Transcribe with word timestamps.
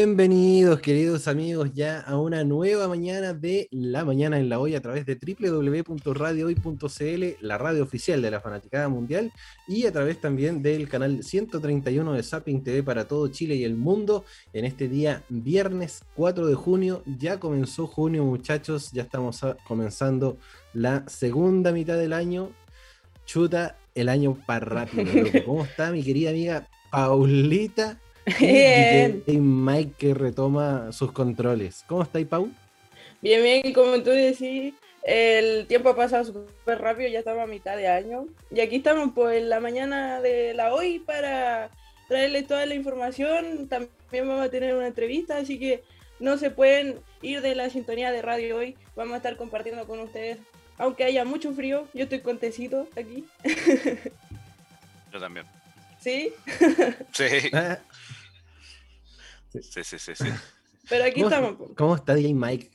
Bienvenidos, 0.00 0.78
queridos 0.78 1.26
amigos, 1.26 1.72
ya 1.74 1.98
a 1.98 2.16
una 2.16 2.44
nueva 2.44 2.86
mañana 2.86 3.34
de 3.34 3.66
La 3.72 4.04
Mañana 4.04 4.38
en 4.38 4.48
la 4.48 4.60
Hoy 4.60 4.76
a 4.76 4.80
través 4.80 5.04
de 5.06 5.16
www.radiohoy.cl, 5.16 7.44
la 7.44 7.58
radio 7.58 7.82
oficial 7.82 8.22
de 8.22 8.30
la 8.30 8.40
Fanaticada 8.40 8.88
Mundial, 8.88 9.32
y 9.66 9.86
a 9.86 9.92
través 9.92 10.20
también 10.20 10.62
del 10.62 10.88
canal 10.88 11.24
131 11.24 12.12
de 12.12 12.22
Zapping 12.22 12.62
TV 12.62 12.84
para 12.84 13.08
todo 13.08 13.26
Chile 13.26 13.56
y 13.56 13.64
el 13.64 13.74
mundo. 13.74 14.24
En 14.52 14.64
este 14.64 14.88
día, 14.88 15.24
viernes 15.30 16.04
4 16.14 16.46
de 16.46 16.54
junio, 16.54 17.02
ya 17.18 17.40
comenzó 17.40 17.88
junio, 17.88 18.22
muchachos, 18.22 18.92
ya 18.92 19.02
estamos 19.02 19.40
comenzando 19.66 20.38
la 20.74 21.08
segunda 21.08 21.72
mitad 21.72 21.96
del 21.96 22.12
año. 22.12 22.52
Chuta 23.26 23.76
el 23.96 24.08
año 24.08 24.38
para 24.46 24.64
rápido. 24.64 25.04
¿Cómo 25.44 25.64
está 25.64 25.90
mi 25.90 26.04
querida 26.04 26.30
amiga 26.30 26.68
Paulita? 26.92 27.98
Bien. 28.40 29.22
Y 29.26 29.38
Mike 29.38 29.92
que 29.98 30.14
retoma 30.14 30.92
sus 30.92 31.12
controles. 31.12 31.84
¿Cómo 31.86 32.02
estáis, 32.02 32.26
Pau? 32.26 32.50
Bien, 33.20 33.42
bien, 33.42 33.72
como 33.72 34.00
tú 34.02 34.10
decís, 34.10 34.74
el 35.02 35.66
tiempo 35.66 35.90
ha 35.90 35.96
pasado 35.96 36.24
súper 36.24 36.80
rápido, 36.80 37.08
ya 37.08 37.20
estamos 37.20 37.42
a 37.42 37.46
mitad 37.46 37.76
de 37.76 37.88
año. 37.88 38.26
Y 38.50 38.60
aquí 38.60 38.76
estamos 38.76 39.12
pues 39.14 39.38
en 39.38 39.48
la 39.48 39.60
mañana 39.60 40.20
de 40.20 40.54
la 40.54 40.72
hoy 40.72 40.98
para 41.00 41.70
traerles 42.08 42.46
toda 42.46 42.66
la 42.66 42.74
información. 42.74 43.68
También 43.68 44.28
vamos 44.28 44.44
a 44.44 44.50
tener 44.50 44.74
una 44.74 44.86
entrevista, 44.86 45.38
así 45.38 45.58
que 45.58 45.82
no 46.20 46.36
se 46.36 46.50
pueden 46.50 47.00
ir 47.22 47.40
de 47.40 47.54
la 47.54 47.70
sintonía 47.70 48.12
de 48.12 48.22
radio 48.22 48.56
hoy. 48.56 48.76
Vamos 48.96 49.14
a 49.14 49.18
estar 49.18 49.36
compartiendo 49.36 49.86
con 49.86 50.00
ustedes. 50.00 50.38
Aunque 50.76 51.04
haya 51.04 51.24
mucho 51.24 51.52
frío, 51.52 51.88
yo 51.94 52.04
estoy 52.04 52.20
contecito 52.20 52.88
aquí. 52.96 53.24
Yo 55.10 55.18
también. 55.18 55.46
¿Sí? 55.98 56.32
Sí. 57.12 57.50
Sí, 59.52 59.82
sí, 59.84 59.98
sí, 59.98 60.14
sí. 60.14 60.24
Pero 60.88 61.04
aquí 61.04 61.22
¿Cómo, 61.22 61.34
estamos. 61.34 61.56
¿Cómo 61.76 61.96
está 61.96 62.14
DJ 62.14 62.34
Mike? 62.34 62.70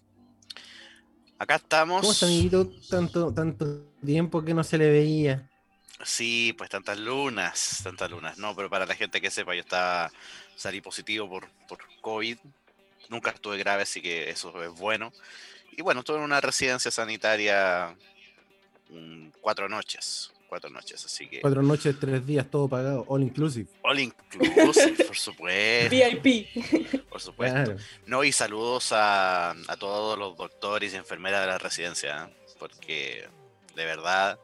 Acá 1.40 1.56
estamos. 1.56 2.02
¿Cómo 2.02 2.14
está, 2.14 2.26
amiguito? 2.26 2.70
Tanto, 2.90 3.34
tanto 3.34 3.92
tiempo 4.06 4.44
que 4.44 4.54
no 4.54 4.64
se 4.64 4.78
le 4.78 4.90
veía. 4.90 5.50
Sí, 6.04 6.54
pues 6.58 6.70
tantas 6.70 7.00
lunas, 7.00 7.80
tantas 7.84 8.12
lunas. 8.12 8.38
No, 8.38 8.56
pero 8.56 8.70
para 8.70 8.86
la 8.86 8.96
gente 8.96 9.22
que 9.22 9.32
sepa, 9.32 9.56
yo 9.56 9.62
estaba 9.62 10.12
salí 10.56 10.82
positivo 10.82 11.30
por, 11.30 11.50
por 11.68 11.80
COVID. 12.02 12.38
Nunca 13.10 13.32
estuve 13.32 13.58
grave, 13.58 13.84
así 13.84 14.02
que 14.02 14.30
eso 14.30 14.62
es 14.64 14.72
bueno. 14.72 15.12
Y 15.72 15.82
bueno, 15.82 16.02
estuve 16.02 16.18
en 16.18 16.24
una 16.24 16.42
residencia 16.42 16.92
sanitaria 16.92 17.96
mm, 18.90 19.30
cuatro 19.42 19.70
noches. 19.70 20.33
Cuatro 20.54 20.70
noches, 20.70 21.04
así 21.04 21.28
que. 21.28 21.42
Cuatro 21.42 21.64
noches, 21.64 21.96
tres 22.00 22.24
días, 22.28 22.46
todo 22.48 22.68
pagado, 22.70 23.06
all 23.08 23.24
inclusive. 23.24 23.68
All 23.82 24.00
inclusive, 24.00 25.04
por 25.06 25.18
supuesto. 25.18 25.90
VIP. 25.90 27.10
Por 27.10 27.20
supuesto. 27.20 27.64
Claro. 27.72 27.78
No, 28.06 28.24
y 28.24 28.32
saludos 28.32 28.92
a, 28.92 29.50
a 29.50 29.78
todos 29.78 30.16
los 30.20 30.38
doctores 30.38 30.94
y 30.94 30.98
enfermeras 30.98 31.42
de 31.42 31.48
la 31.48 31.58
residencia, 31.58 32.26
¿eh? 32.30 32.54
porque 32.60 33.28
de 33.76 33.86
verdad, 33.86 34.38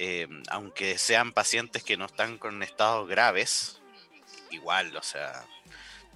eh, 0.00 0.26
aunque 0.48 0.98
sean 0.98 1.32
pacientes 1.32 1.84
que 1.84 1.96
no 1.96 2.06
están 2.06 2.36
con 2.36 2.60
estados 2.64 3.08
graves, 3.08 3.80
igual, 4.50 4.96
o 4.96 5.02
sea, 5.04 5.46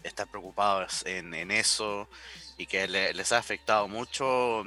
están 0.02 0.26
preocupados 0.28 1.06
en, 1.06 1.32
en 1.34 1.52
eso 1.52 2.08
y 2.58 2.66
que 2.66 2.88
le- 2.88 3.14
les 3.14 3.30
ha 3.30 3.38
afectado 3.38 3.86
mucho 3.86 4.62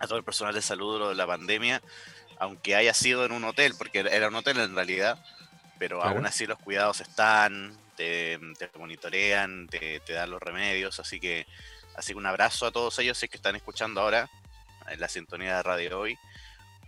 a 0.00 0.06
todo 0.08 0.18
el 0.18 0.24
personal 0.24 0.52
de 0.52 0.62
salud 0.62 0.98
lo 0.98 1.08
de 1.10 1.14
la 1.14 1.28
pandemia, 1.28 1.80
aunque 2.42 2.74
haya 2.74 2.92
sido 2.92 3.24
en 3.24 3.30
un 3.30 3.44
hotel, 3.44 3.74
porque 3.78 4.00
era 4.00 4.26
un 4.26 4.34
hotel 4.34 4.58
en 4.58 4.74
realidad, 4.74 5.16
pero 5.78 6.00
Claro. 6.00 6.16
aún 6.16 6.26
así 6.26 6.44
los 6.44 6.58
cuidados 6.58 7.00
están, 7.00 7.76
te, 7.96 8.36
te 8.58 8.68
monitorean, 8.76 9.68
te, 9.68 10.00
te 10.00 10.12
dan 10.12 10.28
los 10.30 10.42
remedios, 10.42 10.98
así 10.98 11.20
que, 11.20 11.46
así 11.96 12.12
que 12.12 12.18
un 12.18 12.26
abrazo 12.26 12.66
a 12.66 12.72
todos 12.72 12.98
ellos 12.98 13.16
si 13.16 13.26
es 13.26 13.30
que 13.30 13.36
están 13.36 13.54
escuchando 13.54 14.00
ahora 14.00 14.28
en 14.88 14.98
la 14.98 15.08
sintonía 15.08 15.56
de 15.58 15.62
radio 15.62 16.00
hoy, 16.00 16.18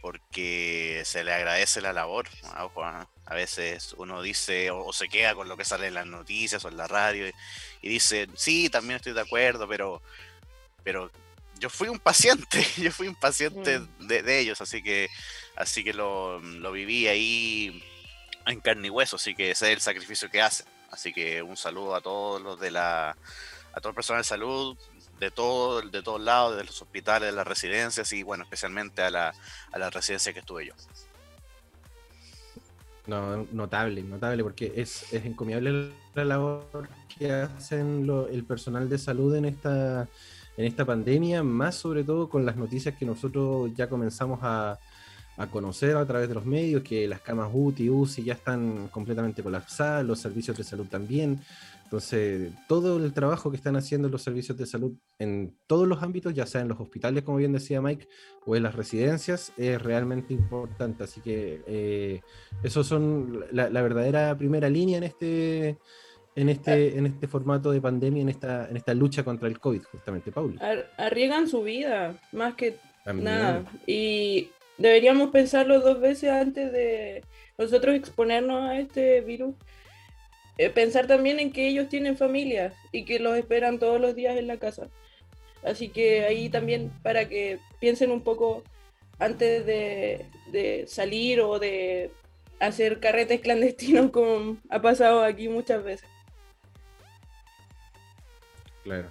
porque 0.02 1.02
se 1.04 1.22
le 1.22 1.32
agradece 1.32 1.80
la 1.80 1.92
labor. 1.92 2.28
ojo, 2.58 2.82
A 2.84 3.34
veces 3.34 3.94
uno 3.96 4.22
dice 4.22 4.72
o, 4.72 4.84
o 4.86 4.92
se 4.92 5.08
queda 5.08 5.36
con 5.36 5.48
lo 5.48 5.56
que 5.56 5.64
sale 5.64 5.86
en 5.86 5.94
las 5.94 6.06
noticias 6.06 6.64
o 6.64 6.68
en 6.68 6.76
la 6.76 6.88
radio 6.88 7.28
y, 7.28 7.32
y 7.80 7.88
dice, 7.90 8.26
sí, 8.34 8.68
también 8.70 8.96
estoy 8.96 9.12
de 9.12 9.20
acuerdo, 9.20 9.68
pero, 9.68 10.02
pero 10.82 11.10
yo 11.60 11.70
fui 11.70 11.88
un 11.88 12.00
paciente, 12.00 12.66
yo 12.76 12.90
fui 12.90 13.06
un 13.06 13.14
paciente 13.14 13.78
Mm. 13.78 14.06
de, 14.08 14.22
de 14.22 14.40
ellos, 14.40 14.60
así 14.60 14.82
que, 14.82 15.08
así 15.56 15.84
que 15.84 15.92
lo, 15.94 16.40
lo 16.40 16.72
viví 16.72 17.06
ahí 17.06 17.82
en 18.46 18.60
carne 18.60 18.88
y 18.88 18.90
hueso, 18.90 19.16
así 19.16 19.34
que 19.34 19.50
ese 19.50 19.66
es 19.68 19.72
el 19.74 19.80
sacrificio 19.80 20.30
que 20.30 20.42
hacen. 20.42 20.66
Así 20.90 21.12
que 21.12 21.42
un 21.42 21.56
saludo 21.56 21.94
a 21.94 22.00
todos 22.00 22.40
los 22.40 22.60
de 22.60 22.70
la, 22.70 23.10
a 23.10 23.80
todo 23.80 23.88
el 23.88 23.94
personal 23.94 24.20
de 24.22 24.28
salud, 24.28 24.76
de 25.18 25.30
todo, 25.30 25.80
de 25.82 26.02
todos 26.02 26.20
lados, 26.20 26.56
de 26.56 26.64
los 26.64 26.80
hospitales, 26.82 27.30
de 27.30 27.36
las 27.36 27.46
residencias 27.46 28.12
y 28.12 28.22
bueno, 28.22 28.44
especialmente 28.44 29.02
a 29.02 29.10
la, 29.10 29.34
a 29.72 29.78
la 29.78 29.90
residencia 29.90 30.32
que 30.32 30.40
estuve 30.40 30.66
yo. 30.66 30.74
No, 33.06 33.46
notable, 33.52 34.02
notable, 34.02 34.42
porque 34.42 34.72
es, 34.76 35.12
es 35.12 35.24
encomiable 35.26 35.92
la 36.14 36.24
labor 36.24 36.88
que 37.18 37.30
hacen 37.32 38.06
lo- 38.06 38.28
el 38.28 38.44
personal 38.44 38.88
de 38.88 38.96
salud 38.98 39.34
en 39.34 39.44
esta, 39.44 40.08
en 40.56 40.64
esta 40.64 40.84
pandemia, 40.84 41.42
más 41.42 41.74
sobre 41.74 42.02
todo 42.02 42.28
con 42.28 42.46
las 42.46 42.56
noticias 42.56 42.96
que 42.96 43.04
nosotros 43.04 43.70
ya 43.74 43.88
comenzamos 43.88 44.40
a, 44.42 44.78
a 45.36 45.46
conocer 45.48 45.96
a 45.96 46.06
través 46.06 46.28
de 46.28 46.34
los 46.34 46.44
medios, 46.46 46.82
que 46.82 47.08
las 47.08 47.20
camas 47.20 47.50
UTI, 47.52 47.90
UCI 47.90 48.22
ya 48.24 48.34
están 48.34 48.88
completamente 48.88 49.42
colapsadas, 49.42 50.04
los 50.04 50.20
servicios 50.20 50.56
de 50.56 50.64
salud 50.64 50.86
también. 50.88 51.40
Entonces, 51.84 52.50
todo 52.66 52.96
el 53.04 53.12
trabajo 53.12 53.50
que 53.50 53.56
están 53.56 53.76
haciendo 53.76 54.08
los 54.08 54.22
servicios 54.22 54.56
de 54.56 54.66
salud 54.66 54.92
en 55.18 55.54
todos 55.66 55.86
los 55.86 56.02
ámbitos, 56.02 56.34
ya 56.34 56.46
sea 56.46 56.60
en 56.60 56.68
los 56.68 56.80
hospitales, 56.80 57.22
como 57.24 57.36
bien 57.38 57.52
decía 57.52 57.80
Mike, 57.80 58.08
o 58.46 58.56
en 58.56 58.62
las 58.64 58.74
residencias, 58.74 59.52
es 59.56 59.80
realmente 59.80 60.32
importante. 60.34 61.04
Así 61.04 61.20
que 61.20 61.62
eh, 61.66 62.20
esos 62.62 62.86
son 62.86 63.44
la, 63.52 63.68
la 63.70 63.82
verdadera 63.82 64.36
primera 64.36 64.68
línea 64.68 64.98
en 64.98 65.04
este, 65.04 65.78
en 66.36 66.48
este, 66.48 66.96
en 66.98 67.06
este 67.06 67.28
formato 67.28 67.70
de 67.70 67.80
pandemia, 67.80 68.22
en 68.22 68.28
esta, 68.28 68.68
en 68.68 68.76
esta 68.76 68.94
lucha 68.94 69.22
contra 69.22 69.46
el 69.46 69.60
COVID, 69.60 69.82
justamente, 69.82 70.32
Pauli. 70.32 70.58
Ar- 70.60 70.90
arriesgan 70.96 71.46
su 71.48 71.62
vida, 71.62 72.20
más 72.32 72.54
que 72.54 72.76
También. 73.04 73.24
nada. 73.24 73.64
Y 73.86 74.48
deberíamos 74.78 75.30
pensarlo 75.30 75.80
dos 75.80 76.00
veces 76.00 76.30
antes 76.30 76.72
de 76.72 77.22
nosotros 77.58 77.94
exponernos 77.94 78.68
a 78.68 78.78
este 78.78 79.20
virus. 79.20 79.54
Eh, 80.56 80.70
pensar 80.70 81.06
también 81.06 81.40
en 81.40 81.52
que 81.52 81.66
ellos 81.66 81.88
tienen 81.88 82.16
familias 82.16 82.74
y 82.92 83.04
que 83.04 83.18
los 83.18 83.36
esperan 83.36 83.78
todos 83.78 84.00
los 84.00 84.14
días 84.14 84.36
en 84.36 84.46
la 84.46 84.56
casa. 84.58 84.88
Así 85.64 85.88
que 85.88 86.24
ahí 86.24 86.48
también 86.48 86.90
para 87.02 87.28
que 87.28 87.58
piensen 87.80 88.10
un 88.10 88.22
poco 88.22 88.62
antes 89.18 89.66
de, 89.66 90.26
de 90.52 90.84
salir 90.86 91.40
o 91.40 91.58
de 91.58 92.10
hacer 92.60 93.00
carretes 93.00 93.40
clandestinos 93.42 94.10
como 94.10 94.56
ha 94.70 94.80
pasado 94.80 95.24
aquí 95.24 95.48
muchas 95.48 95.82
veces. 95.82 96.08
Claro. 98.84 99.10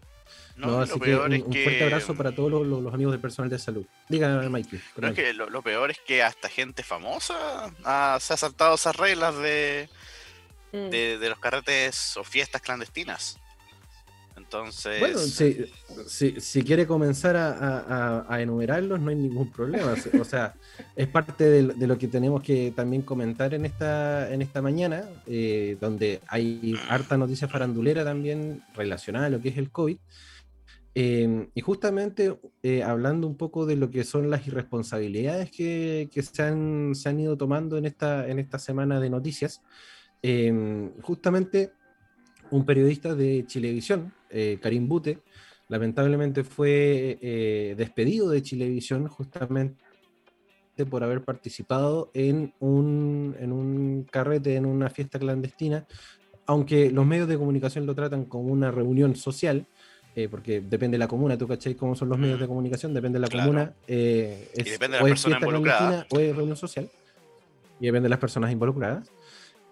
No, 0.55 0.79
así 0.81 0.91
lo 0.93 0.99
que 0.99 1.05
peor 1.05 1.25
un, 1.27 1.33
es 1.33 1.41
un 1.43 1.51
que. 1.51 1.63
fuerte 1.63 1.83
abrazo 1.83 2.15
para 2.15 2.31
todos 2.33 2.51
los, 2.51 2.65
los- 2.67 2.81
los 2.83 2.93
amigos 2.93 3.11
del 3.13 3.21
personal 3.21 3.49
de 3.49 3.57
salud. 3.59 3.85
Dígame, 4.09 4.49
Mikey. 4.49 4.79
No, 4.97 5.07
es 5.07 5.13
que 5.15 5.33
lo, 5.33 5.49
lo 5.49 5.61
peor 5.61 5.89
es 5.91 5.97
que 6.05 6.21
hasta 6.21 6.47
gente 6.49 6.83
famosa 6.83 7.71
ha- 7.83 8.17
se 8.21 8.33
ha 8.33 8.37
saltado 8.37 8.75
esas 8.75 8.95
reglas 8.95 9.35
de, 9.37 9.89
Mm. 10.71 10.89
de, 10.89 11.17
de 11.19 11.29
los 11.29 11.37
carretes 11.39 12.17
o 12.17 12.23
fiestas 12.23 12.61
clandestinas. 12.61 13.37
Entonces. 14.35 14.99
Bueno, 14.99 15.19
si, 15.19 15.65
si, 16.07 16.41
si 16.41 16.63
quiere 16.63 16.87
comenzar 16.87 17.35
a, 17.35 17.49
a- 17.51 17.79
a- 17.79 18.25
a 18.27 18.41
enumerarlos, 18.41 18.99
no 18.99 19.09
hay 19.09 19.15
ningún 19.15 19.51
problema. 19.51 19.95
O 20.19 20.23
sea, 20.25 20.55
es 20.95 21.07
parte 21.07 21.43
de, 21.45 21.61
lo- 21.63 21.73
de 21.75 21.87
lo 21.87 21.97
que 21.99 22.07
tenemos 22.07 22.41
que 22.41 22.73
también 22.75 23.03
comentar 23.03 23.53
en 23.53 23.65
esta, 23.65 24.31
en 24.33 24.41
esta 24.41 24.61
mañana, 24.61 25.03
eh, 25.27 25.77
donde 25.79 26.19
hay 26.27 26.75
harta 26.89 27.15
noticia 27.17 27.47
farandulera 27.47 28.03
también 28.03 28.63
relacionada 28.75 29.27
a 29.27 29.29
lo 29.29 29.39
que 29.41 29.49
es 29.49 29.57
el 29.57 29.69
COVID. 29.69 29.97
Eh, 30.95 31.49
y 31.55 31.61
justamente 31.61 32.37
eh, 32.61 32.83
hablando 32.83 33.25
un 33.25 33.35
poco 33.35 33.65
de 33.65 33.75
lo 33.75 33.89
que 33.89 34.03
son 34.03 34.29
las 34.29 34.45
irresponsabilidades 34.47 35.49
que, 35.49 36.07
se, 36.21 36.43
han, 36.43 36.93
se 36.93 37.09
han 37.09 37.19
ido 37.19 37.35
tomando 37.35 37.77
en 37.77 37.85
esta, 37.85 38.27
en 38.27 38.37
esta 38.37 38.59
semana 38.59 38.99
de 38.99 39.09
noticias, 39.09 39.61
eh, 40.21 40.91
justamente 41.01 41.71
un 42.53 42.65
periodista 42.65 43.15
de 43.15 43.45
Chilevisión, 43.47 44.13
eh, 44.29 44.59
Karim 44.61 44.87
Bute, 44.87 45.19
lamentablemente 45.69 46.43
fue 46.43 47.17
eh, 47.21 47.73
despedido 47.77 48.29
de 48.29 48.43
Chilevisión 48.43 49.07
justamente 49.07 49.75
por 50.89 51.03
haber 51.03 51.23
participado 51.23 52.11
en 52.13 52.53
un, 52.59 53.35
en 53.39 53.51
un 53.51 54.07
carrete, 54.09 54.55
en 54.55 54.65
una 54.65 54.89
fiesta 54.89 55.19
clandestina, 55.19 55.85
aunque 56.45 56.91
los 56.91 57.05
medios 57.05 57.27
de 57.27 57.37
comunicación 57.37 57.85
lo 57.85 57.95
tratan 57.95 58.25
como 58.25 58.51
una 58.51 58.71
reunión 58.71 59.15
social, 59.15 59.67
eh, 60.15 60.27
porque 60.29 60.61
depende 60.61 60.95
de 60.95 60.99
la 60.99 61.07
comuna, 61.07 61.37
¿tú 61.37 61.47
cachai 61.47 61.75
cómo 61.75 61.95
son 61.95 62.09
los 62.09 62.17
medios 62.17 62.39
de 62.39 62.47
comunicación? 62.47 62.93
Depende 62.93 63.17
de 63.17 63.21
la 63.21 63.27
Claro. 63.27 63.47
comuna, 63.49 63.73
eh, 63.87 64.49
es, 64.53 64.65
depende 64.71 64.97
de 64.97 65.03
o 65.03 65.07
personas 65.07 65.39
fiesta 65.39 65.45
involucradas. 65.45 65.79
clandestina 66.05 66.07
o 66.11 66.19
es 66.29 66.35
reunión 66.35 66.57
social, 66.57 66.89
y 67.79 67.85
depende 67.87 68.05
de 68.05 68.09
las 68.09 68.19
personas 68.19 68.51
involucradas. 68.51 69.11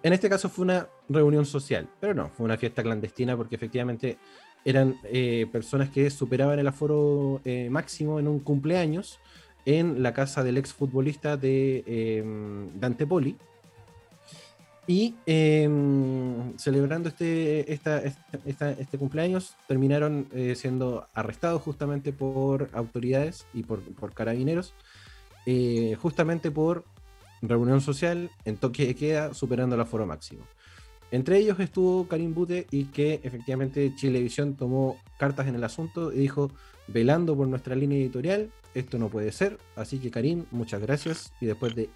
En 0.03 0.13
este 0.13 0.29
caso 0.29 0.49
fue 0.49 0.63
una 0.63 0.87
reunión 1.09 1.45
social, 1.45 1.87
pero 1.99 2.13
no, 2.15 2.29
fue 2.29 2.45
una 2.45 2.57
fiesta 2.57 2.81
clandestina 2.81 3.37
porque 3.37 3.55
efectivamente 3.55 4.17
eran 4.65 4.95
eh, 5.05 5.47
personas 5.51 5.89
que 5.89 6.09
superaban 6.09 6.57
el 6.59 6.67
aforo 6.67 7.39
eh, 7.45 7.69
máximo 7.69 8.19
en 8.19 8.27
un 8.27 8.39
cumpleaños 8.39 9.19
en 9.65 10.01
la 10.01 10.11
casa 10.13 10.43
del 10.43 10.57
ex 10.57 10.73
futbolista 10.73 11.37
de 11.37 12.23
Dante 12.79 13.05
Poli. 13.05 13.35
Y 14.87 15.15
em, 15.25 16.57
celebrando 16.57 17.09
este, 17.09 17.71
este 17.71 18.97
cumpleaños, 18.97 19.55
terminaron 19.67 20.27
eh, 20.33 20.55
siendo 20.55 21.07
arrestados 21.13 21.61
justamente 21.61 22.11
por 22.11 22.69
autoridades 22.73 23.45
y 23.53 23.63
por, 23.63 23.81
por 23.81 24.13
carabineros, 24.13 24.73
justamente 25.99 26.51
por 26.51 26.83
reunión 27.41 27.81
social 27.81 28.29
en 28.45 28.57
toque 28.57 28.87
de 28.87 28.95
queda, 28.95 29.33
superando 29.33 29.75
el 29.75 29.81
aforo 29.81 30.05
máximo. 30.05 30.43
Entre 31.11 31.37
ellos 31.37 31.59
estuvo 31.59 32.07
Karim 32.07 32.33
Bute 32.33 32.67
y 32.71 32.85
que 32.85 33.19
efectivamente 33.23 33.93
Chilevisión 33.95 34.55
tomó 34.55 34.97
cartas 35.17 35.47
en 35.47 35.55
el 35.55 35.63
asunto 35.63 36.13
y 36.13 36.19
dijo, 36.19 36.51
velando 36.87 37.35
por 37.35 37.47
nuestra 37.47 37.75
línea 37.75 37.97
editorial, 37.97 38.49
esto 38.73 38.97
no 38.97 39.09
puede 39.09 39.33
ser, 39.33 39.57
así 39.75 39.99
que 39.99 40.09
Karim, 40.09 40.45
muchas 40.51 40.81
gracias. 40.81 41.33
Y 41.41 41.47
después 41.47 41.75
de, 41.75 41.89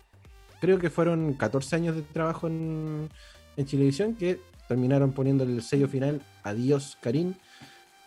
creo 0.59 0.79
que 0.79 0.89
fueron 0.89 1.33
14 1.33 1.75
años 1.75 1.95
de 1.95 2.01
trabajo 2.01 2.47
en, 2.47 3.09
en 3.57 3.65
Chilevisión, 3.65 4.15
que 4.15 4.39
terminaron 4.67 5.13
poniendo 5.13 5.43
el 5.43 5.61
sello 5.61 5.87
final, 5.87 6.21
adiós 6.43 6.97
Karim. 7.01 7.33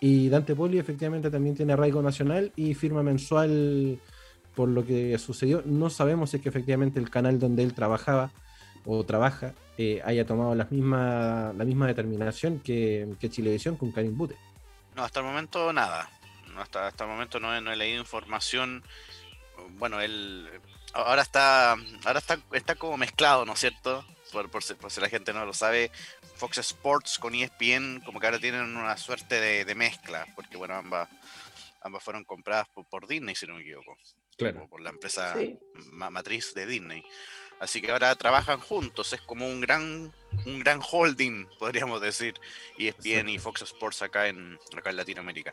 Y 0.00 0.28
Dante 0.28 0.54
Poli 0.54 0.78
efectivamente 0.78 1.30
también 1.30 1.56
tiene 1.56 1.72
arraigo 1.72 2.02
nacional 2.02 2.52
y 2.54 2.74
firma 2.74 3.02
mensual 3.02 3.98
por 4.54 4.68
lo 4.68 4.84
que 4.86 5.16
sucedió. 5.18 5.62
No 5.64 5.90
sabemos 5.90 6.30
si 6.30 6.36
es 6.36 6.42
que 6.42 6.48
efectivamente 6.48 7.00
el 7.00 7.10
canal 7.10 7.38
donde 7.38 7.62
él 7.62 7.74
trabajaba 7.74 8.30
o 8.84 9.04
trabaja 9.04 9.54
eh, 9.76 10.00
haya 10.04 10.24
tomado 10.24 10.54
la 10.54 10.66
misma, 10.70 11.52
la 11.56 11.64
misma 11.64 11.86
determinación 11.86 12.60
que, 12.60 13.08
Chilevisión 13.28 13.76
con 13.76 13.92
Karim 13.92 14.16
Bute. 14.16 14.36
No, 14.94 15.04
hasta 15.04 15.20
el 15.20 15.26
momento 15.26 15.72
nada. 15.72 16.08
hasta, 16.58 16.86
hasta 16.86 17.04
el 17.04 17.10
momento 17.10 17.40
no 17.40 17.54
he 17.54 17.76
leído 17.76 18.00
información. 18.00 18.82
Bueno, 19.78 20.00
él 20.00 20.48
ahora 20.94 21.22
está 21.22 21.72
ahora 22.04 22.18
está, 22.18 22.38
está 22.52 22.74
como 22.74 22.96
mezclado, 22.96 23.44
¿no 23.44 23.52
es 23.52 23.60
cierto? 23.60 24.04
Por, 24.32 24.50
por, 24.50 24.62
si, 24.62 24.74
la 25.00 25.08
gente 25.08 25.32
no 25.32 25.46
lo 25.46 25.54
sabe, 25.54 25.90
Fox 26.36 26.58
Sports 26.58 27.18
con 27.18 27.34
ESPN 27.34 28.02
como 28.04 28.20
que 28.20 28.26
ahora 28.26 28.38
tienen 28.38 28.76
una 28.76 28.96
suerte 28.96 29.40
de, 29.64 29.74
mezcla, 29.74 30.26
porque 30.34 30.58
bueno, 30.58 30.74
ambas, 30.74 31.08
ambas 31.80 32.02
fueron 32.02 32.24
compradas 32.24 32.68
por, 32.68 33.08
Disney, 33.08 33.34
si 33.34 33.46
no 33.46 33.54
me 33.54 33.62
equivoco. 33.62 33.96
Claro. 34.36 34.68
Por 34.68 34.80
la 34.80 34.90
empresa 34.90 35.34
matriz 36.10 36.54
de 36.54 36.66
Disney. 36.66 37.02
Así 37.60 37.80
que 37.80 37.90
ahora 37.90 38.14
trabajan 38.14 38.60
juntos, 38.60 39.12
es 39.12 39.20
como 39.22 39.46
un 39.46 39.60
gran, 39.60 40.12
un 40.46 40.58
gran 40.60 40.80
holding, 40.80 41.46
podríamos 41.58 42.00
decir, 42.00 42.34
ESPN 42.78 43.30
y 43.30 43.38
Fox 43.38 43.62
Sports 43.62 44.02
acá 44.02 44.28
en, 44.28 44.58
acá 44.76 44.90
en 44.90 44.96
Latinoamérica. 44.96 45.52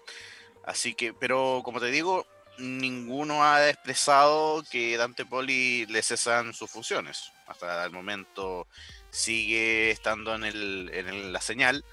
Así 0.65 0.93
que, 0.93 1.13
pero 1.13 1.61
como 1.63 1.79
te 1.79 1.87
digo, 1.87 2.27
ninguno 2.59 3.43
ha 3.43 3.69
expresado 3.69 4.63
que 4.69 4.97
Dante 4.97 5.25
Poli 5.25 5.85
le 5.87 6.01
cesan 6.01 6.53
sus 6.53 6.69
funciones. 6.69 7.31
Hasta 7.47 7.85
el 7.85 7.91
momento 7.91 8.67
sigue 9.09 9.91
estando 9.91 10.35
en, 10.35 10.43
el, 10.43 10.89
en 10.93 11.33
la 11.33 11.41
señal. 11.41 11.83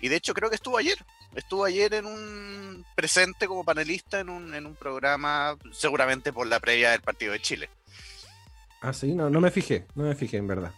Y 0.00 0.08
de 0.08 0.16
hecho 0.16 0.34
creo 0.34 0.48
que 0.50 0.56
estuvo 0.56 0.78
ayer. 0.78 0.98
Estuvo 1.34 1.64
ayer 1.64 1.94
en 1.94 2.06
un 2.06 2.84
presente 2.94 3.46
como 3.46 3.64
panelista 3.64 4.20
en 4.20 4.28
un, 4.28 4.54
en 4.54 4.66
un 4.66 4.74
programa, 4.74 5.56
seguramente 5.72 6.32
por 6.32 6.46
la 6.46 6.60
previa 6.60 6.90
del 6.90 7.00
partido 7.00 7.32
de 7.32 7.40
Chile. 7.40 7.70
Ah, 8.82 8.92
sí, 8.92 9.14
no, 9.14 9.30
no 9.30 9.40
me 9.40 9.50
fijé, 9.50 9.86
no 9.94 10.04
me 10.04 10.14
fijé 10.14 10.36
en 10.36 10.48
verdad. 10.48 10.72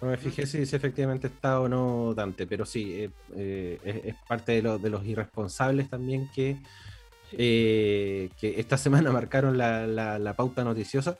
No 0.00 0.08
me 0.08 0.18
fijé 0.18 0.46
si, 0.46 0.58
efectivamente 0.58 1.28
está 1.28 1.58
o 1.60 1.68
no 1.68 2.12
Dante, 2.14 2.46
pero 2.46 2.66
sí, 2.66 3.02
eh, 3.02 3.10
eh, 3.34 4.02
es, 4.04 4.14
parte 4.28 4.60
de, 4.60 4.90
los 4.90 5.04
irresponsables 5.06 5.88
también 5.88 6.30
que, 6.34 6.58
eh, 7.36 8.30
que 8.40 8.58
esta 8.60 8.76
semana 8.78 9.12
marcaron 9.12 9.56
la, 9.56 10.34
pauta 10.36 10.64
noticiosa. 10.64 11.18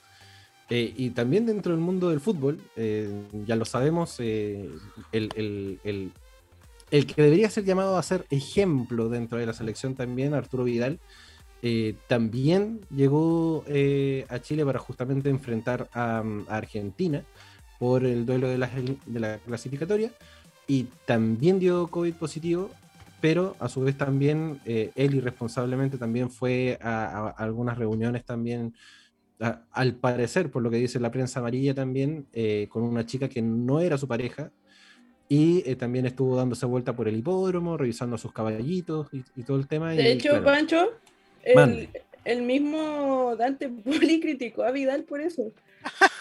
y 0.69 1.11
también 1.11 1.47
dentro 1.47 1.73
del 1.73 1.81
mundo 1.81 2.11
del 2.11 2.21
fútbol, 2.21 2.59
ya 3.47 3.57
lo 3.57 3.65
sabemos, 3.65 4.19
el, 4.21 4.81
el, 5.13 6.13
que 6.91 7.23
debería 7.23 7.51
ser 7.51 7.65
llamado 7.65 7.97
a 7.97 8.03
ser 8.03 8.27
ejemplo 8.31 9.09
dentro 9.09 9.39
de 9.39 9.47
la 9.47 9.53
selección 9.53 9.95
también, 9.95 10.35
Arturo 10.35 10.65
Vidal, 10.65 10.99
eh, 11.63 11.95
también 12.07 12.81
llegó 12.95 13.65
eh, 13.67 14.27
a 14.29 14.39
Chile 14.41 14.65
para 14.65 14.79
justamente 14.79 15.31
enfrentar 15.31 15.89
a, 15.93 16.23
Argentina 16.49 17.25
por 17.79 18.05
el 18.05 18.27
duelo 18.27 18.49
de 18.49 18.59
la, 18.59 19.39
clasificatoria 19.39 20.13
y 20.67 20.85
también 21.07 21.59
dio 21.59 21.89
COVID 21.89 22.15
positivo, 22.15 22.71
pero 23.27 23.57
a 23.59 23.69
su 23.69 23.81
vez 23.81 23.99
también 23.99 24.61
eh, 24.67 24.93
él 24.95 25.17
irresponsablemente 25.17 25.99
también 25.99 26.31
fue 26.31 26.79
a, 26.81 27.31
algunas 27.31 27.77
reuniones 27.77 28.25
también, 28.25 28.73
al 29.73 29.97
parecer, 29.97 30.49
por 30.49 30.63
lo 30.63 30.71
que 30.71 30.77
dice 30.77 31.01
la 31.01 31.11
prensa 31.11 31.41
amarilla 31.41 31.75
también, 31.75 32.29
con 32.69 32.85
una 32.85 33.05
chica 33.05 33.29
que 33.29 33.43
no 33.43 33.81
era 33.81 33.99
su 33.99 34.07
pareja, 34.07 34.53
y 35.29 35.75
también 35.75 36.07
estuvo 36.07 36.37
dándose 36.37 36.67
vuelta 36.67 36.95
por 36.95 37.09
el 37.09 37.17
hipódromo, 37.17 37.77
revisando 37.77 38.15
a 38.15 38.19
sus 38.21 38.33
caballitos 38.33 39.09
y, 39.11 39.43
todo 39.43 39.57
el 39.57 39.67
tema. 39.67 39.91
De 39.91 40.13
hecho, 40.13 40.45
Pancho, 40.45 40.93
el, 41.43 42.43
mismo 42.43 43.35
Dante 43.37 43.69
Poli 43.69 44.21
criticó 44.23 44.63
a 44.63 44.71
Vidal 44.71 45.03
por 45.03 45.21
eso. 45.21 45.53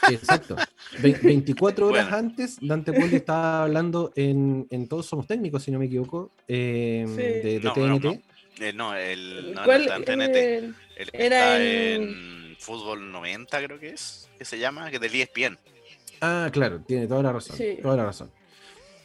Exacto. 0.10 0.56
24 1.02 1.88
horas 1.88 2.12
antes, 2.12 2.58
Dante 2.62 2.94
Poli 2.94 3.16
estaba 3.16 3.64
hablando 3.64 4.12
en, 4.16 4.88
Todos 4.88 5.06
Somos 5.06 5.28
Técnicos, 5.28 5.64
si 5.64 5.72
no 5.72 5.80
me 5.80 5.86
equivoco, 5.86 6.32
em, 6.48 7.16
de, 7.16 7.60
TNT. 7.60 8.22
Eh, 8.60 8.74
no, 8.74 8.96
el, 8.96 9.54
no, 9.54 9.72
está 9.72 9.98
en 9.98 10.06
TNT. 10.06 10.76
era 11.14 11.62
en... 11.62 12.56
Fútbol 12.60 13.12
90, 13.12 13.64
creo 13.66 13.80
que 13.80 13.90
es, 13.90 14.30
que 14.38 14.46
se 14.46 14.58
llama, 14.58 14.90
que 14.90 14.96
es 14.96 15.02
del 15.02 15.14
ESPN. 15.14 15.58
Ah, 16.22 16.50
claro, 16.52 16.82
tiene 16.82 17.08
toda 17.08 17.22
la 17.22 17.34
razón. 17.34 17.58
Toda 17.82 17.98
la 17.98 18.06
razón. 18.06 18.32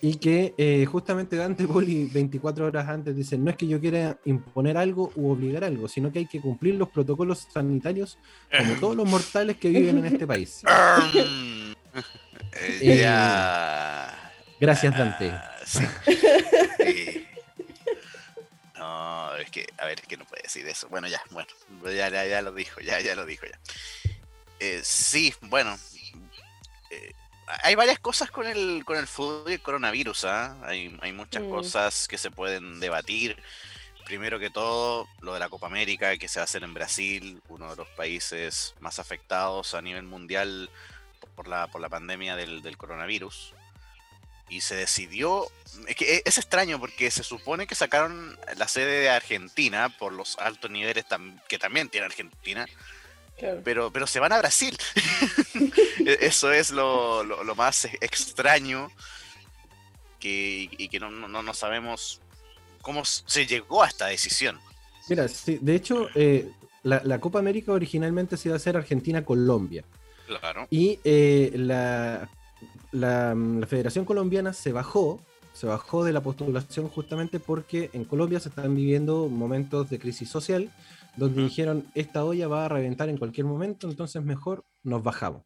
Y 0.02 0.14
que 0.14 0.54
eh, 0.56 0.86
justamente 0.86 1.36
Dante 1.36 1.66
Poli 1.66 2.06
24 2.06 2.66
horas 2.66 2.88
antes 2.88 3.14
dice, 3.14 3.36
no 3.36 3.50
es 3.50 3.56
que 3.56 3.66
yo 3.66 3.78
quiera 3.80 4.18
imponer 4.24 4.78
algo 4.78 5.12
u 5.14 5.30
obligar 5.30 5.62
algo, 5.62 5.88
sino 5.88 6.10
que 6.10 6.20
hay 6.20 6.26
que 6.26 6.40
cumplir 6.40 6.76
los 6.76 6.88
protocolos 6.88 7.46
sanitarios 7.52 8.18
como 8.56 8.74
todos 8.80 8.96
los 8.96 9.06
mortales 9.06 9.58
que 9.58 9.68
viven 9.68 9.98
en 9.98 10.06
este 10.06 10.26
país. 10.26 10.62
Eh, 12.52 13.06
gracias, 14.58 14.96
Dante. 14.96 15.32
No, 18.76 19.36
es 19.36 19.50
que, 19.50 19.66
a 19.78 19.86
ver, 19.86 20.00
es 20.00 20.06
que 20.06 20.16
no 20.16 20.24
puede 20.24 20.42
decir 20.42 20.66
eso. 20.66 20.88
Bueno, 20.88 21.06
ya, 21.06 21.22
bueno, 21.30 21.48
ya, 21.84 22.08
ya, 22.08 22.42
lo 22.42 22.52
dijo, 22.52 22.80
ya, 22.80 22.98
ya 23.00 23.14
lo 23.14 23.24
dijo 23.24 23.46
ya. 23.46 23.58
Eh, 24.58 24.80
sí, 24.82 25.34
bueno, 25.42 25.78
hay 27.62 27.74
varias 27.74 27.98
cosas 27.98 28.30
con 28.30 28.46
el, 28.46 28.84
con 28.84 28.96
el 28.96 29.06
fútbol 29.06 29.50
y 29.50 29.54
el 29.54 29.62
coronavirus. 29.62 30.24
¿ah? 30.24 30.56
Hay, 30.64 30.96
hay, 31.00 31.12
muchas 31.12 31.42
mm. 31.42 31.50
cosas 31.50 32.08
que 32.08 32.18
se 32.18 32.30
pueden 32.30 32.80
debatir. 32.80 33.36
Primero 34.04 34.38
que 34.38 34.50
todo, 34.50 35.08
lo 35.20 35.34
de 35.34 35.40
la 35.40 35.48
Copa 35.48 35.66
América 35.66 36.16
que 36.16 36.28
se 36.28 36.40
va 36.40 36.42
a 36.42 36.44
hacer 36.44 36.64
en 36.64 36.74
Brasil, 36.74 37.40
uno 37.48 37.70
de 37.70 37.76
los 37.76 37.88
países 37.90 38.74
más 38.80 38.98
afectados 38.98 39.74
a 39.74 39.82
nivel 39.82 40.04
mundial 40.04 40.70
por 41.40 41.48
la, 41.48 41.68
por 41.68 41.80
la 41.80 41.88
pandemia 41.88 42.36
del, 42.36 42.60
del 42.60 42.76
coronavirus. 42.76 43.54
Y 44.50 44.60
se 44.60 44.76
decidió, 44.76 45.46
es, 45.86 45.96
que 45.96 46.16
e, 46.16 46.22
es 46.26 46.36
extraño 46.36 46.78
porque 46.78 47.10
se 47.10 47.22
supone 47.22 47.66
que 47.66 47.74
sacaron 47.74 48.38
la 48.56 48.68
sede 48.68 49.00
de 49.00 49.08
Argentina 49.08 49.88
por 49.96 50.12
los 50.12 50.38
altos 50.38 50.70
niveles 50.70 51.06
que 51.48 51.58
también 51.58 51.88
tiene 51.88 52.06
Argentina 52.06 52.66
pero, 53.64 53.90
pero 53.90 54.06
se 54.06 54.20
van 54.20 54.32
a 54.32 54.38
Brasil. 54.38 54.76
E-, 56.06 56.18
eso 56.20 56.52
es 56.52 56.70
lo, 56.70 57.24
más 57.56 57.86
extraño 58.00 58.90
que, 60.18 60.68
y 60.70 60.88
que 60.88 61.00
no, 61.00 61.10
no, 61.10 61.54
sabemos 61.54 62.20
cómo 62.82 63.04
se 63.04 63.46
llegó 63.46 63.82
a 63.82 63.88
esta 63.88 64.06
decisión. 64.06 64.58
Mira, 65.08 65.26
de 65.46 65.74
hecho, 65.74 66.08
eh, 66.14 66.50
la, 66.82 67.18
Copa 67.20 67.38
América 67.38 67.72
originalmente 67.72 68.36
se 68.36 68.48
iba 68.48 68.54
a 68.54 68.56
hacer 68.56 68.76
Argentina-Colombia. 68.76 69.84
Claro. 70.38 70.66
Y 70.70 71.00
eh, 71.04 71.52
la, 71.56 72.30
la, 72.92 73.34
Federación 73.66 74.04
Colombiana 74.04 74.52
se 74.52 74.72
bajó, 74.72 75.20
se 75.52 75.66
bajó 75.66 76.04
de 76.04 76.12
la 76.12 76.22
postulación 76.22 76.88
justamente 76.88 77.40
porque 77.40 77.90
en 77.92 78.04
Colombia 78.04 78.38
se 78.38 78.50
están 78.50 78.74
viviendo 78.74 79.28
momentos 79.28 79.90
de 79.90 79.98
crisis 79.98 80.28
social 80.28 80.70
donde 81.16 81.42
dijeron, 81.42 81.86
esta 81.94 82.24
olla 82.24 82.46
va 82.46 82.66
a 82.66 82.68
reventar 82.68 83.08
en 83.08 83.18
cualquier 83.18 83.46
momento, 83.46 83.88
entonces 83.88 84.22
mejor 84.22 84.64
nos 84.82 85.02
bajamos. 85.02 85.42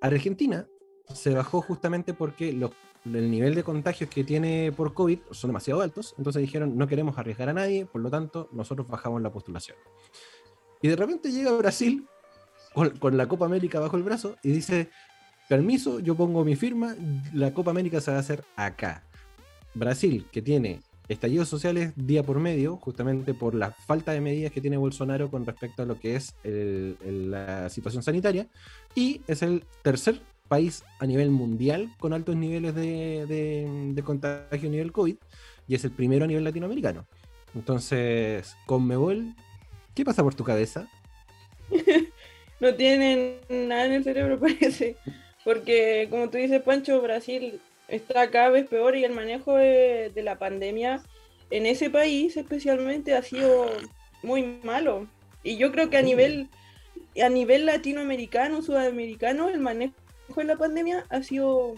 Argentina 0.00 0.66
se 1.12 1.34
bajó 1.34 1.60
justamente 1.60 2.14
porque 2.14 2.50
el 2.50 3.30
nivel 3.30 3.54
de 3.54 3.64
contagios 3.64 4.08
que 4.08 4.24
tiene 4.24 4.72
por 4.72 4.94
COVID 4.94 5.18
son 5.32 5.48
demasiado 5.48 5.80
altos, 5.80 6.14
entonces 6.16 6.40
dijeron, 6.40 6.78
no 6.78 6.86
queremos 6.86 7.18
arriesgar 7.18 7.48
a 7.48 7.52
nadie, 7.52 7.86
por 7.86 8.00
lo 8.00 8.10
tanto, 8.10 8.48
nosotros 8.52 8.86
bajamos 8.86 9.20
la 9.20 9.32
postulación. 9.32 9.76
Y 10.80 10.88
de 10.88 10.96
repente 10.96 11.30
llega 11.30 11.52
Brasil 11.52 12.06
con, 12.74 13.16
la 13.16 13.26
Copa 13.26 13.46
América 13.46 13.80
bajo 13.80 13.96
el 13.96 14.02
brazo 14.02 14.36
y 14.42 14.52
dice, 14.52 14.88
permiso, 15.48 16.00
yo 16.00 16.14
pongo 16.14 16.44
mi 16.44 16.56
firma, 16.56 16.94
la 17.32 17.52
Copa 17.52 17.70
América 17.70 18.00
se 18.00 18.10
va 18.10 18.18
a 18.18 18.20
hacer 18.20 18.44
acá. 18.56 19.02
Brasil, 19.74 20.26
que 20.30 20.42
tiene 20.42 20.80
estallidos 21.08 21.48
sociales 21.48 21.92
día 21.96 22.22
por 22.22 22.38
medio, 22.38 22.76
justamente 22.76 23.34
por 23.34 23.54
la 23.54 23.72
falta 23.72 24.12
de 24.12 24.20
medidas 24.20 24.52
que 24.52 24.60
tiene 24.60 24.76
Bolsonaro 24.76 25.30
con 25.30 25.44
respecto 25.44 25.82
a 25.82 25.86
lo 25.86 25.98
que 25.98 26.16
es 26.16 26.34
la 26.44 27.68
situación 27.68 28.02
sanitaria, 28.02 28.46
y 28.94 29.20
es 29.26 29.42
el 29.42 29.64
tercer 29.82 30.20
país 30.48 30.84
a 30.98 31.06
nivel 31.06 31.30
mundial 31.30 31.92
con 31.98 32.12
altos 32.12 32.36
niveles 32.36 32.74
de, 32.74 33.92
de 33.94 34.02
contagio 34.02 34.68
a 34.68 34.72
nivel 34.72 34.92
COVID, 34.92 35.16
y 35.66 35.74
es 35.74 35.84
el 35.84 35.90
primero 35.92 36.24
a 36.24 36.28
nivel 36.28 36.44
latinoamericano. 36.44 37.06
Entonces, 37.54 38.56
con 38.66 38.86
Mebol, 38.86 39.34
¿qué 39.94 40.04
pasa 40.04 40.22
por 40.22 40.34
tu 40.34 40.44
cabeza? 40.44 40.88
no 42.60 42.74
tienen 42.74 43.38
nada 43.48 43.86
en 43.86 43.92
el 43.92 44.04
cerebro, 44.04 44.38
parece. 44.40 44.96
Porque, 45.44 46.06
como 46.10 46.28
tú 46.28 46.38
dices, 46.38 46.62
Pancho, 46.62 47.00
Brasil 47.00 47.60
está 47.88 48.30
cada 48.30 48.50
vez 48.50 48.68
peor 48.68 48.96
y 48.96 49.04
el 49.04 49.12
manejo 49.12 49.56
de, 49.56 50.12
la 50.16 50.38
pandemia 50.38 51.02
en 51.50 51.66
ese 51.66 51.90
país 51.90 52.36
especialmente 52.36 53.14
ha 53.14 53.22
sido 53.22 53.66
muy 54.22 54.60
malo. 54.62 55.08
Y 55.42 55.56
yo 55.56 55.72
creo 55.72 55.90
que 55.90 55.96
a 55.96 56.02
nivel, 56.02 56.48
a 57.20 57.28
nivel 57.28 57.66
latinoamericano, 57.66 58.62
sudamericano, 58.62 59.48
el 59.48 59.58
manejo 59.58 59.94
de 60.36 60.44
la 60.44 60.56
pandemia 60.56 61.06
ha 61.08 61.22
sido 61.22 61.74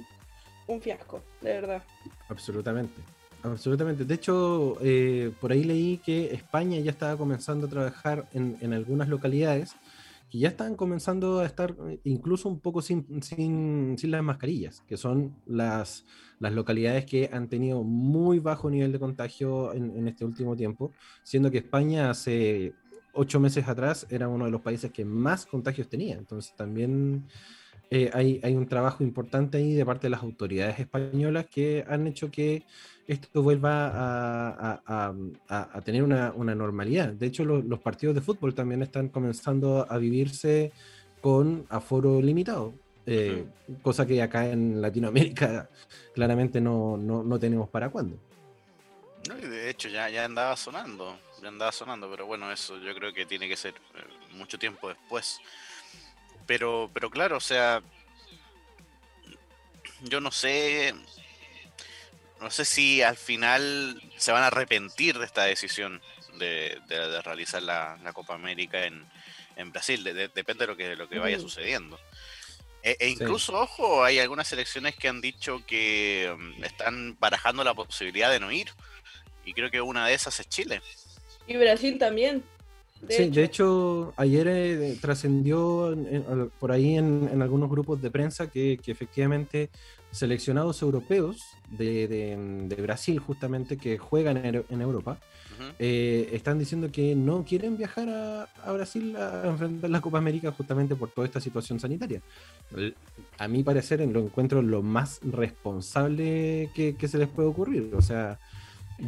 un 0.66 0.82
fiasco, 0.82 1.22
de 1.40 1.52
verdad. 1.54 1.82
Absolutamente. 2.28 3.00
Absolutamente. 3.44 4.04
De 4.04 4.14
hecho, 4.14 4.76
eh, 4.82 5.32
por 5.40 5.50
ahí 5.50 5.64
leí 5.64 5.98
que 5.98 6.32
España 6.32 6.78
ya 6.78 6.90
estaba 6.90 7.16
comenzando 7.16 7.66
a 7.66 7.70
trabajar 7.70 8.28
en, 8.34 8.56
en 8.60 8.72
algunas 8.72 9.08
localidades 9.08 9.74
que 10.32 10.38
ya 10.38 10.48
están 10.48 10.76
comenzando 10.76 11.40
a 11.40 11.44
estar 11.44 11.76
eh, 11.90 12.00
incluso 12.04 12.48
un 12.48 12.58
poco 12.58 12.80
sin, 12.80 13.22
sin, 13.22 13.98
sin 13.98 14.10
las 14.10 14.22
mascarillas, 14.22 14.82
que 14.88 14.96
son 14.96 15.36
las, 15.44 16.06
las, 16.40 16.54
localidades 16.54 17.04
que 17.04 17.28
han 17.30 17.50
tenido 17.50 17.82
muy 17.82 18.38
bajo 18.38 18.70
nivel 18.70 18.92
de 18.92 18.98
contagio 18.98 19.74
en, 19.74 19.94
en, 19.94 20.08
este 20.08 20.24
último 20.24 20.56
tiempo, 20.56 20.90
siendo 21.22 21.50
que 21.50 21.58
España 21.58 22.08
hace 22.08 22.72
ocho 23.12 23.40
meses 23.40 23.68
atrás 23.68 24.06
era 24.08 24.26
uno 24.26 24.46
de 24.46 24.50
los 24.50 24.62
países 24.62 24.90
que 24.90 25.04
más 25.04 25.44
contagios 25.44 25.90
tenía. 25.90 26.16
Entonces 26.16 26.56
también 26.56 27.26
eh, 27.90 28.08
hay, 28.14 28.40
hay 28.42 28.54
un 28.54 28.66
trabajo 28.66 29.04
importante 29.04 29.58
ahí 29.58 29.74
de 29.74 29.84
parte 29.84 30.06
de 30.06 30.12
las 30.12 30.22
autoridades 30.22 30.78
españolas 30.78 31.44
que 31.44 31.84
han 31.86 32.06
hecho 32.06 32.30
que 32.30 32.64
esto 33.06 33.42
vuelva 33.42 33.90
a, 35.48 35.80
tener 35.84 36.02
una, 36.02 36.32
normalidad. 36.54 37.08
De 37.08 37.26
hecho, 37.26 37.44
los 37.44 37.80
partidos 37.80 38.14
de 38.14 38.20
fútbol 38.20 38.54
también 38.54 38.82
están 38.82 39.08
comenzando 39.08 39.86
a 39.88 39.98
vivirse 39.98 40.72
con 41.20 41.66
aforo 41.68 42.20
limitado, 42.20 42.74
eh, 43.06 43.44
cosa 43.82 44.06
que 44.06 44.20
acá 44.20 44.46
en 44.46 44.80
Latinoamérica 44.82 45.68
claramente 46.14 46.60
no, 46.60 47.38
tenemos 47.40 47.68
para 47.68 47.90
cuándo. 47.90 48.16
No, 49.28 49.36
de 49.36 49.70
hecho 49.70 49.88
ya, 49.88 50.08
ya 50.08 50.24
andaba 50.24 50.56
sonando, 50.56 51.16
ya 51.40 51.48
andaba 51.48 51.70
sonando, 51.70 52.10
pero 52.10 52.26
bueno, 52.26 52.50
eso 52.50 52.76
yo 52.78 52.92
creo 52.94 53.12
que 53.12 53.24
tiene 53.24 53.48
que 53.48 53.56
ser 53.56 53.74
eh, 53.94 54.34
mucho 54.34 54.58
tiempo 54.58 54.88
después. 54.88 55.38
Pero, 56.44 56.90
pero 56.92 57.08
claro, 57.08 57.36
o 57.36 57.40
sea, 57.40 57.80
yo 60.02 60.20
no 60.20 60.32
sé 60.32 60.92
no 62.42 62.50
sé 62.50 62.64
si 62.64 63.02
al 63.02 63.16
final 63.16 64.02
se 64.16 64.32
van 64.32 64.42
a 64.42 64.48
arrepentir 64.48 65.18
de 65.18 65.24
esta 65.24 65.44
decisión 65.44 66.00
de, 66.38 66.78
realizar 67.24 67.62
la, 67.62 67.98
Copa 68.12 68.34
América 68.34 68.84
en, 68.84 69.72
Brasil. 69.72 70.02
depende 70.04 70.64
de 70.64 70.66
lo 70.66 70.76
que, 70.76 70.96
lo 70.96 71.08
que 71.08 71.18
vaya 71.18 71.38
sucediendo. 71.38 71.98
E, 72.82 72.96
e 72.98 73.08
incluso, 73.10 73.54
ojo, 73.54 74.02
hay 74.02 74.18
algunas 74.18 74.48
selecciones 74.48 74.96
que 74.96 75.08
han 75.08 75.20
dicho 75.20 75.62
que 75.64 76.34
mm, 76.36 76.64
están 76.64 77.16
barajando 77.20 77.62
la 77.62 77.74
posibilidad 77.74 78.30
de 78.30 78.40
no 78.40 78.50
ir. 78.50 78.70
Y 79.44 79.52
creo 79.52 79.70
que 79.70 79.80
una 79.80 80.06
de 80.08 80.14
esas 80.14 80.40
es 80.40 80.48
Chile. 80.48 80.82
Y 81.46 81.56
Brasil 81.56 81.96
también. 81.98 82.42
sí, 83.08 83.30
de 83.30 83.44
hecho, 83.44 84.12
ayer 84.16 84.48
eh, 84.48 84.96
trascendió 85.00 85.96
por 86.58 86.72
ahí 86.72 86.96
en, 86.96 87.40
algunos 87.40 87.70
grupos 87.70 88.02
de 88.02 88.10
prensa 88.10 88.50
que, 88.50 88.78
que 88.82 88.90
efectivamente 88.90 89.70
seleccionados 90.12 90.82
europeos 90.82 91.42
de, 91.70 92.76
Brasil, 92.80 93.18
justamente, 93.18 93.76
que 93.76 93.98
juegan 93.98 94.36
en, 94.36 94.80
Europa, 94.80 95.18
eh, 95.78 96.28
están 96.32 96.58
diciendo 96.58 96.90
que 96.92 97.14
no 97.14 97.44
quieren 97.44 97.76
viajar 97.76 98.08
a, 98.08 98.72
Brasil 98.72 99.16
a 99.16 99.46
enfrentar 99.46 99.90
la 99.90 100.00
Copa 100.00 100.18
América 100.18 100.52
justamente 100.52 100.94
por 100.94 101.10
toda 101.10 101.26
esta 101.26 101.40
situación 101.40 101.80
sanitaria. 101.80 102.20
A 103.38 103.48
mi 103.48 103.62
parecer, 103.62 104.00
lo 104.06 104.20
encuentro 104.20 104.60
lo 104.60 104.82
más 104.82 105.20
responsable 105.22 106.70
que, 106.74 106.94
se 107.08 107.18
les 107.18 107.28
puede 107.28 107.48
ocurrir. 107.48 107.90
O 107.94 108.02
sea, 108.02 108.38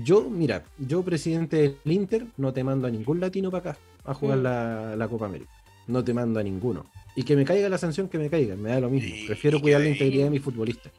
yo, 0.02 0.28
mira, 0.30 0.64
yo, 0.78 1.02
presidente 1.02 1.78
del 1.84 1.92
Inter, 1.92 2.26
no 2.38 2.52
te 2.52 2.64
mando 2.64 2.88
a 2.88 2.90
ningún 2.90 3.20
latino 3.20 3.50
para 3.50 3.72
acá 3.72 3.80
a 4.04 4.14
jugar 4.14 4.38
mm. 4.38 4.98
la 4.98 5.08
Copa 5.08 5.26
América. 5.26 5.52
No 5.86 6.02
te 6.02 6.14
mando 6.14 6.40
a 6.40 6.42
ninguno. 6.42 6.86
Y 7.16 7.22
que 7.22 7.36
me 7.36 7.44
caiga 7.44 7.68
la 7.68 7.78
sanción, 7.78 8.08
que 8.08 8.18
me 8.18 8.28
caiga, 8.28 8.56
me 8.56 8.70
da 8.70 8.80
lo 8.80 8.90
mismo. 8.90 9.26
Prefiero 9.26 9.60
cuidar 9.60 9.80
la 9.80 9.88
integridad 9.88 10.24
de 10.24 10.30
mi 10.30 10.38
futbolista. 10.40 10.90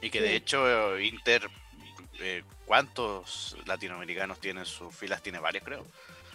Y 0.00 0.10
que 0.10 0.20
de 0.20 0.36
hecho 0.36 0.98
Inter, 0.98 1.48
eh, 2.20 2.42
¿cuántos 2.64 3.56
latinoamericanos 3.66 4.38
tiene 4.38 4.60
en 4.60 4.66
sus 4.66 4.94
filas? 4.94 5.22
Tiene 5.22 5.38
varios, 5.38 5.64
creo. 5.64 5.86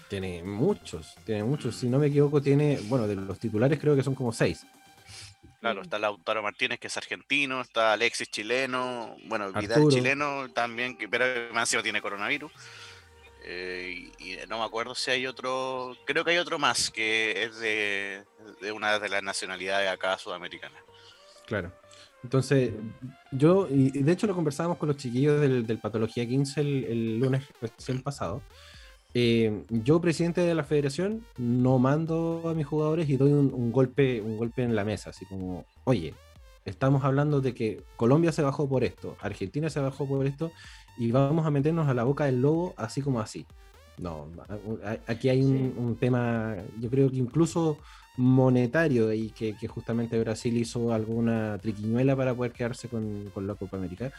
Tiene 0.10 0.44
muchos, 0.44 1.16
tiene 1.26 1.44
muchos. 1.44 1.76
Si 1.76 1.88
no 1.88 1.98
me 1.98 2.08
equivoco, 2.08 2.42
tiene, 2.42 2.80
bueno, 2.84 3.08
de 3.08 3.16
los 3.16 3.40
titulares 3.40 3.80
creo 3.80 3.96
que 3.96 4.04
son 4.04 4.16
como 4.16 4.34
seis. 4.34 4.66
Claro, 5.62 5.84
está 5.84 6.00
Lautaro 6.00 6.42
Martínez, 6.42 6.80
que 6.80 6.88
es 6.88 6.98
argentino, 6.98 7.62
está 7.62 7.94
Alexis 7.94 8.30
chileno, 8.32 9.16
bueno, 9.26 9.54
Vidal 9.54 9.88
chileno 9.90 10.50
también, 10.50 10.98
pero 11.10 11.24
más 11.54 11.70
tiene 11.84 12.02
coronavirus. 12.02 12.52
Eh, 13.44 14.12
y, 14.20 14.38
no 14.48 14.60
me 14.60 14.66
acuerdo 14.66 14.94
si 14.96 15.12
hay 15.12 15.26
otro, 15.26 15.96
creo 16.06 16.24
que 16.24 16.32
hay 16.32 16.38
otro 16.38 16.60
más 16.60 16.92
que 16.92 17.44
es 17.44 17.60
de, 17.60 18.24
una 18.72 19.00
de 19.00 19.10
las 19.10 19.24
nacionalidades 19.24 19.90
acá 19.90 20.18
sudamericanas. 20.18 20.82
Claro. 21.48 21.72
Entonces, 22.24 22.72
yo, 23.32 23.68
y 23.70 23.90
de 23.90 24.12
hecho 24.12 24.28
lo 24.28 24.36
conversábamos 24.36 24.78
con 24.78 24.88
los 24.88 24.98
chiquillos 24.98 25.42
del, 25.42 25.80
Patología 25.80 26.28
15 26.28 26.62
el, 26.62 27.20
lunes 27.20 27.44
recién 27.60 28.02
pasado. 28.04 28.44
Eh, 29.14 29.64
yo, 29.70 30.00
presidente 30.00 30.42
de 30.42 30.54
la 30.54 30.64
federación, 30.64 31.26
no 31.38 31.80
mando 31.80 32.44
a 32.48 32.54
mis 32.54 32.66
jugadores 32.66 33.10
y 33.10 33.18
doy 33.18 33.32
un, 33.32 33.72
golpe, 33.72 34.22
un 34.22 34.38
golpe 34.38 34.64
en 34.64 34.76
la 34.76 34.86
mesa, 34.86 35.10
así 35.10 35.26
como, 35.26 35.66
oye, 35.84 36.14
estamos 36.64 37.04
hablando 37.04 37.42
de 37.42 37.54
que 37.54 37.84
Colombia 37.98 38.32
se 38.32 38.42
bajó 38.42 38.70
por 38.70 38.84
esto, 38.84 39.18
Argentina 39.20 39.70
se 39.70 39.80
bajó 39.80 40.08
por 40.08 40.26
esto, 40.26 40.52
y 40.98 41.12
vamos 41.12 41.46
a 41.46 41.52
meternos 41.52 41.88
a 41.88 41.94
la 41.94 42.04
boca 42.04 42.26
del 42.26 42.42
lobo 42.42 42.74
así 42.78 43.02
como 43.02 43.20
así. 43.20 43.46
No, 43.98 44.28
aquí 45.06 45.30
hay 45.30 45.44
un, 45.44 45.96
tema, 46.00 46.56
yo 46.80 46.90
creo 46.90 47.12
que 47.12 47.18
incluso 47.18 47.78
monetario 48.18 49.14
y 49.14 49.30
que, 49.30 49.54
justamente 49.68 50.20
Brasil 50.20 50.58
hizo 50.58 50.92
alguna 50.92 51.58
triquiñuela 51.60 52.16
para 52.16 52.34
poder 52.34 52.52
quedarse 52.52 52.88
con, 52.88 53.30
con, 53.34 53.46
la 53.46 53.54
Copa 53.54 53.78
América. 53.78 54.12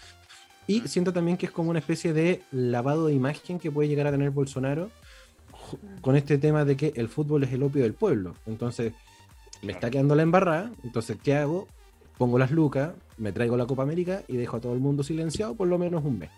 Y 0.69 0.81
siento 0.83 1.13
también 1.13 1.37
que 1.37 1.47
es 1.47 1.53
como 1.53 1.71
una 1.71 1.81
especie 1.81 2.13
de 2.13 2.43
lavado 2.53 3.07
de 3.07 3.15
imagen 3.15 3.59
que 3.59 3.73
puede 3.73 3.89
llegar 3.89 4.07
a 4.07 4.13
tener 4.13 4.31
Bolsonaro 4.31 4.91
con 6.01 6.17
este 6.17 6.39
tema 6.39 6.65
de 6.65 6.77
que 6.77 6.93
el 6.97 7.09
fútbol 7.09 7.45
es 7.45 7.53
el 7.53 7.63
opio 7.63 7.83
del 7.83 7.95
pueblo. 7.95 8.35
Entonces, 8.47 8.93
me 9.63 9.73
está 9.73 9.91
quedando 9.91 10.15
la 10.15 10.23
embarrada, 10.23 10.71
entonces, 10.85 11.19
¿qué 11.23 11.35
hago? 11.35 11.67
Pongo 12.19 12.39
las 12.39 12.51
lucas, 12.51 12.93
me 13.17 13.33
traigo 13.33 13.57
la 13.57 13.67
Copa 13.67 13.83
América 13.83 14.23
y 14.29 14.37
dejo 14.37 14.57
a 14.57 14.61
todo 14.61 14.75
el 14.75 14.81
mundo 14.81 15.03
silenciado 15.03 15.55
por 15.55 15.69
lo 15.69 15.79
menos 15.79 16.05
un 16.05 16.19
mes. 16.19 16.31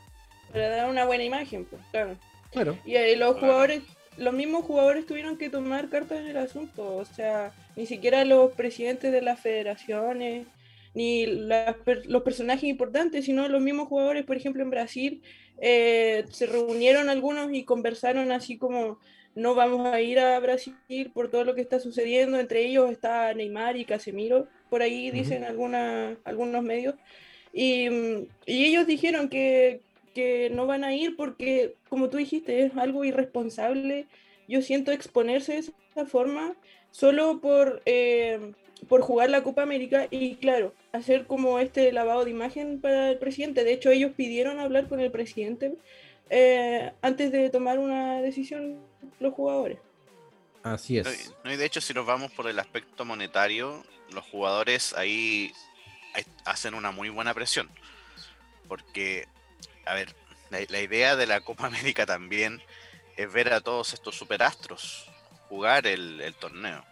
Para 0.54 0.68
dar 0.68 0.88
una 0.88 1.04
buena 1.04 1.24
imagen, 1.24 1.64
pues, 1.64 1.82
claro. 1.90 2.16
Claro. 2.52 2.78
Y 2.84 2.94
ahí 2.94 3.16
los 3.16 3.34
jugadores, 3.34 3.82
los 4.16 4.32
mismos 4.32 4.64
jugadores 4.64 5.04
tuvieron 5.04 5.36
que 5.36 5.50
tomar 5.50 5.88
cartas 5.88 6.20
en 6.20 6.28
el 6.28 6.36
asunto. 6.36 6.94
O 6.94 7.04
sea, 7.04 7.52
ni 7.74 7.86
siquiera 7.86 8.24
los 8.24 8.52
presidentes 8.52 9.10
de 9.10 9.20
las 9.20 9.40
federaciones, 9.40 10.46
ni 10.94 11.26
los 11.26 12.22
personajes 12.22 12.62
importantes, 12.62 13.24
sino 13.24 13.48
los 13.48 13.60
mismos 13.60 13.88
jugadores, 13.88 14.24
por 14.24 14.36
ejemplo, 14.36 14.62
en 14.62 14.70
Brasil, 14.70 15.22
eh, 15.60 16.24
se 16.30 16.46
reunieron 16.46 17.08
algunos 17.08 17.52
y 17.52 17.64
conversaron 17.64 18.30
así 18.30 18.56
como 18.56 19.00
no 19.34 19.56
vamos 19.56 19.84
a 19.86 20.00
ir 20.00 20.20
a 20.20 20.38
Brasil 20.38 20.76
por 21.12 21.32
todo 21.32 21.42
lo 21.42 21.56
que 21.56 21.62
está 21.62 21.80
sucediendo. 21.80 22.38
Entre 22.38 22.64
ellos 22.64 22.92
está 22.92 23.34
Neymar 23.34 23.76
y 23.76 23.86
Casemiro, 23.86 24.46
por 24.70 24.82
ahí 24.82 25.10
dicen 25.10 25.42
algunos 25.42 26.62
medios. 26.62 26.94
Y, 27.52 27.88
y, 28.46 28.64
ellos 28.64 28.86
dijeron 28.86 29.28
que, 29.28 29.80
que 30.14 30.50
no 30.50 30.66
van 30.66 30.84
a 30.84 30.94
ir 30.94 31.16
porque, 31.16 31.76
como 31.88 32.08
tú 32.08 32.16
dijiste, 32.16 32.64
es 32.64 32.76
algo 32.76 33.04
irresponsable. 33.04 34.06
Yo 34.48 34.62
siento 34.62 34.92
exponerse 34.92 35.52
de 35.54 35.58
esa 35.58 36.06
forma 36.06 36.54
solo 36.90 37.40
por, 37.40 37.82
eh, 37.86 38.52
por 38.88 39.02
jugar 39.02 39.30
la 39.30 39.42
Copa 39.42 39.62
América 39.62 40.06
y, 40.10 40.36
claro, 40.36 40.72
hacer 40.92 41.26
como 41.26 41.58
este 41.58 41.92
lavado 41.92 42.24
de 42.24 42.30
imagen 42.30 42.80
para 42.80 43.10
el 43.10 43.18
presidente. 43.18 43.64
De 43.64 43.72
hecho, 43.72 43.90
ellos 43.90 44.12
pidieron 44.16 44.60
hablar 44.60 44.88
con 44.88 45.00
el 45.00 45.10
presidente 45.10 45.74
eh, 46.30 46.92
antes 47.02 47.32
de 47.32 47.50
tomar 47.50 47.78
una 47.78 48.22
decisión 48.22 48.78
los 49.20 49.34
jugadores. 49.34 49.78
Así 50.62 50.98
es. 50.98 51.34
No, 51.44 51.52
y 51.52 51.56
de 51.56 51.66
hecho, 51.66 51.80
si 51.80 51.92
nos 51.92 52.06
vamos 52.06 52.32
por 52.32 52.48
el 52.48 52.58
aspecto 52.58 53.04
monetario, 53.04 53.84
los 54.12 54.24
jugadores 54.24 54.94
ahí 54.94 55.52
hacen 56.44 56.74
una 56.74 56.90
muy 56.90 57.10
buena 57.10 57.34
presión. 57.34 57.68
Porque 58.66 59.26
a 59.86 59.94
ver, 59.94 60.14
la, 60.50 60.80
idea 60.80 61.16
de 61.16 61.26
la 61.26 61.40
Copa 61.40 61.66
América 61.66 62.06
también 62.06 62.62
es 63.16 63.32
ver 63.32 63.52
a 63.52 63.60
todos 63.60 63.92
estos 63.94 64.16
superastros 64.16 65.10
jugar 65.48 65.86
el, 65.86 66.34
torneo. 66.38 66.84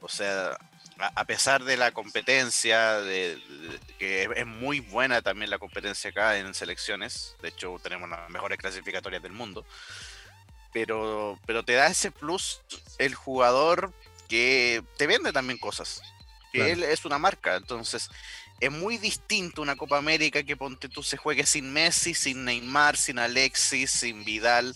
O 0.00 0.08
sea, 0.08 0.56
a, 0.98 1.24
pesar 1.24 1.64
de 1.64 1.76
la 1.76 1.92
competencia, 1.92 3.00
de, 3.00 3.38
que 3.98 4.28
es 4.34 4.46
muy 4.46 4.80
buena 4.80 5.22
también 5.22 5.50
la 5.50 5.58
competencia 5.58 6.10
acá 6.10 6.38
en 6.38 6.54
selecciones, 6.54 7.36
de 7.42 7.48
hecho 7.48 7.76
tenemos 7.82 8.08
las 8.08 8.28
mejores 8.30 8.58
clasificatorias 8.58 9.22
del 9.22 9.32
mundo, 9.32 9.64
pero, 10.72 11.38
pero 11.46 11.64
te 11.64 11.74
da 11.74 11.86
ese 11.86 12.10
plus 12.10 12.60
el 12.98 13.14
jugador 13.14 13.92
que 14.28 14.82
te 14.96 15.06
vende 15.06 15.32
también 15.32 15.58
cosas, 15.58 16.02
que 16.52 16.72
él 16.72 16.82
es 16.82 17.04
una 17.04 17.18
marca, 17.18 17.56
entonces 17.56 18.10
es 18.60 18.70
muy 18.70 18.98
distinto 18.98 19.62
una 19.62 19.76
Copa 19.76 19.98
América 19.98 20.42
que 20.42 20.56
ponte 20.56 20.88
tú 20.88 21.02
se 21.02 21.16
juegue 21.16 21.44
sin 21.44 21.72
Messi, 21.72 22.14
sin 22.14 22.44
Neymar, 22.44 22.96
sin 22.96 23.18
Alexis, 23.18 23.90
sin 23.90 24.24
Vidal. 24.24 24.74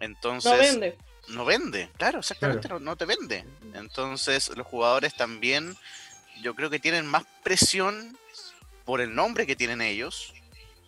Entonces. 0.00 0.52
No 0.52 0.58
vende. 0.58 0.98
No 1.28 1.44
vende, 1.44 1.90
claro, 1.98 2.20
exactamente, 2.20 2.68
No, 2.80 2.96
te 2.96 3.04
vende. 3.04 3.44
Entonces, 3.74 4.48
los 4.56 4.66
jugadores 4.66 5.14
también, 5.14 5.76
yo 6.42 6.54
creo 6.54 6.70
que 6.70 6.78
tienen 6.78 7.06
más 7.06 7.24
presión 7.42 8.16
por 8.86 9.02
el 9.02 9.14
nombre 9.14 9.46
que 9.46 9.54
tienen 9.54 9.82
ellos, 9.82 10.32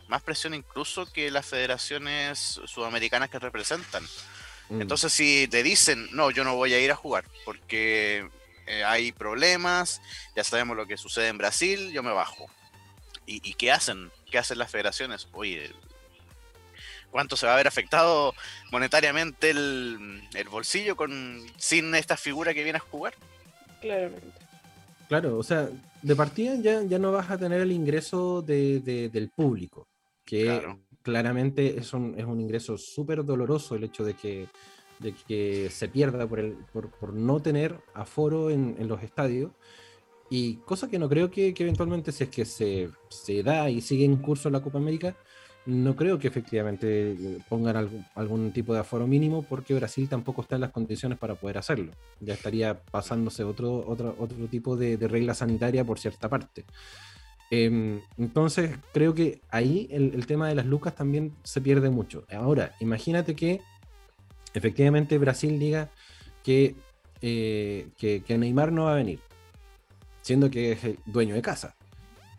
más 0.09 0.23
presión 0.23 0.55
incluso 0.55 1.05
que 1.13 1.31
las 1.31 1.45
federaciones 1.45 2.59
sudamericanas 2.65 3.29
que 3.29 3.39
representan. 3.39 4.03
Mm. 4.71 4.81
Entonces, 4.81 5.13
si 5.13 5.47
te 5.49 5.63
dicen, 5.63 6.09
no, 6.13 6.31
yo 6.31 6.43
no 6.43 6.57
voy 6.57 6.73
a 6.73 6.81
ir 6.81 6.91
a 6.91 6.97
jugar 6.97 7.27
porque 7.45 8.27
eh, 8.71 8.85
hay 8.85 9.11
problemas, 9.11 10.01
ya 10.37 10.45
sabemos 10.45 10.77
lo 10.77 10.87
que 10.87 10.97
sucede 10.97 11.27
en 11.27 11.39
Brasil, 11.39 11.91
yo 11.91 12.05
me 12.05 12.13
bajo. 12.13 12.47
¿Y, 13.27 13.55
qué 13.55 13.71
hacen? 13.71 14.11
¿Qué 14.31 14.39
hacen 14.39 14.59
las 14.59 14.71
federaciones? 14.71 15.29
Oye, 15.33 15.71
¿cuánto 17.13 17.37
se 17.37 17.47
va 17.47 17.55
a 17.55 17.57
ver 17.57 17.69
afectado 17.69 18.35
monetariamente 18.73 19.51
el, 19.51 20.49
bolsillo 20.51 20.97
con 20.97 21.47
sin 21.57 21.95
esta 21.95 22.17
figura 22.17 22.55
que 22.55 22.65
viene 22.65 22.79
a 22.79 22.81
jugar? 22.81 23.15
Claramente. 23.81 24.39
Claro, 25.09 25.39
o 25.39 25.43
sea, 25.45 25.69
de 26.03 26.17
partida 26.17 26.55
ya, 26.57 26.83
ya 26.83 26.99
no 26.99 27.13
vas 27.13 27.31
a 27.31 27.39
tener 27.39 27.61
el 27.61 27.71
ingreso 27.71 28.43
del 28.43 29.31
público, 29.35 29.87
que 30.25 30.65
claramente 31.03 31.79
es 31.79 31.93
un, 31.93 32.19
es 32.19 32.25
un 32.25 32.41
ingreso 32.41 32.79
súper 32.79 33.25
doloroso 33.25 33.77
el 33.77 33.85
hecho 33.85 34.05
de 34.05 34.15
que 34.15 34.49
de 35.01 35.15
que 35.27 35.69
se 35.71 35.89
pierda 35.89 36.27
por, 36.27 36.39
el, 36.41 36.57
por, 36.73 37.13
no 37.13 37.41
tener 37.41 37.79
aforo 37.95 38.51
en, 38.51 38.77
los 38.87 39.03
estadios. 39.03 39.51
Y 40.29 40.57
cosa 40.59 40.89
que 40.89 40.99
no 40.99 41.09
creo 41.09 41.31
que, 41.31 41.55
eventualmente, 41.59 42.13
si 42.13 42.25
es 42.25 42.31
que 42.31 42.45
se, 42.45 42.91
se, 43.09 43.43
da 43.43 43.69
y 43.69 43.81
sigue 43.81 44.05
en 44.05 44.17
curso 44.17 44.49
la 44.51 44.63
Copa 44.63 44.79
América, 44.79 45.17
no 45.67 45.97
creo 45.97 46.19
que 46.19 46.29
efectivamente 46.29 47.39
pongan 47.49 47.77
algún, 47.77 48.05
algún, 48.15 48.53
tipo 48.53 48.73
de 48.73 48.81
aforo 48.81 49.07
mínimo 49.07 49.43
porque 49.43 49.75
Brasil 49.75 50.09
tampoco 50.09 50.43
está 50.43 50.55
en 50.55 50.63
las 50.63 50.71
condiciones 50.71 51.19
para 51.19 51.35
poder 51.35 51.59
hacerlo. 51.59 51.93
Ya 52.21 52.35
estaría 52.35 52.81
pasándose 52.81 53.45
otro, 53.45 53.85
otro, 53.87 54.15
otro 54.19 54.47
tipo 54.47 54.77
de, 54.77 54.97
regla 54.97 55.35
sanitaria 55.35 55.85
por 55.85 55.99
cierta 55.99 56.29
parte. 56.29 56.65
Eh, 57.51 58.01
entonces 58.17 58.79
creo 58.93 59.13
que 59.15 59.41
ahí 59.51 59.89
el, 59.91 60.25
tema 60.27 60.49
de 60.49 60.55
las 60.55 60.67
lucas 60.67 60.95
también 60.95 61.35
se 61.43 61.61
pierde 61.61 61.91
mucho. 61.91 62.25
Ahora, 62.31 62.75
imagínate 62.81 63.35
que 63.35 63.61
efectivamente 64.55 65.19
Brasil 65.19 65.59
diga 65.59 65.91
que, 66.43 66.75
eh, 67.23 67.89
que, 67.97 68.23
que, 68.23 68.39
Neymar 68.39 68.73
no 68.73 68.85
va 68.85 68.93
a 68.93 68.97
venir, 68.97 69.21
siendo 70.23 70.51
que 70.51 70.73
es 70.73 70.85
el 70.85 70.99
dueño 71.07 71.35
de 71.35 71.43
casa, 71.43 71.75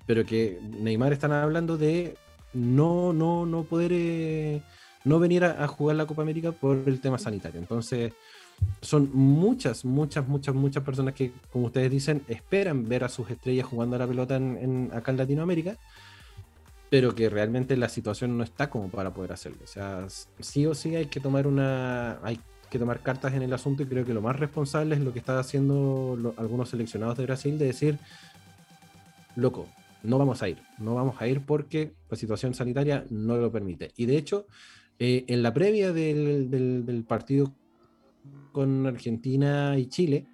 pero 0.06 0.26
que 0.26 0.60
Neymar 0.62 1.14
están 1.14 1.32
hablando 1.32 1.78
de 1.78 2.16
no, 2.54 3.14
no, 3.14 3.46
no 3.46 3.64
poder 3.64 3.92
eh, 3.94 4.62
no 5.06 5.20
venir 5.20 5.44
a, 5.44 5.64
a, 5.64 5.68
jugar 5.68 5.96
la 5.96 6.06
Copa 6.06 6.22
América 6.22 6.52
por 6.52 6.84
el 6.86 7.00
tema 7.00 7.18
sanitario. 7.18 7.60
Entonces, 7.60 8.14
son 8.82 9.10
muchas, 9.14 9.86
muchas, 9.86 10.28
muchas, 10.28 10.54
muchas 10.54 10.84
personas 10.84 11.14
que, 11.14 11.32
como 11.52 11.68
ustedes 11.68 11.90
dicen, 11.90 12.24
esperan 12.28 12.88
ver 12.88 13.04
a 13.04 13.10
sus 13.10 13.30
estrellas 13.30 13.66
jugando 13.66 13.96
a 13.96 14.00
la 14.00 14.08
pelota 14.08 14.36
en, 14.36 14.58
en, 14.58 14.92
acá 14.94 15.12
en 15.12 15.18
Latinoamérica 15.18 15.78
pero 16.92 17.16
que 17.16 17.30
realmente 17.30 17.78
la 17.78 17.88
situación 17.88 18.38
no 18.38 18.44
está 18.44 18.70
como 18.70 18.90
para 18.90 19.14
poder 19.14 19.32
hacerlo. 19.32 19.60
O 19.64 19.68
sea, 19.68 20.08
sí 20.42 20.66
o 20.66 20.76
sí 20.76 20.94
hay 20.94 21.06
que 21.06 21.22
tomar 21.22 21.48
una, 21.48 22.20
hay 22.22 22.38
que 22.70 22.78
tomar 22.78 23.02
cartas 23.02 23.34
en 23.34 23.44
el 23.44 23.54
asunto 23.54 23.82
y 23.82 23.86
creo 23.86 24.04
que 24.04 24.14
lo 24.14 24.22
más 24.22 24.38
responsable 24.38 24.96
es 24.96 25.02
lo 25.02 25.14
que 25.14 25.20
están 25.20 25.38
haciendo 25.38 26.36
algunos 26.36 26.68
seleccionados 26.68 27.18
de 27.18 27.24
Brasil 27.24 27.58
de 27.58 27.68
decir, 27.68 27.98
loco, 29.38 29.70
no 30.04 30.18
vamos 30.18 30.44
a 30.44 30.50
ir, 30.50 30.58
no 30.80 30.94
vamos 30.94 31.16
a 31.22 31.30
ir 31.30 31.46
porque 31.46 31.94
la 32.10 32.18
situación 32.18 32.54
sanitaria 32.54 33.06
no 33.10 33.38
lo 33.38 33.50
permite. 33.54 33.94
Y 33.96 34.06
de 34.06 34.18
hecho, 34.18 34.48
eh, 35.00 35.24
en 35.28 35.44
la 35.44 35.54
previa 35.54 35.94
del, 35.94 37.06
partido 37.08 37.54
con 38.52 38.86
Argentina 38.86 39.80
y 39.80 39.86
Chile, 39.86 40.26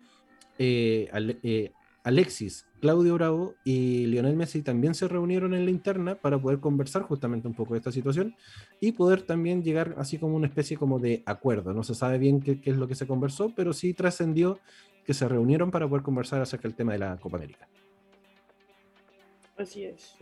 eh, 0.57 1.07
eh, 1.43 1.71
Alexis, 2.03 2.66
Claudio 2.79 3.15
Bravo 3.15 3.55
y 3.63 4.05
Lionel 4.05 4.35
Messi 4.35 4.61
también 4.61 4.93
se 4.93 5.07
reunieron 5.07 5.53
en 5.53 5.65
la 5.65 5.71
interna 5.71 6.15
para 6.15 6.39
poder 6.39 6.59
conversar 6.59 7.03
justamente 7.03 7.47
un 7.47 7.53
poco 7.53 7.73
de 7.73 7.79
esta 7.79 7.91
situación 7.91 8.35
y 8.79 8.91
poder 8.91 9.21
también 9.23 9.63
llegar 9.63 9.95
así 9.97 10.17
como 10.17 10.35
una 10.35 10.47
especie 10.47 10.77
como 10.77 10.99
de 10.99 11.23
acuerdo. 11.25 11.73
No 11.73 11.83
se 11.83 11.95
sabe 11.95 12.17
bien 12.17 12.39
qué, 12.39 12.61
qué 12.61 12.71
es 12.71 12.77
lo 12.77 12.87
que 12.87 12.95
se 12.95 13.07
conversó, 13.07 13.51
pero 13.55 13.73
sí 13.73 13.93
trascendió 13.93 14.59
que 15.05 15.13
se 15.13 15.27
reunieron 15.27 15.71
para 15.71 15.87
poder 15.87 16.03
conversar 16.03 16.41
acerca 16.41 16.67
del 16.67 16.75
tema 16.75 16.93
de 16.93 16.99
la 16.99 17.17
Copa 17.17 17.37
América. 17.37 17.67
Así 19.57 19.83
es. 19.85 20.15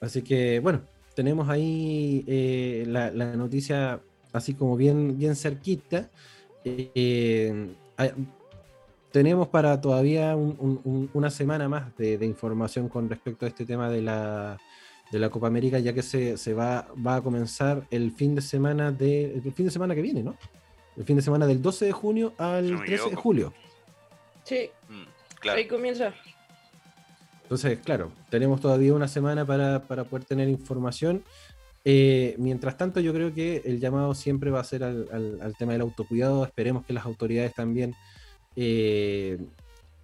Así 0.00 0.22
que 0.22 0.60
bueno, 0.60 0.82
tenemos 1.14 1.48
ahí 1.48 2.24
eh, 2.26 2.84
la, 2.86 3.10
la, 3.10 3.34
noticia 3.34 4.00
así 4.32 4.54
como 4.54 4.76
bien, 4.76 5.18
bien 5.18 5.34
cerquita. 5.34 6.10
Eh, 6.64 7.74
tenemos 9.12 9.48
para 9.48 9.80
todavía 9.80 10.36
un, 10.36 10.80
un, 10.84 11.10
una 11.14 11.30
semana 11.30 11.68
más 11.68 11.96
de, 11.96 12.18
de, 12.18 12.26
información 12.26 12.88
con 12.88 13.08
respecto 13.08 13.44
a 13.44 13.48
este 13.48 13.64
tema 13.64 13.88
de 13.88 14.02
la, 14.02 14.58
de 15.10 15.18
la 15.18 15.30
Copa 15.30 15.46
América, 15.46 15.78
ya 15.78 15.92
que 15.92 16.02
se, 16.02 16.36
se, 16.36 16.54
va, 16.54 16.88
va 17.04 17.16
a 17.16 17.22
comenzar 17.22 17.86
el 17.90 18.12
fin 18.12 18.34
de 18.34 18.42
semana 18.42 18.92
de 18.92 19.34
el 19.44 19.52
fin 19.52 19.66
de 19.66 19.72
semana 19.72 19.94
que 19.94 20.02
viene, 20.02 20.22
¿no? 20.22 20.36
El 20.96 21.04
fin 21.04 21.16
de 21.16 21.22
semana 21.22 21.46
del 21.46 21.62
12 21.62 21.86
de 21.86 21.92
junio 21.92 22.34
al 22.38 22.72
no 22.72 22.84
13 22.84 23.10
de 23.10 23.16
julio. 23.16 23.52
Sí, 24.44 24.70
mm, 24.88 25.02
claro. 25.40 25.58
ahí 25.58 25.66
comienza. 25.66 26.14
Entonces, 27.42 27.78
claro, 27.84 28.12
tenemos 28.28 28.60
todavía 28.60 28.92
una 28.92 29.06
semana 29.06 29.44
para, 29.44 29.82
para 29.86 30.04
poder 30.04 30.24
tener 30.24 30.48
información. 30.48 31.22
Eh, 31.84 32.34
mientras 32.38 32.76
tanto, 32.76 32.98
yo 32.98 33.12
creo 33.12 33.32
que 33.32 33.62
el 33.64 33.78
llamado 33.78 34.14
siempre 34.14 34.50
va 34.50 34.60
a 34.60 34.64
ser 34.64 34.82
al, 34.82 35.08
al, 35.12 35.38
al 35.40 35.56
tema 35.56 35.72
del 35.72 35.82
autocuidado. 35.82 36.44
Esperemos 36.44 36.84
que 36.84 36.92
las 36.92 37.04
autoridades 37.04 37.54
también 37.54 37.94
eh, 38.56 39.38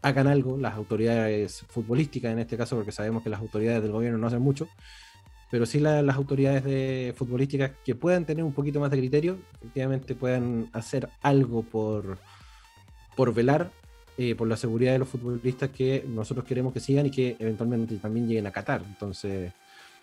hagan 0.02 0.26
algo, 0.26 0.58
las 0.58 0.74
autoridades 0.74 1.64
futbolísticas 1.68 2.32
en 2.32 2.40
este 2.40 2.56
caso, 2.56 2.76
porque 2.76 2.92
sabemos 2.92 3.22
que 3.22 3.30
las 3.30 3.40
autoridades 3.40 3.82
del 3.82 3.92
gobierno 3.92 4.18
no 4.18 4.26
hacen 4.26 4.42
mucho, 4.42 4.68
pero 5.50 5.66
sí 5.66 5.80
la, 5.80 6.02
las 6.02 6.16
autoridades 6.16 6.64
de 6.64 7.14
futbolísticas 7.16 7.72
que 7.84 7.94
puedan 7.94 8.24
tener 8.24 8.44
un 8.44 8.52
poquito 8.52 8.80
más 8.80 8.90
de 8.90 8.98
criterio, 8.98 9.38
efectivamente 9.54 10.14
puedan 10.14 10.68
hacer 10.72 11.08
algo 11.22 11.62
por, 11.62 12.18
por 13.16 13.34
velar 13.34 13.70
eh, 14.18 14.34
por 14.34 14.46
la 14.46 14.56
seguridad 14.56 14.92
de 14.92 14.98
los 14.98 15.08
futbolistas 15.08 15.70
que 15.70 16.04
nosotros 16.06 16.44
queremos 16.44 16.74
que 16.74 16.80
sigan 16.80 17.06
y 17.06 17.10
que 17.10 17.34
eventualmente 17.38 17.96
también 17.96 18.28
lleguen 18.28 18.46
a 18.46 18.50
Qatar. 18.50 18.82
Entonces, 18.86 19.52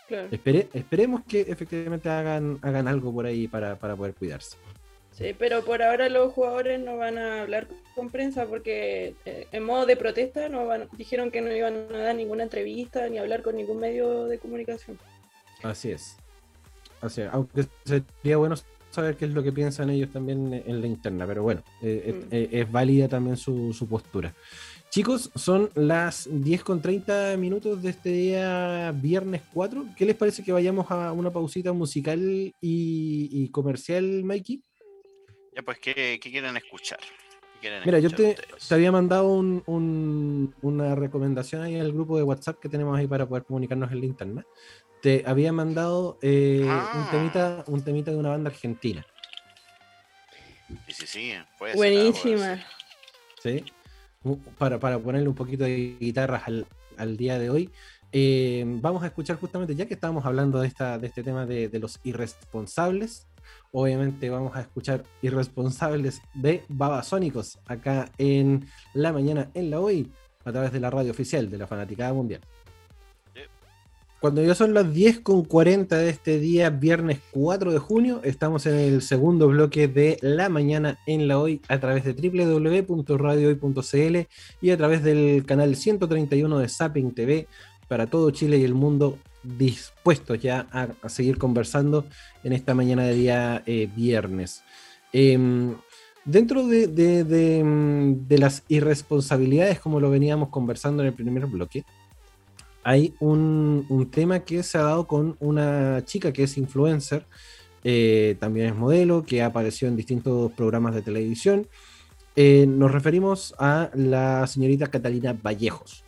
claro. 0.08 0.28
espere, 0.32 0.68
esperemos 0.74 1.22
que 1.26 1.42
efectivamente 1.42 2.10
hagan, 2.10 2.58
hagan 2.64 2.88
algo 2.88 3.14
por 3.14 3.28
ahí 3.28 3.48
para, 3.48 3.78
para 3.78 3.96
poder 3.96 4.16
cuidarse. 4.16 4.58
Sí, 5.20 5.36
pero 5.38 5.66
por 5.66 5.84
ahora 5.84 6.08
los 6.08 6.32
jugadores 6.32 6.80
no 6.80 6.96
van 6.96 7.18
a 7.18 7.42
hablar 7.42 7.68
con 7.94 8.10
prensa 8.10 8.46
porque 8.46 9.16
eh, 9.26 9.48
en 9.52 9.66
modo 9.66 9.86
de 9.86 9.98
protesta 9.98 10.48
no 10.48 10.66
van, 10.66 10.88
dijeron 10.98 11.30
que 11.30 11.42
no 11.42 11.54
iban 11.54 11.94
a 11.94 11.98
dar 11.98 12.16
ninguna 12.16 12.44
entrevista 12.44 13.08
ni 13.10 13.18
hablar 13.18 13.42
con 13.42 13.58
ningún 13.58 13.80
medio 13.80 14.28
de 14.28 14.40
comunicación. 14.40 14.98
Así 15.62 15.92
es. 15.92 16.16
Así 17.02 17.22
es. 17.22 17.30
Aunque 17.34 17.66
sería 17.84 18.38
bueno 18.38 18.56
saber 18.92 19.18
qué 19.18 19.26
es 19.26 19.32
lo 19.32 19.44
que 19.44 19.52
piensan 19.52 19.90
ellos 19.90 20.10
también 20.10 20.54
en 20.66 20.80
la 20.80 20.88
interna, 20.88 21.28
pero 21.28 21.44
bueno, 21.44 21.64
eh, 21.82 22.14
mm. 22.14 22.34
es, 22.34 22.50
es, 22.54 22.72
válida 22.72 23.10
también 23.10 23.36
su, 23.36 23.74
su, 23.74 23.90
postura. 23.90 24.34
Chicos, 24.90 25.32
son 25.36 25.70
las 25.76 26.30
10 26.32 26.64
con 26.64 26.82
30 26.82 27.36
minutos 27.36 27.82
de 27.82 27.90
este 27.90 28.10
día 28.10 28.94
viernes 28.96 29.42
4. 29.54 29.86
¿Qué 29.98 30.06
les 30.06 30.16
parece 30.16 30.44
que 30.44 30.54
vayamos 30.54 30.90
a 30.90 31.12
una 31.12 31.30
pausita 31.30 31.74
musical 31.74 32.22
y, 32.22 32.54
y 32.62 33.50
comercial, 33.50 34.24
Mikey? 34.24 34.64
Ya, 35.56 35.62
pues, 35.64 35.80
¿qué, 35.80 35.94
qué 36.22 36.32
quieren 36.32 36.56
escuchar? 36.58 37.00
¿Qué 37.00 37.60
quieren 37.62 37.82
Mira, 37.86 37.98
escuchar 37.98 38.20
yo 38.20 38.36
te, 38.36 38.42
te, 38.68 38.74
había 38.76 38.92
mandado 38.92 39.28
un, 39.30 39.64
un, 39.66 40.56
una 40.62 40.96
recomendación 40.96 41.62
ahí 41.62 41.76
en 41.76 41.82
el 41.82 41.92
grupo 41.94 42.18
de 42.18 42.24
WhatsApp 42.24 42.60
que 42.60 42.70
tenemos 42.70 42.98
ahí 42.98 43.08
para 43.08 43.28
poder 43.28 43.44
comunicarnos 43.44 43.92
en 43.92 44.00
la 44.00 44.06
internet. 44.06 44.46
Te 45.02 45.24
había 45.26 45.52
mandado 45.54 46.18
eh, 46.22 46.66
ah. 46.68 46.92
un, 46.96 47.12
temita, 47.12 47.64
un 47.68 47.84
temita 47.84 48.12
de 48.12 48.18
una 48.18 48.30
banda 48.30 48.50
argentina. 48.50 49.06
Sí, 50.88 50.94
sí, 50.94 51.08
sí. 51.08 51.34
Puede 51.58 51.76
Buenísima. 51.76 52.58
Ser, 53.42 53.64
sí. 53.64 53.74
Para, 54.58 54.78
para 54.80 55.00
ponerle 55.00 55.30
un 55.30 55.36
poquito 55.36 55.64
de 55.64 55.96
guitarras 56.00 56.44
al, 56.48 56.68
al 56.98 57.16
día 57.16 57.40
de 57.40 57.50
hoy. 57.50 57.72
eh, 58.12 58.64
vamos 58.66 59.04
a 59.04 59.08
escuchar 59.08 59.38
justamente, 59.38 59.74
ya 59.76 59.86
que 59.86 59.94
estábamos 59.94 60.26
hablando 60.26 60.60
de, 60.60 60.68
esta, 60.68 60.98
de 61.00 61.08
este 61.08 61.24
tema 61.24 61.46
de, 61.46 61.70
de 61.70 61.80
los 61.80 62.00
irresponsables, 62.04 63.29
obviamente 63.72 64.30
vamos 64.30 64.56
a 64.56 64.62
escuchar 64.62 65.04
irresponsables 65.22 66.22
de 66.34 66.64
Babasónicos 66.70 67.60
acá 67.66 68.10
en 68.18 68.66
la 68.94 69.14
mañana 69.14 69.50
en 69.54 69.70
la 69.70 69.80
hoy 69.80 70.12
a 70.46 70.52
través 70.52 70.72
de 70.72 70.80
la 70.80 70.90
radio 70.90 71.12
oficial 71.12 71.50
de 71.50 71.58
la 71.58 71.68
Fanaticada 71.68 72.14
Mundial. 72.14 72.42
Cuando 74.20 74.44
ya 74.44 74.54
son 74.54 74.74
las 74.74 74.94
10 74.94 75.22
con 75.22 75.46
40 75.46 75.98
de 75.98 76.10
este 76.10 76.40
día, 76.40 76.70
viernes 76.70 77.22
4 77.32 77.72
de 77.72 77.80
junio, 77.80 78.20
estamos 78.26 78.66
en 78.66 78.76
el 78.76 79.02
segundo 79.02 79.48
bloque 79.48 79.88
de 79.88 80.18
la 80.22 80.50
mañana 80.50 81.00
en 81.08 81.30
la 81.30 81.40
hoy 81.40 81.62
a 81.70 81.80
través 81.80 82.04
de 82.04 82.12
www.radiohoy.cl 82.12 84.28
y 84.62 84.72
a 84.72 84.78
través 84.78 85.04
del 85.04 85.46
canal 85.46 85.78
131 85.78 86.60
de 86.60 86.68
Zapping 86.68 87.14
TV 87.14 87.48
para 87.88 88.08
todo 88.08 88.32
Chile 88.32 88.58
y 88.58 88.66
el 88.66 88.74
mundo 88.74 89.18
dispuestos 89.44 90.40
ya 90.40 90.68
a, 90.72 91.10
seguir 91.10 91.38
conversando 91.38 92.06
en 92.44 92.54
esta 92.54 92.74
mañana 92.74 93.04
de 93.04 93.14
día 93.14 93.64
eh, 93.66 93.90
viernes. 93.96 94.64
Em, 95.14 95.76
dentro 96.26 96.68
de, 96.68 96.88
de, 96.88 98.38
las 98.38 98.64
irresponsabilidades, 98.68 99.80
como 99.80 100.00
lo 100.00 100.10
veníamos 100.10 100.50
conversando 100.50 101.02
en 101.04 101.08
el 101.08 101.14
primer 101.14 101.46
bloque, 101.48 101.84
hay 102.84 103.14
un, 103.20 104.10
tema 104.12 104.40
que 104.40 104.64
se 104.64 104.78
ha 104.78 104.84
dado 104.84 105.08
con 105.08 105.36
una 105.40 106.04
chica 106.06 106.32
que 106.32 106.44
es 106.44 106.58
influencer, 106.58 107.26
eh, 107.84 108.36
también 108.40 108.68
es 108.68 108.76
modelo, 108.76 109.24
que 109.24 109.42
apareció 109.42 109.88
en 109.88 109.96
distintos 109.96 110.52
programas 110.54 110.96
de 110.96 111.02
televisión. 111.02 111.68
Eh, 112.36 112.66
nos 112.68 112.92
referimos 112.92 113.54
a 113.60 113.90
la 113.94 114.48
señorita 114.48 114.88
Catalina 114.88 115.34
Vallejos, 115.34 116.04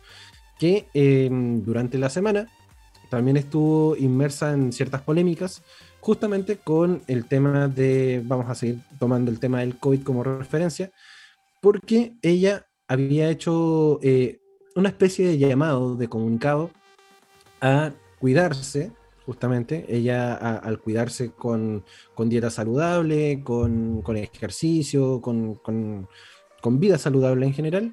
que 0.58 0.88
em, 0.94 1.62
durante 1.62 1.98
la 1.98 2.08
semana 2.10 2.48
también 3.12 3.36
estuvo 3.36 3.94
inmersa 3.98 4.54
en 4.54 4.72
ciertas 4.72 5.02
polémicas, 5.02 5.62
justamente 6.00 6.56
con 6.56 7.02
el 7.08 7.26
tema 7.26 7.68
de, 7.68 8.22
vamos 8.24 8.48
a 8.48 8.54
seguir 8.54 8.78
tomando 8.98 9.30
el 9.30 9.38
tema 9.38 9.60
del 9.60 9.76
COVID 9.76 10.02
como 10.02 10.24
referencia, 10.24 10.90
porque 11.60 12.14
ella 12.22 12.66
había 12.88 13.28
hecho 13.28 14.00
eh, 14.02 14.40
una 14.76 14.88
especie 14.88 15.26
de 15.26 15.36
llamado, 15.36 15.94
de 15.94 16.08
comunicado 16.08 16.70
a 17.60 17.92
cuidarse, 18.18 18.92
justamente, 19.26 19.84
ella 19.90 20.32
al 20.34 20.78
cuidarse 20.78 21.32
con, 21.32 21.84
dieta 22.16 22.48
saludable, 22.48 23.42
con, 23.44 24.02
ejercicio, 24.16 25.20
con, 25.20 26.08
vida 26.80 26.96
saludable 26.96 27.44
en 27.44 27.52
general, 27.52 27.92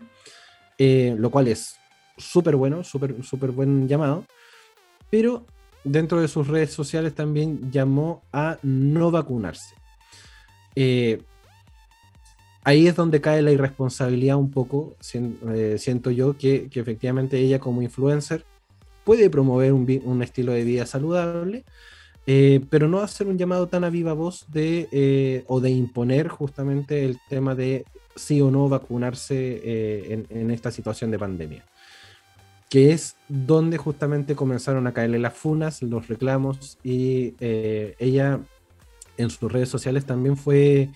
eh, 0.78 1.14
lo 1.18 1.30
cual 1.30 1.50
es 1.50 1.76
súper 2.18 2.56
bueno, 2.56 2.86
súper 2.86 3.22
super 3.22 3.52
buen 3.52 3.86
llamado, 3.90 4.24
pero 5.10 5.46
dentro 5.84 6.22
de 6.22 6.28
sus 6.28 6.48
redes 6.48 6.72
sociales 6.72 7.16
también 7.16 7.72
llamó 7.72 8.22
a 8.32 8.58
no 8.64 9.12
vacunarse. 9.12 9.76
Eh, 10.76 11.22
ahí 12.64 12.88
es 12.88 12.96
donde 12.96 13.22
cae 13.22 13.42
la 13.42 13.52
irresponsabilidad 13.52 14.38
un 14.38 14.52
poco, 14.52 14.96
eh, 15.14 15.76
siento 15.78 16.12
yo 16.12 16.38
que, 16.38 16.70
efectivamente 16.74 17.40
ella 17.40 17.60
como 17.60 17.82
influencer 17.82 18.46
puede 19.04 19.30
promover 19.30 19.74
un, 19.74 20.22
estilo 20.22 20.52
de 20.52 20.64
vida 20.64 20.86
saludable, 20.86 21.66
eh, 22.28 22.64
pero 22.70 22.88
no 22.88 23.00
hacer 23.00 23.28
un 23.28 23.38
llamado 23.38 23.68
tan 23.68 23.84
a 23.84 23.90
viva 23.90 24.14
voz 24.14 24.46
de, 24.50 25.44
o 25.48 25.60
de 25.60 25.72
imponer 25.72 26.28
justamente 26.28 27.06
el 27.06 27.20
tema 27.28 27.56
de 27.56 27.86
sí 28.16 28.40
o 28.42 28.52
no 28.52 28.70
vacunarse 28.70 30.24
en, 30.30 30.52
esta 30.52 30.70
situación 30.70 31.10
de 31.10 31.18
pandemia 31.18 31.66
que 32.70 32.92
es 32.94 33.16
donde 33.28 33.78
justamente 33.78 34.36
comenzaron 34.36 34.86
a 34.88 34.94
caerle 34.94 35.20
las 35.20 35.34
funas, 35.34 35.82
los 35.82 36.08
reclamos, 36.08 36.78
y 36.84 37.34
ella 37.40 38.40
en 39.18 39.30
sus 39.30 39.52
redes 39.52 39.70
sociales 39.70 40.06
también 40.06 40.38
fue 40.38 40.90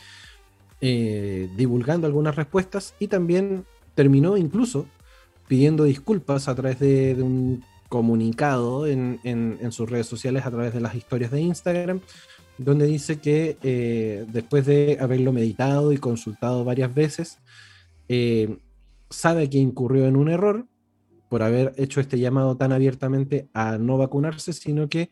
eh, 0.86 1.50
divulgando 1.56 2.08
algunas 2.08 2.36
respuestas 2.36 2.94
y 3.00 3.08
también 3.08 3.64
terminó 3.96 4.36
incluso 4.36 4.86
pidiendo 5.48 5.86
disculpas 5.86 6.50
a 6.50 6.56
través 6.56 6.78
de, 6.80 7.16
un 7.22 7.64
comunicado 7.88 8.86
en, 8.86 9.20
sus 9.72 9.90
redes 9.90 10.08
sociales, 10.08 10.46
a 10.46 10.52
través 10.52 10.74
de 10.74 10.82
las 10.82 10.96
historias 10.96 11.32
de 11.32 11.40
Instagram, 11.40 12.02
donde 12.58 12.86
dice 12.86 13.20
que 13.20 13.58
eh, 13.64 14.26
después 14.28 14.66
de 14.66 14.98
haberlo 15.00 15.32
meditado 15.32 15.94
y 15.94 15.98
consultado 15.98 16.66
varias 16.66 16.94
veces, 16.94 17.40
eh, 18.10 18.58
sabe 19.10 19.50
que 19.50 19.60
incurrió 19.60 20.06
en 20.06 20.18
un 20.18 20.28
error 20.28 20.66
por 21.34 21.42
haber 21.42 21.74
hecho 21.78 22.00
este 22.00 22.20
llamado 22.20 22.58
tan 22.58 22.72
abiertamente 22.72 23.48
a 23.56 23.80
no 23.80 23.98
vacunarse, 23.98 24.54
sino 24.54 24.88
que 24.88 25.10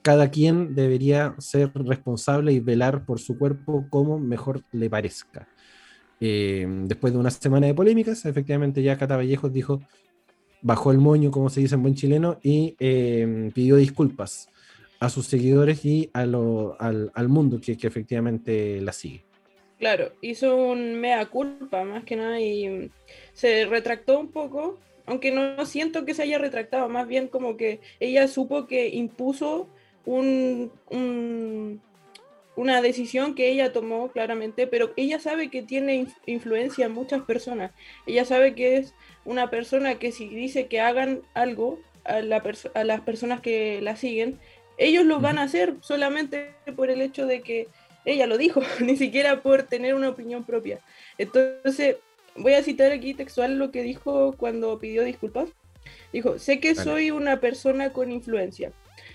cada 0.00 0.30
quien 0.30 0.76
debería 0.76 1.34
ser 1.38 1.72
responsable 1.74 2.52
y 2.52 2.60
velar 2.60 3.04
por 3.04 3.18
su 3.18 3.36
cuerpo 3.36 3.88
como 3.90 4.20
mejor 4.20 4.62
le 4.70 4.88
parezca. 4.88 5.48
Eh, 6.20 6.64
después 6.84 7.12
de 7.12 7.18
una 7.18 7.30
semana 7.30 7.66
de 7.66 7.74
polémicas, 7.74 8.24
efectivamente 8.24 8.84
ya 8.84 8.96
Cata 8.96 9.16
Vallejos 9.16 9.52
dijo, 9.52 9.80
bajó 10.60 10.92
el 10.92 10.98
moño, 10.98 11.32
como 11.32 11.50
se 11.50 11.58
dice 11.58 11.74
en 11.74 11.82
buen 11.82 11.96
chileno, 11.96 12.38
y 12.40 12.76
eh, 12.78 13.50
pidió 13.52 13.74
disculpas 13.74 14.48
a 15.00 15.08
sus 15.08 15.26
seguidores 15.26 15.84
y 15.84 16.08
al, 16.12 16.28
mundo 17.26 17.60
que, 17.60 17.72
efectivamente 17.72 18.80
la 18.80 18.92
sigue. 18.92 19.24
Claro, 19.80 20.12
hizo 20.20 20.54
un 20.54 21.00
mea 21.00 21.26
culpa 21.26 21.82
más 21.82 22.04
que 22.04 22.14
nada 22.14 22.40
y 22.40 22.92
se 23.32 23.66
retractó 23.66 24.20
un 24.20 24.28
poco, 24.28 24.78
aunque 25.06 25.30
no 25.32 25.64
siento 25.66 26.04
que 26.04 26.14
se 26.14 26.22
haya 26.22 26.38
retractado, 26.38 26.88
más 26.88 27.06
bien 27.06 27.28
como 27.28 27.56
que 27.56 27.80
ella 28.00 28.28
supo 28.28 28.66
que 28.66 28.88
impuso 28.88 29.68
un, 30.04 30.70
una 32.56 32.82
decisión 32.82 33.34
que 33.34 33.48
ella 33.48 33.72
tomó 33.72 34.10
claramente, 34.10 34.66
pero 34.66 34.92
ella 34.96 35.18
sabe 35.18 35.48
que 35.48 35.62
tiene 35.62 36.06
influencia 36.26 36.86
en 36.86 36.92
muchas 36.92 37.22
personas. 37.22 37.72
Ella 38.06 38.24
sabe 38.24 38.54
que 38.54 38.76
es 38.76 38.94
una 39.24 39.50
persona 39.50 39.98
que 39.98 40.12
si 40.12 40.28
dice 40.28 40.66
que 40.66 40.80
hagan 40.80 41.22
algo 41.34 41.80
a, 42.04 42.20
a 42.74 42.84
las 42.84 43.00
personas 43.02 43.40
que 43.40 43.80
la 43.80 43.96
siguen, 43.96 44.38
ellos 44.78 45.04
lo 45.04 45.20
van 45.20 45.38
a 45.38 45.44
hacer 45.44 45.76
solamente 45.80 46.54
por 46.76 46.90
el 46.90 47.00
hecho 47.00 47.26
de 47.26 47.42
que 47.42 47.68
ella 48.04 48.26
lo 48.26 48.38
dijo, 48.38 48.60
ni 48.80 48.96
siquiera 48.96 49.42
por 49.42 49.64
tener 49.64 49.94
una 49.94 50.08
opinión 50.08 50.44
propia. 50.44 50.80
Entonces, 51.18 51.96
voy 52.36 52.54
a 52.54 52.62
citar 52.62 52.92
aquí 52.92 53.14
textual 53.14 53.58
lo 53.58 53.70
que 53.70 53.82
dijo 53.82 54.34
cuando 54.36 54.78
pidió 54.78 55.04
disculpas. 55.04 55.50
Dijo, 56.12 56.38
sé 56.38 56.60
que 56.60 56.74
soy 56.74 57.10
una 57.10 57.40
persona 57.40 57.92
con 57.92 58.12
influencia, 58.12 58.72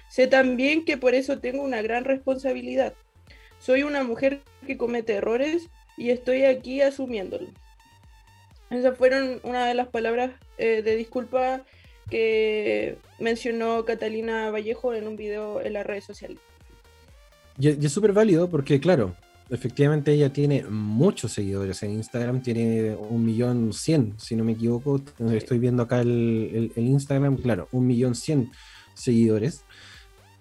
Sé 0.10 0.28
también 0.28 0.86
que 0.86 0.98
por 0.98 1.16
eso 1.16 1.40
tengo 1.40 1.64
una 1.64 1.82
gran 1.82 2.06
responsabilidad. 2.06 2.94
Soy 3.60 3.84
una 3.84 4.04
mujer 4.04 4.42
que 4.66 4.78
comete 4.78 5.14
errores 5.14 5.70
y 5.98 6.12
estoy 6.12 6.46
aquí 6.46 6.82
asumiéndolo. 6.82 7.48
Esas 8.70 8.98
fueron 8.98 9.40
una 9.44 9.68
de 9.68 9.74
las 9.74 9.88
palabras 9.88 10.32
eh, 10.58 10.82
de 10.82 10.96
disculpa 10.96 11.64
que 12.10 12.98
mencionó 13.20 13.84
Catalina 13.86 14.50
Vallejo 14.50 14.94
en 14.94 15.08
un 15.08 15.18
video 15.18 15.62
en 15.62 15.74
las 15.74 15.86
redes 15.86 16.06
sociales. 16.06 16.40
Y, 17.60 17.70
es 17.70 17.92
súper 17.92 18.14
válido 18.14 18.50
porque, 18.50 18.80
claro, 18.80 19.16
efectivamente 19.50 20.14
ella 20.14 20.32
tiene 20.32 20.64
muchos 20.64 21.32
seguidores 21.32 21.82
en 21.84 21.92
Instagram, 21.92 22.42
tiene 22.42 22.96
un 22.96 23.26
millón 23.26 23.74
cien, 23.74 24.14
si 24.18 24.36
no 24.36 24.44
me 24.44 24.54
equivoco. 24.54 25.02
Estoy 25.32 25.60
viendo 25.60 25.84
acá 25.84 26.02
el, 26.02 26.72
el 26.76 26.86
Instagram, 26.86 27.38
claro, 27.38 27.68
un 27.72 27.88
millón 27.88 28.16
cien 28.16 28.52
seguidores. 28.94 29.64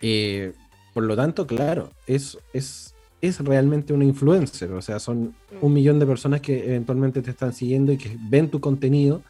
Eh, 0.01 0.53
por 0.95 1.05
lo 1.05 1.15
tanto, 1.15 1.47
claro, 1.47 1.91
es, 2.07 2.39
es, 2.53 2.95
es 3.21 3.41
realmente 3.41 3.93
una 3.93 4.05
influencer, 4.05 4.73
o 4.73 4.83
sea, 4.83 4.99
son 4.99 5.35
un 5.61 5.73
millón 5.73 5.99
de 5.99 6.07
personas 6.07 6.41
que 6.41 6.65
eventualmente 6.65 7.23
te 7.23 7.31
están 7.31 7.53
siguiendo 7.53 7.93
y 7.93 7.99
que 7.99 8.17
ven 8.29 8.51
tu 8.51 8.61
contenido 8.61 9.23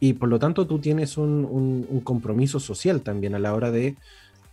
y 0.00 0.14
por 0.14 0.28
lo 0.28 0.38
tanto 0.38 0.66
tú 0.66 0.78
tienes 0.78 1.16
un, 1.16 2.00
compromiso 2.02 2.60
social 2.60 3.02
también 3.02 3.34
a 3.34 3.38
la 3.38 3.54
hora 3.54 3.70
de 3.70 3.96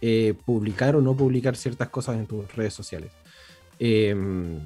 eh, 0.02 0.34
publicar 0.46 0.96
o 0.96 1.02
no 1.02 1.16
publicar 1.16 1.56
ciertas 1.56 1.90
cosas 1.90 2.18
en 2.18 2.28
tus 2.28 2.54
redes 2.56 2.74
sociales. 2.74 3.12
Em, 3.84 4.60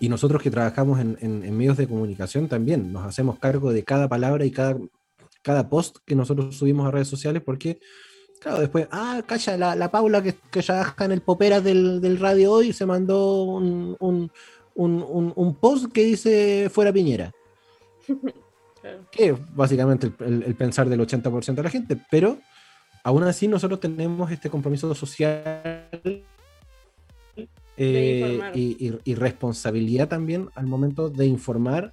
y 0.00 0.08
nosotros 0.08 0.42
que 0.42 0.50
trabajamos 0.50 0.98
en, 0.98 1.18
en, 1.20 1.56
medios 1.58 1.76
de 1.76 1.86
comunicación 1.86 2.48
también 2.48 2.90
nos 2.90 3.04
hacemos 3.04 3.38
cargo 3.38 3.70
de 3.70 3.84
cada 3.84 4.08
palabra 4.08 4.46
y 4.46 4.50
cada, 4.50 4.78
cada 5.42 5.68
post 5.68 5.98
que 6.06 6.14
nosotros 6.14 6.56
subimos 6.56 6.88
a 6.88 6.90
redes 6.90 7.08
sociales 7.08 7.42
porque 7.44 7.80
Claro, 8.40 8.60
después, 8.60 8.88
ah, 8.92 9.22
calla, 9.26 9.58
la, 9.58 9.76
la 9.76 9.90
Paula 9.90 10.22
que, 10.22 10.34
que 10.50 10.62
trabaja 10.62 11.04
en 11.04 11.12
el 11.12 11.20
popera 11.20 11.60
del, 11.60 12.00
del 12.00 12.18
radio 12.18 12.52
hoy 12.52 12.72
se 12.72 12.86
mandó 12.86 13.42
un, 13.42 13.94
un, 14.00 14.30
un, 14.74 15.32
un, 15.36 15.54
post 15.56 15.92
que 15.92 16.04
dice 16.04 16.70
fuera 16.72 16.92
Piñera. 16.92 17.32
Que 19.12 19.26
es 19.26 19.54
básicamente 19.54 20.10
el, 20.20 20.42
el, 20.42 20.54
pensar 20.54 20.88
del 20.88 21.00
80% 21.00 21.54
de 21.54 21.62
la 21.62 21.68
gente, 21.68 22.02
pero 22.10 22.38
aún 23.04 23.22
así 23.24 23.46
nosotros 23.46 23.78
tenemos 23.78 24.30
este 24.30 24.48
compromiso 24.48 24.94
social 24.94 26.24
eh, 27.82 28.52
y, 28.54 28.86
y, 28.86 28.98
y, 29.04 29.14
responsabilidad 29.14 30.08
también 30.08 30.50
al 30.54 30.66
momento 30.66 31.08
de 31.08 31.26
informar 31.26 31.92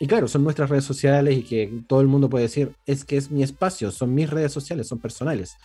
y 0.00 0.06
claro, 0.06 0.28
son 0.28 0.42
nuestras 0.44 0.68
redes 0.70 0.84
sociales 0.84 1.36
y 1.38 1.42
que 1.44 1.70
todo 1.86 2.00
el 2.00 2.08
mundo 2.08 2.28
puede 2.28 2.44
decir, 2.44 2.74
es 2.84 3.04
que 3.04 3.16
es 3.16 3.30
mi 3.30 3.42
espacio, 3.42 3.90
son 3.90 4.14
mis 4.14 4.28
redes 4.28 4.52
sociales, 4.52 4.88
son 4.88 4.98
personales, 4.98 5.56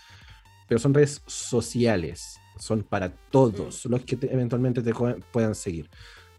pero 0.68 0.80
son 0.80 0.94
redes 0.94 1.22
sociales, 1.26 2.40
son 2.58 2.84
para 2.84 3.10
todos 3.10 3.86
los 3.86 4.06
que 4.06 4.18
eventualmente 4.22 4.82
te 4.82 4.94
puedan 5.32 5.56
seguir. 5.56 5.90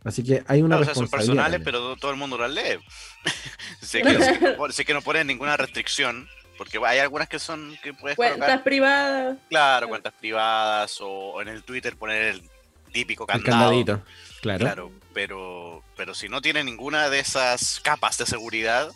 Así 0.05 0.23
que 0.23 0.42
hay 0.46 0.62
una 0.62 0.79
responsabilidad. 0.79 1.27
son 1.27 1.37
personales, 1.37 1.61
pero 1.64 1.96
todo 1.96 2.11
el 2.12 2.16
mundo 2.16 2.38
las 2.38 2.51
lee. 2.51 2.79
sé, 3.83 4.03
que, 4.03 4.49
sé 4.70 4.85
que 4.85 4.94
no 4.94 5.03
ponen 5.03 5.27
ninguna 5.27 5.57
restricción, 5.57 6.29
porque 6.57 6.79
hay 6.87 7.01
algunas 7.01 7.29
que 7.29 7.38
son 7.38 7.77
que 7.83 7.92
puedes 7.92 8.16
cuentas 8.16 8.62
privadas. 8.62 9.37
Claro, 9.51 9.88
cuentas 9.88 10.14
privadas 10.18 10.96
o, 11.01 11.42
en 11.42 11.49
el 11.49 11.64
Twitter 11.64 11.96
poner 11.96 12.37
el 12.37 12.51
típico 12.90 13.26
candado. 13.26 13.72
El 13.72 13.85
candadito, 13.85 14.05
claro. 14.40 14.59
Claro, 14.59 14.92
pero 15.12 15.83
pero 16.00 16.14
si 16.14 16.31
no 16.31 16.40
tiene 16.40 16.64
ninguna 16.64 17.11
de 17.11 17.20
esas 17.20 17.79
capas 17.81 18.16
de 18.16 18.24
seguridad, 18.24 18.90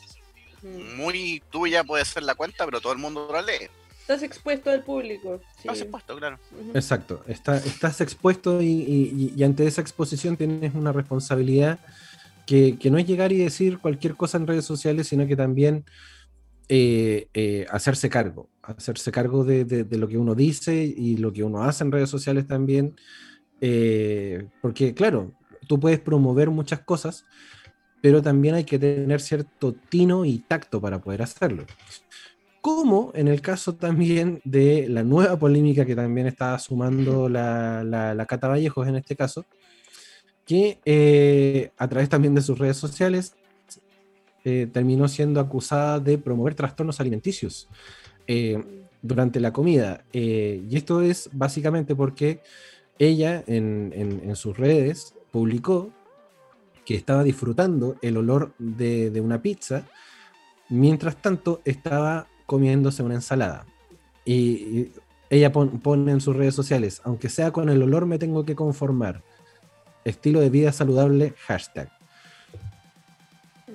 muy 0.97 1.43
tuya 1.51 1.85
puede 1.85 2.03
ser 2.07 2.23
la 2.23 2.35
cuenta, 2.35 2.65
pero 2.65 2.81
todo 2.81 2.95
el 2.95 2.99
mundo 2.99 3.29
la 3.31 3.43
lee. 3.43 3.69
Estás 4.01 4.23
expuesto 4.23 4.71
al 4.71 4.83
público. 4.83 5.41
Estás 5.59 5.83
expuesto, 5.83 6.17
claro. 6.17 6.39
Exacto, 6.73 7.23
estás 7.27 8.01
expuesto 8.01 8.63
y, 8.63 9.35
ante 9.45 9.67
esa 9.67 9.83
exposición 9.83 10.39
tienes 10.39 10.75
una 10.75 10.93
responsabilidad 10.93 11.79
que, 12.47 12.79
no 12.91 12.97
es 12.97 13.07
llegar 13.07 13.33
y 13.33 13.37
decir 13.37 13.79
cualquier 13.79 14.15
cosa 14.15 14.39
en 14.39 14.47
redes 14.47 14.65
sociales, 14.65 15.09
sino 15.09 15.27
que 15.27 15.37
también 15.37 15.85
eh, 16.69 17.29
eh, 17.35 17.67
hacerse 17.71 18.09
cargo, 18.09 18.49
hacerse 18.63 19.13
cargo 19.13 19.45
de, 19.45 19.87
lo 19.91 20.09
que 20.09 20.17
uno 20.17 20.35
dice 20.35 20.75
y 20.85 21.19
lo 21.19 21.35
que 21.35 21.43
uno 21.43 21.65
hace 21.65 21.85
en 21.85 21.93
redes 21.93 22.09
sociales 22.09 22.47
también. 22.47 22.97
Eh, 23.67 24.47
porque 24.61 24.93
claro, 24.93 25.33
tú 25.67 25.81
puedes 25.81 25.99
promover 25.99 26.51
muchas 26.51 26.81
cosas, 26.81 27.25
pero 28.03 28.21
también 28.21 28.55
hay 28.55 28.65
que 28.65 28.79
tener 28.79 29.23
cierto 29.23 29.75
tino 29.89 30.27
y 30.27 30.41
tacto 30.41 30.81
para 30.81 31.01
poder 31.01 31.23
hacerlo. 31.23 31.65
Como 32.61 33.11
en 33.15 33.29
el 33.29 33.41
caso 33.41 33.75
también 33.75 34.43
de 34.45 34.87
la 34.89 35.03
nueva 35.03 35.39
polémica 35.39 35.87
que 35.87 35.97
también 35.97 36.27
está 36.27 36.59
sumando 36.59 37.29
la, 37.29 37.83
la, 37.85 38.27
Cata 38.27 38.49
Vallejos 38.49 38.87
en 38.89 38.97
este 38.97 39.17
caso, 39.17 39.47
que 40.45 41.71
a 41.79 41.89
través 41.89 42.09
también 42.11 42.35
de 42.35 42.43
sus 42.43 42.59
redes 42.59 42.77
sociales 42.77 43.35
eh, 44.47 44.69
terminó 44.71 45.09
siendo 45.09 45.41
acusada 45.41 45.99
de 45.99 46.19
promover 46.19 46.55
trastornos 46.55 47.01
alimenticios 47.01 47.67
eh, 48.27 48.63
durante 49.01 49.41
la 49.41 49.55
comida. 49.55 50.05
Eh, 50.13 50.63
y 50.69 50.77
esto 50.77 51.01
es 51.01 51.31
básicamente 51.33 51.97
porque 51.97 52.43
ella 52.99 53.43
en, 53.47 54.35
sus 54.37 54.57
redes 54.57 55.15
publicó 55.31 55.91
que 56.85 56.95
estaba 56.95 57.23
disfrutando 57.23 57.97
el 58.03 58.17
olor 58.17 58.55
de, 58.59 59.21
una 59.21 59.41
pizza, 59.41 59.85
mientras 60.69 61.17
tanto 61.17 61.61
estaba 61.65 62.27
comiéndose 62.47 63.03
una 63.03 63.15
ensalada. 63.15 63.67
Y, 64.25 64.93
ella 65.31 65.51
pone 65.51 66.13
en 66.13 66.21
sus 66.21 66.37
redes 66.37 66.55
sociales, 66.55 67.01
aunque 67.03 67.29
sea 67.29 67.51
con 67.51 67.69
el 67.69 67.83
olor 67.83 68.07
me 68.07 68.19
tengo 68.19 68.45
que 68.45 68.55
conformar. 68.55 69.23
Estilo 70.05 70.41
de 70.41 70.51
vida 70.51 70.71
saludable, 70.71 71.35
hashtag. 71.47 71.91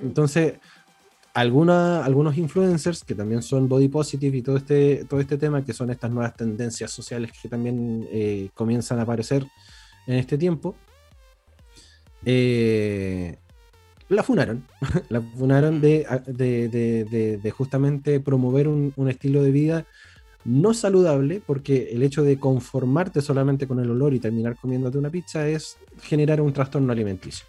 Entonces, 0.02 0.54
algunos 1.40 2.38
influencers 2.38 3.04
que 3.04 3.16
también 3.16 3.42
son 3.42 3.68
body 3.68 3.88
positive 3.88 4.38
y 4.38 4.42
todo 4.42 4.58
este, 4.58 5.06
todo 5.06 5.20
este 5.20 5.38
tema, 5.38 5.64
que 5.64 5.74
son 5.74 5.90
estas 5.90 6.12
nuevas 6.12 6.36
tendencias 6.36 6.92
sociales 6.92 7.32
que 7.42 7.48
también 7.50 8.08
eh, 8.12 8.50
comienzan 8.54 9.00
a 9.00 9.04
aparecer 9.04 9.46
en 10.08 10.16
este 10.16 10.38
tiempo, 10.38 10.76
eh, 12.26 13.38
la 14.10 14.24
funaron. 14.24 14.66
la 15.10 15.22
funaron 15.22 15.82
de, 15.82 17.54
justamente 17.56 18.20
promover 18.20 18.68
un, 18.68 19.10
estilo 19.10 19.44
de 19.44 19.52
vida 19.52 19.86
no 20.46 20.74
saludable, 20.74 21.42
porque 21.46 21.90
el 21.92 22.02
hecho 22.02 22.24
de 22.24 22.40
conformarte 22.40 23.22
solamente 23.22 23.68
con 23.68 23.80
el 23.80 23.92
olor 23.92 24.14
y 24.14 24.20
terminar 24.20 24.56
comiéndote 24.56 24.98
una 24.98 25.10
pizza 25.10 25.48
es 25.48 25.78
generar 26.02 26.42
un 26.42 26.54
trastorno 26.54 26.92
alimenticio. 26.92 27.46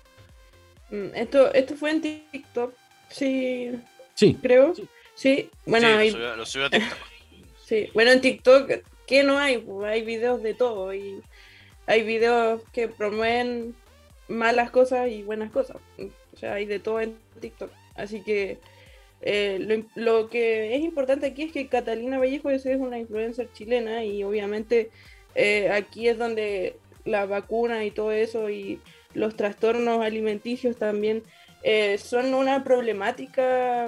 Mm, 0.91 1.15
esto, 1.15 1.55
esto 1.55 1.77
fue 1.77 1.93
en 1.93 2.01
TikTok, 2.03 2.75
sí. 3.11 3.73
Sí. 4.15 4.37
Creo. 4.41 4.73
Sí. 5.15 5.51
Bueno, 5.67 5.89
lo, 6.37 6.47
subió, 6.47 6.67
a 6.67 6.71
TikTok. 6.71 6.99
sí. 7.65 7.91
Bueno, 7.93 8.11
en 8.13 8.21
TikTok, 8.21 8.71
¿qué 9.07 9.23
no 9.23 9.39
hay? 9.39 9.59
Pues 9.59 9.91
hay 9.91 10.03
videos 10.03 10.43
de 10.43 10.55
todo 10.55 10.95
y 10.95 11.21
hay 11.87 12.03
videos 12.03 12.63
que 12.73 12.89
promueven 12.89 13.75
malas 14.29 14.71
cosas 14.71 15.11
y 15.11 15.23
buenas 15.23 15.51
cosas. 15.51 15.77
O 16.33 16.37
sea, 16.37 16.55
hay 16.55 16.67
de 16.67 16.79
todo 16.79 17.01
en 17.01 17.17
TikTok. 17.41 17.71
Así 17.97 18.23
que 18.23 18.59
eh, 19.23 19.85
lo, 19.95 20.31
que 20.31 20.75
es 20.77 20.83
importante 20.83 21.27
aquí 21.27 21.43
es 21.43 21.53
que 21.53 21.67
Catalina 21.67 22.19
Vallejo 22.19 22.51
es 22.51 22.65
una 22.65 22.99
influencer 22.99 23.51
chilena 23.53 24.05
y 24.05 24.25
obviamente 24.25 24.91
eh, 25.35 25.71
aquí 25.71 26.09
es 26.09 26.17
donde 26.17 26.77
la 27.05 27.27
vacuna 27.27 27.85
y 27.85 27.91
todo 27.91 28.13
eso 28.13 28.49
y 28.49 28.81
los 29.13 29.37
trastornos 29.37 30.03
alimenticios 30.03 30.77
también 30.77 31.23
eh, 31.63 31.99
son 31.99 32.35
una 32.35 32.65
problemática 32.65 33.87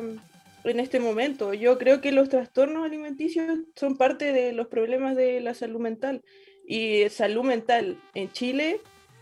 en 0.64 0.80
este 0.80 1.00
momento. 1.00 1.54
Yo 1.54 1.78
creo 1.78 2.00
que 2.00 2.12
los 2.12 2.28
trastornos 2.28 2.84
alimenticios 2.84 3.60
son 3.74 3.96
parte 3.96 4.32
de 4.32 4.52
los 4.52 4.68
problemas 4.68 5.16
de 5.16 5.40
la 5.40 5.54
salud 5.54 5.80
mental 5.80 6.22
y 6.66 7.08
salud 7.08 7.44
mental 7.44 7.98
en 8.14 8.30
Chile 8.32 8.80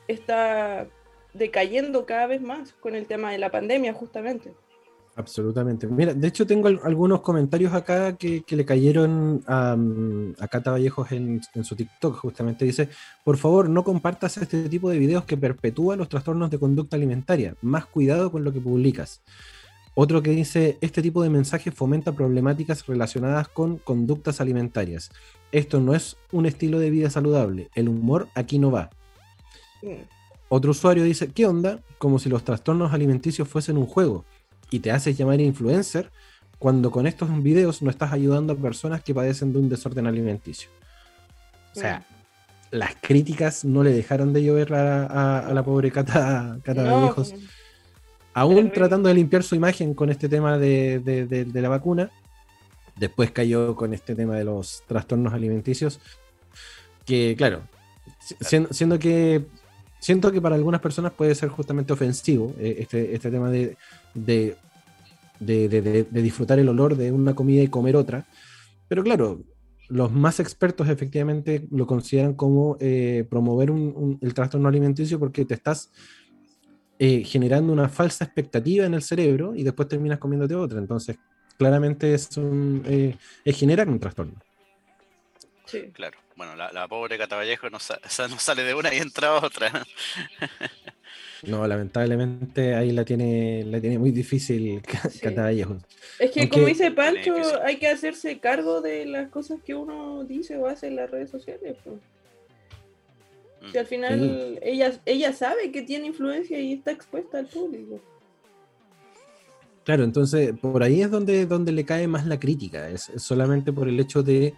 está 0.09 0.89
decayendo 1.33 2.07
cada 2.07 2.27
vez 2.27 2.41
más 2.41 2.73
con 2.75 2.95
el 2.95 3.07
tema 3.07 3.33
de 3.33 3.39
la 3.39 3.51
pandemia 3.51 3.93
justamente. 3.93 4.53
Absolutamente. 5.17 5.87
Mira, 5.87 6.15
de 6.15 6.29
hecho 6.29 6.47
tengo 6.47 6.69
algunos 6.69 7.21
comentarios 7.21 7.75
acá 7.75 8.17
que, 8.17 8.45
le 8.49 8.65
cayeron 8.65 9.43
a, 9.47 9.77
Cata 10.51 10.71
Vallejos 10.71 11.13
en, 11.13 11.41
su 11.63 11.77
TikTok. 11.77 12.17
Justamente 12.17 12.65
dice, 12.65 12.89
por 13.25 13.37
favor, 13.37 13.69
no 13.69 13.85
compartas 13.85 14.37
este 14.39 14.69
tipo 14.69 14.89
de 14.89 14.99
videos 14.99 15.25
que 15.25 15.37
perpetúan 15.37 15.99
los 15.99 16.09
trastornos 16.09 16.51
de 16.51 16.59
conducta 16.59 16.97
alimentaria. 16.97 17.55
Más 17.61 17.87
cuidado 17.87 18.31
con 18.31 18.45
lo 18.45 18.53
que 18.53 18.61
publicas. 18.61 19.21
Otro 19.95 20.23
que 20.23 20.31
dice, 20.31 20.79
este 20.81 21.03
tipo 21.03 21.23
de 21.23 21.31
mensajes 21.31 21.75
fomenta 21.75 22.13
problemáticas 22.13 22.87
relacionadas 22.87 23.49
con 23.49 23.79
conductas 23.79 24.41
alimentarias. 24.41 25.11
Esto 25.51 25.81
no 25.81 25.95
es 25.95 26.17
un 26.31 26.47
estilo 26.47 26.79
de 26.79 26.91
vida 26.91 27.11
saludable. 27.11 27.69
El 27.75 27.89
humor 27.89 28.29
aquí 28.35 28.59
no 28.59 28.71
va. 28.71 28.91
Mm. 29.83 30.05
Otro 30.49 30.71
usuario 30.71 31.05
dice, 31.05 31.29
¿qué 31.33 31.47
onda? 31.47 31.81
Como 31.99 32.19
si 32.19 32.29
los 32.29 32.45
trastornos 32.45 32.93
alimenticios 32.93 33.49
fuesen 33.49 33.77
un 33.77 33.87
juego 33.87 34.25
y 34.71 34.81
te 34.81 34.91
haces 34.91 35.17
llamar 35.17 35.41
influencer 35.41 36.11
cuando 36.59 36.91
con 36.91 37.07
estos 37.07 37.29
videos 37.43 37.83
no 37.83 37.91
estás 37.91 38.13
ayudando 38.13 38.53
a 38.53 38.57
personas 38.57 39.03
que 39.03 39.15
padecen 39.15 39.53
de 39.53 39.59
un 39.59 39.69
desorden 39.69 40.07
alimenticio. 40.07 40.69
O 41.75 41.81
sea, 41.81 42.07
las 42.71 42.95
críticas 43.01 43.65
no 43.65 43.83
le 43.83 43.93
dejaron 43.93 44.33
de 44.33 44.45
llover 44.45 44.73
a, 44.75 45.51
la 45.53 45.63
pobre 45.63 45.91
Cata, 45.91 46.59
Cata 46.63 46.83
no, 46.83 47.15
pues, 47.15 47.35
Aún 48.33 48.71
tratando 48.71 49.09
de 49.09 49.15
limpiar 49.15 49.43
su 49.43 49.57
imagen 49.57 49.95
con 49.95 50.09
este 50.11 50.29
tema 50.29 50.57
de, 50.57 51.51
la 51.53 51.69
vacuna, 51.69 52.11
después 52.97 53.33
cayó 53.33 53.75
con 53.75 53.93
este 53.93 54.15
tema 54.15 54.37
de 54.37 54.45
los 54.45 54.85
trastornos 54.87 55.33
alimenticios, 55.33 55.99
que 57.05 57.35
claro, 57.37 57.63
siendo, 58.71 58.99
que 58.99 59.47
siento 60.01 60.33
que 60.33 60.41
para 60.41 60.57
algunas 60.57 60.81
personas 60.81 61.13
puede 61.13 61.35
ser 61.35 61.49
justamente 61.51 61.93
ofensivo 61.93 62.55
eh, 62.59 62.77
este, 62.81 63.15
este 63.15 63.31
tema 63.31 63.51
de, 63.51 63.77
de, 64.15 64.57
disfrutar 66.11 66.59
el 66.59 66.69
olor 66.69 66.97
de 66.97 67.13
una 67.13 67.35
comida 67.35 67.63
y 67.63 67.69
comer 67.69 67.95
otra. 67.95 68.27
Pero 68.89 69.05
claro, 69.05 69.45
los 69.89 70.11
más 70.11 70.41
expertos 70.41 70.89
efectivamente 70.89 71.67
lo 71.71 71.87
consideran 71.87 72.35
como 72.35 72.77
eh, 72.81 73.27
promover 73.29 73.71
el 74.21 74.35
trastorno 74.35 74.69
alimenticio 74.69 75.19
porque 75.19 75.45
te 75.45 75.55
estás 75.55 75.91
eh, 76.99 77.25
generando 77.25 77.73
una 77.73 77.89
falsa 77.89 78.25
expectativa 78.25 78.85
en 78.85 78.95
el 78.95 79.03
cerebro 79.03 79.55
y 79.55 79.63
después 79.63 79.89
terminas 79.89 80.19
comiéndote 80.19 80.55
otra. 80.55 80.79
Entonces, 80.79 81.17
claramente 81.57 82.15
es, 82.15 82.37
un, 82.37 82.83
eh, 82.87 83.17
es 83.45 83.57
generar 83.57 83.89
un 83.89 83.99
trastorno. 83.99 84.35
Sí, 85.65 85.91
claro. 85.93 86.19
Bueno, 86.41 86.57
la, 86.57 86.89
pobre 86.89 87.19
Catavallejo 87.19 87.69
no, 87.69 87.77
no, 87.77 88.39
sale 88.39 88.63
de 88.63 88.73
una 88.73 88.95
y 88.95 88.97
entra 88.97 89.29
a 89.29 89.45
otra. 89.45 89.87
No, 91.43 91.67
lamentablemente 91.69 92.75
ahí 92.75 92.93
la 92.93 93.05
tiene, 93.05 93.63
la 93.67 93.79
tiene 93.79 93.99
muy 93.99 94.11
difícil 94.11 94.81
Catavallejo. 95.21 95.77
Es 96.19 96.31
que 96.31 96.49
como 96.49 96.65
dice 96.65 96.93
Pancho, 96.93 97.35
hay 97.63 97.77
que 97.77 97.89
hacerse 97.89 98.39
cargo 98.39 98.81
de 98.81 99.05
las 99.05 99.29
cosas 99.29 99.61
que 99.63 99.75
uno 99.75 100.25
dice 100.25 100.57
o 100.57 100.67
hace 100.67 100.87
en 100.87 100.97
las 100.97 101.11
redes 101.11 101.29
sociales. 101.29 101.77
Que 103.71 103.79
al 103.79 103.87
final 103.87 104.59
ella, 104.63 104.99
ella 105.05 105.35
sabe 105.35 105.71
que 105.71 105.83
tiene 105.83 106.07
influencia 106.07 106.59
y 106.59 106.73
está 106.73 106.91
expuesta 106.91 107.39
al 107.39 107.49
público. 107.49 108.01
Claro, 109.85 110.05
entonces 110.05 110.55
por 110.59 110.83
ahí 110.83 111.03
es 111.03 111.11
donde, 111.11 111.45
donde 111.45 111.73
le 111.73 111.85
cae 111.85 112.09
más 112.09 112.27
la 112.27 112.41
crítica, 112.41 112.89
es 112.89 113.13
solamente 113.17 113.75
por 113.75 113.91
el 113.91 114.01
hecho 114.01 114.23
de 114.23 114.55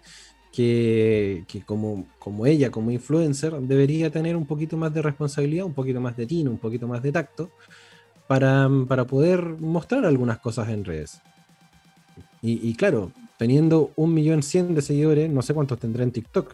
que, 0.53 1.63
como, 1.65 2.05
como, 2.19 2.45
ella, 2.45 2.69
como 2.69 2.91
influencer, 2.91 3.53
debería 3.53 4.11
tener 4.11 4.35
un 4.35 4.45
poquito 4.45 4.77
más 4.77 4.93
de 4.93 5.01
responsabilidad, 5.01 5.65
un 5.65 5.73
poquito 5.73 5.99
más 5.99 6.15
de 6.15 6.27
tino, 6.27 6.51
un 6.51 6.59
poquito 6.59 6.87
más 6.87 7.01
de 7.01 7.11
tacto, 7.11 7.49
para, 8.27 8.69
para 8.87 9.05
poder 9.05 9.43
mostrar 9.43 10.05
algunas 10.05 10.37
cosas 10.37 10.69
en 10.69 10.85
redes. 10.85 11.21
Y, 12.43 12.69
y 12.69 12.75
claro, 12.75 13.11
teniendo 13.37 13.91
un 13.95 14.13
millón 14.13 14.43
cien 14.43 14.75
de 14.75 14.83
seguidores, 14.83 15.27
no 15.29 15.41
sé 15.41 15.55
cuántos 15.55 15.79
tendrá 15.79 16.03
en 16.03 16.11
TikTok. 16.11 16.53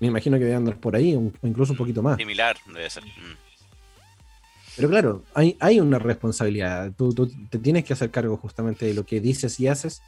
Me 0.00 0.08
imagino 0.08 0.36
que 0.36 0.44
debe 0.44 0.56
andar 0.56 0.78
por 0.78 0.94
ahí, 0.94 1.14
o 1.14 1.32
incluso 1.46 1.72
un 1.72 1.78
poquito 1.78 2.02
más. 2.02 2.18
Similar, 2.18 2.56
debe 2.66 2.90
ser. 2.90 3.04
Mm. 3.04 3.36
Pero 4.76 4.88
claro, 4.90 5.22
hay, 5.32 5.56
hay 5.60 5.80
una 5.80 5.98
responsabilidad. 5.98 6.92
Tú, 6.94 7.14
tú 7.14 7.30
te 7.48 7.58
tienes 7.58 7.84
que 7.84 7.94
hacer 7.94 8.10
cargo 8.10 8.36
justamente 8.36 8.84
de 8.84 8.92
lo 8.92 9.06
que 9.06 9.20
dices 9.20 9.58
y 9.60 9.68
haces. 9.68 10.02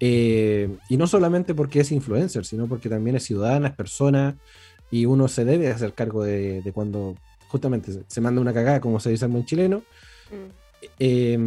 Eh, 0.00 0.68
y 0.88 0.96
no 0.96 1.06
solamente 1.06 1.54
porque 1.54 1.80
es 1.80 1.92
influencer, 1.92 2.44
sino 2.46 2.66
porque 2.66 2.88
también 2.88 3.16
es 3.16 3.24
ciudadana, 3.24 3.68
es 3.68 3.74
persona, 3.74 4.36
y 4.90 5.04
uno 5.04 5.28
se 5.28 5.44
debe 5.44 5.68
hacer 5.70 5.92
cargo 5.92 6.24
de, 6.24 6.62
de 6.62 6.72
cuando 6.72 7.16
justamente 7.48 7.92
se- 8.06 8.20
manda 8.20 8.40
una 8.40 8.54
cagada, 8.54 8.80
como 8.80 8.98
se 8.98 9.10
dice 9.10 9.26
en 9.26 9.32
buen 9.32 9.44
chileno, 9.44 9.82
Mm. 10.30 10.90
eh, 10.98 11.38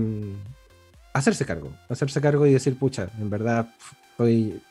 hacerse 1.14 1.46
cargo, 1.46 1.72
hacerse 1.90 2.22
cargo 2.22 2.46
y 2.46 2.54
decir, 2.54 2.78
pucha, 2.78 3.10
en 3.20 3.30
verdad 3.30 3.74
estoy, 4.12 4.62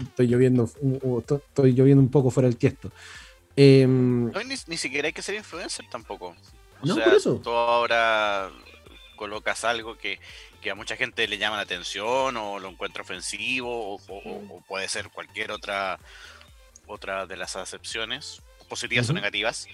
estoy 0.00 0.26
lloviendo, 0.28 0.64
estoy 0.64 1.72
lloviendo 1.74 2.02
un 2.02 2.08
poco 2.10 2.30
fuera 2.30 2.48
del 2.48 2.56
tiesto. 2.56 2.90
Eh, 3.56 3.86
No, 3.86 4.30
ni, 4.44 4.54
ni 4.66 4.76
siquiera 4.76 5.06
hay 5.08 5.12
que 5.12 5.22
ser 5.22 5.34
influencer 5.34 5.84
tampoco. 5.90 6.34
O 6.80 6.86
No, 6.86 6.94
sea, 6.94 7.04
por 7.04 7.14
eso. 7.14 7.40
tú 7.44 7.50
ahora 7.50 8.50
colocas 9.22 9.62
algo 9.64 9.96
que, 9.96 10.18
que 10.60 10.70
a 10.70 10.74
mucha 10.74 10.96
gente 10.96 11.28
le 11.28 11.38
llama 11.38 11.56
la 11.56 11.62
atención 11.62 12.36
o 12.36 12.58
lo 12.58 12.68
encuentra 12.68 13.02
ofensivo 13.02 13.94
o, 13.94 14.00
o- 14.08 14.56
o 14.56 14.60
puede 14.66 14.88
ser 14.88 15.10
cualquier 15.10 15.52
otra 15.52 15.98
otra 16.86 17.26
de 17.26 17.36
las 17.36 17.54
acepciones, 17.56 18.42
positivas 18.68 19.08
o 19.08 19.12
negativas, 19.12 19.68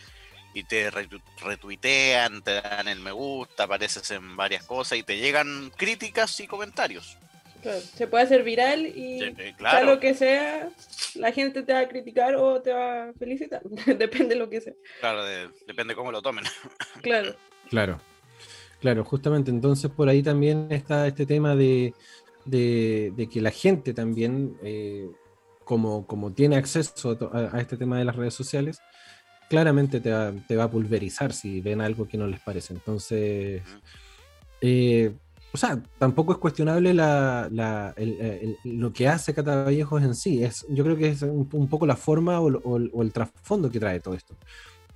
y 0.55 0.63
te 0.65 0.91
retu- 0.93 1.23
retuitean, 1.41 2.43
te 2.43 2.61
dan 2.61 2.87
el 2.89 3.01
me 3.01 3.13
gusta, 3.13 3.65
apareces 3.65 4.11
en 4.11 4.37
varias 4.37 4.65
cosas 4.65 4.99
y 4.99 5.03
te 5.03 5.17
llegan 5.17 5.71
críticas 5.77 6.39
y 6.41 6.47
comentarios. 6.47 7.17
Claro, 7.63 7.81
se 7.81 8.07
puede 8.07 8.23
hacer 8.25 8.45
viral 8.45 8.87
y 8.87 9.19
Sí, 9.19 9.35
eh, 9.39 9.55
sea 9.59 9.83
lo 9.83 9.99
que 9.99 10.15
sea, 10.15 10.69
la 11.15 11.33
gente 11.33 11.63
te 11.65 11.73
va 11.73 11.81
a 11.81 11.89
criticar 11.89 12.37
o 12.37 12.61
te 12.63 12.73
va 12.73 13.09
a 13.09 13.13
felicitar. 13.19 13.63
Depende 13.87 14.35
de 14.35 14.37
lo 14.37 14.49
que 14.49 14.61
sea. 14.61 14.75
Claro, 15.01 15.25
de- 15.25 15.49
depende 15.67 15.95
cómo 15.97 16.13
lo 16.13 16.21
tomen. 16.23 16.45
Claro. 17.03 17.35
Claro, 17.71 18.01
claro, 18.81 19.05
justamente. 19.05 19.51
Entonces 19.51 19.91
por 19.91 20.09
ahí 20.09 20.23
también 20.23 20.69
está 20.71 21.07
este 21.07 21.27
tema 21.27 21.55
de, 21.57 21.95
de- 22.45 23.13
de 23.17 23.29
que 23.29 23.41
la 23.41 23.51
gente 23.51 23.93
también, 23.95 24.57
eh, 24.63 25.09
como, 25.65 26.07
como 26.07 26.33
tiene 26.33 26.57
acceso 26.57 27.17
a, 27.33 27.57
a- 27.57 27.61
este 27.61 27.77
tema 27.77 27.99
de 27.99 28.05
las 28.05 28.17
redes 28.17 28.35
sociales, 28.35 28.79
claramente 29.49 30.01
te 30.01 30.11
va, 30.13 30.33
te 30.47 30.57
va 30.57 30.65
a 30.65 30.71
pulverizar 30.71 31.33
si 31.33 31.61
ven 31.61 31.81
algo 31.81 32.07
que 32.07 32.19
no 32.19 32.27
les 32.27 32.41
parece. 32.41 32.75
Entonces, 32.75 33.63
eh, 34.61 35.15
o 35.53 35.57
sea, 35.57 35.83
tampoco 35.99 36.33
es 36.33 36.39
cuestionable 36.39 36.93
la, 36.93 37.49
la- 37.51 37.95
el- 37.97 38.21
el- 38.21 38.57
lo 38.79 38.93
que 38.93 39.09
hace 39.09 39.33
Cata 39.35 39.71
en 39.71 40.15
sí. 40.15 40.43
Es, 40.45 40.67
yo 40.69 40.85
creo 40.85 40.97
que 40.97 41.09
es 41.09 41.23
un, 41.23 41.49
un 41.51 41.69
poco 41.69 41.87
la 41.87 41.97
forma 41.97 42.41
o, 42.41 42.47
o 42.49 43.03
el 43.03 43.13
trasfondo 43.13 43.71
que 43.71 43.81
trae 43.81 44.01
todo 44.01 44.15
esto. 44.15 44.35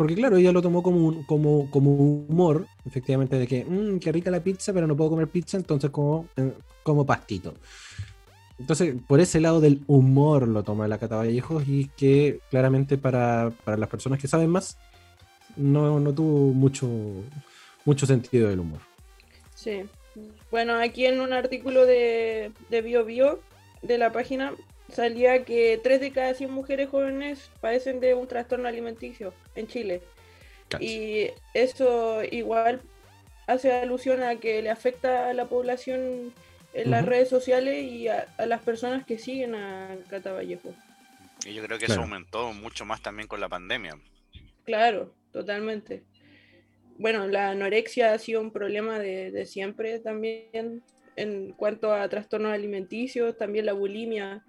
Porque 0.03 0.17
claro, 0.17 0.37
ella 0.37 0.51
lo 0.51 0.61
tomó 0.62 0.83
como, 0.83 1.07
un- 1.07 1.23
como, 1.23 1.71
como 1.71 1.95
humor, 1.95 2.67
efectivamente, 2.85 3.38
de 3.38 3.47
que, 3.47 3.65
mmm, 3.65 4.01
qué 4.01 4.11
rica 4.11 4.33
la 4.33 4.43
pizza, 4.43 4.73
pero 4.73 4.88
no 4.88 4.97
puedo 4.97 5.11
comer 5.11 5.29
pizza, 5.29 5.57
entonces 5.57 5.91
como, 5.91 6.27
eh, 6.37 6.53
como 6.83 7.07
pastito. 7.07 7.55
Entonces, 8.59 8.97
por 9.07 9.21
ese 9.21 9.38
lado 9.41 9.61
del 9.61 9.81
humor 9.87 10.49
lo 10.49 10.65
toma 10.65 10.88
la 10.88 10.99
Cata 10.99 11.19
Vallejos 11.19 11.69
y 11.69 11.87
que 11.97 12.41
claramente 12.51 12.99
para, 12.99 13.53
para 13.65 13.77
las 13.77 13.88
personas 13.88 14.19
que 14.19 14.27
saben 14.27 14.51
más, 14.51 14.77
no, 15.57 16.01
no 16.01 16.12
tuvo 16.12 16.53
mucho, 16.53 16.88
mucho 17.85 18.05
sentido 18.05 18.49
del 18.49 18.59
humor. 18.59 18.81
Sí. 19.55 19.85
Bueno, 20.51 20.75
aquí 20.81 21.07
en 21.07 21.21
un 21.21 21.33
artículo 21.33 21.87
de, 21.87 22.51
de 22.71 22.83
Bio 22.83 23.05
Bio, 23.05 23.38
de 23.83 23.99
la 23.99 24.11
página, 24.11 24.53
salía 24.92 25.44
que 25.44 25.81
3 25.83 26.00
de 26.00 26.12
cada 26.12 26.35
100 26.35 26.50
mujeres 26.50 26.88
jóvenes 26.88 27.50
padecen 27.61 28.00
de 28.00 28.14
un 28.14 28.28
trastorno 28.28 28.68
alimenticio 28.68 29.33
en 29.55 29.66
Chile. 29.66 30.02
Y 30.81 31.28
eso 31.52 32.22
igual 32.24 32.81
hace 33.46 33.72
alusión 33.72 34.22
a 34.22 34.37
que 34.37 34.62
le 34.62 34.70
afecta 34.70 35.28
a 35.28 35.35
la 35.35 35.46
población 35.46 36.33
en 36.74 36.90
las 36.90 37.05
redes 37.05 37.28
sociales 37.28 37.85
y 37.85 38.09
a, 38.09 38.26
a 38.38 38.46
las 38.46 38.62
personas 38.62 39.05
que 39.05 39.18
siguen 39.18 39.55
a 39.55 39.96
Cata 40.09 40.33
Vallejo. 40.33 40.72
Y 41.44 41.52
yo 41.52 41.62
creo 41.62 41.78
que 41.78 41.85
Claro. 41.87 42.00
eso 42.02 42.09
aumentó 42.11 42.52
mucho 42.55 42.85
más 42.87 43.02
también 43.02 43.28
con 43.28 43.40
la 43.40 43.48
pandemia. 43.50 43.98
Claro, 44.64 45.12
totalmente. 45.33 46.05
Bueno, 46.96 47.26
la 47.26 47.50
anorexia 47.50 48.14
ha 48.14 48.18
sido 48.18 48.40
un 48.40 48.52
problema 48.52 48.98
de, 48.98 49.31
de 49.31 49.44
siempre 49.44 49.98
también 49.98 50.83
en 51.16 51.52
cuanto 51.52 51.92
a 51.92 52.09
trastornos 52.09 52.52
alimenticios, 52.52 53.37
también 53.37 53.66
la 53.66 53.72
bulimia 53.74 54.42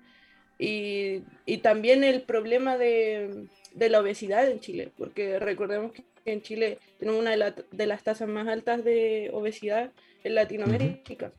y, 0.63 1.23
y 1.45 1.57
también 1.57 2.03
el 2.03 2.21
problema 2.21 2.77
de, 2.77 3.45
de 3.73 3.89
la 3.89 3.99
obesidad 3.99 4.49
en 4.49 4.59
Chile, 4.59 4.91
porque 4.97 5.39
recordemos 5.39 5.91
que 5.91 6.03
en 6.25 6.41
Chile 6.41 6.79
tenemos 6.99 7.19
una 7.21 7.31
de, 7.31 7.37
la- 7.37 7.55
de 7.71 7.85
las 7.87 8.03
tasas 8.03 8.27
más 8.29 8.47
altas 8.47 8.83
de 8.83 9.29
obesidad 9.33 9.91
en 10.23 10.35
Latinoamérica. 10.35 11.31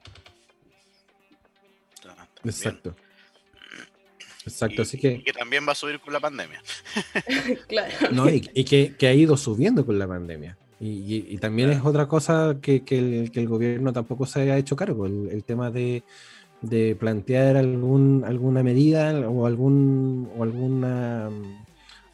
También. 2.02 2.28
Exacto. 2.44 2.94
Exacto, 4.46 4.74
Y- 4.76 4.82
así 4.82 4.98
que... 4.98 5.12
y 5.12 5.22
que 5.22 5.32
también 5.32 5.66
va 5.66 5.72
a 5.72 5.74
subir 5.74 5.98
con 6.00 6.12
la 6.12 6.20
pandemia. 6.20 6.62
claro. 7.68 7.92
No, 8.12 8.28
y, 8.28 8.48
y 8.52 8.64
que, 8.64 8.94
que 8.98 9.06
ha 9.08 9.14
ido 9.14 9.36
subiendo 9.36 9.86
con 9.86 9.98
la 9.98 10.06
pandemia. 10.06 10.58
Y, 10.80 10.88
y- 10.88 11.26
y 11.30 11.38
también 11.38 11.70
es 11.70 11.80
otra 11.82 12.06
cosa 12.08 12.56
que, 12.60 12.84
que 12.84 12.98
el, 12.98 13.30
que 13.32 13.40
el 13.40 13.48
gobierno 13.48 13.92
tampoco 13.92 14.26
se 14.26 14.50
ha 14.50 14.58
hecho 14.58 14.76
cargo, 14.76 15.06
el, 15.06 15.30
el 15.30 15.44
tema 15.44 15.70
de, 15.70 16.02
de 16.68 16.96
plantear 16.96 17.56
algún, 17.56 18.24
alguna 18.26 18.62
medida 18.62 19.12
o 19.28 19.46
algún 19.46 20.30
o 20.36 20.42
alguna 20.42 21.30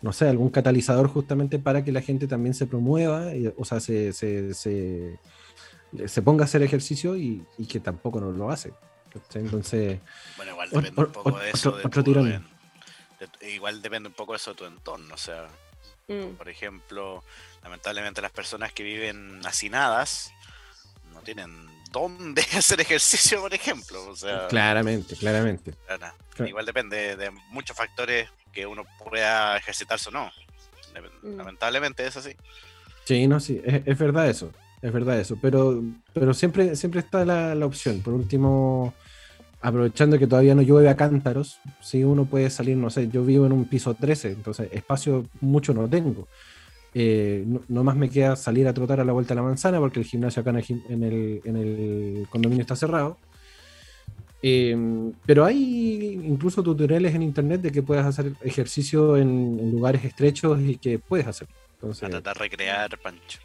no 0.02 0.12
sé, 0.14 0.26
algún 0.28 0.48
catalizador 0.48 1.08
justamente 1.08 1.58
para 1.58 1.84
que 1.84 1.92
la 1.92 2.00
gente 2.00 2.26
también 2.26 2.54
se 2.54 2.66
promueva, 2.66 3.34
y- 3.34 3.52
o 3.54 3.64
sea, 3.66 3.80
se, 3.80 4.14
se, 4.14 4.54
se, 4.54 5.18
se 6.06 6.22
ponga 6.22 6.44
a 6.44 6.46
hacer 6.46 6.62
ejercicio 6.62 7.16
y, 7.18 7.44
y 7.58 7.66
que 7.66 7.80
tampoco 7.80 8.18
no 8.18 8.30
lo 8.32 8.50
hace. 8.50 8.72
Entonces, 9.34 10.00
Bueno, 10.38 10.52
igual 10.52 10.70
depende 10.70 11.02
un 11.02 11.12
poco 11.12 11.38
de 11.38 11.50
eso. 11.50 11.68
otro- 11.70 11.80
de 11.80 11.86
otro 11.86 12.02
tu 12.02 12.10
tirón. 12.12 12.32
en- 12.32 12.44
de 13.20 13.26
tu- 13.26 13.44
igual 13.44 13.82
depende 13.82 14.08
un 14.08 14.14
poco 14.14 14.32
de 14.32 14.36
eso 14.38 14.52
de 14.52 14.56
tu 14.56 14.64
entorno. 14.64 15.14
O 15.14 15.18
sea, 15.18 15.48
Mm, 16.08 16.34
por 16.38 16.48
ejemplo, 16.48 17.22
lamentablemente 17.62 18.20
las 18.22 18.32
personas 18.32 18.72
que 18.72 18.82
viven 18.82 19.40
hacinadas 19.44 20.32
no 21.12 21.20
tienen 21.20 21.50
dónde 21.90 22.42
hacer 22.56 22.80
ejercicio, 22.80 23.40
por 23.40 23.54
ejemplo. 23.54 24.08
O 24.08 24.16
sea, 24.16 24.48
claramente, 24.48 25.16
claramente. 25.16 25.74
claro, 25.86 26.14
igual 26.46 26.66
depende 26.66 27.16
de 27.16 27.30
muchos 27.50 27.76
factores 27.76 28.28
que 28.52 28.66
uno 28.66 28.84
pueda 28.98 29.56
ejercitarse 29.56 30.08
o 30.08 30.12
no. 30.12 30.30
Mm. 31.22 31.36
Lamentablemente 31.36 32.06
es 32.06 32.16
así. 32.16 32.34
Sí, 33.04 33.26
no, 33.26 33.40
sí, 33.40 33.60
es, 33.64 33.82
es 33.86 33.98
verdad 33.98 34.28
eso, 34.28 34.52
es 34.82 34.92
verdad 34.92 35.18
eso, 35.18 35.36
pero, 35.40 35.82
pero 36.12 36.34
siempre, 36.34 36.76
siempre 36.76 37.00
está 37.00 37.24
la, 37.24 37.54
la 37.54 37.66
opción. 37.66 38.02
Por 38.02 38.14
último, 38.14 38.94
aprovechando 39.60 40.18
que 40.18 40.26
todavía 40.26 40.54
no 40.54 40.62
llueve 40.62 40.88
a 40.88 40.96
cántaros, 40.96 41.60
si 41.80 42.04
uno 42.04 42.24
puede 42.24 42.50
salir, 42.50 42.76
no 42.76 42.90
sé, 42.90 43.08
yo 43.08 43.24
vivo 43.24 43.46
en 43.46 43.52
un 43.52 43.66
piso 43.66 43.94
13, 43.94 44.32
entonces 44.32 44.68
espacio 44.72 45.26
mucho 45.40 45.74
no 45.74 45.88
tengo. 45.88 46.28
Eh, 46.94 47.44
no, 47.46 47.60
no 47.68 47.84
más 47.84 47.94
me 47.96 48.10
queda 48.10 48.34
salir 48.34 48.66
a 48.66 48.74
trotar 48.74 48.98
a 49.00 49.04
la 49.04 49.12
vuelta 49.12 49.34
de 49.34 49.36
la 49.40 49.46
manzana 49.46 49.78
porque 49.78 50.00
el 50.00 50.06
gimnasio 50.06 50.40
acá 50.40 50.50
en 50.50 50.56
el, 50.56 50.64
gim- 50.64 50.82
en 50.88 51.02
el- 51.04 51.40
en 51.44 51.56
el 51.56 52.26
condominio 52.30 52.62
está 52.62 52.74
cerrado. 52.76 53.16
Eh, 54.42 54.74
pero 55.26 55.44
hay 55.44 56.18
incluso 56.24 56.62
tutoriales 56.62 57.14
en 57.14 57.22
internet 57.22 57.60
de 57.60 57.70
que 57.72 57.82
puedes 57.82 58.04
hacer 58.04 58.32
ejercicio 58.42 59.16
en, 59.18 59.58
en 59.60 59.70
lugares 59.70 60.02
estrechos 60.04 60.58
y 60.60 60.76
que 60.78 60.98
puedes 60.98 61.26
hacer. 61.26 61.46
Entonces, 61.74 62.04
A 62.04 62.08
tratar 62.10 62.34
de 62.36 62.40
recrear 62.40 62.98
Pancho. 62.98 63.38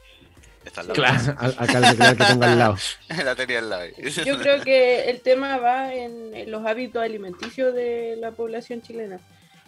Está 0.63 0.81
al 0.81 0.87
lado. 0.87 0.95
Claro, 0.95 1.35
a- 1.37 1.63
acá 1.63 1.77
el 1.77 1.83
recrear 1.85 2.17
que 2.17 2.23
tengo 2.25 2.43
al 2.45 2.57
lado. 2.59 2.75
la 3.25 3.35
tenía 3.35 3.59
al 3.59 3.69
lado. 3.69 3.83
Yo 4.25 4.39
creo 4.39 4.63
que 4.63 5.09
el 5.09 5.19
tema 5.21 5.57
va 5.57 5.93
en, 5.93 6.33
en 6.33 6.49
los 6.49 6.65
hábitos 6.65 7.03
alimenticios 7.03 7.73
de 7.75 8.15
la 8.19 8.31
población 8.31 8.81
chilena, 8.81 9.19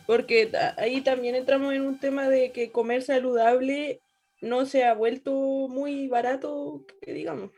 porque 0.08 0.51
ahí 0.78 1.01
también 1.01 1.36
entramos 1.36 1.74
en 1.76 1.82
un 1.82 1.99
tema 1.99 2.28
de 2.30 2.51
que 2.51 2.72
comer 2.72 3.03
saludable 3.03 3.99
no 4.41 4.66
se 4.66 4.86
ha 4.86 4.93
vuelto 4.93 5.32
muy 5.70 6.08
barato, 6.08 6.84
que 7.01 7.12
digamos. 7.14 7.49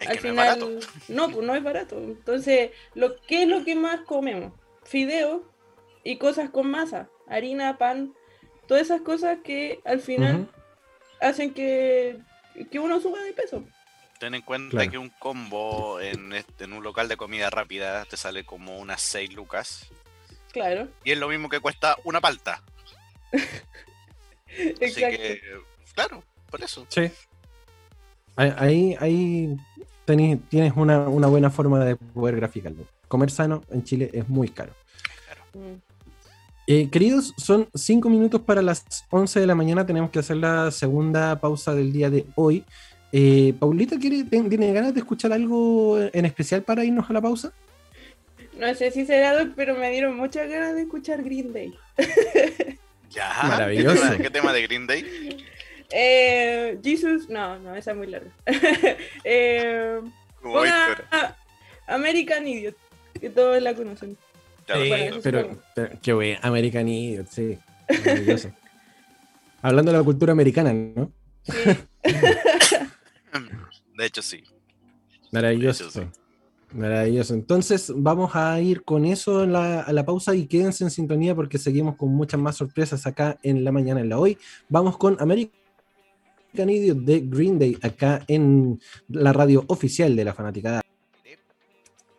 Es 0.00 0.08
Al 0.08 0.18
que 0.20 0.28
no 0.28 0.30
es 0.30 0.36
barato. 0.36 0.66
final, 0.66 0.80
no, 1.08 1.30
pues 1.30 1.46
no 1.46 1.54
es 1.54 1.62
barato. 1.62 1.98
Entonces, 1.98 2.70
lo, 2.94 3.14
¿qué 3.26 3.42
es 3.42 3.48
lo 3.48 3.64
que 3.64 3.74
más 3.74 4.00
comemos? 4.02 4.52
Fideos 4.84 5.42
y 6.04 6.16
cosas 6.18 6.50
con 6.50 6.70
masa, 6.70 7.08
harina, 7.26 7.76
pan, 7.78 8.14
todas 8.68 8.82
esas 8.84 9.00
cosas 9.02 9.38
que 9.42 9.80
al 9.84 10.00
final 10.00 10.48
hacen 11.20 11.52
que, 11.52 12.18
que 12.70 12.78
uno 12.78 13.00
suba 13.00 13.20
de 13.22 13.32
peso. 13.32 13.64
Ten 14.20 14.34
en 14.36 14.42
cuenta 14.42 14.76
Claro. 14.76 14.90
que 14.92 14.98
un 14.98 15.08
combo 15.18 16.00
en, 16.00 16.32
este- 16.34 16.64
en 16.64 16.72
un 16.72 16.84
local 16.84 17.08
de 17.08 17.16
comida 17.16 17.50
rápida 17.50 18.04
te 18.04 18.16
sale 18.16 18.44
como 18.44 18.78
unas 18.78 19.02
6 19.02 19.34
lucas. 19.34 19.90
Claro, 20.54 20.86
Y 21.02 21.10
es 21.10 21.18
lo 21.18 21.28
mismo 21.28 21.48
que 21.48 21.58
cuesta 21.58 21.96
una 22.04 22.20
palta. 22.20 22.62
Así 24.80 25.00
que, 25.00 25.40
claro, 25.94 26.22
por 26.48 26.62
eso. 26.62 26.86
Sí. 26.88 27.10
Ahí, 28.36 28.96
ahí 29.00 29.56
tienes 30.04 30.72
una, 30.76 31.08
una, 31.08 31.26
buena 31.26 31.50
forma 31.50 31.84
de 31.84 31.96
poder 31.96 32.36
graficarlo. 32.36 32.84
Comer 33.08 33.32
sano 33.32 33.62
en 33.72 33.82
Chile 33.82 34.10
es 34.12 34.28
muy 34.28 34.48
caro. 34.48 34.72
Mm. 35.54 35.74
Eh, 36.68 36.88
queridos, 36.88 37.34
son 37.36 37.68
cinco 37.74 38.08
minutos 38.08 38.40
para 38.40 38.62
las 38.62 38.84
11 39.10 39.40
de 39.40 39.46
la 39.48 39.56
mañana. 39.56 39.84
Tenemos 39.84 40.10
que 40.10 40.20
hacer 40.20 40.36
la 40.36 40.70
segunda 40.70 41.40
pausa 41.40 41.74
del 41.74 41.92
día 41.92 42.10
de 42.10 42.26
hoy. 42.36 42.64
Eh, 43.10 43.54
Paulita, 43.58 43.98
¿quiere, 43.98 44.22
¿tiene 44.22 44.72
ganas 44.72 44.94
de 44.94 45.00
escuchar 45.00 45.32
algo 45.32 45.98
en 45.98 46.24
especial 46.24 46.62
para 46.62 46.84
irnos 46.84 47.10
a 47.10 47.12
la 47.12 47.20
pausa? 47.20 47.52
No 48.58 48.74
sé 48.74 48.90
si 48.90 49.04
será, 49.04 49.48
pero 49.56 49.74
me 49.76 49.90
dieron 49.90 50.16
muchas 50.16 50.48
ganas 50.48 50.74
de 50.74 50.82
escuchar 50.82 51.22
Green 51.22 51.52
Day. 51.52 51.74
ya, 53.10 53.32
maravilloso. 53.42 54.18
¿Qué 54.18 54.30
tema 54.30 54.52
de 54.52 54.62
Green 54.62 54.86
Day? 54.86 55.46
Eh, 55.90 56.78
Jesus, 56.82 57.28
no, 57.28 57.58
no, 57.58 57.74
esa 57.74 57.90
es 57.92 57.96
muy 57.96 58.06
larga. 58.06 58.30
eh, 59.24 60.00
American 61.86 62.46
Idiot, 62.46 62.76
que 63.20 63.30
todos 63.30 63.62
la 63.62 63.74
conocen. 63.74 64.16
pero, 65.22 65.60
qué 66.02 66.14
wey, 66.14 66.38
American 66.42 66.88
Idiot, 66.88 67.28
sí. 67.28 67.58
Maravilloso. 67.88 68.50
Hablando 69.62 69.92
de 69.92 69.98
la 69.98 70.04
cultura 70.04 70.32
americana, 70.32 70.72
¿no? 70.72 71.12
Sí. 71.42 71.52
de 73.96 74.06
hecho, 74.06 74.22
sí. 74.22 74.44
Maravilloso. 75.32 76.10
Maravilloso. 76.74 77.34
Entonces 77.34 77.92
vamos 77.94 78.34
a 78.34 78.60
ir 78.60 78.82
con 78.82 79.04
eso 79.04 79.42
a 79.42 79.92
la 79.92 80.04
pausa 80.04 80.34
y 80.34 80.46
quédense 80.46 80.82
en 80.82 80.90
sintonía 80.90 81.34
porque 81.34 81.56
seguimos 81.56 81.94
con 81.94 82.12
muchas 82.12 82.40
más 82.40 82.56
sorpresas 82.56 83.06
acá 83.06 83.38
en 83.44 83.62
la 83.62 83.70
mañana 83.70 84.00
en 84.00 84.08
la 84.08 84.18
hoy. 84.18 84.36
Vamos 84.68 84.98
con 84.98 85.16
Idiot 86.56 86.98
de 86.98 87.20
Green 87.20 87.60
Day 87.60 87.78
acá 87.80 88.24
en 88.26 88.80
la 89.08 89.32
radio 89.32 89.64
oficial 89.68 90.16
de 90.16 90.24
la 90.24 90.34
fanaticada. 90.34 90.80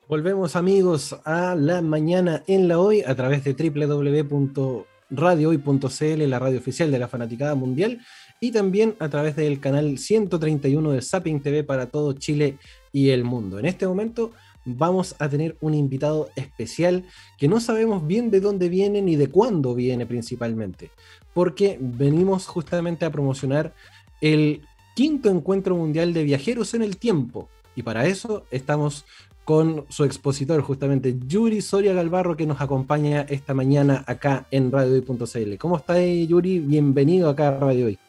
Volvemos 0.07 0.55
amigos 0.55 1.17
a 1.25 1.53
la 1.55 1.81
mañana 1.81 2.43
en 2.47 2.69
la 2.69 2.79
hoy 2.79 3.01
a 3.01 3.13
través 3.13 3.43
de 3.43 3.53
www.radiohoy.cl, 3.53 6.29
la 6.29 6.39
radio 6.39 6.59
oficial 6.59 6.91
de 6.91 6.99
la 6.99 7.09
fanaticada 7.09 7.55
mundial, 7.55 7.99
y 8.39 8.51
también 8.51 8.95
a 8.99 9.09
través 9.09 9.35
del 9.35 9.59
canal 9.59 9.97
131 9.97 10.91
de 10.91 11.01
Zapping 11.01 11.41
TV 11.41 11.63
para 11.63 11.87
todo 11.87 12.13
Chile 12.13 12.59
y 12.91 13.09
el 13.09 13.23
mundo. 13.23 13.57
En 13.59 13.65
este 13.65 13.87
momento 13.87 14.31
vamos 14.65 15.15
a 15.19 15.29
tener 15.29 15.55
un 15.61 15.73
invitado 15.73 16.29
especial 16.35 17.05
que 17.37 17.47
no 17.47 17.59
sabemos 17.59 18.05
bien 18.05 18.31
de 18.31 18.41
dónde 18.41 18.67
viene 18.69 19.01
ni 19.01 19.15
de 19.15 19.27
cuándo 19.27 19.75
viene 19.75 20.05
principalmente, 20.05 20.91
porque 21.33 21.77
venimos 21.79 22.47
justamente 22.47 23.05
a 23.05 23.11
promocionar 23.11 23.73
el 24.21 24.61
quinto 24.95 25.29
encuentro 25.29 25.75
mundial 25.75 26.13
de 26.13 26.23
viajeros 26.23 26.73
en 26.73 26.81
el 26.81 26.97
tiempo. 26.97 27.49
Y 27.75 27.83
para 27.83 28.07
eso 28.07 28.45
estamos 28.51 29.05
con 29.43 29.85
su 29.89 30.03
expositor, 30.03 30.61
justamente 30.61 31.15
Yuri 31.27 31.61
Soria 31.61 31.93
Galvarro, 31.93 32.35
que 32.35 32.47
nos 32.47 32.59
acompaña 32.61 33.21
esta 33.29 33.53
mañana 33.53 34.03
acá 34.07 34.47
en 34.49 34.71
radiohoy.cl. 34.71 35.57
¿Cómo 35.59 35.77
está 35.77 36.03
Yuri? 36.03 36.59
Bienvenido 36.59 37.29
acá 37.29 37.49
a 37.49 37.59
Radio 37.59 37.85
Hoy. 37.85 37.99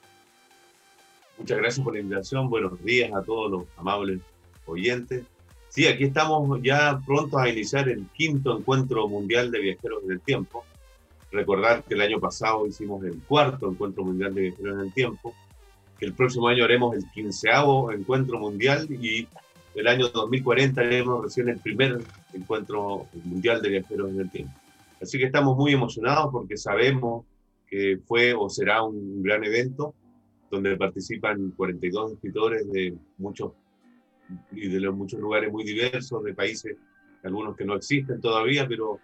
Muchas 1.38 1.58
gracias 1.58 1.84
por 1.84 1.92
la 1.92 2.00
invitación. 2.00 2.48
Buenos 2.48 2.82
días 2.82 3.12
a 3.12 3.22
todos 3.22 3.50
los 3.50 3.64
amables 3.76 4.20
oyentes. 4.64 5.24
Sí, 5.76 5.86
aquí 5.86 6.04
estamos 6.04 6.58
ya 6.62 6.98
prontos 7.04 7.38
a 7.38 7.50
iniciar 7.50 7.86
el 7.90 8.06
quinto 8.14 8.56
encuentro 8.56 9.06
mundial 9.08 9.50
de 9.50 9.60
viajeros 9.60 10.04
en 10.04 10.12
el 10.12 10.20
tiempo. 10.22 10.64
Recordar 11.30 11.84
que 11.84 11.92
el 11.92 12.00
año 12.00 12.18
pasado 12.18 12.66
hicimos 12.66 13.04
el 13.04 13.20
cuarto 13.24 13.70
encuentro 13.70 14.02
mundial 14.02 14.34
de 14.34 14.40
viajeros 14.40 14.74
en 14.74 14.80
el 14.80 14.92
tiempo 14.94 15.34
que 15.98 16.06
el 16.06 16.14
próximo 16.14 16.48
año 16.48 16.64
haremos 16.64 16.96
el 16.96 17.04
quinceavo 17.10 17.92
encuentro 17.92 18.38
mundial 18.38 18.88
y 18.90 19.28
el 19.74 19.86
año 19.86 20.08
2040 20.08 20.80
haremos 20.80 21.24
recién 21.24 21.50
el 21.50 21.58
primer 21.58 21.98
encuentro 22.32 23.06
mundial 23.24 23.60
de 23.60 23.68
viajeros 23.68 24.10
en 24.12 24.20
el 24.20 24.30
tiempo. 24.30 24.54
Así 25.02 25.18
que 25.18 25.26
estamos 25.26 25.58
muy 25.58 25.74
emocionados 25.74 26.32
porque 26.32 26.56
sabemos 26.56 27.26
que 27.66 27.98
fue 28.06 28.32
o 28.32 28.48
será 28.48 28.82
un 28.82 29.22
gran 29.22 29.44
evento 29.44 29.94
donde 30.50 30.74
participan 30.78 31.50
42 31.54 32.12
escritores 32.12 32.66
de 32.72 32.94
muchos 33.18 33.52
y 34.52 34.68
de 34.68 34.80
los 34.80 34.94
muchos 34.94 35.20
lugares 35.20 35.52
muy 35.52 35.64
diversos, 35.64 36.22
de 36.24 36.34
países, 36.34 36.76
algunos 37.22 37.56
que 37.56 37.64
no 37.64 37.74
existen 37.74 38.20
todavía, 38.20 38.66
pero 38.68 38.98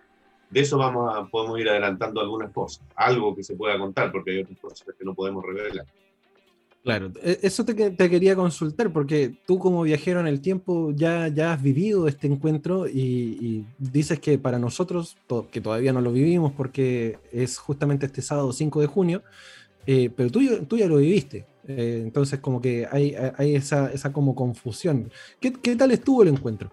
de 0.51 0.61
eso 0.61 0.79
vamos 0.79 1.15
a, 1.15 1.27
podemos 1.27 1.59
ir 1.59 1.69
adelantando 1.69 2.21
algunas 2.21 2.51
cosas, 2.53 2.85
algo 2.95 3.35
que 3.35 3.43
se 3.43 3.57
pueda 3.57 3.79
contar, 3.79 4.13
porque 4.13 4.33
hay 4.33 4.43
otras 4.43 4.59
cosas 4.59 4.89
que 4.99 5.05
no 5.05 5.15
podemos 5.15 5.45
revelar. 5.45 5.87
Claro, 6.83 7.13
e, 7.23 7.39
eso 7.43 7.65
te, 7.65 7.97
quería 7.97 8.35
consultar, 8.35 8.93
porque 8.93 9.35
tú 9.47 9.59
como 9.59 9.83
viajero 9.83 10.21
en 10.21 10.27
el 10.27 10.41
tiempo 10.41 10.93
ya, 10.95 11.29
ya 11.29 11.53
has 11.53 11.63
vivido 11.63 12.09
este 12.09 12.27
encuentro 12.27 12.89
y, 12.89 13.65
dices 13.79 14.19
que 14.19 14.39
para 14.39 14.59
nosotros, 14.59 15.17
que 15.51 15.61
todavía 15.61 15.93
no 15.93 16.01
lo 16.01 16.13
vivimos 16.13 16.53
porque 16.53 17.19
es 17.31 17.59
justamente 17.59 18.07
este 18.07 18.21
sábado 18.21 18.53
5 18.53 18.81
de 18.81 18.87
junio, 18.87 19.23
eh, 19.87 20.11
pero 20.15 20.31
tú, 20.31 20.41
tú, 20.67 20.77
ya 20.77 20.87
lo 20.87 20.97
viviste, 20.97 21.47
eh, 21.69 22.01
entonces 22.03 22.41
como 22.41 22.61
que 22.61 22.87
hay, 22.91 23.15
hay 23.37 23.55
esa, 23.55 23.93
esa, 23.93 24.13
como 24.13 24.35
confusión. 24.35 25.11
¿Qué, 25.41 25.53
¿Qué, 25.53 25.77
tal 25.77 25.93
estuvo 25.93 26.23
el 26.23 26.29
encuentro? 26.29 26.71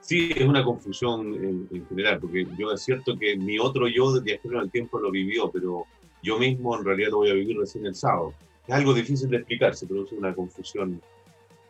Sí, 0.00 0.30
es 0.34 0.46
una 0.46 0.64
confusión 0.64 1.34
en, 1.34 1.68
en, 1.70 1.86
general, 1.88 2.20
porque 2.20 2.46
yo 2.56 2.72
es 2.72 2.82
cierto 2.82 3.18
que 3.18 3.36
mi 3.36 3.58
otro 3.58 3.88
yo 3.88 4.12
de 4.12 4.20
viajero 4.20 4.60
el 4.60 4.70
tiempo 4.70 5.00
lo 5.00 5.10
vivió, 5.10 5.50
pero 5.50 5.84
yo 6.22 6.38
mismo 6.38 6.76
en 6.78 6.84
realidad 6.84 7.10
lo 7.10 7.18
voy 7.18 7.30
a 7.30 7.34
vivir 7.34 7.58
recién 7.58 7.86
el 7.86 7.94
sábado 7.94 8.32
es 8.66 8.74
algo 8.74 8.92
difícil 8.92 9.30
de 9.30 9.38
explicar, 9.38 9.74
se 9.74 9.86
produce 9.86 10.14
una 10.14 10.34
confusión 10.34 11.00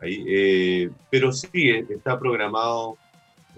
ahí. 0.00 0.24
Eh, 0.26 0.90
pero 1.10 1.30
sí, 1.32 1.48
eh, 1.70 1.86
está 1.88 2.18
programado 2.18 2.96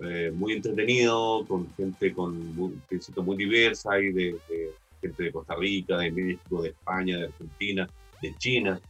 eh, 0.02 0.32
muy 0.34 0.54
entretenido, 0.54 1.44
con 1.46 1.72
gente 1.76 2.12
con 2.12 2.54
muy, 2.54 2.72
muy 3.24 3.36
diversa, 3.36 4.00
y 4.00 4.12
de, 4.12 4.36
gente 5.00 5.22
de 5.22 5.32
Costa 5.32 5.54
Rica, 5.54 5.98
de 5.98 6.10
México, 6.10 6.62
de 6.62 6.70
España, 6.70 7.18
de 7.18 7.24
Argentina, 7.26 7.88
de 8.22 8.34
China. 8.36 8.80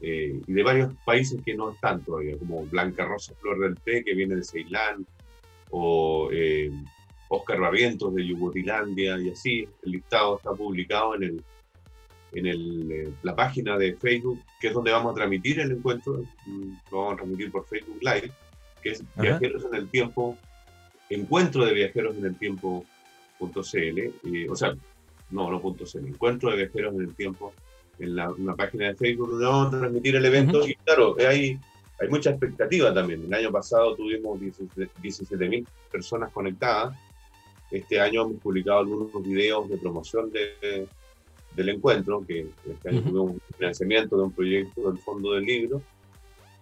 y 0.00 0.52
de 0.52 0.62
varios 0.64 0.92
países 1.04 1.40
que 1.44 1.54
no 1.54 1.70
están 1.70 2.02
todavía, 2.02 2.36
como 2.36 2.66
Blanca 2.66 3.04
Rosa 3.04 3.34
Flor 3.40 3.60
del 3.60 3.78
Té, 3.78 4.02
que 4.04 4.14
viene 4.14 4.34
de 4.34 4.42
Ceilán, 4.42 5.06
o 5.70 6.28
Oscar 7.28 7.60
Barrientos 7.60 8.12
de 8.14 8.26
Yugotilandia, 8.26 9.18
y 9.20 9.30
así. 9.30 9.68
El 9.84 9.92
listado 9.92 10.38
está 10.38 10.52
publicado 10.52 11.14
en 11.14 11.22
el 11.22 11.44
en 12.32 12.46
el, 12.46 12.90
eh, 12.90 13.12
la 13.22 13.36
página 13.36 13.76
de 13.76 13.94
Facebook, 13.94 14.40
que 14.60 14.68
es 14.68 14.74
donde 14.74 14.90
vamos 14.90 15.12
a 15.12 15.14
transmitir 15.14 15.60
el 15.60 15.72
encuentro, 15.72 16.24
mm, 16.46 16.72
lo 16.90 16.98
vamos 16.98 17.12
a 17.12 17.16
transmitir 17.16 17.50
por 17.50 17.66
Facebook 17.66 17.98
Live, 18.00 18.30
que 18.82 18.90
es 18.90 19.04
Viajeros 19.16 19.64
en 19.64 19.74
el 19.74 19.88
Tiempo, 19.88 20.36
Encuentro 21.10 21.66
de 21.66 21.74
Viajeros 21.74 22.16
en 22.16 22.24
el 22.24 22.36
Tiempo.cl, 22.36 22.86
o 24.48 24.56
sea, 24.56 24.74
no, 25.30 25.50
no 25.50 25.60
punto 25.60 25.84
.cl, 25.84 26.06
Encuentro 26.06 26.50
de 26.50 26.56
Viajeros 26.56 26.94
en 26.94 27.02
el 27.02 27.14
Tiempo, 27.14 27.52
en 28.02 28.16
la, 28.16 28.30
una 28.30 28.54
página 28.56 28.88
de 28.88 28.94
Facebook 28.94 29.30
donde 29.30 29.46
vamos 29.46 29.74
a 29.74 29.78
transmitir 29.78 30.16
el 30.16 30.24
evento, 30.24 30.66
y 30.66 30.74
claro, 30.76 31.16
hay, 31.18 31.58
hay 32.00 32.08
mucha 32.08 32.30
expectativa 32.30 32.92
también. 32.92 33.24
El 33.24 33.34
año 33.34 33.52
pasado 33.52 33.94
tuvimos 33.94 34.40
17.000 34.40 35.66
personas 35.90 36.30
conectadas, 36.32 36.96
este 37.70 38.00
año 38.00 38.22
hemos 38.22 38.40
publicado 38.40 38.80
algunos 38.80 39.22
videos 39.22 39.68
de 39.68 39.78
promoción 39.78 40.30
de 40.30 40.86
del 41.54 41.68
encuentro, 41.68 42.24
que 42.26 42.46
este 42.66 42.88
año 42.88 43.02
tuvimos 43.02 43.30
un 43.32 43.40
financiamiento 43.58 44.16
de 44.16 44.22
un 44.22 44.32
proyecto 44.32 44.90
del 44.90 44.98
Fondo 44.98 45.32
del 45.32 45.44
Libro, 45.44 45.82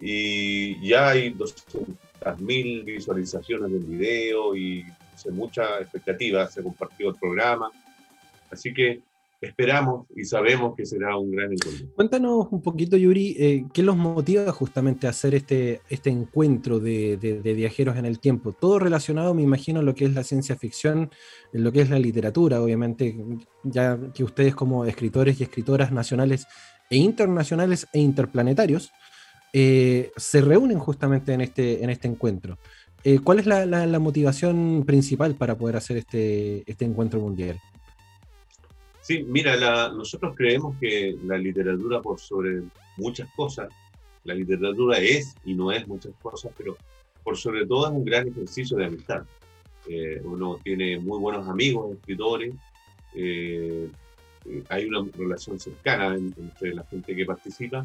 y 0.00 0.80
ya 0.86 1.10
hay 1.10 1.32
200.000 1.32 2.84
visualizaciones 2.84 3.70
del 3.70 3.84
video 3.84 4.56
y 4.56 4.84
mucha 5.30 5.80
expectativa, 5.80 6.46
se 6.48 6.62
compartió 6.62 7.10
el 7.10 7.16
programa, 7.16 7.70
así 8.50 8.72
que 8.72 9.00
esperamos 9.40 10.06
y 10.14 10.24
sabemos 10.24 10.74
que 10.76 10.84
será 10.84 11.16
un 11.16 11.30
gran 11.30 11.52
encuentro. 11.52 11.88
Cuéntanos 11.94 12.48
un 12.50 12.62
poquito, 12.62 12.96
Yuri, 12.96 13.36
eh, 13.38 13.64
¿qué 13.72 13.82
los 13.82 13.96
motiva 13.96 14.52
justamente 14.52 15.06
a 15.06 15.10
hacer 15.10 15.34
este, 15.34 15.80
este 15.88 16.10
encuentro 16.10 16.78
de, 16.78 17.16
de, 17.16 17.54
viajeros 17.54 17.96
en 17.96 18.04
el 18.04 18.20
tiempo? 18.20 18.52
Todo 18.52 18.78
relacionado, 18.78 19.34
me 19.34 19.42
imagino, 19.42 19.80
a 19.80 19.82
lo 19.82 19.94
que 19.94 20.04
es 20.04 20.14
la 20.14 20.24
ciencia 20.24 20.56
ficción, 20.56 21.10
lo 21.52 21.72
que 21.72 21.80
es 21.80 21.90
la 21.90 21.98
literatura, 21.98 22.62
obviamente, 22.62 23.16
ya 23.64 23.98
que 24.12 24.24
ustedes 24.24 24.54
como 24.54 24.84
escritores 24.84 25.40
y 25.40 25.44
escritoras 25.44 25.90
nacionales 25.90 26.46
e 26.90 26.96
internacionales 26.96 27.86
e 27.92 28.00
interplanetarios 28.00 28.92
eh, 29.52 30.12
se 30.16 30.40
reúnen 30.40 30.78
justamente 30.78 31.32
en 31.32 31.40
este, 31.40 31.82
en 31.82 31.90
este 31.90 32.08
encuentro. 32.08 32.58
Eh, 33.02 33.18
¿Cuál 33.20 33.38
es 33.38 33.46
la, 33.46 33.64
la, 33.64 33.86
la, 33.86 33.98
motivación 33.98 34.84
principal 34.86 35.34
para 35.34 35.56
poder 35.56 35.76
hacer 35.76 35.96
este, 35.96 36.70
este 36.70 36.84
encuentro 36.84 37.18
mundial? 37.18 37.58
Sí, 39.10 39.24
mira, 39.26 39.88
nosotros 39.88 40.36
creemos 40.36 40.76
que 40.78 41.16
la 41.24 41.36
literatura 41.36 42.00
por 42.00 42.20
sobre 42.20 42.62
muchas 42.96 43.28
cosas, 43.34 43.68
la 44.22 44.34
literatura 44.34 44.98
es 44.98 45.34
y 45.44 45.54
no 45.54 45.72
es 45.72 45.88
muchas 45.88 46.12
cosas, 46.22 46.52
pero 46.56 46.76
por 47.24 47.36
sobre 47.36 47.66
todo 47.66 47.88
es 47.88 47.92
un 47.92 48.04
gran 48.04 48.28
ejercicio 48.28 48.76
de 48.76 48.84
amistad. 48.84 49.24
Eh, 49.88 50.20
uno 50.22 50.60
tiene 50.62 51.00
muy 51.00 51.18
buenos 51.18 51.48
amigos, 51.48 51.96
escritores, 51.96 52.54
eh, 53.16 53.90
hay 54.68 54.84
una 54.84 55.04
relación 55.18 55.58
cercana 55.58 56.14
entre 56.14 56.72
la 56.72 56.84
gente 56.84 57.16
que 57.16 57.26
participa, 57.26 57.84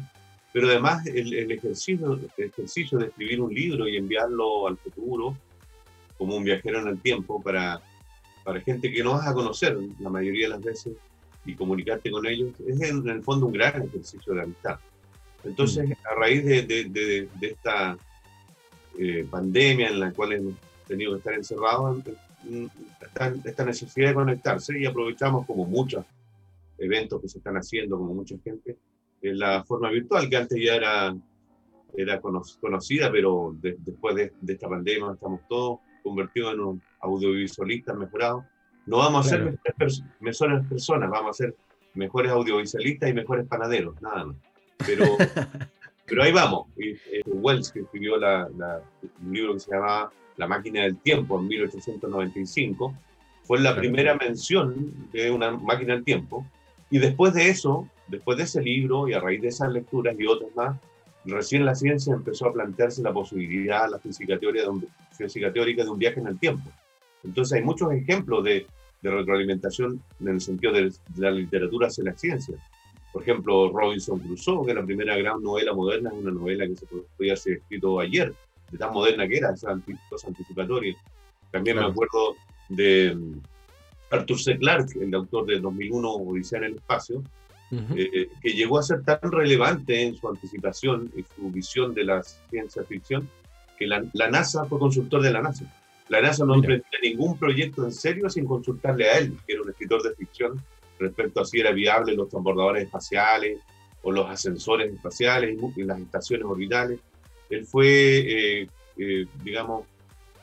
pero 0.52 0.68
además 0.68 1.04
el, 1.08 1.34
el 1.34 1.50
ejercicio, 1.50 2.12
el 2.12 2.44
ejercicio 2.44 2.98
de 2.98 3.06
escribir 3.06 3.40
un 3.40 3.52
libro 3.52 3.88
y 3.88 3.96
enviarlo 3.96 4.68
al 4.68 4.76
futuro 4.76 5.36
como 6.18 6.36
un 6.36 6.44
viajero 6.44 6.78
en 6.82 6.86
el 6.86 7.00
tiempo 7.00 7.42
para, 7.42 7.80
para 8.44 8.60
gente 8.60 8.92
que 8.92 9.02
no 9.02 9.14
vas 9.14 9.26
a 9.26 9.34
conocer 9.34 9.76
la 9.98 10.08
mayoría 10.08 10.46
de 10.46 10.50
las 10.50 10.62
veces 10.62 10.92
y 11.46 11.54
comunicarte 11.54 12.10
con 12.10 12.26
ellos, 12.26 12.52
es 12.66 12.80
en, 12.82 13.08
el 13.08 13.22
fondo 13.22 13.46
un 13.46 13.52
gran 13.52 13.82
ejercicio 13.82 14.34
de 14.34 14.42
amistad. 14.42 14.78
Entonces, 15.44 15.90
a 16.04 16.14
raíz 16.18 16.44
de, 16.44 16.62
de, 16.62 16.84
de, 16.84 17.28
de 17.38 17.46
esta 17.46 17.96
eh, 18.98 19.26
pandemia 19.30 19.88
en 19.88 20.00
la 20.00 20.12
cual 20.12 20.32
hemos 20.32 20.54
tenido 20.86 21.12
que 21.12 21.18
estar 21.18 21.34
encerrados, 21.34 22.02
esta, 23.00 23.34
esta 23.44 23.64
necesidad 23.64 24.08
de 24.08 24.14
conectarse 24.14 24.78
y 24.78 24.86
aprovechamos 24.86 25.46
como 25.46 25.64
muchos 25.64 26.04
eventos 26.78 27.20
que 27.20 27.28
se 27.28 27.38
están 27.38 27.56
haciendo, 27.56 27.98
como 27.98 28.14
mucha 28.14 28.36
gente, 28.42 28.78
en 29.22 29.38
la 29.38 29.64
forma 29.64 29.90
virtual, 29.90 30.28
que 30.28 30.36
antes 30.36 30.58
ya 30.62 30.74
era, 30.74 31.16
era 31.96 32.20
conocida, 32.20 33.10
pero 33.10 33.54
después 33.60 34.14
de, 34.14 34.32
esta 34.46 34.68
pandemia 34.68 35.12
estamos 35.12 35.40
todos 35.48 35.80
convertidos 36.02 36.54
en 36.54 36.60
un 36.60 36.82
audiovisualistas 37.00 37.96
mejorados. 37.96 38.44
No 38.86 38.98
vamos 38.98 39.26
a 39.26 39.30
ser 39.30 39.42
mejores, 39.42 40.02
mejores 40.20 40.66
personas, 40.66 41.10
vamos 41.10 41.30
a 41.30 41.44
ser 41.44 41.54
mejores 41.94 42.30
audiovisualistas 42.30 43.10
y 43.10 43.12
mejores 43.12 43.46
panaderos, 43.46 44.00
nada 44.00 44.26
más. 44.26 44.36
Pero, 44.86 45.04
pero 46.06 46.22
ahí 46.22 46.32
vamos. 46.32 46.68
Y, 46.76 46.90
eh, 46.90 47.22
Wells, 47.26 47.72
que 47.72 47.80
escribió 47.80 48.16
la, 48.16 48.48
la, 48.56 48.80
un 49.24 49.32
libro 49.32 49.54
que 49.54 49.60
se 49.60 49.72
llamaba 49.72 50.10
La 50.36 50.46
máquina 50.46 50.82
del 50.82 50.96
tiempo 50.98 51.38
en 51.40 51.48
1895, 51.48 52.94
fue 53.42 53.60
la 53.60 53.76
primera 53.76 54.14
mención 54.14 55.08
de 55.12 55.30
una 55.30 55.52
máquina 55.52 55.94
del 55.94 56.04
tiempo. 56.04 56.46
Y 56.90 56.98
después 56.98 57.34
de 57.34 57.48
eso, 57.48 57.88
después 58.08 58.38
de 58.38 58.44
ese 58.44 58.60
libro 58.62 59.08
y 59.08 59.14
a 59.14 59.20
raíz 59.20 59.40
de 59.40 59.48
esas 59.48 59.70
lecturas 59.72 60.14
y 60.18 60.26
otras 60.26 60.54
más, 60.54 60.76
recién 61.24 61.64
la 61.64 61.74
ciencia 61.74 62.14
empezó 62.14 62.46
a 62.46 62.52
plantearse 62.52 63.02
la 63.02 63.12
posibilidad, 63.12 63.90
la 63.90 63.98
física 63.98 64.38
teórica 64.38 64.64
de 64.64 64.68
un, 64.68 64.88
física 65.12 65.52
teórica 65.52 65.84
de 65.84 65.90
un 65.90 65.98
viaje 65.98 66.20
en 66.20 66.28
el 66.28 66.38
tiempo. 66.38 66.70
Entonces 67.24 67.58
hay 67.58 67.64
muchos 67.64 67.92
ejemplos 67.92 68.44
de, 68.44 68.66
de 69.02 69.10
retroalimentación 69.10 70.02
en 70.20 70.28
el 70.28 70.40
sentido 70.40 70.72
de, 70.72 70.92
la 71.16 71.30
literatura 71.30 71.88
hacia 71.88 72.04
la 72.04 72.16
ciencia. 72.16 72.56
Por 73.12 73.22
ejemplo, 73.22 73.70
Robinson 73.70 74.18
Crusoe, 74.18 74.66
que 74.66 74.74
la 74.74 74.84
primera 74.84 75.16
gran 75.16 75.42
novela 75.42 75.72
moderna, 75.72 76.10
es 76.10 76.16
una 76.16 76.32
novela 76.32 76.66
que 76.66 76.76
se 76.76 76.86
podía 76.86 77.36
ser 77.36 77.58
escrito 77.58 78.00
ayer, 78.00 78.34
de 78.70 78.78
tan 78.78 78.92
moderna 78.92 79.26
que 79.28 79.38
era, 79.38 79.52
esa 79.52 79.78
cosa 80.10 80.28
anticipatoria. 80.28 80.96
También 81.50 81.76
claro. 81.76 81.88
me 81.88 81.92
acuerdo 81.92 82.36
de 82.68 83.16
Arthur 84.10 84.38
C. 84.38 84.58
Clarke, 84.58 84.96
el 85.00 85.14
autor 85.14 85.46
de 85.46 85.60
2001, 85.60 86.10
Odisea 86.10 86.58
en 86.58 86.64
el 86.64 86.74
Espacio, 86.74 87.22
Uh 87.68 87.74
-huh. 87.78 87.98
eh, 87.98 88.30
que 88.40 88.50
llegó 88.50 88.78
a 88.78 88.82
ser 88.84 89.02
tan 89.02 89.18
relevante 89.22 90.00
en 90.00 90.14
su 90.14 90.28
anticipación 90.28 91.10
y 91.16 91.24
su 91.24 91.50
visión 91.50 91.94
de 91.94 92.04
la 92.04 92.22
ciencia 92.22 92.84
ficción 92.84 93.28
que 93.76 93.88
la, 93.88 94.04
la 94.12 94.30
NASA 94.30 94.64
fue 94.66 94.78
consultor 94.78 95.20
de 95.20 95.32
la 95.32 95.42
NASA. 95.42 95.64
La 96.08 96.20
NASA 96.20 96.44
no 96.44 96.54
emprendía 96.54 96.98
ningún 97.02 97.36
proyecto 97.36 97.84
en 97.84 97.92
serio 97.92 98.30
sin 98.30 98.46
consultarle 98.46 99.08
a 99.08 99.18
él, 99.18 99.36
que 99.46 99.54
era 99.54 99.62
un 99.62 99.70
escritor 99.70 100.02
de 100.02 100.14
ficción, 100.14 100.62
respecto 100.98 101.40
a 101.40 101.44
si 101.44 101.60
era 101.60 101.72
viable 101.72 102.14
los 102.14 102.28
transbordadores 102.28 102.84
espaciales 102.84 103.58
o 104.02 104.12
los 104.12 104.28
ascensores 104.28 104.92
espaciales 104.92 105.58
y 105.76 105.82
las 105.82 106.00
estaciones 106.00 106.46
orbitales. 106.46 107.00
Él 107.50 107.66
fue, 107.66 107.88
eh, 107.88 108.68
eh, 108.96 109.26
digamos, 109.42 109.84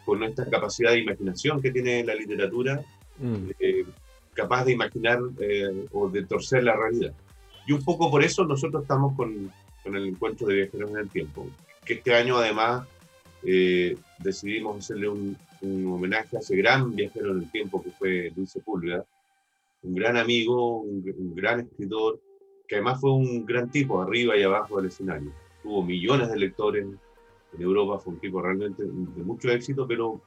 con 0.05 0.21
esta 0.23 0.49
capacidad 0.49 0.91
de 0.91 0.99
imaginación 0.99 1.61
que 1.61 1.71
tiene 1.71 2.03
la 2.03 2.13
literatura, 2.13 2.83
mm. 3.19 3.49
eh, 3.59 3.85
capaz 4.33 4.65
de 4.65 4.73
imaginar 4.73 5.19
o 5.91 6.09
de 6.09 6.25
torcer 6.25 6.63
la 6.63 6.75
realidad. 6.75 7.13
Y 7.65 7.71
un 7.71 7.83
poco 7.83 8.11
por 8.11 8.23
eso 8.23 8.43
nosotros 8.43 8.81
estamos 8.81 9.15
con, 9.15 9.51
con 9.81 9.95
el 9.95 10.07
encuentro 10.07 10.47
de 10.47 10.55
viajeros 10.55 10.91
en 10.91 10.97
el 10.97 11.09
tiempo, 11.09 11.47
que 11.85 11.93
este 11.93 12.15
año 12.15 12.37
además 12.37 12.85
eh, 13.45 13.97
decidimos 14.19 14.77
hacerle 14.77 15.09
un, 15.09 15.37
homenaje 15.63 16.35
a 16.35 16.39
ese 16.39 16.57
gran 16.57 16.93
viajero 16.93 17.31
en 17.31 17.43
el 17.43 17.51
tiempo 17.51 17.81
que 17.81 17.91
fue 17.91 18.33
Luis 18.35 18.51
Sepúlveda, 18.51 19.05
un 19.83 19.95
gran 19.95 20.17
amigo, 20.17 20.81
un, 20.81 21.33
gran 21.33 21.61
escritor, 21.61 22.19
que 22.67 22.75
además 22.75 22.99
fue 22.99 23.11
un 23.11 23.45
gran 23.45 23.71
tipo 23.71 24.01
arriba 24.01 24.35
y 24.35 24.43
abajo 24.43 24.77
del 24.77 24.87
escenario. 24.87 25.31
Tuvo 25.61 25.81
millones 25.81 26.29
de 26.29 26.37
lectores 26.37 26.85
en 26.85 27.61
Europa, 27.61 27.99
fue 27.99 28.13
un 28.13 28.19
tipo 28.19 28.41
realmente 28.41 28.83
de 28.83 29.23
mucho 29.23 29.49
éxito, 29.51 29.87
pero, 29.87 30.21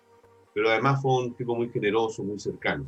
pero 0.54 0.70
además 0.70 1.02
fue 1.02 1.24
un 1.24 1.34
tipo 1.34 1.54
muy 1.54 1.68
generoso, 1.68 2.24
muy 2.24 2.38
cercano 2.38 2.86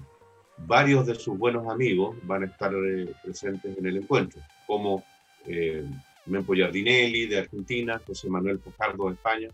varios 0.66 1.06
de 1.06 1.14
sus 1.14 1.38
buenos 1.38 1.68
amigos 1.68 2.16
van 2.22 2.42
a 2.42 2.46
estar 2.46 2.72
eh, 2.74 3.12
presentes 3.22 3.76
en 3.76 3.86
el 3.86 3.98
encuentro, 3.98 4.40
como 4.66 5.04
eh, 5.46 5.84
Mempo 6.26 6.54
Giardinelli 6.54 7.26
de 7.26 7.38
Argentina, 7.38 8.00
José 8.06 8.28
Manuel 8.28 8.58
Fajardo 8.58 9.08
de 9.08 9.14
España, 9.14 9.48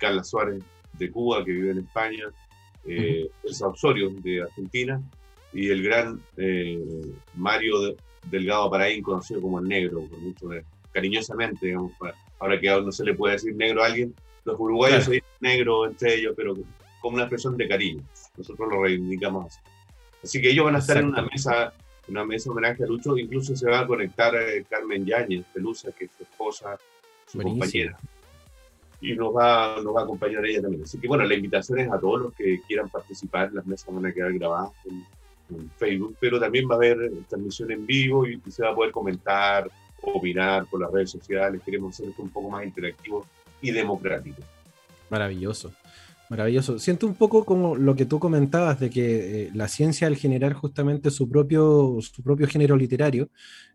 Carla 0.00 0.24
Suárez 0.24 0.62
de 0.94 1.10
Cuba, 1.10 1.44
que 1.44 1.52
vive 1.52 1.70
en 1.70 1.78
España, 1.78 2.24
eh. 2.86 3.28
Elsa 3.44 3.68
Osorio 3.68 4.10
de 4.10 4.42
Argentina, 4.42 5.00
y 5.52 5.68
el 5.68 5.82
gran 5.82 6.20
eh, 6.36 6.80
Mario 7.34 7.80
de, 7.80 7.96
Delgado 8.28 8.70
Paraín, 8.70 9.02
conocido 9.02 9.40
como 9.40 9.58
el 9.60 9.68
Negro, 9.68 10.02
por 10.08 10.18
mucho 10.18 10.48
de, 10.48 10.64
cariñosamente, 10.92 11.66
digamos, 11.66 11.92
para, 11.98 12.14
ahora 12.38 12.60
que 12.60 12.68
no 12.68 12.92
se 12.92 13.04
le 13.04 13.14
puede 13.14 13.34
decir 13.34 13.54
negro 13.54 13.82
a 13.82 13.86
alguien, 13.86 14.14
los 14.44 14.58
uruguayos 14.58 14.98
claro. 14.98 15.04
se 15.04 15.12
dicen 15.12 15.28
negro 15.40 15.86
entre 15.86 16.14
ellos, 16.14 16.34
pero 16.36 16.56
como 17.00 17.14
una 17.14 17.24
expresión 17.24 17.56
de 17.56 17.68
cariño. 17.68 18.02
Nosotros 18.36 18.68
lo 18.70 18.82
reivindicamos 18.82 19.46
así. 19.46 19.60
Así 20.22 20.40
que 20.40 20.50
ellos 20.50 20.66
van 20.66 20.76
a 20.76 20.78
estar 20.78 20.98
en 20.98 21.06
una 21.06 21.22
mesa, 21.22 21.72
una 22.08 22.24
mesa 22.24 22.50
homenaje 22.50 22.84
a 22.84 22.86
Lucho, 22.86 23.16
incluso 23.16 23.56
se 23.56 23.70
va 23.70 23.80
a 23.80 23.86
conectar 23.86 24.34
eh, 24.34 24.64
Carmen 24.68 25.06
Yáñez, 25.06 25.46
Pelusa, 25.52 25.92
que 25.92 26.06
es 26.06 26.10
su 26.16 26.24
esposa, 26.24 26.78
su 27.26 27.38
Buenísimo. 27.38 27.60
compañera. 27.60 27.98
Y 29.00 29.14
nos 29.14 29.34
va, 29.34 29.80
nos 29.82 29.94
va 29.94 30.00
a 30.00 30.04
acompañar 30.04 30.44
ella 30.44 30.62
también. 30.62 30.82
Así 30.82 30.98
que 30.98 31.08
bueno, 31.08 31.24
la 31.24 31.34
invitación 31.34 31.78
es 31.80 31.90
a 31.90 31.98
todos 31.98 32.20
los 32.20 32.34
que 32.34 32.60
quieran 32.66 32.88
participar, 32.88 33.52
las 33.52 33.66
mesas 33.66 33.94
van 33.94 34.06
a 34.06 34.12
quedar 34.12 34.32
grabadas 34.32 34.72
en, 34.84 35.04
en 35.56 35.70
Facebook, 35.76 36.16
pero 36.20 36.38
también 36.38 36.68
va 36.68 36.74
a 36.74 36.76
haber 36.76 37.10
transmisión 37.28 37.70
en 37.70 37.86
vivo 37.86 38.26
y, 38.26 38.40
y, 38.44 38.50
se 38.50 38.62
va 38.62 38.70
a 38.70 38.74
poder 38.74 38.92
comentar, 38.92 39.70
opinar 40.02 40.66
por 40.66 40.80
las 40.80 40.92
redes 40.92 41.10
sociales. 41.10 41.62
Queremos 41.64 41.98
esto 41.98 42.22
un 42.22 42.30
poco 42.30 42.50
más 42.50 42.64
interactivo 42.64 43.26
y 43.62 43.70
democrático. 43.70 44.42
Maravilloso. 45.08 45.72
Maravilloso. 46.30 46.78
Siento 46.78 47.08
un 47.08 47.14
poco 47.14 47.44
como 47.44 47.74
lo 47.74 47.96
que 47.96 48.06
tú 48.06 48.20
comentabas 48.20 48.78
de 48.78 48.88
que 48.88 49.46
eh, 49.46 49.50
la 49.52 49.66
ciencia 49.66 50.06
al 50.06 50.14
generar 50.14 50.52
justamente 50.52 51.10
su 51.10 51.28
propio, 51.28 51.98
su 52.00 52.22
propio 52.22 52.46
género 52.46 52.76
literario, 52.76 53.28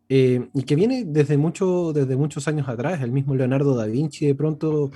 eh, 0.07 0.49
y 0.53 0.63
que 0.63 0.75
viene 0.75 1.03
desde, 1.05 1.37
mucho, 1.37 1.91
desde 1.93 2.15
muchos 2.15 2.47
años 2.47 2.69
atrás, 2.69 3.01
el 3.01 3.11
mismo 3.11 3.35
Leonardo 3.35 3.75
da 3.75 3.85
Vinci 3.85 4.27
de 4.27 4.35
pronto, 4.35 4.91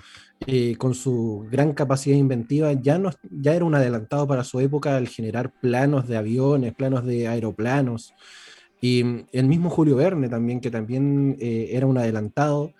eh, 0.46 0.76
con 0.78 0.94
su 0.94 1.48
gran 1.52 1.74
capacidad 1.74 2.16
inventiva, 2.16 2.74
ya, 2.74 2.98
no, 2.98 3.12
ya 3.32 3.56
era 3.56 3.66
un 3.66 3.76
adelantado 3.76 4.28
para 4.28 4.44
su 4.44 4.60
época 4.60 4.96
al 4.96 5.08
generar 5.08 5.52
planos 5.60 6.08
de 6.08 6.18
aviones, 6.18 6.74
planos 6.74 7.06
de 7.06 7.28
aeroplanos, 7.28 8.14
y 8.82 9.26
el 9.34 9.48
mismo 9.48 9.70
Julio 9.70 9.96
Verne 9.96 10.30
también, 10.30 10.62
que 10.62 10.72
también 10.72 11.36
eh, 11.40 11.70
era 11.72 11.88
un 11.88 11.98
adelantado. 11.98 12.74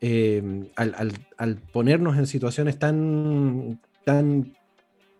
Al, 0.00 0.94
al, 0.94 1.12
al 1.38 1.56
ponernos 1.56 2.16
en 2.18 2.28
situaciones 2.28 2.78
tan, 2.78 3.80
tan, 4.04 4.52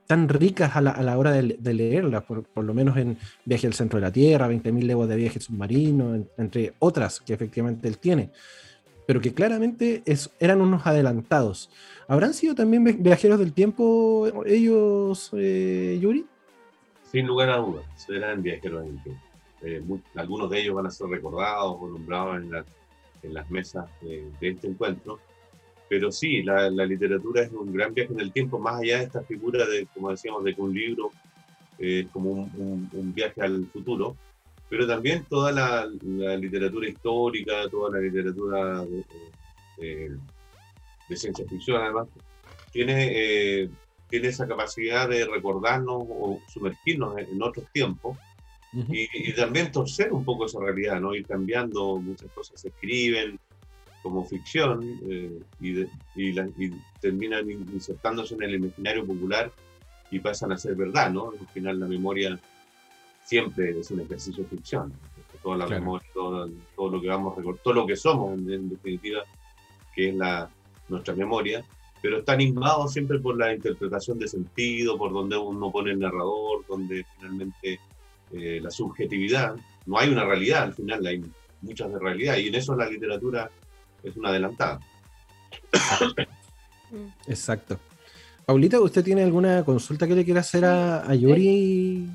tan 0.09 0.27
ricas 0.27 0.75
a 0.75 0.81
la, 0.81 0.91
a 0.91 1.03
la 1.03 1.19
hora 1.19 1.33
de, 1.33 1.57
de 1.61 1.75
leerlas, 1.75 2.25
por, 2.25 2.43
por, 2.43 2.65
lo 2.65 2.73
menos 2.73 2.97
en 2.97 3.19
Viaje 3.45 3.67
al 3.67 3.75
Centro 3.75 4.01
de 4.01 4.07
la 4.07 4.11
Tierra, 4.11 4.49
20.000 4.49 4.83
leguas 4.83 5.07
de 5.07 5.17
viaje 5.17 5.39
submarino, 5.39 6.15
en, 6.15 6.29
entre 6.39 6.73
otras 6.79 7.21
que 7.21 7.35
efectivamente 7.35 7.87
él 7.87 7.99
tiene, 7.99 8.31
pero 9.07 9.21
que 9.21 9.35
claramente 9.35 10.03
es, 10.07 10.31
eran 10.41 10.63
unos 10.63 10.87
adelantados. 10.87 11.71
¿Habrán 12.09 12.33
sido 12.33 12.55
también 12.55 12.85
viajeros 13.03 13.39
del 13.39 13.53
tiempo 13.53 14.27
ellos, 14.47 15.31
eh, 15.37 15.99
Yuri? 16.01 16.25
Sin 17.13 17.27
lugar 17.27 17.51
a 17.51 17.59
dudas, 17.59 17.85
serán 17.95 18.43
viajeros 18.43 18.87
del 18.87 19.03
tiempo. 19.03 19.23
Eh, 19.61 19.83
muy, 19.85 20.03
algunos 20.15 20.49
de 20.49 20.63
ellos 20.63 20.75
van 20.75 20.87
a 20.87 20.91
ser 20.91 21.09
recordados 21.09 21.77
o 21.79 21.87
nombrados 21.87 22.39
en, 22.39 22.51
la, 22.51 22.65
en 23.23 23.35
las 23.35 23.51
mesas 23.51 23.87
de, 24.01 24.27
de 24.41 24.49
este 24.49 24.69
encuentro 24.69 25.21
pero 25.89 26.13
sí, 26.13 26.43
la, 26.43 26.71
la, 26.71 26.85
literatura 26.85 27.43
es 27.43 27.53
un 27.53 27.73
gran 27.73 27.95
viaje 27.95 28.13
en 28.13 28.21
el 28.21 28.33
tiempo, 28.33 28.59
más 28.59 28.81
allá 28.81 28.99
de 28.99 29.05
esta 29.05 29.23
figura 29.23 29.67
de, 29.67 29.87
como 29.95 30.11
decíamos, 30.11 30.45
de 30.45 30.55
que 30.55 30.61
un 30.61 30.75
libro 30.75 31.11
es 31.79 32.05
eh, 32.05 32.09
como 32.13 32.31
un, 32.33 32.51
un, 32.57 32.91
un, 32.93 33.15
viaje 33.15 33.41
al 33.41 33.67
futuro, 33.67 34.17
pero 34.69 34.87
también 34.87 35.25
toda 35.29 35.51
la, 35.53 35.89
la 36.03 36.37
literatura 36.37 36.89
histórica, 36.89 37.69
toda 37.71 37.93
la 37.93 38.01
literatura 38.01 38.85
de, 38.85 39.05
de, 39.79 40.17
de 41.09 41.17
ciencia 41.17 41.47
ficción, 41.49 41.81
además, 41.81 42.09
tiene, 42.71 43.09
eh, 43.11 43.71
tiene 44.11 44.29
esa 44.29 44.47
capacidad 44.47 45.09
de 45.09 45.27
recordarnos 45.27 46.05
o 46.09 46.41
sumergirnos 46.49 47.17
en, 47.19 47.29
en 47.31 47.43
otros 47.43 47.67
tiempos. 47.73 48.19
Uh 48.75 48.83
-huh. 48.83 48.95
y, 48.95 49.31
y, 49.31 49.33
también 49.35 49.73
torcer 49.73 50.13
un 50.13 50.27
poco 50.27 50.45
esa 50.45 50.61
realidad, 50.61 51.01
¿no? 51.01 51.15
Ir 51.15 51.27
cambiando, 51.27 51.97
muchas 51.97 52.31
cosas 52.33 52.61
se 52.61 52.69
escriben, 52.69 53.41
como 54.03 54.25
ficción 54.25 54.99
eh, 55.09 55.41
y, 55.61 55.73
de, 55.73 55.89
y, 56.15 56.33
la, 56.33 56.49
y, 56.57 56.71
terminan 57.01 57.51
insertándose 57.51 58.35
en 58.35 58.43
el 58.43 58.55
imaginario 58.55 59.07
popular 59.07 59.53
y 60.11 60.21
pasan 60.21 60.53
a 60.53 60.59
ser 60.59 60.75
verdad, 60.75 61.11
¿no? 61.11 61.33
Al 61.39 61.49
final 61.49 61.81
la 61.81 61.87
memoria 61.87 62.39
siempre 63.25 63.79
es 63.79 63.91
un 63.91 64.01
ejercicio 64.01 64.45
de 64.45 64.51
ficción. 64.51 64.93
Toda 65.43 65.59
la 65.59 65.67
claro. 65.67 65.83
memoria, 65.83 66.09
todo, 66.15 66.51
todo, 66.75 66.91
lo 66.91 67.01
que 67.01 67.09
vamos 67.09 67.33
a 67.33 67.37
recordar, 67.37 67.63
todo 67.63 67.75
lo 67.75 67.87
que 67.87 67.97
somos 67.97 68.39
en, 68.39 68.51
en, 68.51 68.69
definitiva 68.69 69.23
que 69.95 70.09
es 70.09 70.15
la, 70.15 70.51
nuestra 70.89 71.15
memoria, 71.15 71.65
pero 72.01 72.19
está 72.19 72.33
animado 72.33 72.89
siempre 72.89 73.19
por 73.19 73.37
la 73.37 73.55
interpretación 73.55 74.19
de 74.19 74.29
sentido, 74.29 74.97
por 74.97 75.13
donde 75.13 75.37
uno 75.37 75.71
pone 75.71 75.93
el 75.93 75.99
narrador, 75.99 76.65
donde 76.67 77.05
finalmente 77.17 77.81
eh, 78.33 78.61
la 78.63 78.71
subjetividad, 78.71 79.57
no 79.87 79.99
hay 79.99 80.11
una 80.11 80.25
realidad 80.25 80.65
al 80.65 80.75
final, 80.75 81.07
hay 81.07 81.23
muchas 81.63 81.93
de 81.93 81.99
realidad, 81.99 82.37
y 82.37 82.49
en 82.49 82.55
eso 82.55 82.77
la 82.77 82.89
literatura 82.89 83.51
es 84.03 84.17
una 84.17 84.31
adelantada. 84.31 84.81
Exacto. 87.27 87.79
Paulita, 88.47 88.81
¿usted 88.81 89.05
tiene 89.05 89.23
alguna 89.23 89.65
consulta 89.65 90.07
que 90.07 90.15
le 90.15 90.25
quiera 90.25 90.41
hacer 90.41 90.65
a, 90.65 91.09
a 91.09 91.15
Yuri? 91.15 92.09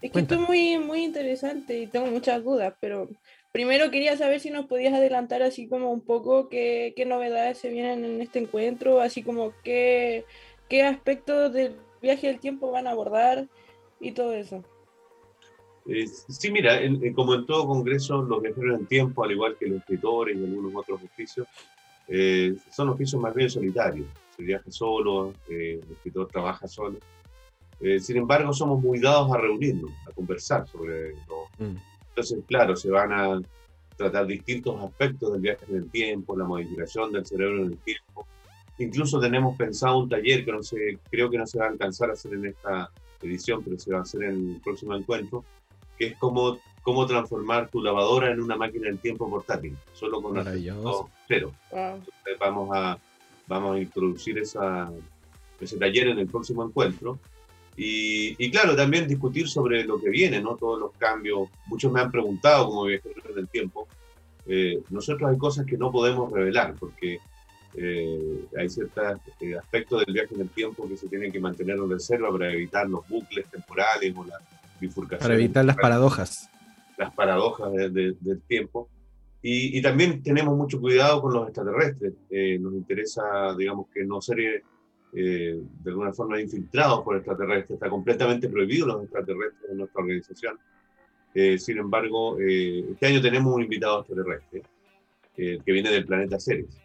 Es 0.00 0.12
que 0.12 0.20
esto 0.20 0.34
es 0.34 0.40
muy, 0.40 0.78
muy 0.78 1.02
interesante 1.04 1.78
y 1.78 1.86
tengo 1.86 2.06
muchas 2.06 2.42
dudas, 2.44 2.74
pero 2.80 3.08
primero 3.52 3.90
quería 3.90 4.16
saber 4.16 4.40
si 4.40 4.50
nos 4.50 4.66
podías 4.66 4.94
adelantar 4.94 5.42
así 5.42 5.68
como 5.68 5.92
un 5.92 6.00
poco 6.00 6.48
qué, 6.48 6.92
qué 6.96 7.04
novedades 7.04 7.58
se 7.58 7.70
vienen 7.70 8.04
en 8.04 8.20
este 8.20 8.38
encuentro, 8.40 9.00
así 9.00 9.22
como 9.22 9.52
qué, 9.62 10.24
qué 10.68 10.82
aspectos 10.82 11.52
del 11.52 11.76
viaje 12.00 12.28
del 12.28 12.40
tiempo 12.40 12.70
van 12.70 12.86
a 12.86 12.90
abordar 12.90 13.46
y 14.00 14.12
todo 14.12 14.34
eso. 14.34 14.64
Eh, 15.86 16.06
sí, 16.06 16.50
mira, 16.50 16.80
como 17.14 17.34
en 17.34 17.46
todo 17.46 17.66
congreso, 17.66 18.22
los 18.22 18.40
viajeros 18.40 18.80
en 18.80 18.86
tiempo, 18.86 19.24
al 19.24 19.32
igual 19.32 19.56
que 19.58 19.66
los 19.66 19.78
escritores 19.78 20.36
y 20.36 20.44
algunos 20.44 20.74
otros 20.74 21.02
oficios, 21.02 21.46
eh, 22.08 22.56
son 22.70 22.90
oficios 22.90 23.20
más 23.20 23.34
bien 23.34 23.50
solitarios. 23.50 24.06
Se 24.36 24.42
viaja 24.42 24.70
solo, 24.70 25.32
eh, 25.48 25.80
el 25.82 25.92
escritor 25.92 26.28
trabaja 26.28 26.66
solo. 26.68 26.98
Eh, 27.80 27.98
sin 27.98 28.16
embargo, 28.16 28.52
somos 28.52 28.80
muy 28.80 29.00
dados 29.00 29.32
a 29.32 29.38
reunirnos, 29.38 29.90
a 30.08 30.12
conversar 30.12 30.66
sobre 30.68 31.14
lo. 31.26 31.48
Mm. 31.58 31.76
Entonces, 32.10 32.44
claro, 32.46 32.76
se 32.76 32.90
van 32.90 33.12
a 33.12 33.40
tratar 33.96 34.26
distintos 34.26 34.80
aspectos 34.82 35.32
del 35.32 35.40
viaje 35.40 35.64
en 35.68 35.76
el 35.76 35.90
tiempo, 35.90 36.36
la 36.36 36.44
modificación 36.44 37.12
del 37.12 37.26
cerebro 37.26 37.62
en 37.62 37.72
el 37.72 37.78
tiempo. 37.78 38.26
Incluso 38.78 39.20
tenemos 39.20 39.56
pensado 39.56 39.98
un 39.98 40.08
taller 40.08 40.44
que 40.44 40.52
no 40.52 40.62
sé, 40.62 40.98
creo 41.10 41.30
que 41.30 41.38
no 41.38 41.46
se 41.46 41.58
va 41.58 41.66
a 41.66 41.68
alcanzar 41.68 42.10
a 42.10 42.14
hacer 42.14 42.34
en 42.34 42.46
esta 42.46 42.90
edición, 43.20 43.62
pero 43.62 43.78
se 43.78 43.92
va 43.92 43.98
a 43.98 44.02
hacer 44.02 44.24
en 44.24 44.54
el 44.54 44.60
próximo 44.60 44.94
encuentro, 44.94 45.44
que 45.98 46.06
es 46.06 46.16
cómo, 46.16 46.58
cómo 46.82 47.06
transformar 47.06 47.68
tu 47.68 47.82
lavadora 47.82 48.30
en 48.30 48.40
una 48.40 48.56
máquina 48.56 48.86
del 48.86 48.98
tiempo 48.98 49.28
portátil, 49.28 49.76
solo 49.92 50.22
con 50.22 50.42
cero. 51.28 51.52
Entonces 51.70 52.38
vamos 52.38 52.70
a, 52.72 52.98
vamos 53.46 53.76
a 53.76 53.80
introducir 53.80 54.38
esa, 54.38 54.90
ese 55.60 55.76
taller 55.76 56.08
en 56.08 56.18
el 56.18 56.26
próximo 56.26 56.64
encuentro 56.64 57.18
y, 57.76 58.50
claro, 58.50 58.76
también 58.76 59.08
discutir 59.08 59.48
sobre 59.48 59.84
lo 59.84 59.98
que 59.98 60.10
viene, 60.10 60.40
¿no? 60.42 60.56
Todos 60.56 60.78
los 60.78 60.92
cambios. 60.98 61.48
Muchos 61.66 61.90
me 61.90 62.00
han 62.00 62.10
preguntado, 62.10 62.66
como 62.66 62.84
viajeros 62.84 63.34
del 63.34 63.48
tiempo, 63.48 63.88
eh, 64.46 64.82
nosotros 64.90 65.30
hay 65.30 65.38
cosas 65.38 65.64
que 65.64 65.78
no 65.78 65.90
podemos 65.90 66.30
revelar, 66.30 66.74
porque 66.78 67.18
eh, 67.74 68.44
hay 68.58 68.68
ciertos 68.68 69.02
eh, 69.40 69.56
aspectos 69.56 70.04
del 70.04 70.12
viaje 70.12 70.34
en 70.34 70.42
el 70.42 70.50
tiempo 70.50 70.86
que 70.86 70.96
se 70.96 71.08
tienen 71.08 71.32
que 71.32 71.40
mantener 71.40 71.76
en 71.76 71.88
reserva 71.88 72.30
para 72.30 72.52
evitar 72.52 72.88
los 72.88 73.08
bucles 73.08 73.48
temporales 73.50 74.14
o 74.16 74.24
la 74.24 74.38
Para 75.20 75.34
evitar 75.34 75.64
las 75.64 75.76
paradojas. 75.76 76.50
Las 76.98 77.12
paradojas 77.14 77.72
del 77.72 78.42
tiempo. 78.46 78.88
Y, 79.40 79.76
y, 79.76 79.82
también 79.82 80.22
tenemos 80.22 80.56
mucho 80.56 80.80
cuidado 80.80 81.20
con 81.20 81.32
los 81.32 81.48
extraterrestres. 81.48 82.12
nos 82.60 82.74
interesa, 82.74 83.54
digamos, 83.56 83.88
que 83.92 84.04
no 84.04 84.20
ser 84.20 84.62
eh, 85.14 85.60
de 85.84 85.90
alguna 85.90 86.12
forma 86.14 86.40
infiltrados 86.40 87.02
por 87.02 87.16
extraterrestres. 87.16 87.76
Está 87.76 87.90
completamente 87.90 88.48
prohibido 88.48 88.86
los 88.86 89.02
extraterrestres 89.02 89.70
en 89.70 89.78
nuestra 89.78 90.00
organización. 90.00 90.58
Eh, 91.34 91.58
sin 91.58 91.78
embargo, 91.78 92.38
eh, 92.40 92.84
este 92.92 93.06
año 93.06 93.20
tenemos 93.20 93.54
un 93.54 93.62
invitado 93.62 94.00
extraterrestre 94.00 94.62
que 95.34 95.72
viene 95.72 95.90
del 95.90 96.04
planeta 96.04 96.38
Ceres. 96.38 96.78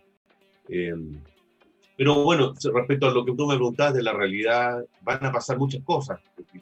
Pero 1.97 2.23
bueno, 2.23 2.53
respecto 2.73 3.07
a 3.07 3.11
lo 3.11 3.25
que 3.25 3.33
tú 3.33 3.47
me 3.47 3.55
preguntabas 3.55 3.95
de 3.95 4.03
la 4.03 4.13
realidad, 4.13 4.85
van 5.01 5.25
a 5.25 5.31
pasar 5.31 5.57
muchas 5.57 5.81
cosas. 5.83 6.19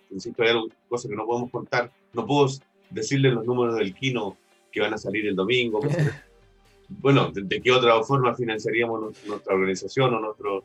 Insisto, 0.10 0.42
hay 0.42 0.54
cosas 0.88 1.12
que 1.12 1.18
no 1.18 1.26
podemos 1.26 1.52
contar. 1.52 1.92
No 2.14 2.26
puedo 2.26 2.50
decirle 2.90 3.32
los 3.32 3.46
números 3.46 3.76
del 3.76 3.94
Kino 3.94 4.38
que 4.72 4.80
van 4.80 4.94
a 4.94 4.98
salir 4.98 5.28
el 5.28 5.36
domingo. 5.36 5.82
bueno, 6.88 7.32
de, 7.32 7.42
de, 7.44 7.62
qué 7.62 7.70
otra 7.70 8.02
forma 8.04 8.34
financiaríamos 8.34 9.14
nuestra 9.26 9.54
organización 9.54 10.14
o 10.14 10.22
nuestro, 10.22 10.64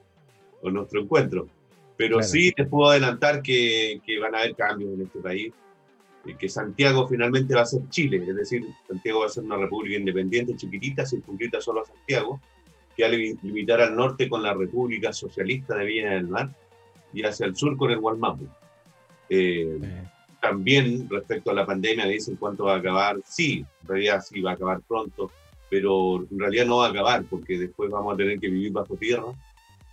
o 0.62 0.70
nuestro 0.70 1.00
encuentro. 1.00 1.48
Pero 1.96 2.22
sí 2.22 2.52
les 2.56 2.68
puedo 2.68 2.90
adelantar 2.90 3.42
que, 3.42 4.00
que, 4.06 4.20
van 4.20 4.36
a 4.36 4.38
haber 4.38 4.54
cambios 4.54 4.94
en 4.94 5.02
este 5.02 5.18
país, 5.18 5.52
que 6.38 6.48
Santiago 6.48 7.08
finalmente 7.08 7.54
va 7.54 7.62
a 7.62 7.66
ser 7.66 7.82
Chile, 7.90 8.24
es 8.26 8.36
decir, 8.36 8.64
Santiago 8.86 9.20
va 9.20 9.26
a 9.26 9.30
ser 9.30 9.44
una 9.44 9.56
república 9.56 9.98
independiente, 9.98 10.56
chiquitita, 10.56 11.04
circunscrita 11.04 11.60
solo 11.60 11.82
a 11.82 11.84
Santiago, 11.84 12.40
que 13.00 13.06
al 13.06 13.38
limitar 13.42 13.80
al 13.80 13.96
norte 13.96 14.28
con 14.28 14.42
la 14.42 14.52
República 14.52 15.12
Socialista 15.12 15.74
de 15.74 15.84
Viena 15.86 16.12
del 16.12 16.28
Mar 16.28 16.50
y 17.14 17.24
hacia 17.24 17.46
el 17.46 17.56
sur 17.56 17.76
con 17.76 17.90
el 17.90 17.98
Gualmapu. 17.98 18.46
Eh, 19.30 19.80
también 20.40 21.08
respecto 21.08 21.50
a 21.50 21.54
la 21.54 21.64
pandemia 21.64 22.06
dicen 22.06 22.36
cuánto 22.36 22.64
va 22.64 22.74
a 22.74 22.78
acabar. 22.78 23.16
Sí, 23.24 23.64
en 23.82 23.88
realidad 23.88 24.22
sí 24.22 24.40
va 24.40 24.50
a 24.50 24.54
acabar 24.54 24.80
pronto, 24.86 25.30
pero 25.70 26.26
en 26.30 26.38
realidad 26.38 26.66
no 26.66 26.78
va 26.78 26.86
a 26.86 26.90
acabar 26.90 27.24
porque 27.24 27.58
después 27.58 27.90
vamos 27.90 28.12
a 28.12 28.16
tener 28.16 28.38
que 28.38 28.48
vivir 28.48 28.72
bajo 28.72 28.96
tierra 28.96 29.32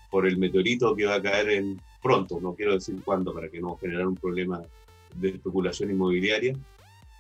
por 0.10 0.28
el 0.28 0.38
meteorito 0.38 0.96
que 0.96 1.06
va 1.06 1.16
a 1.16 1.22
caer 1.22 1.50
en 1.52 1.80
pronto, 2.02 2.40
no 2.42 2.54
quiero 2.54 2.74
decir 2.74 2.96
cuándo 3.04 3.34
para 3.34 3.50
que 3.50 3.60
no 3.60 3.78
generar 3.78 4.08
un 4.08 4.16
problema 4.16 4.62
de 5.16 5.30
especulación 5.30 5.92
inmobiliaria, 5.92 6.56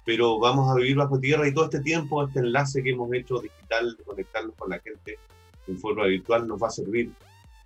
pero 0.05 0.39
vamos 0.39 0.69
a 0.69 0.75
vivir 0.75 0.95
bajo 0.95 1.19
tierra 1.19 1.47
y 1.47 1.53
todo 1.53 1.65
este 1.65 1.81
tiempo, 1.81 2.25
este 2.25 2.39
enlace 2.39 2.83
que 2.83 2.91
hemos 2.91 3.11
hecho 3.13 3.39
digital, 3.39 3.95
de 3.97 4.03
conectarnos 4.03 4.55
con 4.55 4.69
la 4.69 4.79
gente 4.79 5.17
en 5.67 5.77
forma 5.77 6.05
virtual, 6.05 6.47
nos 6.47 6.61
va 6.61 6.67
a 6.67 6.71
servir 6.71 7.11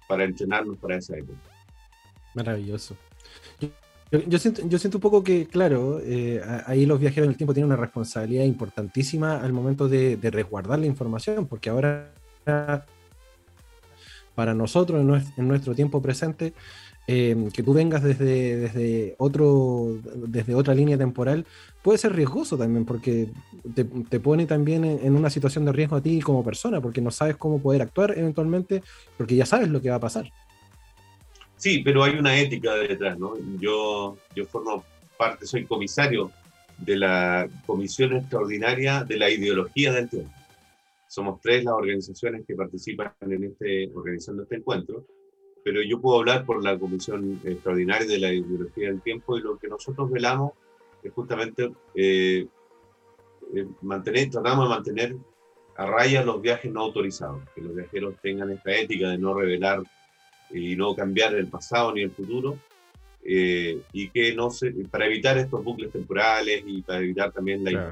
para 0.07 0.23
entrenarnos 0.23 0.77
para 0.77 0.97
esa 0.97 1.17
época. 1.17 1.39
Maravilloso. 2.33 2.95
Yo, 4.27 4.39
siento, 4.39 4.67
yo 4.67 4.77
siento 4.77 4.97
un 4.97 5.01
poco 5.01 5.23
que, 5.23 5.47
claro, 5.47 6.01
eh, 6.03 6.41
ahí 6.65 6.85
los 6.85 6.99
viajeros 6.99 7.25
en 7.25 7.31
el 7.31 7.37
tiempo 7.37 7.53
tienen 7.53 7.67
una 7.67 7.77
responsabilidad 7.77 8.43
importantísima 8.43 9.41
al 9.41 9.53
momento 9.53 9.87
de 9.87 10.17
resguardar 10.31 10.79
la 10.79 10.85
información, 10.85 11.47
porque 11.47 11.69
ahora 11.69 12.11
para 14.35 14.53
nosotros 14.53 15.23
en 15.37 15.47
nuestro, 15.47 15.75
tiempo 15.75 16.01
presente, 16.01 16.53
eh, 17.07 17.35
que 17.53 17.63
tú 17.63 17.73
vengas 17.73 18.03
desde, 18.03 18.57
desde, 18.57 19.15
otro, 19.17 19.97
desde 20.15 20.55
otra 20.55 20.73
línea 20.73 20.97
temporal, 20.97 21.45
puede 21.81 21.97
ser 21.97 22.15
riesgoso 22.15 22.57
también, 22.57 22.85
porque 22.85 23.29
te, 23.73 24.19
pone 24.19 24.45
también 24.45 24.83
en, 24.85 25.15
una 25.15 25.29
situación 25.29 25.65
de 25.65 25.71
riesgo 25.71 25.95
a 25.95 26.01
ti 26.01 26.19
como 26.21 26.43
persona, 26.43 26.79
porque 26.79 27.01
no 27.01 27.11
sabes 27.11 27.37
cómo 27.37 27.61
poder 27.61 27.81
actuar 27.81 28.17
eventualmente, 28.17 28.83
porque 29.17 29.35
ya 29.35 29.45
sabes 29.45 29.69
lo 29.69 29.81
que 29.81 29.89
va 29.89 29.95
a 29.95 29.99
pasar. 29.99 30.31
Sí, 31.57 31.79
pero 31.79 32.03
hay 32.03 32.15
una 32.15 32.39
ética 32.39 32.73
detrás, 32.75 33.19
¿no? 33.19 33.33
Yo, 33.59 34.17
yo 34.35 34.45
formo 34.45 34.83
parte, 35.17 35.45
soy 35.45 35.65
comisario 35.65 36.31
de 36.79 36.97
la 36.97 37.47
Comisión 37.65 38.15
Extraordinaria 38.15 39.03
de 39.03 39.17
la 39.17 39.29
Ideología 39.29 39.91
del 39.91 40.09
Tiempo. 40.09 40.31
Somos 41.11 41.41
tres 41.41 41.65
las 41.65 41.73
organizaciones 41.73 42.45
que 42.47 42.55
participan 42.55 43.11
en 43.19 43.43
este, 43.43 43.91
organizando 43.93 44.43
este 44.43 44.55
encuentro, 44.55 45.05
pero 45.61 45.81
yo 45.83 45.99
puedo 45.99 46.19
hablar 46.19 46.45
por 46.45 46.63
la 46.63 46.79
Comisión 46.79 47.37
Extraordinaria 47.43 48.07
de 48.07 48.17
la 48.17 48.31
Ideología 48.31 48.87
del 48.87 49.01
Tiempo 49.01 49.37
y 49.37 49.41
lo 49.41 49.57
que 49.57 49.67
nosotros 49.67 50.09
velamos 50.09 50.53
es 51.03 51.11
justamente 51.11 51.69
eh, 51.95 52.47
eh, 53.53 53.67
mantener, 53.81 54.29
tratamos 54.29 54.69
de 54.69 54.75
mantener 54.75 55.15
a 55.75 55.85
raya 55.85 56.23
los 56.23 56.41
viajes 56.41 56.71
no 56.71 56.79
autorizados, 56.79 57.43
que 57.53 57.59
los 57.59 57.75
viajeros 57.75 58.15
tengan 58.21 58.49
esta 58.49 58.73
ética 58.73 59.09
de 59.09 59.17
no 59.17 59.33
revelar 59.33 59.83
y 60.49 60.77
no 60.77 60.95
cambiar 60.95 61.35
el 61.35 61.47
pasado 61.47 61.93
ni 61.93 62.03
el 62.03 62.11
futuro, 62.11 62.57
eh, 63.25 63.81
y 63.91 64.07
que 64.11 64.33
no 64.33 64.49
se, 64.49 64.71
para 64.89 65.07
evitar 65.07 65.37
estos 65.37 65.61
bucles 65.61 65.91
temporales 65.91 66.63
y 66.65 66.81
para 66.83 66.99
evitar 66.99 67.33
también 67.33 67.65
la 67.65 67.91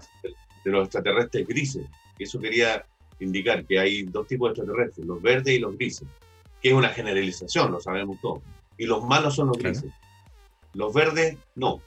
de 0.64 0.72
los 0.72 0.86
extraterrestres 0.86 1.46
grises. 1.46 1.86
Eso 2.18 2.40
quería 2.40 2.86
indicar 3.20 3.66
que 3.66 3.80
hay 3.80 4.04
dos 4.04 4.28
tipos 4.28 4.50
de 4.50 4.62
extraterrestres, 4.62 5.06
los 5.06 5.22
verdes 5.22 5.56
y 5.56 5.60
los 5.60 5.76
grises, 5.78 6.08
que 6.62 6.70
es 6.70 6.74
una 6.74 6.90
generalización, 6.90 7.72
lo 7.72 7.80
sabemos 7.80 8.20
todos. 8.22 8.42
Y 8.78 8.86
los 8.86 9.04
malos 9.04 9.36
son 9.36 9.48
los 9.48 9.58
grises. 9.58 9.92
Los 10.74 10.94
verdes, 10.94 11.38
no. 11.56 11.82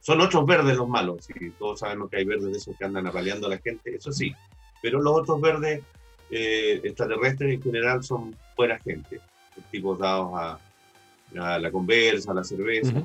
Son 0.00 0.20
otros 0.20 0.46
verdes 0.46 0.76
los 0.76 0.88
malos. 0.88 1.28
Y 1.28 1.50
todos 1.50 1.80
sabemos 1.80 2.10
que 2.10 2.18
hay 2.18 2.24
verdes 2.24 2.52
de 2.52 2.58
esos 2.58 2.76
que 2.76 2.84
andan 2.84 3.06
apaleando 3.06 3.46
a 3.46 3.50
la 3.50 3.58
gente, 3.58 3.96
eso 3.96 4.12
sí. 4.12 4.34
Pero 4.80 5.00
los 5.00 5.14
otros 5.14 5.40
verdes 5.40 5.82
eh, 6.30 6.80
extraterrestres 6.84 7.54
en 7.54 7.62
general 7.62 8.02
son 8.04 8.36
buena 8.56 8.78
gente, 8.78 9.20
tipos 9.70 9.98
dados 9.98 10.30
a, 10.34 10.58
la 11.32 11.70
conversa, 11.70 12.30
a 12.32 12.34
la 12.34 12.44
cerveza. 12.44 13.02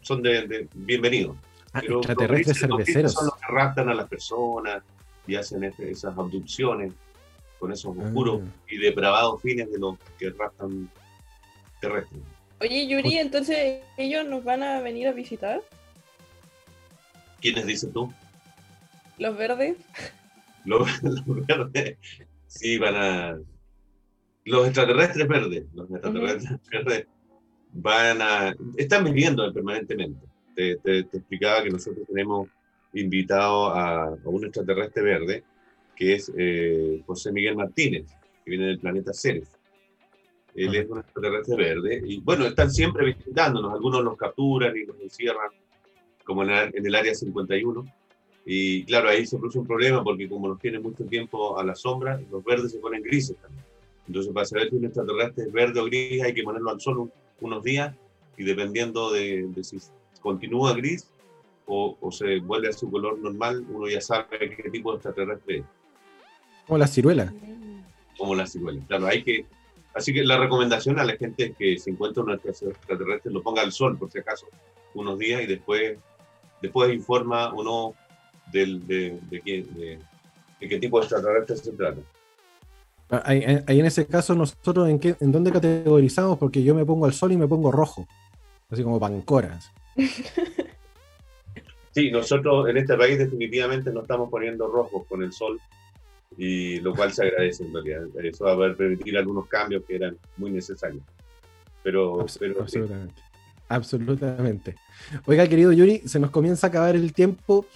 Son 0.00 0.22
de, 0.22 0.68
bienvenidos. 0.74 1.36
Ah, 1.72 1.80
extraterrestres 1.80 2.58
cerveceros. 2.58 3.12
Son 3.12 3.26
los 3.26 3.34
que 3.34 3.46
raptan 3.46 3.88
a 3.88 3.94
las 3.94 4.08
personas, 4.08 4.82
y 5.26 5.36
hacen 5.36 5.64
este, 5.64 5.90
esas 5.90 6.16
abducciones 6.16 6.92
con 7.58 7.72
esos 7.72 7.96
oscuros 7.96 8.42
ah. 8.44 8.64
y 8.68 8.78
depravados 8.78 9.40
fines 9.42 9.70
de 9.70 9.78
los 9.78 9.96
que 10.18 10.30
raptan 10.30 10.90
terrestres. 11.80 12.20
Oye, 12.60 12.86
Yuri, 12.86 13.18
entonces 13.18 13.82
ellos 13.96 14.26
nos 14.26 14.44
van 14.44 14.62
a 14.62 14.80
venir 14.80 15.08
a 15.08 15.12
visitar. 15.12 15.62
¿Quiénes 17.40 17.66
dices 17.66 17.90
tú? 17.92 18.12
Los 19.18 19.36
verdes. 19.36 19.76
Los, 20.64 20.88
verdes, 21.46 21.96
sí, 22.46 22.78
van 22.78 22.96
a, 22.96 23.38
Los 24.44 24.66
extraterrestres 24.66 25.26
verdes, 25.26 25.64
los 25.72 25.90
extraterrestres 25.90 26.60
verdes 26.70 27.06
van 27.72 28.20
a, 28.20 28.54
están 28.76 29.04
viviendo 29.04 29.52
permanentemente. 29.52 30.26
Te, 30.54 30.76
te, 30.76 30.98
explicaba 30.98 31.62
que 31.62 31.70
nosotros 31.70 32.06
tenemos 32.06 32.48
invitado 32.94 33.68
a, 33.68 34.08
a 34.08 34.18
un 34.24 34.44
extraterrestre 34.44 35.02
verde, 35.02 35.44
que 36.00 36.14
es 36.14 36.32
eh, 36.36 37.02
José 37.06 37.30
Miguel 37.30 37.56
Martínez, 37.56 38.06
que 38.44 38.50
viene 38.50 38.66
del 38.66 38.78
planeta 38.78 39.12
Ceres. 39.12 39.50
Él 40.54 40.74
es 40.74 40.88
un 40.88 40.98
extraterrestre 40.98 41.56
verde. 41.56 42.02
Y 42.04 42.20
bueno, 42.20 42.46
están 42.46 42.70
siempre 42.70 43.04
visitándonos. 43.04 43.72
Algunos 43.72 44.02
los 44.02 44.16
capturan 44.16 44.76
y 44.76 44.84
los 44.84 44.98
encierran, 45.00 45.50
como 46.24 46.42
en 46.42 46.50
el, 46.74 46.94
área 46.94 47.14
51. 47.14 47.84
Y 48.46 48.84
claro, 48.84 49.10
ahí 49.10 49.26
se 49.26 49.36
produce 49.36 49.58
un 49.58 49.66
problema 49.66 50.02
porque 50.02 50.28
como 50.28 50.48
los 50.48 50.58
tienen 50.58 50.82
mucho 50.82 51.04
tiempo 51.04 51.58
a 51.58 51.64
la 51.64 51.74
sombra, 51.74 52.20
los 52.30 52.42
verdes 52.42 52.72
se 52.72 52.78
ponen 52.78 53.02
grises 53.02 53.36
también. 53.36 53.64
Entonces, 54.06 54.32
para 54.32 54.46
saber 54.46 54.70
si 54.70 54.76
un 54.76 54.86
extraterrestre 54.86 55.44
es 55.44 55.52
verde 55.52 55.80
o 55.80 55.84
gris, 55.84 56.22
hay 56.22 56.34
que 56.34 56.42
ponerlo 56.42 56.70
al 56.70 56.80
sol 56.80 57.12
unos 57.40 57.62
días 57.62 57.94
y 58.36 58.44
dependiendo 58.44 59.12
de, 59.12 59.48
si 59.60 59.78
continúa 60.20 60.74
gris 60.74 61.06
o, 61.72 61.96
o, 62.00 62.10
se 62.10 62.40
vuelve 62.40 62.68
a 62.68 62.72
su 62.72 62.90
color 62.90 63.18
normal, 63.18 63.64
uno 63.70 63.88
ya 63.88 64.00
sabe 64.00 64.56
qué 64.56 64.70
tipo 64.70 64.90
de 64.90 64.96
extraterrestre 64.96 65.58
es. 65.58 65.64
Como 66.66 66.78
la 66.78 66.86
ciruela. 66.86 67.32
Como 68.18 68.34
la 68.34 68.46
ciruela. 68.46 68.80
Claro, 68.86 69.06
hay 69.06 69.22
que 69.22 69.46
Así 69.94 70.12
que 70.12 70.22
la 70.22 70.38
recomendación 70.38 70.98
a 70.98 71.04
la 71.04 71.16
gente 71.16 71.46
es 71.46 71.56
que 71.56 71.78
se 71.78 71.90
encuentra 71.90 72.22
un 72.22 72.30
extraterrestre 72.30 73.32
lo 73.32 73.42
ponga 73.42 73.62
al 73.62 73.72
sol, 73.72 73.98
por 73.98 74.10
si 74.10 74.18
acaso, 74.18 74.46
unos 74.94 75.18
días 75.18 75.42
y 75.42 75.46
después, 75.46 75.98
después 76.62 76.94
informa 76.94 77.52
o 77.52 77.64
no 77.64 77.94
del, 78.52 78.86
de, 78.86 79.18
de, 79.28 79.40
qué, 80.60 80.78
tipo 80.78 80.98
de 80.98 81.06
extraterrestre 81.06 81.56
se 81.56 81.72
trata. 81.72 82.00
Ah, 83.10 83.22
ahí, 83.24 83.42
en 83.66 83.86
ese 83.86 84.06
caso, 84.06 84.36
nosotros 84.36 84.88
en, 84.88 85.00
qué, 85.00 85.16
en 85.18 85.32
dónde 85.32 85.50
categorizamos, 85.50 86.38
porque 86.38 86.62
yo 86.62 86.74
me 86.74 86.86
pongo 86.86 87.06
al 87.06 87.12
sol 87.12 87.32
y 87.32 87.36
me 87.36 87.48
pongo 87.48 87.72
rojo, 87.72 88.06
así 88.70 88.84
como 88.84 89.00
pancoras. 89.00 89.72
Sí, 91.92 92.10
nosotros 92.10 92.68
en 92.68 92.76
este 92.76 92.96
país 92.96 93.18
definitivamente 93.18 93.92
no 93.92 94.02
estamos 94.02 94.30
poniendo 94.30 94.68
rojos 94.68 95.06
con 95.08 95.22
el 95.22 95.32
sol, 95.32 95.60
y 96.36 96.80
lo 96.80 96.94
cual 96.94 97.12
se 97.12 97.24
agradece 97.24 97.64
en 97.64 97.72
realidad. 97.72 98.02
Eso 98.22 98.44
va 98.44 98.68
a 98.68 98.74
permitir 98.74 99.16
algunos 99.16 99.46
cambios 99.46 99.82
que 99.86 99.96
eran 99.96 100.16
muy 100.36 100.50
necesarios. 100.50 101.02
Pero, 101.82 102.20
absolutamente. 102.20 103.22
Absolutamente. 103.68 104.74
Oiga, 105.26 105.46
querido 105.48 105.72
Yuri, 105.72 106.02
se 106.04 106.18
nos 106.18 106.30
comienza 106.30 106.66
a 106.66 106.70
acabar 106.70 106.96
el 106.96 107.12
tiempo. 107.12 107.66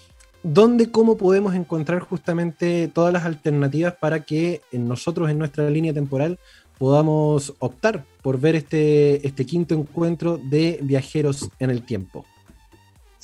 ¿Dónde, 0.42 0.90
cómo 0.90 1.16
podemos 1.16 1.54
encontrar 1.54 2.00
justamente 2.00 2.88
todas 2.88 3.12
las 3.12 3.24
alternativas 3.24 3.94
para 3.94 4.20
que 4.20 4.60
nosotros 4.72 5.30
en 5.30 5.38
nuestra 5.38 5.70
línea 5.70 5.94
temporal 5.94 6.38
podamos 6.78 7.54
optar 7.60 8.04
por 8.22 8.38
ver 8.38 8.56
este, 8.56 9.26
este 9.26 9.46
quinto 9.46 9.74
encuentro 9.74 10.36
de 10.36 10.80
viajeros 10.82 11.48
en 11.58 11.70
el 11.70 11.82
tiempo? 11.82 12.26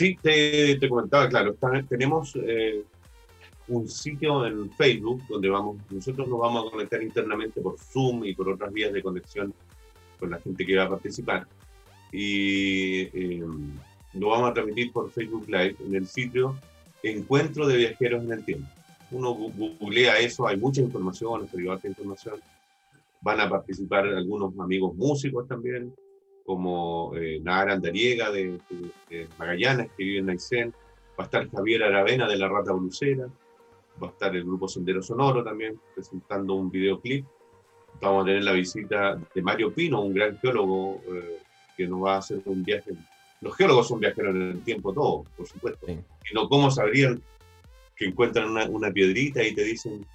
Sí, 0.00 0.16
te, 0.22 0.88
comentaba, 0.88 1.28
claro, 1.28 1.54
tenemos 1.86 2.34
eh, 2.36 2.82
un 3.68 3.86
sitio 3.86 4.46
en 4.46 4.70
Facebook 4.72 5.22
donde 5.28 5.50
vamos, 5.50 5.76
nosotros 5.90 6.26
nos 6.26 6.38
vamos 6.38 6.66
a 6.66 6.70
conectar 6.70 7.02
internamente 7.02 7.60
por 7.60 7.78
Zoom 7.78 8.24
y 8.24 8.34
por 8.34 8.48
otras 8.48 8.72
vías 8.72 8.94
de 8.94 9.02
conexión 9.02 9.52
con 10.18 10.30
la 10.30 10.38
gente 10.38 10.64
que 10.64 10.74
va 10.74 10.84
a 10.84 10.88
participar. 10.88 11.46
Y 12.10 13.02
eh, 13.12 13.44
lo 14.14 14.28
vamos 14.30 14.50
a 14.50 14.54
transmitir 14.54 14.90
por 14.90 15.10
Facebook 15.10 15.44
Live 15.48 15.76
en 15.86 15.94
el 15.94 16.06
sitio 16.06 16.56
Encuentro 17.02 17.66
de 17.66 17.76
Viajeros 17.76 18.24
en 18.24 18.32
el 18.32 18.42
Tiempo. 18.42 18.68
Uno 19.10 19.34
googlea 19.34 20.18
eso, 20.18 20.46
hay 20.46 20.56
mucha 20.56 20.80
información, 20.80 21.46
hay 21.52 21.90
información. 21.90 22.40
Van 23.20 23.38
a 23.38 23.50
participar 23.50 24.06
algunos 24.06 24.58
amigos 24.58 24.94
músicos 24.96 25.46
también, 25.46 25.92
como 26.50 27.12
eh, 27.16 27.38
Nara 27.40 27.74
Andariega 27.74 28.30
de, 28.32 28.58
Magallanes, 29.38 29.90
que 29.96 30.04
vive 30.04 30.18
en 30.18 30.30
Aysén. 30.30 30.74
Va 31.18 31.22
a 31.22 31.26
estar 31.26 31.48
Javier 31.48 31.84
Aravena 31.84 32.26
de 32.26 32.36
La 32.36 32.48
Rata 32.48 32.72
Blusera 32.72 33.28
va 34.02 34.08
a 34.08 34.10
estar 34.10 34.34
el 34.34 34.44
grupo 34.44 34.66
Sendero 34.66 35.02
Sonoro 35.02 35.44
también 35.44 35.78
presentando 35.94 36.54
un 36.54 36.70
videoclip. 36.70 37.24
Vamos 38.00 38.22
a 38.22 38.26
tener 38.26 38.42
la 38.42 38.52
visita 38.52 39.20
de 39.34 39.42
Mario 39.42 39.72
Pino, 39.72 40.00
un 40.00 40.14
gran 40.14 40.38
geólogo 40.38 41.02
eh, 41.12 41.38
que 41.76 41.86
nos 41.86 42.02
va 42.02 42.14
a 42.14 42.18
hacer 42.18 42.40
un 42.46 42.64
viaje. 42.64 42.92
Los 43.40 43.56
geólogos 43.56 43.88
son 43.88 44.00
viajeros 44.00 44.34
en 44.34 44.42
el 44.42 44.62
tiempo 44.62 44.92
todo, 44.92 45.24
por 45.36 45.46
supuesto. 45.46 45.86
Y 45.88 46.34
no, 46.34 46.48
¿cómo 46.48 46.70
sabrían 46.70 47.22
que 47.94 48.06
encuentran 48.06 48.50
una, 48.70 48.90
piedrita 48.90 49.44
y 49.44 49.54
te 49.54 49.62
dicen, 49.62 50.06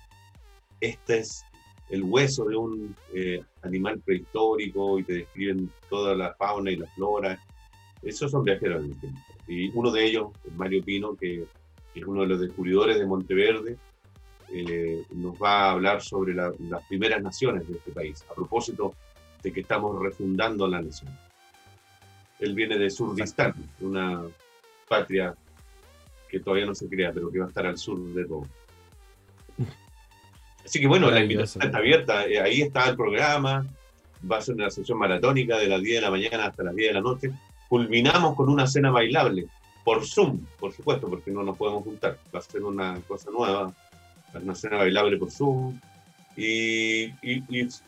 este 0.81 1.19
es 1.19 1.45
el 1.89 2.03
hueso 2.03 2.45
de 2.45 2.55
un 2.55 2.95
eh, 3.13 3.43
animal 3.61 3.99
prehistórico 3.99 4.99
y 4.99 5.03
te 5.03 5.13
describen 5.13 5.71
toda 5.89 6.15
la 6.15 6.33
fauna 6.33 6.71
y 6.71 6.77
la 6.77 6.87
flora? 6.87 7.39
Esos 8.01 8.31
son 8.31 8.43
viajeros 8.43 8.83
en 8.83 8.91
el 8.91 8.99
tiempo. 8.99 9.19
Y 9.47 9.69
uno 9.69 9.91
de 9.91 10.05
ellos, 10.05 10.27
Mario 10.55 10.83
Pino, 10.83 11.15
que 11.15 11.45
es 11.93 12.05
uno 12.05 12.21
de 12.21 12.27
los 12.27 12.39
descubridores 12.39 12.97
de 12.99 13.05
Monteverde, 13.05 13.77
eh, 14.51 15.03
nos 15.11 15.35
va 15.41 15.63
a 15.63 15.71
hablar 15.71 16.01
sobre 16.01 16.33
las 16.33 16.53
primeras 16.87 17.21
naciones 17.21 17.67
de 17.67 17.77
este 17.77 17.91
país, 17.91 18.23
a 18.29 18.33
propósito 18.33 18.93
de 19.41 19.51
que 19.51 19.61
estamos 19.61 20.01
refundando 20.01 20.67
la 20.67 20.81
nación. 20.81 21.11
Él 22.39 22.53
viene 22.53 22.77
de 22.77 22.89
Surdistán, 22.89 23.53
una 23.79 24.23
patria 24.87 25.35
que 26.29 26.39
todavía 26.39 26.65
no 26.65 26.75
se 26.75 26.89
crea, 26.89 27.11
pero 27.13 27.31
que 27.31 27.39
va 27.39 27.45
a 27.45 27.47
estar 27.47 27.65
al 27.65 27.77
sur 27.77 27.99
de 27.99 28.25
todo. 28.25 28.43
Así 30.65 30.79
que 30.79 30.87
bueno, 30.87 31.11
la 31.11 31.21
invitación 31.21 31.63
está 31.63 31.77
abierta, 31.77 32.25
eh, 32.25 32.41
ahí 32.41 32.61
está 32.61 32.89
el 32.89 32.95
programa, 32.95 33.67
va 34.29 34.37
a 34.37 34.41
ser 34.41 34.55
una 34.55 34.71
sesión 34.71 34.97
maratónica 34.97 35.59
de 35.59 35.67
las 35.67 35.79
10 35.79 35.97
de 35.97 36.01
la 36.01 36.09
mañana 36.09 36.47
hasta 36.47 36.63
las 36.63 36.75
10 36.75 36.89
de 36.89 36.93
la 36.93 37.01
noche. 37.01 37.31
Culminamos 37.69 38.35
con 38.35 38.49
una 38.49 38.65
cena 38.65 38.89
bailable 38.89 39.45
por 39.83 40.03
Zoom, 40.03 40.43
por 40.59 40.73
supuesto, 40.73 41.07
porque 41.07 41.29
no 41.29 41.43
nos 41.43 41.55
podemos 41.55 41.83
juntar. 41.83 42.17
Va 42.33 42.39
a 42.39 42.41
ser 42.41 42.63
una 42.63 42.99
cosa 43.07 43.29
nueva, 43.29 43.71
una 44.33 44.55
cena 44.55 44.77
bailable 44.77 45.17
por 45.17 45.29
Zoom. 45.29 45.79
Y, 46.35 47.11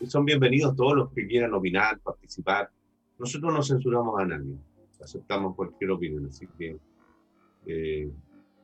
son 0.07 0.23
bienvenidos 0.23 0.75
todos 0.75 0.95
los 0.95 1.11
que 1.11 1.27
quieran 1.27 1.55
opinar, 1.55 1.99
participar. 1.99 2.69
Nosotros 3.17 3.51
no 3.51 3.63
censuramos 3.63 4.19
a 4.19 4.25
nadie, 4.25 4.55
aceptamos 5.03 5.55
cualquier 5.55 5.89
opinión, 5.89 6.27
así 6.27 6.47
que 6.57 6.77
eh, 7.65 8.07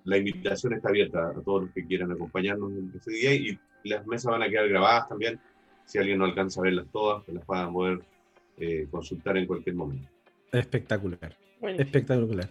la 0.04 0.18
invitación 0.18 0.74
está 0.74 0.90
abierta 0.90 1.30
a 1.30 1.42
todos 1.42 1.64
los 1.64 1.72
que 1.72 1.86
quieran 1.86 2.12
acompañarnos 2.12 2.72
en 2.74 2.94
ese 2.96 3.12
día 3.12 3.34
y 3.34 3.60
las 3.84 4.06
mesas 4.08 4.32
van 4.32 4.44
a 4.44 4.50
quedar 4.50 4.68
grabadas 4.70 5.10
también. 5.10 5.40
Si 5.86 5.98
alguien 5.98 6.18
no 6.18 6.26
alcanza 6.26 6.62
a 6.62 6.64
verlas 6.64 6.88
todas, 6.92 7.24
que 7.24 7.34
las 7.34 7.46
puedan 7.46 7.74
poder 7.74 8.00
eh, 8.58 8.88
consultar 8.90 9.38
en 9.38 9.46
cualquier 9.46 9.76
momento. 9.76 10.10
Espectacular. 10.52 11.36
Espectacular. 11.62 12.50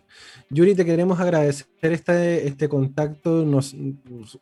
Yuri, 0.48 0.74
te 0.74 0.84
queremos 0.84 1.20
agradecer 1.20 1.66
este, 1.80 2.46
este 2.46 2.68
contacto. 2.68 3.44
Nos, 3.44 3.76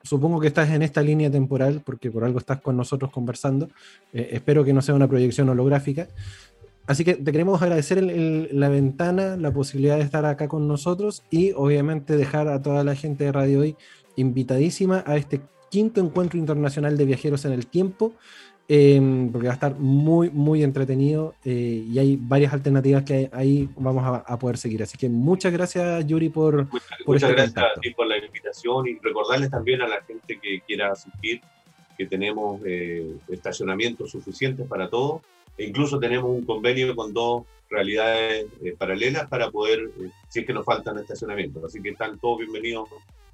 supongo 0.03 0.41
que 0.41 0.47
estás 0.47 0.71
en 0.71 0.83
esta 0.83 1.03
línea 1.03 1.31
temporal 1.31 1.83
porque 1.85 2.11
por 2.11 2.25
algo 2.25 2.39
estás 2.39 2.61
con 2.61 2.77
nosotros 2.77 3.11
conversando. 3.11 3.69
Eh, 4.13 4.29
espero 4.33 4.65
que 4.65 4.73
no 4.73 4.81
sea 4.81 4.95
una 4.95 5.09
proyección 5.09 5.49
holográfica. 5.49 6.09
Así 6.87 7.05
que 7.05 7.15
te 7.15 7.31
queremos 7.31 7.61
agradecer 7.63 8.03
la 8.03 8.69
ventana, 8.69 9.37
la 9.37 9.53
posibilidad 9.53 9.97
de 9.97 10.03
estar 10.03 10.25
acá 10.25 10.49
con 10.49 10.67
nosotros 10.67 11.23
y 11.31 11.53
obviamente 11.53 12.17
dejar 12.17 12.49
a 12.49 12.63
toda 12.63 12.83
la 12.83 12.97
gente 12.97 13.25
de 13.25 13.33
Radio 13.33 13.61
Hoy 13.61 13.77
invitadísima 14.17 15.05
a 15.07 15.17
este 15.17 15.41
quinto 15.71 16.01
encuentro 16.01 16.39
internacional 16.39 16.99
de 16.99 17.05
viajeros 17.07 17.45
en 17.47 17.53
el 17.53 17.67
tiempo. 17.67 18.13
Em, 18.73 19.33
porque 19.33 19.49
va 19.49 19.55
a 19.55 19.55
estar 19.55 19.75
muy, 19.75 20.31
muy 20.31 20.63
entretenido 20.63 21.35
eh, 21.45 21.85
y 21.91 21.99
hay 21.99 22.17
varias 22.17 22.53
alternativas 22.53 23.03
que 23.03 23.29
ahí 23.33 23.69
vamos 23.77 24.05
a, 24.25 24.39
poder 24.39 24.59
seguir. 24.59 24.81
Así 24.81 24.97
que 24.97 25.09
muchas 25.09 25.53
gracias, 25.53 26.07
Yuri, 26.07 26.29
por. 26.29 26.71
Muchas, 26.71 26.89
por 27.05 27.17
muchas 27.17 27.31
este 27.31 27.43
gracias 27.43 27.65
a 27.65 27.81
ti 27.81 27.91
por 27.91 28.07
la 28.07 28.19
invitación 28.19 28.87
y 28.87 28.97
recordarles 29.03 29.51
también 29.51 29.83
a 29.83 29.89
la 29.89 30.01
gente 30.03 30.39
que 30.39 30.61
quiera 30.61 30.93
asistir 30.93 31.41
que 31.99 32.07
tenemos 32.07 32.61
eh, 32.65 33.17
estacionamientos 33.29 34.13
suficientes 34.13 34.69
para 34.69 34.89
todos 34.89 35.23
e 35.59 35.65
incluso 35.65 35.99
tenemos 35.99 36.31
un 36.31 36.45
convenio 36.45 36.95
con 36.95 37.13
dos 37.13 37.47
realidades 37.69 38.47
eh, 38.63 38.77
paralelas 38.79 39.29
para 39.29 39.51
poder, 39.51 39.91
si 40.29 40.41
es 40.41 40.47
que 40.47 40.53
nos 40.53 40.65
faltan 40.65 40.97
estacionamientos. 40.99 41.65
Así 41.65 41.83
que 41.83 41.89
están 41.89 42.21
todos 42.21 42.39
bienvenidos 42.39 42.89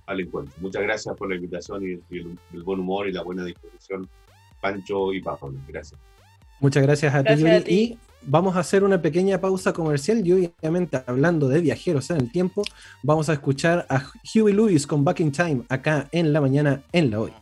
al 0.06 0.20
encuentro. 0.20 0.54
Muchas 0.60 0.82
gracias 0.82 1.16
por 1.16 1.28
la 1.28 1.36
invitación 1.36 1.82
y, 1.84 2.16
el 2.16 2.62
buen 2.62 2.80
humor 2.80 3.08
y 3.08 3.12
la 3.12 3.22
buena 3.22 3.44
disposición 3.44 4.08
Pancho 4.60 5.12
y 5.12 5.20
Pablo. 5.20 5.58
Gracias. 5.68 6.00
Muchas 6.60 6.82
gracias 6.82 7.14
a 7.14 7.22
ti, 7.22 7.36
Yuri. 7.36 7.64
Y 7.66 7.98
vamos 8.22 8.56
a 8.56 8.60
hacer 8.60 8.82
una 8.82 9.00
pequeña 9.00 9.40
pausa 9.40 9.72
comercial 9.72 10.26
y 10.26 10.32
obviamente 10.32 11.02
hablando 11.06 11.48
de 11.48 11.60
viajeros 11.60 12.10
en 12.10 12.16
el 12.18 12.32
tiempo, 12.32 12.62
vamos 13.02 13.28
a 13.28 13.34
escuchar 13.34 13.86
a 13.88 14.02
Huey 14.34 14.54
Lewis 14.54 14.86
con 14.86 15.04
Back 15.04 15.20
in 15.20 15.32
Time 15.32 15.62
acá 15.68 16.08
en 16.12 16.32
la 16.32 16.40
mañana 16.40 16.82
en 16.92 17.10
la 17.10 17.20
hoy. 17.20 17.32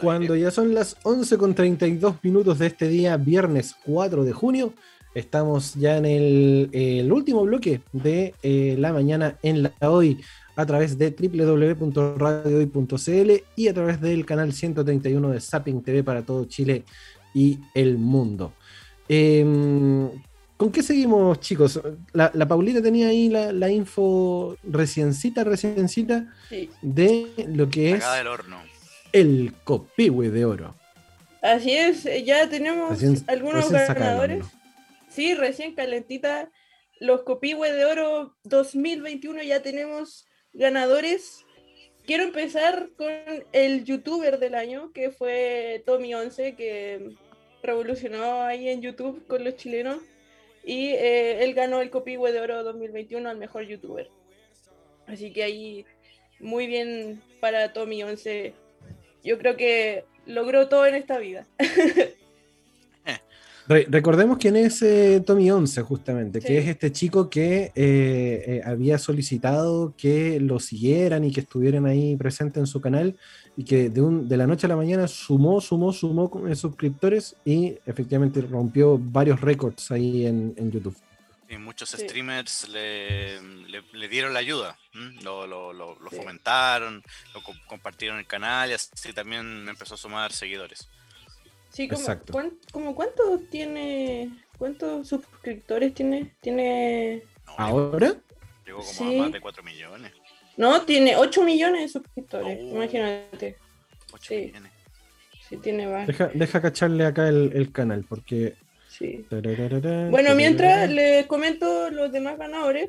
Cuando 0.00 0.34
ya 0.34 0.50
son 0.50 0.74
las 0.74 0.96
11 1.04 1.38
con 1.38 1.54
32 1.54 2.16
minutos 2.22 2.58
de 2.58 2.66
este 2.66 2.88
día, 2.88 3.16
viernes 3.16 3.76
4 3.84 4.24
de 4.24 4.32
junio, 4.32 4.72
estamos 5.14 5.74
ya 5.74 5.96
en 5.96 6.06
el, 6.06 7.12
último 7.12 7.44
bloque 7.44 7.80
de 7.92 8.34
eh, 8.42 8.74
la 8.78 8.92
mañana 8.92 9.38
en 9.42 9.62
la 9.62 9.72
hoy 9.80 10.20
a 10.56 10.66
través 10.66 10.98
de 10.98 11.10
www.radiohoy.cl 11.10 13.44
y 13.54 13.68
a 13.68 13.74
través 13.74 14.00
del 14.00 14.26
canal 14.26 14.52
131 14.52 15.30
de 15.30 15.40
Zapping 15.40 15.82
TV 15.82 16.02
para 16.02 16.22
todo 16.22 16.46
Chile 16.46 16.82
y 17.34 17.60
el 17.74 17.98
mundo. 17.98 18.52
Em, 19.08 20.10
¿Con 20.56 20.72
qué 20.72 20.82
seguimos, 20.82 21.38
chicos? 21.40 21.78
La, 22.14 22.30
Paulita 22.48 22.80
tenía 22.80 23.08
ahí 23.08 23.28
la, 23.28 23.70
info 23.70 24.56
reciencita, 24.64 25.44
reciencita 25.44 26.32
de 26.80 27.26
lo 27.48 27.68
que 27.68 27.90
es 27.90 28.04
el 29.12 29.52
copihue 29.64 30.30
de 30.30 30.46
oro. 30.46 30.74
Así 31.42 31.72
es, 31.72 32.08
ya 32.24 32.48
tenemos 32.48 32.98
algunos 33.26 33.70
ganadores. 33.70 34.46
Sí, 35.10 35.34
recién 35.34 35.74
calentita. 35.74 36.50
Los 36.98 37.24
copihue 37.24 37.72
de 37.72 37.84
oro 37.84 38.34
2021 38.44 39.42
ya 39.42 39.60
tenemos 39.60 40.26
ganadores. 40.56 41.44
Quiero 42.04 42.24
empezar 42.24 42.90
con 42.96 43.12
el 43.52 43.84
youtuber 43.84 44.38
del 44.38 44.54
año, 44.54 44.92
que 44.92 45.10
fue 45.10 45.82
Tommy11, 45.86 46.56
que 46.56 47.10
revolucionó 47.62 48.42
ahí 48.42 48.68
en 48.68 48.80
YouTube 48.80 49.26
con 49.26 49.44
los 49.44 49.56
chilenos. 49.56 50.00
Y 50.64 50.88
eh, 50.90 51.44
él 51.44 51.54
ganó 51.54 51.80
el 51.80 51.90
Copihue 51.90 52.32
de 52.32 52.40
Oro 52.40 52.62
2021 52.64 53.28
al 53.28 53.38
mejor 53.38 53.66
youtuber. 53.66 54.08
Así 55.06 55.32
que 55.32 55.44
ahí 55.44 55.84
muy 56.40 56.66
bien 56.66 57.22
para 57.40 57.72
Tommy 57.72 58.02
11. 58.02 58.54
Yo 59.22 59.38
creo 59.38 59.56
que 59.56 60.04
logró 60.26 60.68
todo 60.68 60.86
en 60.86 60.94
esta 60.94 61.18
vida. 61.18 61.46
recordemos 63.68 64.38
quién 64.38 64.56
es 64.56 64.80
eh, 64.82 65.22
Tommy 65.24 65.50
11, 65.50 65.82
justamente, 65.82 66.40
que 66.40 66.58
es 66.58 66.68
este 66.68 66.92
chico 66.92 67.28
que 67.28 67.72
eh, 67.74 68.62
había 68.64 68.98
solicitado 68.98 69.94
que 69.96 70.40
lo 70.40 70.60
siguieran 70.60 71.24
y 71.24 71.32
que 71.32 71.40
estuvieran 71.40 71.86
ahí 71.86 72.16
presentes 72.16 72.60
en 72.60 72.66
su 72.66 72.80
canal 72.80 73.16
y 73.56 73.64
que 73.64 73.88
de, 73.88 74.02
un, 74.02 74.28
de 74.28 74.36
la 74.36 74.46
noche 74.46 74.66
a 74.66 74.68
la 74.68 74.76
mañana 74.76 75.08
sumó, 75.08 75.60
sumó, 75.60 75.92
sumó 75.92 76.30
con 76.30 76.54
suscriptores 76.54 77.36
y 77.44 77.78
efectivamente 77.86 78.40
rompió 78.42 78.98
varios 78.98 79.40
récords 79.40 79.90
ahí 79.90 80.26
en, 80.26 80.54
en 80.56 80.70
YouTube. 80.70 80.96
Y 81.48 81.58
muchos 81.58 81.90
streamers 81.90 82.68
le, 82.68 83.40
le, 83.70 84.08
dieron 84.08 84.34
la 84.34 84.40
ayuda, 84.40 84.76
lo, 85.22 85.46
lo, 85.46 85.72
lo, 85.72 86.10
fomentaron, 86.10 87.04
lo 87.34 87.40
compartieron 87.68 88.18
el 88.18 88.26
canal 88.26 88.70
y 88.70 88.72
así 88.72 89.12
también 89.12 89.68
empezó 89.68 89.94
a 89.94 89.98
sumar 89.98 90.32
seguidores. 90.32 90.88
Sí, 91.76 91.88
como, 91.88 92.06
como 92.72 92.94
cuántos 92.94 93.50
tiene, 93.50 94.30
cuántos 94.56 95.08
suscriptores 95.08 95.92
tiene, 95.92 96.32
tiene 96.40 97.22
ahora? 97.58 98.14
Llegó 98.64 98.80
como 98.96 99.10
a 99.10 99.24
más 99.24 99.32
de 99.32 99.40
4 99.42 99.62
millones. 99.62 100.12
No, 100.56 100.80
tiene 100.86 101.16
8 101.16 101.42
millones 101.42 101.82
de 101.82 101.88
suscriptores, 101.88 102.62
imagínate. 102.62 103.58
8 104.10 104.24
sí. 104.26 104.36
millones. 104.36 104.72
Sí, 105.46 105.56
tiene 105.58 105.86
más. 105.86 106.06
Deja, 106.06 106.30
deja 106.32 106.62
cacharle 106.62 107.04
acá 107.04 107.28
el, 107.28 107.70
canal, 107.72 108.06
porque. 108.08 108.54
Sí. 108.88 109.26
Bueno, 110.10 110.34
mientras 110.34 110.88
les 110.88 111.26
comento 111.26 111.90
los 111.90 112.10
demás 112.10 112.38
ganadores. 112.38 112.88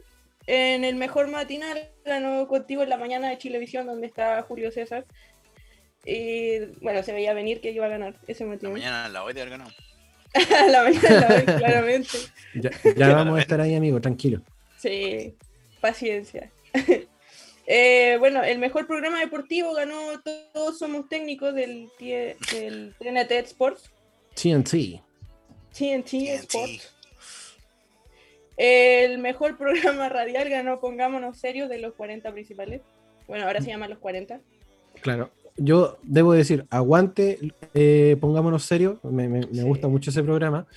En 0.49 0.85
el 0.85 0.95
mejor 0.95 1.27
matinal 1.27 1.89
ganó 2.05 2.47
contigo 2.47 2.81
en 2.81 2.87
la 2.87 2.97
mañana 2.97 3.29
de 3.29 3.37
Chilevisión, 3.37 3.85
donde 3.85 4.07
está 4.07 4.41
Julio 4.43 4.71
César. 4.71 5.03
Y 6.09 6.59
bueno, 6.81 7.03
se 7.03 7.11
veía 7.11 7.33
venir 7.33 7.59
que 7.59 7.71
iba 7.71 7.85
a 7.85 7.89
ganar 7.89 8.15
ese 8.27 8.45
matinal. 8.45 8.73
La 8.79 8.79
mañana 8.79 9.09
la 9.09 9.23
hoy 9.25 9.33
de 9.33 9.41
haber 9.41 9.51
ganado. 9.51 9.71
la 10.71 10.83
mañana 10.83 11.19
la 11.19 11.35
hoy, 11.35 11.43
claramente. 11.43 12.17
Ya, 12.55 12.71
ya 12.95 13.07
vamos 13.13 13.37
a 13.37 13.41
estar 13.41 13.59
ahí, 13.59 13.75
amigo, 13.75 13.99
tranquilo. 13.99 14.41
Sí, 14.77 15.35
paciencia. 15.81 16.51
Eh, 17.69 18.15
bueno, 18.19 18.45
el 18.45 18.59
mejor 18.59 18.87
programa 18.87 19.19
deportivo 19.19 19.73
ganó 19.73 19.97
Todos 20.53 20.79
Somos 20.79 21.09
Técnicos 21.09 21.53
del, 21.53 21.89
del 21.99 22.95
TNT 22.97 23.31
Sports. 23.43 23.91
TNT. 24.35 25.01
TNT 25.77 26.13
Sports. 26.43 26.95
El 28.55 29.17
mejor 29.17 29.57
programa 29.57 30.07
radial 30.07 30.47
ganó 30.47 30.79
Pongámonos 30.79 31.39
Serios 31.39 31.67
de 31.67 31.79
los 31.79 31.93
40 31.95 32.31
principales. 32.31 32.83
Bueno, 33.27 33.45
ahora 33.45 33.59
se 33.59 33.67
llama 33.67 33.89
Los 33.89 33.99
40. 33.99 34.39
Claro. 35.01 35.29
Yo 35.57 35.97
debo 36.03 36.33
decir, 36.33 36.65
aguante, 36.69 37.39
eh, 37.73 38.15
pongámonos 38.21 38.63
serios, 38.63 39.03
me, 39.03 39.27
me 39.27 39.63
gusta 39.63 39.87
mucho 39.87 40.11
ese 40.11 40.23
programa, 40.23 40.67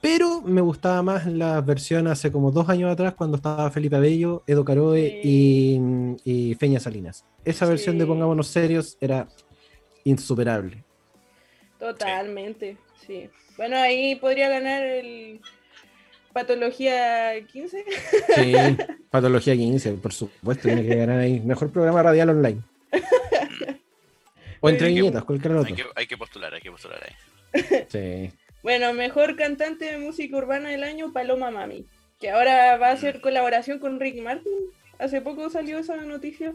pero 0.00 0.42
me 0.42 0.60
gustaba 0.60 1.02
más 1.02 1.26
la 1.26 1.60
versión 1.60 2.06
hace 2.06 2.30
como 2.30 2.52
dos 2.52 2.68
años 2.68 2.90
atrás 2.90 3.14
cuando 3.14 3.36
estaba 3.36 3.70
Felipe 3.70 3.96
Abello, 3.96 4.44
Edo 4.46 4.64
Caroe 4.64 5.20
y, 5.24 6.56
Feña 6.58 6.78
Salinas. 6.78 7.24
Esa 7.44 7.66
versión 7.66 7.98
de 7.98 8.06
Pongámonos 8.06 8.46
Serios 8.46 8.96
era 9.00 9.26
insuperable. 10.04 10.84
Totalmente, 11.78 12.76
sí. 13.06 13.28
Bueno, 13.56 13.76
ahí 13.76 14.14
podría 14.16 14.48
ganar 14.48 14.84
el 14.84 15.40
Patología 16.32 17.32
15. 17.44 17.84
Sí, 18.36 18.52
Patología 19.10 19.56
15, 19.56 19.92
por 19.94 20.12
supuesto, 20.12 20.68
tiene 20.68 20.86
que 20.86 20.94
ganar 20.94 21.18
ahí. 21.18 21.40
Mejor 21.40 21.72
programa 21.72 22.02
radial 22.04 22.30
online. 22.30 22.62
O 24.60 24.68
entre 24.68 24.88
viñetas, 24.88 25.24
cualquier 25.24 25.54
otro. 25.54 25.68
Hay 25.68 25.74
que, 25.74 25.84
hay 25.94 26.06
que 26.06 26.16
postular, 26.16 26.54
hay 26.54 26.60
que 26.60 26.70
postular 26.70 27.02
ahí. 27.04 27.14
Sí. 27.88 28.32
Bueno, 28.62 28.92
mejor 28.92 29.36
cantante 29.36 29.84
de 29.86 29.98
música 29.98 30.36
urbana 30.36 30.70
del 30.70 30.82
año, 30.82 31.12
Paloma 31.12 31.50
Mami, 31.50 31.86
que 32.20 32.30
ahora 32.30 32.76
va 32.76 32.88
a 32.88 32.92
hacer 32.92 33.20
colaboración 33.20 33.78
con 33.78 34.00
Rick 34.00 34.20
Martin. 34.20 34.52
Hace 34.98 35.20
poco 35.20 35.48
salió 35.48 35.78
esa 35.78 35.96
noticia. 35.96 36.52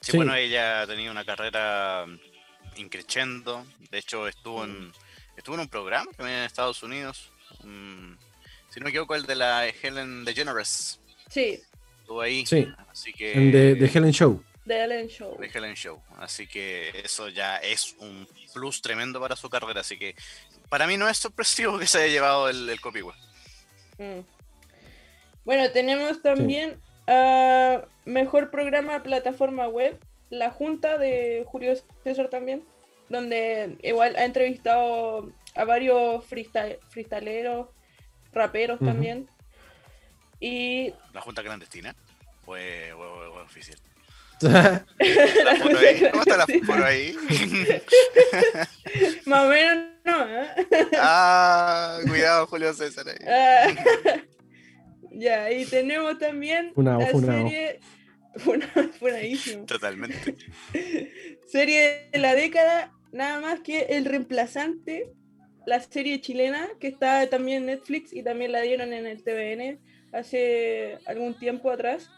Sí, 0.00 0.16
bueno, 0.16 0.34
ella 0.34 0.82
ha 0.82 0.86
tenido 0.86 1.12
una 1.12 1.24
carrera 1.24 2.06
increchendo. 2.76 3.66
De 3.90 3.98
hecho, 3.98 4.26
estuvo 4.26 4.64
en, 4.64 4.92
estuvo 5.36 5.56
en 5.56 5.60
un 5.60 5.68
programa 5.68 6.10
también 6.16 6.38
en 6.38 6.44
Estados 6.44 6.82
Unidos. 6.82 7.30
si 7.60 8.80
no 8.80 8.84
me 8.84 8.90
equivoco, 8.90 9.14
el 9.14 9.24
de 9.26 9.36
la 9.36 9.68
Helen 9.68 10.24
DeGeneres. 10.24 11.00
Sí. 11.28 11.60
Estuvo 12.00 12.22
ahí. 12.22 12.46
Sí. 12.46 12.66
Así 12.90 13.12
que. 13.12 13.38
de, 13.38 13.74
de 13.74 13.86
Helen 13.86 14.12
Show. 14.12 14.42
De 14.70 14.84
Helen 14.84 15.08
Show. 15.08 15.36
De 15.36 15.50
Helen 15.52 15.74
Show. 15.74 16.00
Así 16.18 16.46
que 16.46 16.90
eso 17.02 17.28
ya 17.28 17.56
es 17.56 17.96
un 17.98 18.28
plus 18.54 18.80
tremendo 18.80 19.18
para 19.18 19.34
su 19.34 19.50
carrera. 19.50 19.80
Así 19.80 19.98
que 19.98 20.14
para 20.68 20.86
mí 20.86 20.96
no 20.96 21.08
es 21.08 21.18
sorpresivo 21.18 21.76
que 21.76 21.88
se 21.88 21.98
haya 21.98 22.12
llevado 22.12 22.48
el, 22.48 22.68
el 22.68 22.78
mm. 22.78 24.20
Bueno, 25.44 25.72
tenemos 25.72 26.22
también 26.22 26.80
ah, 27.08 27.84
mejor 28.04 28.52
programa 28.52 29.02
plataforma 29.02 29.66
web, 29.66 29.98
la 30.28 30.50
Junta 30.50 30.98
de 30.98 31.44
Julio 31.48 31.74
César 32.04 32.28
también, 32.28 32.62
donde 33.08 33.76
igual 33.82 34.14
ha 34.14 34.24
entrevistado 34.24 35.32
a 35.56 35.64
varios 35.64 36.24
freestaleros, 36.24 37.66
raperos 38.32 38.78
también. 38.78 39.28
Y... 40.38 40.94
¿La 41.12 41.20
Junta 41.20 41.42
clandestina? 41.42 41.96
Fue, 42.44 42.92
oficial. 42.92 43.76
¿Cómo 44.40 46.22
está 46.22 46.36
la 46.38 46.46
foto 46.46 46.84
ahí? 46.84 47.14
Más 49.26 49.44
o 49.44 49.48
menos 49.48 49.84
no. 50.02 50.26
¿eh? 50.26 50.48
Ah, 50.98 51.98
cuidado, 52.08 52.46
Julio 52.46 52.72
César. 52.72 53.04
Ahí. 53.08 53.76
ya, 55.12 55.52
y 55.52 55.66
tenemos 55.66 56.18
también 56.18 56.72
una, 56.74 56.96
la 56.96 57.10
serie. 57.10 57.80
Totalmente. 59.66 60.36
serie 61.46 62.08
de 62.10 62.18
la 62.18 62.34
década, 62.34 62.92
nada 63.12 63.40
más 63.40 63.60
que 63.60 63.80
el 63.90 64.06
reemplazante, 64.06 65.12
la 65.66 65.80
serie 65.80 66.20
chilena, 66.22 66.68
que 66.80 66.88
está 66.88 67.28
también 67.28 67.58
en 67.58 67.66
Netflix 67.66 68.14
y 68.14 68.22
también 68.22 68.52
la 68.52 68.62
dieron 68.62 68.94
en 68.94 69.06
el 69.06 69.22
TVN 69.22 69.80
hace 70.12 70.98
algún 71.06 71.38
tiempo 71.38 71.70
atrás 71.70 72.10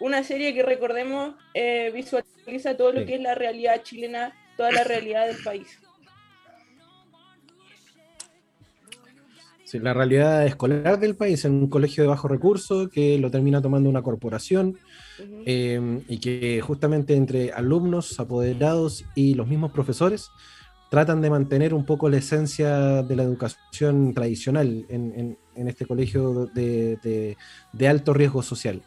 una 0.00 0.24
serie 0.24 0.54
que 0.54 0.62
recordemos 0.62 1.34
eh, 1.54 1.90
visualiza 1.94 2.76
todo 2.76 2.92
lo 2.92 3.06
que 3.06 3.16
es 3.16 3.20
la 3.20 3.34
realidad 3.34 3.82
chilena, 3.82 4.32
toda 4.56 4.72
la 4.72 4.84
realidad 4.84 5.26
del 5.26 5.42
país. 5.42 5.78
Sí, 9.70 9.78
la 9.78 9.94
realidad 9.94 10.44
escolar 10.46 10.98
del 10.98 11.14
país 11.14 11.44
en 11.44 11.52
un 11.52 11.68
colegio 11.68 12.02
de 12.02 12.08
bajo 12.08 12.26
recurso 12.26 12.90
que 12.90 13.18
lo 13.18 13.30
termina 13.30 13.62
tomando 13.62 13.88
una 13.88 14.02
corporación 14.02 14.76
em, 15.46 16.02
y 16.08 16.18
que 16.18 16.60
justamente 16.60 17.14
entre 17.14 17.52
alumnos, 17.52 18.18
apoderados 18.18 19.04
y 19.14 19.34
los 19.34 19.46
mismos 19.46 19.70
profesores 19.70 20.30
tratan 20.90 21.22
de 21.22 21.30
mantener 21.30 21.72
un 21.72 21.84
poco 21.84 22.10
la 22.10 22.16
esencia 22.16 23.04
de 23.04 23.14
la 23.14 23.22
educación 23.22 24.12
tradicional 24.12 24.86
en, 24.88 25.38
este 25.54 25.86
colegio 25.86 26.46
de, 26.52 27.36
alto 27.88 28.12
riesgo 28.12 28.42
social. 28.42 28.82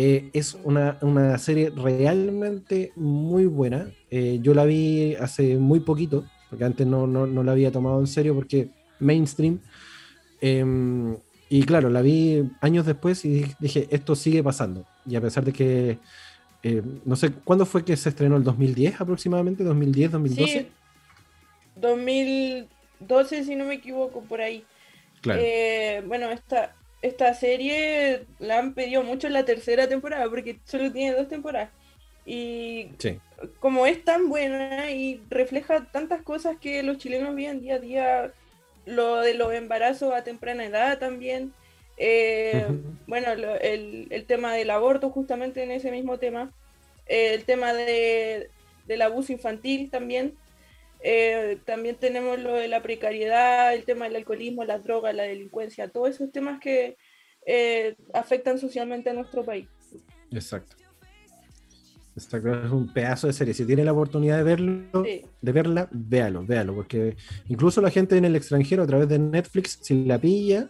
Eh, 0.00 0.30
es 0.32 0.56
una, 0.62 1.38
serie 1.38 1.70
realmente 1.70 2.92
muy 2.94 3.46
buena. 3.46 3.90
Eh, 4.12 4.38
yo 4.40 4.54
la 4.54 4.64
vi 4.64 5.16
hace 5.16 5.56
muy 5.56 5.80
poquito, 5.80 6.24
porque 6.48 6.64
antes 6.64 6.86
no, 6.86 7.04
la 7.26 7.50
había 7.50 7.72
tomado 7.72 7.98
en 7.98 8.06
serio 8.06 8.32
porque 8.32 8.68
mainstream. 9.00 9.58
Em, 10.40 11.16
y 11.48 11.64
claro, 11.64 11.90
la 11.90 12.00
vi 12.00 12.48
años 12.60 12.86
después 12.86 13.24
y 13.24 13.44
dije, 13.58 13.88
esto 13.90 14.14
sigue 14.14 14.40
pasando. 14.40 14.86
Y 15.04 15.16
a 15.16 15.20
pesar 15.20 15.44
de 15.44 15.52
que, 15.52 15.98
eh, 16.62 16.80
no 17.04 17.16
sé, 17.16 17.32
¿cuándo 17.32 17.66
fue 17.66 17.84
que 17.84 17.96
se 17.96 18.10
estrenó? 18.10 18.36
¿El 18.36 18.44
2010 18.44 19.00
aproximadamente? 19.00 19.64
¿2010, 19.64 20.10
2012? 20.10 20.60
Sí. 20.60 20.68
2000, 21.74 22.68
12 23.00 23.42
si 23.42 23.56
no 23.56 23.64
me 23.64 23.74
equivoco, 23.74 24.20
por 24.20 24.42
ahí. 24.42 24.62
Claro. 25.22 25.42
Bueno, 26.06 26.30
esta, 26.30 26.76
esta 27.02 27.34
serie 27.34 28.26
la 28.38 28.58
han 28.58 28.74
pedido 28.74 29.02
mucho 29.02 29.26
en 29.26 29.32
la 29.34 29.44
tercera 29.44 29.88
temporada 29.88 30.28
porque 30.28 30.60
solo 30.64 30.92
tiene 30.92 31.16
dos 31.16 31.28
temporadas. 31.28 31.70
Y 32.24 32.96
sí. 32.98 33.20
como 33.60 33.86
es 33.86 34.04
tan 34.04 34.28
buena 34.28 34.90
y 34.90 35.26
refleja 35.30 35.90
tantas 35.90 36.22
cosas 36.22 36.58
que 36.60 36.82
los 36.82 36.98
chilenos 36.98 37.34
viven 37.34 37.60
día 37.60 37.76
a 37.76 37.78
día, 37.80 38.34
lo 38.84 39.16
de 39.20 39.34
los 39.34 39.52
embarazos 39.54 40.12
a 40.14 40.24
temprana 40.24 40.64
edad 40.66 40.98
también, 40.98 41.54
eh, 41.96 42.66
bueno, 43.06 43.34
lo- 43.36 43.56
el, 43.60 44.08
el 44.10 44.26
tema 44.26 44.54
del 44.54 44.70
aborto 44.70 45.10
justamente 45.10 45.62
en 45.62 45.70
ese 45.70 45.90
mismo 45.90 46.18
tema, 46.18 46.54
eh, 47.06 47.34
el 47.34 47.44
tema 47.44 47.72
de, 47.74 48.52
del 48.84 49.02
abuso 49.02 49.32
infantil 49.32 49.90
también, 49.90 50.38
eh, 51.02 51.58
también 51.64 51.96
tenemos 51.96 52.38
lo 52.40 52.54
de 52.54 52.68
la 52.68 52.82
precariedad, 52.82 53.74
el 53.74 53.84
tema 53.84 54.06
del 54.06 54.16
alcoholismo, 54.16 54.64
las 54.64 54.82
drogas, 54.84 55.14
la 55.14 55.22
delincuencia, 55.24 55.88
todos 55.88 56.10
esos 56.10 56.30
temas 56.32 56.60
que 56.60 56.96
eh, 57.46 57.96
afectan 58.14 58.58
socialmente 58.58 59.10
a 59.10 59.14
nuestro 59.14 59.44
país. 59.44 59.66
Exacto. 60.30 60.76
Exacto, 62.16 62.64
es 62.64 62.70
un 62.72 62.92
pedazo 62.92 63.28
de 63.28 63.32
serie. 63.32 63.54
Si 63.54 63.64
tiene 63.64 63.84
la 63.84 63.92
oportunidad 63.92 64.38
de 64.38 64.42
verlo, 64.42 65.04
Sí. 65.04 65.22
de 65.40 65.52
verla, 65.52 65.88
véalo, 65.92 66.44
véalo, 66.44 66.74
porque 66.74 67.16
incluso 67.48 67.80
la 67.80 67.90
gente 67.90 68.16
en 68.16 68.24
el 68.24 68.34
extranjero 68.34 68.82
a 68.82 68.86
través 68.88 69.08
de 69.08 69.20
Netflix, 69.20 69.78
si 69.82 70.04
la 70.04 70.18
pilla, 70.18 70.68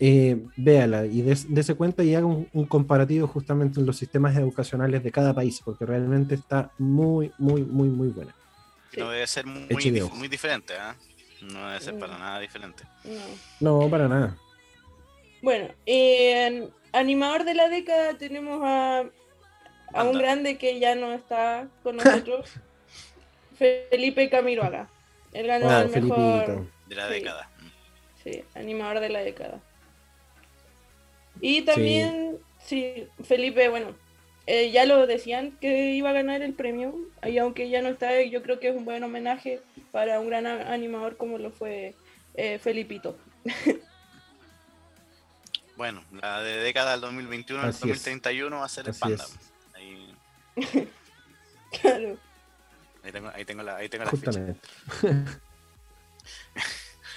eh, 0.00 0.44
véala 0.56 1.06
y 1.06 1.22
des- 1.22 1.46
dése 1.54 1.74
cuenta 1.76 2.02
y 2.02 2.16
haga 2.16 2.26
un, 2.26 2.48
un 2.52 2.66
comparativo 2.66 3.28
justamente 3.28 3.78
en 3.78 3.86
los 3.86 3.96
sistemas 3.96 4.36
educacionales 4.36 5.04
de 5.04 5.12
cada 5.12 5.32
país, 5.32 5.60
porque 5.64 5.86
realmente 5.86 6.34
está 6.34 6.72
muy, 6.78 7.30
muy, 7.38 7.62
muy, 7.62 7.88
muy 7.88 8.08
buena. 8.08 8.34
Sí. 8.92 9.00
No 9.00 9.10
debe 9.10 9.26
ser 9.26 9.46
muy, 9.46 9.66
dif- 9.68 10.10
muy 10.12 10.28
diferente, 10.28 10.74
¿ah? 10.78 10.94
No 11.40 11.66
debe 11.68 11.80
ser 11.80 11.98
para 11.98 12.14
Mm. 12.16 12.20
nada 12.20 12.40
diferente. 12.40 12.84
No. 13.60 13.80
No, 13.82 13.90
para 13.90 14.06
nada. 14.08 14.36
Bueno, 15.40 15.68
en 15.86 16.70
animador 16.92 17.44
de 17.44 17.54
la 17.54 17.68
década 17.68 18.14
tenemos 18.18 18.60
a, 18.62 19.04
a 19.94 20.04
un 20.04 20.18
grande 20.18 20.56
que 20.58 20.78
ya 20.78 20.94
no 20.94 21.12
está 21.12 21.66
con 21.82 21.96
nosotros, 22.26 22.48
Felipe 23.58 24.28
Camiroaga. 24.30 24.88
Él 25.32 25.46
ganó 25.46 25.68
Ah, 25.70 25.82
el 25.82 25.88
mejor 25.88 26.44
Felipito. 26.44 26.66
De 26.88 26.94
la 26.96 27.06
Sí. 27.08 27.12
década. 27.14 27.50
sí, 28.22 28.44
animador 28.54 29.00
de 29.00 29.08
la 29.08 29.20
década. 29.20 29.60
Y 31.40 31.62
también, 31.62 32.38
sí, 32.64 33.08
Felipe, 33.24 33.68
bueno, 33.68 33.94
eh, 34.46 34.70
ya 34.70 34.84
lo 34.84 35.06
decían 35.06 35.52
que 35.60 35.92
iba 35.92 36.10
a 36.10 36.14
ganar 36.14 36.42
el 36.42 36.54
premio, 36.54 36.94
y 37.26 37.38
aunque 37.38 37.68
ya 37.70 37.82
no 37.82 37.88
está, 37.88 38.20
yo 38.22 38.42
creo 38.42 38.58
que 38.60 38.68
es 38.68 38.76
un 38.76 38.84
buen 38.84 39.02
homenaje 39.04 39.60
para 39.90 40.20
un 40.20 40.28
gran 40.28 40.46
animador 40.46 41.16
como 41.16 41.38
lo 41.38 41.50
fue 41.50 41.94
eh, 42.34 42.58
Felipito. 42.58 43.16
Bueno, 45.74 46.04
la 46.12 46.42
de 46.42 46.58
década 46.58 46.92
del 46.92 47.00
2021 47.00 47.62
al 47.62 47.70
Así 47.70 47.90
es. 47.90 47.96
2031 48.04 48.56
va 48.58 48.64
a 48.64 48.68
ser 48.68 48.84
el 48.84 48.90
Así 48.90 49.00
Panda. 49.00 49.24
es. 49.24 49.38
Ahí, 49.74 50.14
Claro. 51.80 52.18
ahí 53.02 53.10
tengo, 53.12 53.28
ahí 53.34 53.44
tengo 53.44 53.62
la, 53.62 53.76
ahí 53.76 53.88
tengo 53.88 54.04
la 54.04 54.10
ficha. 54.10 54.26
Justamente. 54.26 54.60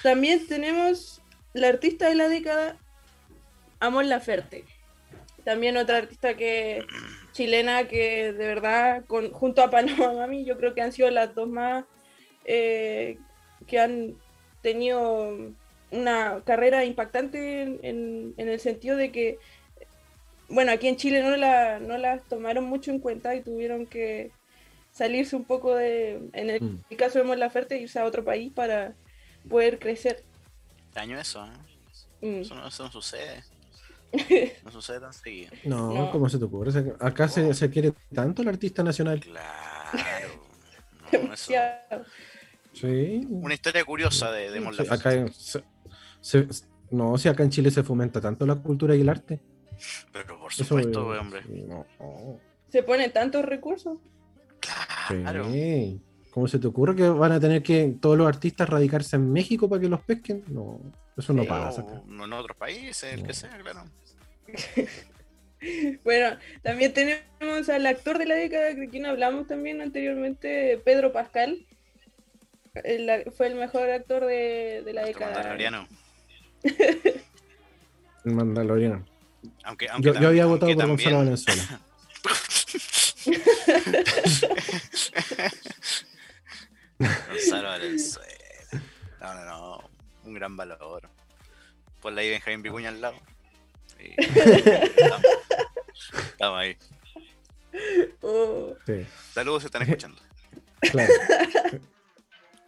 También 0.01 0.47
tenemos 0.47 1.21
la 1.53 1.67
artista 1.67 2.07
de 2.07 2.15
la 2.15 2.29
década, 2.29 2.77
Amon 3.79 4.07
Laferte. 4.09 4.63
También 5.45 5.77
otra 5.77 5.97
artista 5.97 6.35
que 6.35 6.83
chilena 7.31 7.87
que 7.87 8.33
de 8.33 8.47
verdad, 8.47 9.05
con, 9.07 9.31
junto 9.31 9.61
a 9.63 9.69
Panama 9.69 10.13
Mami, 10.13 10.45
yo 10.45 10.57
creo 10.57 10.73
que 10.75 10.81
han 10.81 10.91
sido 10.91 11.09
las 11.11 11.33
dos 11.35 11.47
más 11.47 11.85
eh, 12.45 13.17
que 13.67 13.79
han 13.79 14.15
tenido 14.61 15.37
una 15.91 16.41
carrera 16.45 16.83
impactante 16.83 17.61
en, 17.63 17.79
en- 17.83 18.33
en 18.37 18.49
el 18.49 18.59
sentido 18.59 18.97
de 18.97 19.11
que, 19.11 19.37
bueno, 20.49 20.71
aquí 20.71 20.87
en 20.87 20.95
Chile 20.97 21.23
no, 21.23 21.35
la, 21.37 21.79
no 21.79 21.97
las 21.97 22.23
tomaron 22.27 22.65
mucho 22.65 22.91
en 22.91 22.99
cuenta 22.99 23.35
y 23.35 23.43
tuvieron 23.43 23.85
que 23.85 24.31
salirse 24.91 25.35
un 25.35 25.45
poco 25.45 25.75
de, 25.75 26.19
en 26.33 26.49
el, 26.49 26.61
Mm. 26.61 26.95
caso 26.97 27.19
de 27.19 27.25
Mon 27.25 27.39
Laferte, 27.39 27.77
irse 27.79 27.99
a 27.99 28.05
otro 28.05 28.23
país 28.23 28.51
para 28.53 28.95
poder 29.49 29.79
crecer. 29.79 30.23
Extraño 30.85 31.19
eso, 31.19 31.45
¿eh? 31.45 31.49
Mm. 32.27 32.41
Eso 32.41 32.55
no, 32.55 32.67
eso 32.67 32.83
no 32.83 32.91
sucede. 32.91 33.43
No 34.63 34.71
sucede 34.71 34.99
tan 34.99 35.13
seguido. 35.13 35.51
No, 35.65 35.93
No. 35.93 36.11
¿cómo 36.11 36.29
se 36.29 36.37
te 36.39 36.45
ocurre? 36.45 36.95
Acá 36.99 37.27
se, 37.27 37.53
se 37.53 37.69
quiere 37.69 37.93
tanto 38.13 38.41
el 38.41 38.47
artista 38.49 38.83
nacional. 38.83 39.19
Claro. 39.19 40.45
No, 41.27 41.33
eso-. 41.33 41.53
Sí. 42.73 43.25
Una 43.29 43.53
historia 43.53 43.85
curiosa 43.85 44.31
de, 44.31 44.51
de 44.51 44.59
Sí, 44.73 44.83
acá 44.89 45.11
se- 45.31 45.63
se- 46.19 46.47
no, 46.91 47.17
si 47.17 47.29
acá 47.29 47.43
en 47.43 47.49
Chile 47.51 47.71
se 47.71 47.83
fomenta 47.83 48.19
tanto 48.19 48.45
la 48.45 48.55
cultura 48.55 48.95
y 48.95 49.01
el 49.01 49.09
arte. 49.09 49.39
Pero 50.11 50.39
por 50.39 50.51
Eso, 50.51 50.63
supuesto, 50.63 51.15
eh, 51.15 51.19
hombre. 51.19 51.41
no. 51.67 51.85
Se 52.69 52.83
ponen 52.83 53.11
tantos 53.13 53.45
recursos. 53.45 53.97
Claro. 55.07 55.49
Sí. 55.51 56.01
¿Cómo 56.31 56.47
se 56.49 56.59
te 56.59 56.67
ocurre 56.67 56.95
que 56.95 57.07
van 57.07 57.31
a 57.31 57.39
tener 57.39 57.63
que 57.63 57.95
todos 58.01 58.17
los 58.17 58.27
artistas 58.27 58.67
radicarse 58.67 59.15
en 59.15 59.31
México 59.31 59.69
para 59.69 59.81
que 59.81 59.87
los 59.89 60.01
pesquen? 60.01 60.43
No, 60.47 60.81
eso 61.17 61.33
no 61.33 61.43
Sí. 61.43 61.47
pasa. 61.49 61.81
acá. 61.81 61.93
O 61.93 62.03
no 62.07 62.25
en 62.25 62.33
otros 62.33 62.57
países, 62.57 63.13
el 63.13 63.21
No. 63.21 63.27
que 63.27 63.33
sea, 63.33 63.57
claro. 63.57 63.83
Bueno, 66.03 66.37
también 66.61 66.93
tenemos 66.93 67.69
al 67.69 67.87
actor 67.87 68.19
de 68.19 68.25
la 68.27 68.35
década, 68.35 68.65
de 68.73 68.89
quien 68.89 69.05
hablamos 69.07 69.47
también 69.47 69.81
anteriormente, 69.81 70.79
Pedro 70.85 71.11
Pascal. 71.11 71.65
El- 72.83 73.31
fue 73.35 73.47
el 73.47 73.55
mejor 73.55 73.89
actor 73.89 74.25
de, 74.25 74.83
de 74.85 74.93
la 74.93 75.01
Nuestro 75.03 75.25
década. 75.25 75.33
mandaloriano. 75.41 75.87
El 78.25 78.31
Mandaloriano. 78.33 79.05
Aunque, 79.63 79.87
aunque 79.89 80.13
Yo, 80.19 80.27
había 80.27 80.45
votado 80.45 80.71
por 80.75 80.87
Gonzalo 80.87 81.17
Valenzuela. 81.19 81.79
Gonzalo 86.99 87.67
Valenzuela. 87.69 88.29
No, 89.21 89.33
no, 89.33 89.45
no. 89.45 89.84
Un 90.25 90.33
gran 90.33 90.57
valor. 90.57 91.09
Ponle 92.01 92.21
ahí 92.21 92.29
Benjamín 92.29 92.61
Vicuña 92.63 92.89
al 92.89 93.01
lado. 93.01 93.15
Estamos, 93.97 95.21
estamos 96.31 96.59
ahí. 96.59 96.77
Oh, 98.21 98.73
Sí, 98.85 99.05
Saludos 99.33 99.63
si 99.63 99.67
están 99.67 99.81
escuchando. 99.83 100.21
claro. 100.81 101.13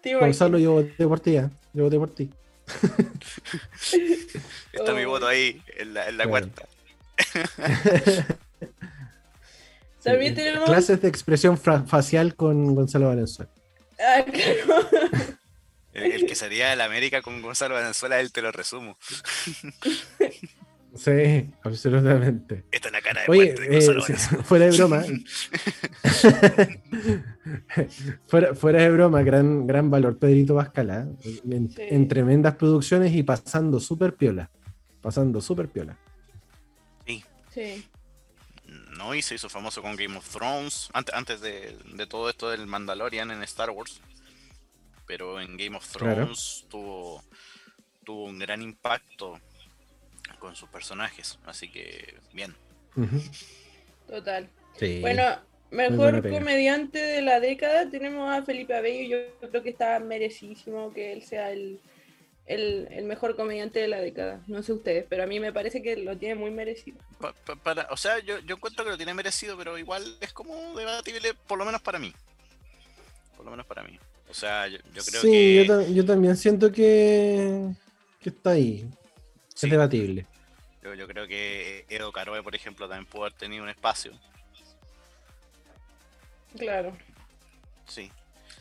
Gonzalo, 0.22 0.58
yo 0.58 0.72
voté 0.74 1.05
por 1.05 1.20
ti, 1.20 1.36
¿eh? 1.36 1.49
Yo 1.74 1.84
voté 1.84 1.97
por 1.97 2.10
ti. 2.16 2.30
Está 4.72 4.93
mi 4.93 5.03
voto 5.05 5.28
ahí, 5.28 5.62
en 5.78 5.93
la, 5.93 6.08
en 6.08 6.18
la 6.18 6.24
Claro. 6.24 6.30
cuarta. 6.30 6.66
También 10.03 10.34
tenemos. 10.36 10.66
Clases 10.66 11.01
de 11.01 11.10
expresión 11.10 11.58
facial 11.58 12.36
con 12.36 12.74
Gonzalo 12.74 13.08
Valenzuela. 13.08 13.51
Ah, 13.99 14.24
claro. 14.24 14.88
El, 15.98 16.12
el 16.12 16.26
que 16.26 16.36
sería 16.36 16.74
el 16.74 16.82
América 16.82 17.22
con 17.22 17.41
Gonzalo 17.41 17.76
Valenzuela, 17.76 18.20
él 18.20 18.32
te 18.32 18.41
lo 18.41 18.52
resumo. 18.52 18.98
Sí, 20.95 21.52
absolutamente. 21.64 22.66
Esta 22.72 22.88
es 22.88 22.91
la 22.93 23.02
cara 23.02 23.22
de 23.22 23.28
Oye, 23.32 23.56
eh, 23.60 23.68
Gonzalo 23.74 24.02
sí, 24.02 24.14
Valenzuela. 24.14 24.43
fuera 24.48 24.66
de 24.66 24.78
broma. 24.78 25.04
fuera, 28.28 28.56
fuera 28.56 28.82
de 28.82 28.89
broma, 28.91 29.22
gran, 29.24 29.68
gran 29.68 29.89
valor 29.91 30.18
Pedrito 30.18 30.56
Pascala. 30.56 31.08
En, 31.50 31.70
Sí. 31.72 31.82
en 31.82 32.08
tremendas 32.08 32.56
producciones 32.56 33.14
y 33.14 33.24
pasando 33.24 33.80
súper 33.80 34.16
piola. 34.16 34.50
Pasando 35.02 35.41
súper 35.41 35.68
piola. 35.70 35.98
Sí. 37.54 37.88
No, 38.98 39.16
y 39.16 39.22
se 39.24 39.34
hizo 39.36 39.50
famoso 39.50 39.82
con 39.82 39.95
Game 39.95 40.16
of 40.16 40.28
Thrones, 40.30 40.89
antes, 40.93 41.16
antes 41.16 41.41
de, 41.41 41.76
de 41.95 42.06
todo 42.06 42.30
esto 42.30 42.52
del 42.52 42.68
Mandalorian 42.68 43.32
en 43.32 43.41
Star 43.43 43.72
Wars. 43.72 44.00
Pero 45.08 45.39
en 45.41 45.55
Game 45.58 45.76
of 45.78 45.95
Claro. 45.95 46.16
Thrones 46.16 46.66
tuvo, 46.70 47.24
tuvo 48.03 48.26
un 48.26 48.38
gran 48.39 48.62
impacto 48.62 49.39
con 50.39 50.55
sus 50.55 50.70
personajes. 50.70 51.39
Así 51.45 51.72
que, 51.72 52.16
bien. 52.34 52.53
Total. 54.08 54.49
Sí. 54.78 54.99
Bueno, 55.01 55.24
mejor 55.72 56.22
comediante 56.30 56.99
de 56.99 57.22
la 57.22 57.39
década 57.39 57.89
tenemos 57.89 58.30
a 58.30 58.43
Felipe 58.43 58.76
Abello. 58.76 59.18
Yo 59.41 59.49
creo 59.49 59.64
que 59.64 59.70
está 59.70 59.99
merecidísimo 59.99 60.93
que 60.93 61.14
él 61.14 61.24
sea 61.24 61.51
el, 61.51 61.80
el, 62.45 62.88
el 62.91 63.05
mejor 63.05 63.36
comediante 63.36 63.80
de 63.80 63.88
la 63.88 63.99
década. 64.01 64.41
No 64.47 64.62
sé 64.64 64.74
ustedes, 64.74 65.05
pero 65.10 65.24
a 65.24 65.28
mí 65.28 65.39
me 65.39 65.53
parece 65.53 65.82
que 65.82 65.95
lo 65.97 66.18
tiene 66.18 66.36
muy 66.36 66.51
merecido. 66.51 66.97
Pa- 67.20 67.34
pa- 67.34 67.55
para, 67.55 67.88
o 67.91 67.97
sea, 67.97 68.20
yo, 68.20 68.39
yo 68.39 68.55
encuentro 68.55 68.84
que 68.84 68.91
lo 68.91 68.97
tiene 68.97 69.14
merecido, 69.14 69.58
pero 69.58 69.78
igual 69.78 70.18
es 70.22 70.34
como 70.34 70.76
debatible, 70.78 71.34
por 71.34 71.58
lo 71.58 71.66
menos 71.66 71.82
para 71.82 71.97
mí. 71.99 72.14
Por 73.36 73.45
lo 73.45 73.51
menos 73.51 73.66
para 73.66 73.84
mí. 73.84 73.97
O 74.30 74.34
sea, 74.34 74.67
yo, 74.67 74.78
yo 74.93 75.03
creo 75.03 75.21
sí, 75.21 75.32
que. 75.32 75.65
yo, 75.65 75.73
ta- 75.78 75.88
yo 75.88 76.05
también 76.05 76.36
siento 76.38 76.71
que, 76.71 77.69
que 78.19 78.30
está 78.30 78.51
ahí. 78.51 78.89
sí, 79.53 79.67
Es 79.67 79.71
debatible. 79.71 80.25
yo, 80.84 80.93
yo 80.93 81.07
creo 81.07 81.28
que 81.28 81.86
Edo 81.89 82.11
Caroe, 82.11 82.43
por 82.43 82.53
ejemplo, 82.55 82.88
también 82.88 83.05
pudo 83.09 83.23
haber 83.23 83.34
tenido 83.34 83.63
un 83.63 83.69
espacio. 83.69 84.11
Claro. 86.57 86.93
Sí. 87.88 88.11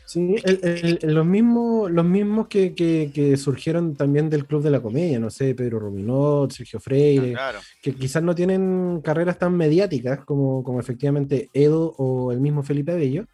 Sí, 0.05 0.35
el- 0.45 0.59
el- 0.63 0.99
el- 1.01 1.13
los 1.15 1.25
mismos, 1.25 1.91
los 1.91 2.05
mismos 2.05 2.47
que, 2.47 2.73
que- 2.73 3.11
que 3.13 3.35
surgieron 3.35 3.93
también 3.95 4.29
del 4.29 4.45
Club 4.45 4.63
de 4.63 4.69
la 4.71 4.79
Comedia, 4.79 5.19
no 5.19 5.29
sé, 5.29 5.53
Pedro 5.53 5.79
Ruminot, 5.79 6.49
Sergio 6.53 6.79
Freire, 6.79 7.33
Claro. 7.33 7.59
que 7.81 7.93
quizás 7.93 8.23
no 8.23 8.33
tienen 8.33 9.01
carreras 9.03 9.37
tan 9.37 9.53
mediáticas 9.57 10.23
como, 10.23 10.63
como 10.63 10.79
efectivamente 10.79 11.49
Edo 11.53 11.93
o 11.97 12.31
el 12.31 12.39
mismo 12.39 12.63
Felipe 12.63 12.93
Abello, 12.93 13.25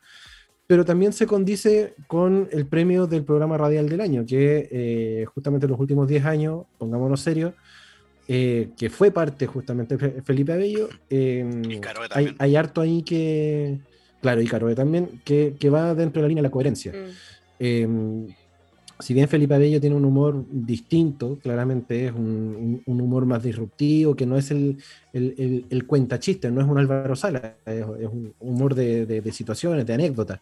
pero 0.67 0.85
también 0.85 1.13
se 1.13 1.27
condice 1.27 1.93
con 2.07 2.47
el 2.51 2.65
premio 2.65 3.05
del 3.07 3.23
programa 3.23 3.57
radial 3.57 3.89
del 3.89 4.01
año, 4.01 4.25
que 4.25 4.69
eh, 4.71 5.25
justamente 5.33 5.65
en 5.65 5.71
los 5.71 5.79
últimos 5.79 6.07
10 6.07 6.25
años, 6.25 6.65
pongámonos 6.77 7.21
serios, 7.21 7.53
eh, 8.27 8.69
que 8.77 8.89
fue 8.89 9.11
parte 9.11 9.47
justamente 9.47 9.97
Felipe 10.21 10.53
Abello, 10.53 10.87
eh, 11.09 11.43
hay, 11.69 12.07
también. 12.09 12.35
hay 12.39 12.55
harto 12.55 12.79
ahí 12.79 13.03
que, 13.03 13.79
claro, 14.21 14.41
y 14.41 14.47
Caroe 14.47 14.75
también, 14.75 15.21
que, 15.25 15.55
que 15.59 15.69
va 15.69 15.93
dentro 15.93 16.21
de 16.21 16.23
la 16.23 16.27
línea 16.29 16.41
de 16.41 16.47
la 16.47 16.51
coherencia. 16.51 16.93
Mm. 17.59 18.27
Si 18.99 19.13
bien 19.13 19.27
Felipe 19.27 19.55
Abello 19.55 19.81
tiene 19.81 19.95
un 19.95 20.05
humor 20.05 20.45
distinto, 20.49 21.37
claramente 21.39 22.07
es 22.07 22.13
un, 22.13 22.21
un- 22.21 22.83
un 22.85 23.01
humor 23.01 23.25
más 23.25 23.43
disruptivo, 23.43 24.15
que 24.15 24.25
no 24.25 24.37
es 24.37 24.51
el, 24.51 24.81
el, 25.11 25.35
el, 25.37 25.65
el 25.69 25.87
cuentachiste, 25.87 26.49
no 26.51 26.61
es 26.61 26.67
un 26.67 26.77
Álvaro 26.77 27.15
Sala, 27.15 27.57
es, 27.65 27.79
es 27.99 28.07
un 28.07 28.33
humor 28.39 28.75
de, 28.75 29.05
de- 29.05 29.21
de 29.21 29.31
situaciones, 29.31 29.85
de 29.85 29.93
anécdotas. 29.93 30.39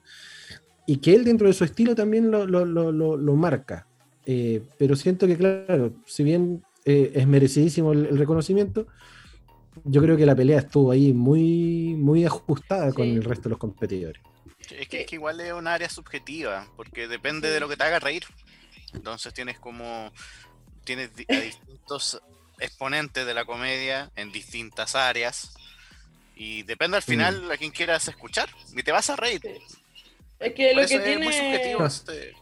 Y 0.86 0.98
que 0.98 1.14
él 1.16 1.24
dentro 1.24 1.48
de 1.48 1.54
su 1.54 1.64
estilo 1.64 1.96
también 1.96 2.30
lo, 2.32 2.46
lo- 2.46 2.66
lo- 2.66 2.92
marca. 3.36 3.88
Eh, 4.26 4.62
pero 4.78 4.96
siento 4.96 5.26
que, 5.28 5.38
claro, 5.38 5.94
si 6.06 6.24
bien 6.24 6.62
eh, 6.86 7.12
es 7.16 7.28
merecidísimo 7.28 7.94
el, 7.94 8.18
reconocimiento, 8.18 8.88
yo 9.86 10.02
creo 10.02 10.18
que 10.18 10.26
la 10.26 10.36
pelea 10.36 10.60
estuvo 10.60 10.92
ahí 10.92 11.14
muy, 11.14 11.96
muy 11.98 12.26
ajustada 12.26 12.92
con 12.94 13.08
el 13.08 13.24
resto 13.24 13.44
de 13.44 13.52
los 13.52 13.60
competidores. 13.60 14.22
Es 14.78 14.88
que, 14.88 15.02
es 15.02 15.08
que 15.08 15.16
igual 15.16 15.40
es 15.42 15.52
un 15.54 15.68
área 15.68 15.90
subjetiva, 15.90 16.68
porque 16.76 17.08
depende 17.08 17.50
de 17.50 17.60
lo 17.60 17.68
que 17.70 17.78
te 17.78 17.84
haga 17.84 18.00
reír. 18.00 18.24
Entonces 18.94 19.34
tienes 19.34 19.60
como. 19.60 20.12
Tienes 20.84 21.12
a 21.30 21.36
distintos 21.36 22.22
exponentes 22.60 23.26
de 23.26 23.34
la 23.34 23.46
comedia 23.46 24.12
en 24.16 24.32
distintas 24.32 24.96
áreas. 24.96 25.54
Y 26.36 26.64
depende 26.64 26.98
al 26.98 27.04
final 27.04 27.52
a 27.52 27.58
quién 27.58 27.72
quieras 27.72 28.08
escuchar. 28.08 28.50
Y 28.76 28.82
te 28.84 28.92
vas 28.92 29.10
a 29.10 29.16
reír. 29.16 29.42
Es 30.40 30.54
que 30.54 30.72
Por 30.74 30.82
lo 30.82 30.88
que 30.88 30.96
es 30.96 31.20
muy 31.20 31.28
tiene. 31.28 31.34
subjetivo. 31.54 31.86
este- 31.86 32.34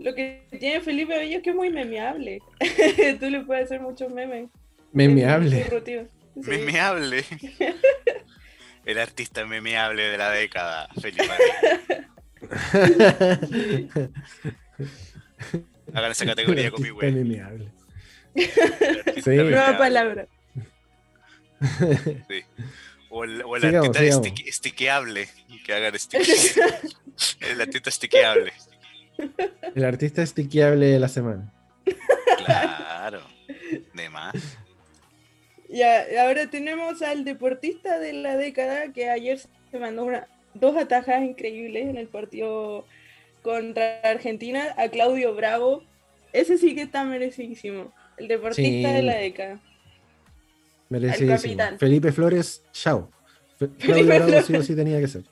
Lo 0.00 0.14
que 0.14 0.48
tiene 0.58 0.80
Felipe 0.80 1.16
Bello 1.16 1.36
es 1.36 1.42
que 1.44 1.50
es 1.50 1.56
muy 1.56 1.70
memeable. 1.70 2.40
Tú 3.20 3.30
le 3.30 3.40
puedes 3.42 3.66
hacer 3.66 3.80
muchos 3.80 4.10
memes. 4.12 4.48
Memeable. 4.92 5.64
Memeable. 6.34 7.24
El 8.84 8.98
artista 8.98 9.46
memeable 9.46 10.02
de 10.04 10.18
la 10.18 10.30
década, 10.30 10.88
Felipe. 11.00 11.28
Hagan 15.94 16.10
esa 16.10 16.26
categoría 16.26 16.70
con 16.70 16.82
mi 16.82 16.90
güey. 16.90 17.12
Sí. 18.36 19.30
Nueva 19.36 19.78
palabra. 19.78 20.26
Sí. 22.28 22.42
O 23.10 23.24
el, 23.24 23.42
o 23.42 23.56
el 23.56 23.62
Sigamos, 23.62 23.88
artista 23.88 24.00
sigamos. 24.00 24.26
stick- 24.26 24.52
stickeable. 24.52 25.28
Que 25.64 25.72
hagan 25.72 25.98
stick. 25.98 26.20
el 27.40 27.60
artista 27.60 27.90
stickeable. 27.90 28.52
El 29.74 29.84
artista 29.84 30.22
estiquiable 30.22 30.86
de 30.86 30.98
la 30.98 31.08
semana. 31.08 31.52
Claro. 32.44 33.22
De 33.94 34.08
más. 34.10 34.34
Ya, 35.74 36.04
ahora 36.24 36.48
tenemos 36.48 37.02
al 37.02 37.24
deportista 37.24 37.98
de 37.98 38.12
la 38.12 38.36
década 38.36 38.92
que 38.92 39.10
ayer 39.10 39.38
se 39.70 39.78
mandó 39.78 40.04
una, 40.04 40.28
dos 40.54 40.76
atajadas 40.76 41.24
increíbles 41.24 41.88
en 41.88 41.96
el 41.96 42.06
partido 42.06 42.86
contra 43.42 43.98
Argentina, 44.04 44.74
a 44.76 44.88
Claudio 44.88 45.34
Bravo. 45.34 45.82
Ese 46.32 46.58
sí 46.58 46.74
que 46.74 46.82
está 46.82 47.04
merecidísimo. 47.04 47.92
El 48.16 48.28
deportista 48.28 48.88
Sí. 48.88 48.94
de 48.94 49.02
la 49.02 49.16
década. 49.16 49.60
Merecidísimo. 50.88 51.36
capitán. 51.36 51.78
Felipe 51.78 52.12
Flores, 52.12 52.62
chao. 52.72 53.10
Fe- 53.58 53.66
Felipe 53.66 53.84
Claudio 53.86 54.06
Bravo 54.06 54.24
Flores. 54.26 54.46
sí 54.46 54.56
o 54.56 54.62
sí 54.62 54.76
tenía 54.76 55.00
que 55.00 55.08
ser. 55.08 55.22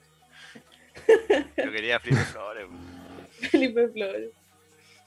Yo 1.57 1.71
quería 1.71 1.99
Felipe 1.99 2.21
Flores. 2.23 2.65
Felipe 3.51 3.87
Flores. 3.89 4.29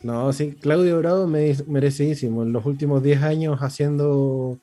No, 0.02 0.32
sí, 0.32 0.52
Claudio 0.60 0.98
Bravo 0.98 1.26
me- 1.26 1.54
merecidísimo. 1.66 2.42
En 2.42 2.52
los 2.52 2.64
últimos 2.64 3.02
10 3.02 3.22
años 3.22 3.58
haciendo 3.60 4.58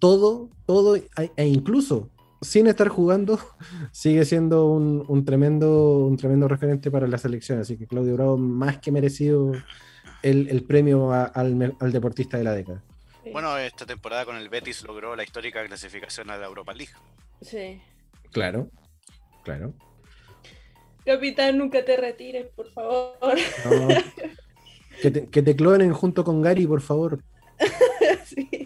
todo, 0.00 0.48
todo, 0.66 0.96
e 0.96 1.06
e 1.36 1.46
incluso 1.46 2.10
sin 2.42 2.66
estar 2.66 2.88
jugando, 2.88 3.38
sigue 3.92 4.24
siendo 4.24 4.66
un, 4.66 5.04
un 5.06 5.24
tremendo, 5.24 5.98
un 6.06 6.16
tremendo 6.16 6.48
referente 6.48 6.90
para 6.90 7.06
la 7.06 7.18
selección. 7.18 7.60
Así 7.60 7.76
que 7.76 7.86
Claudio 7.86 8.14
Bravo, 8.14 8.36
más 8.38 8.78
que 8.78 8.90
merecido 8.90 9.52
el, 10.22 10.48
el 10.48 10.64
premio 10.64 11.12
a- 11.12 11.24
al, 11.26 11.76
al 11.78 11.92
deportista 11.92 12.38
de 12.38 12.44
la 12.44 12.52
década. 12.54 12.82
Sí. 13.22 13.30
Bueno, 13.32 13.56
esta 13.58 13.84
temporada 13.84 14.24
con 14.24 14.36
el 14.36 14.48
Betis 14.48 14.82
logró 14.84 15.14
la 15.14 15.22
histórica 15.22 15.64
clasificación 15.66 16.30
a 16.30 16.38
la 16.38 16.46
Europa 16.46 16.72
League. 16.72 16.92
Sí. 17.42 17.80
Claro, 18.32 18.68
claro. 19.44 19.74
Capitán, 21.04 21.58
nunca 21.58 21.84
te 21.84 21.96
retires, 21.96 22.46
por 22.56 22.70
favor. 22.72 23.36
No. 23.70 23.88
que, 25.02 25.10
te, 25.10 25.26
que 25.28 25.42
te 25.42 25.56
clonen 25.56 25.92
junto 25.92 26.24
con 26.24 26.40
Gary, 26.42 26.66
por 26.66 26.80
favor. 26.80 27.22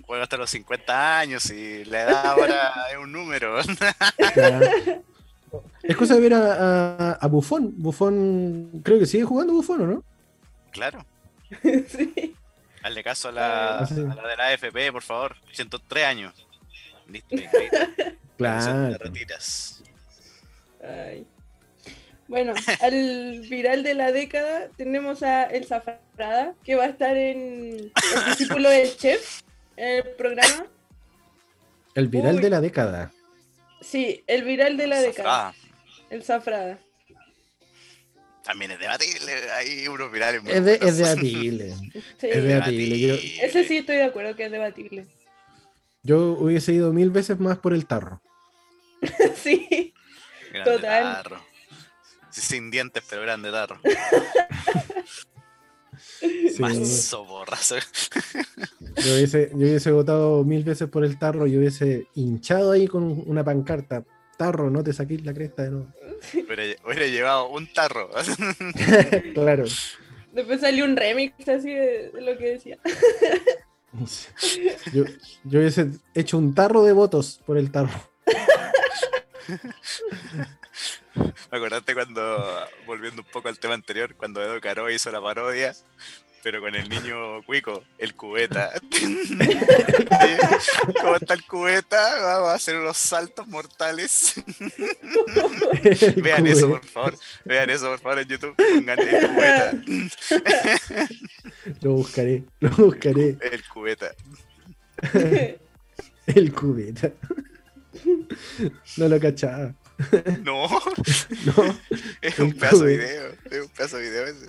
Sí. 0.05 0.07
Juega 0.07 0.22
hasta 0.24 0.36
los 0.36 0.50
50 0.50 1.18
años 1.18 1.50
y 1.50 1.84
la 1.86 2.02
edad 2.02 2.26
ahora 2.26 2.72
es 2.92 2.98
un 2.98 3.12
número. 3.12 3.61
Ya. 4.36 4.61
Es 5.82 5.96
cosa 5.96 6.14
de 6.14 6.20
ver 6.20 6.34
a, 6.34 6.94
a, 6.94 7.12
a 7.12 7.26
Buffon. 7.28 7.72
Buffon, 7.76 8.80
creo 8.84 8.98
que 8.98 9.07
sigue 9.07 9.24
jugando 9.24 9.52
Buffon, 9.52 9.80
¿o 9.82 9.86
no? 9.86 10.05
claro. 10.70 11.05
Sí. 11.88 12.34
Hazle 12.82 13.02
caso 13.05 13.28
a 13.28 13.32
la, 13.32 13.78
Ah, 13.78 13.86
sí. 13.86 13.94
a 14.00 14.14
la 14.14 14.28
de 14.28 14.36
la 14.36 14.46
AFP, 14.48 14.92
por 14.92 15.02
favor. 15.02 15.36
103 15.52 16.05
años. 16.05 16.46
Listo. 17.09 17.28
Claro. 18.36 18.90
Te 18.90 18.98
retiras. 19.05 19.82
Ay. 20.82 21.24
Bueno, 22.26 22.52
al 22.80 23.40
viral 23.48 23.84
de 23.84 23.94
la 23.94 24.11
década 24.11 24.68
tenemos 24.76 25.22
a 25.22 25.44
El 25.44 25.66
Zafrada, 25.66 26.55
que 26.64 26.74
va 26.74 26.84
a 26.84 26.88
estar 26.88 27.16
en 27.16 27.38
El 27.78 27.92
discípulo 28.26 28.68
del 28.70 28.96
chef, 28.96 29.42
el 29.77 30.03
programa. 30.16 30.66
El 31.95 32.09
viral 32.09 32.37
Uy. 32.37 32.43
de 32.43 32.51
la 32.51 32.61
década. 32.61 33.12
Sí, 33.81 34.25
el 34.27 34.45
viral 34.45 34.77
de 34.77 34.87
la 34.87 35.01
década. 35.01 35.53
Zafrada. 35.53 35.55
El 36.11 36.22
Zafrada. 36.25 36.79
También 38.43 38.72
es 38.72 38.79
debatible. 38.79 39.33
Hay 39.53 39.89
unos 39.89 40.12
virales 40.12 40.43
muy 40.43 40.53
Es, 40.53 40.64
de, 40.64 40.75
es 40.75 40.97
debatible. 40.99 41.75
Sí. 42.18 42.29
Es 42.29 42.43
debatible. 42.45 42.99
Yo, 42.99 43.14
Ese 43.14 43.64
sí 43.64 43.79
estoy 43.79 43.96
de 43.96 44.05
acuerdo 44.05 44.37
que 44.37 44.45
es 44.46 44.51
debatible. 44.53 45.07
yo 46.03 46.33
hubiese 46.33 46.72
ido 46.72 46.92
mil 46.92 47.11
veces 47.11 47.38
más 47.41 47.59
por 47.59 47.72
el 47.72 47.87
tarro. 47.87 48.21
sí. 49.37 49.95
Grande 50.53 50.71
Total. 50.72 51.03
tarro. 51.22 51.45
Sí, 52.30 52.41
sin 52.41 52.71
dientes, 52.71 53.03
pero 53.09 53.22
grande 53.22 53.51
tarro. 53.51 53.79
Sí. 56.55 57.17
Borrazo. 57.29 57.76
Yo 58.96 59.14
hubiese, 59.14 59.51
yo 59.53 59.59
hubiese 59.59 59.91
votado 59.91 60.45
mil 60.45 60.64
veces 60.64 60.88
por 60.88 61.05
el 61.05 61.18
tarro. 61.18 61.46
Yo 61.46 61.59
hubiese 61.59 62.07
hinchado 62.14 62.72
ahí 62.72 62.87
con 62.87 63.22
una 63.26 63.45
pancarta. 63.45 64.05
Tarro, 64.37 64.71
no 64.71 64.83
te 64.83 64.92
saquís 64.92 65.25
la 65.25 65.33
cresta 65.33 65.63
de 65.63 65.71
nuevo. 65.71 65.87
Hubiera, 66.33 66.63
hubiera 66.84 67.07
llevado 67.07 67.49
un 67.51 67.72
tarro. 67.72 68.11
claro. 69.34 69.64
Después 70.33 70.61
salió 70.61 70.84
un 70.84 70.96
remix 70.96 71.49
así 71.49 71.72
de, 71.72 72.11
de 72.11 72.21
lo 72.21 72.37
que 72.37 72.46
decía. 72.51 72.79
Yo, 74.92 75.05
yo 75.45 75.61
hubiese 75.61 75.88
hecho 76.14 76.37
un 76.37 76.53
tarro 76.53 76.83
de 76.83 76.92
votos 76.92 77.41
por 77.46 77.57
el 77.57 77.71
tarro. 77.71 77.92
Me 81.14 81.58
acordaste 81.58 81.95
cuando, 81.95 82.66
volviendo 82.87 83.22
un 83.22 83.29
poco 83.29 83.49
al 83.49 83.58
tema 83.58 83.75
anterior, 83.75 84.14
cuando 84.16 84.42
Edo 84.42 84.61
Caro 84.61 84.91
hizo 84.91 85.11
la 85.11 85.21
parodia, 85.21 85.75
pero 86.42 86.61
con 86.61 86.75
el 86.75 86.88
niño 86.88 87.42
cuico, 87.45 87.84
el 87.99 88.14
cubeta. 88.14 88.72
¿Cómo 91.00 91.16
está 91.16 91.34
el 91.34 91.45
cubeta? 91.46 92.21
Vamos 92.21 92.49
a 92.50 92.54
hacer 92.54 92.76
unos 92.76 92.96
saltos 92.96 93.46
mortales. 93.46 94.34
Vean 96.16 96.46
eso, 96.46 96.68
por 96.68 96.84
favor. 96.84 97.14
Vean 97.45 97.71
eso, 97.71 97.88
por 97.88 98.00
favor, 98.00 98.18
en 98.18 98.29
YouTube. 98.29 98.54
Pongan 98.57 98.99
el 99.00 99.29
cubeta. 99.29 99.72
Lo 101.80 101.92
buscaré, 101.92 102.45
lo 102.61 102.71
buscaré. 102.71 103.38
El 103.41 103.64
cubeta. 103.68 104.14
El 106.26 106.53
cubeta. 106.53 107.12
No 108.96 109.08
lo 109.08 109.21
cachaba. 109.21 109.75
No, 110.42 110.68
No, 111.46 111.79
es 112.21 112.38
un 112.38 112.53
pedazo 112.53 112.84
de 112.84 112.96
video. 112.96 113.33
Es 113.50 113.61
un 113.62 113.68
pedazo 113.68 113.96
de 113.99 114.03
video 114.11 114.25
ese. 114.26 114.46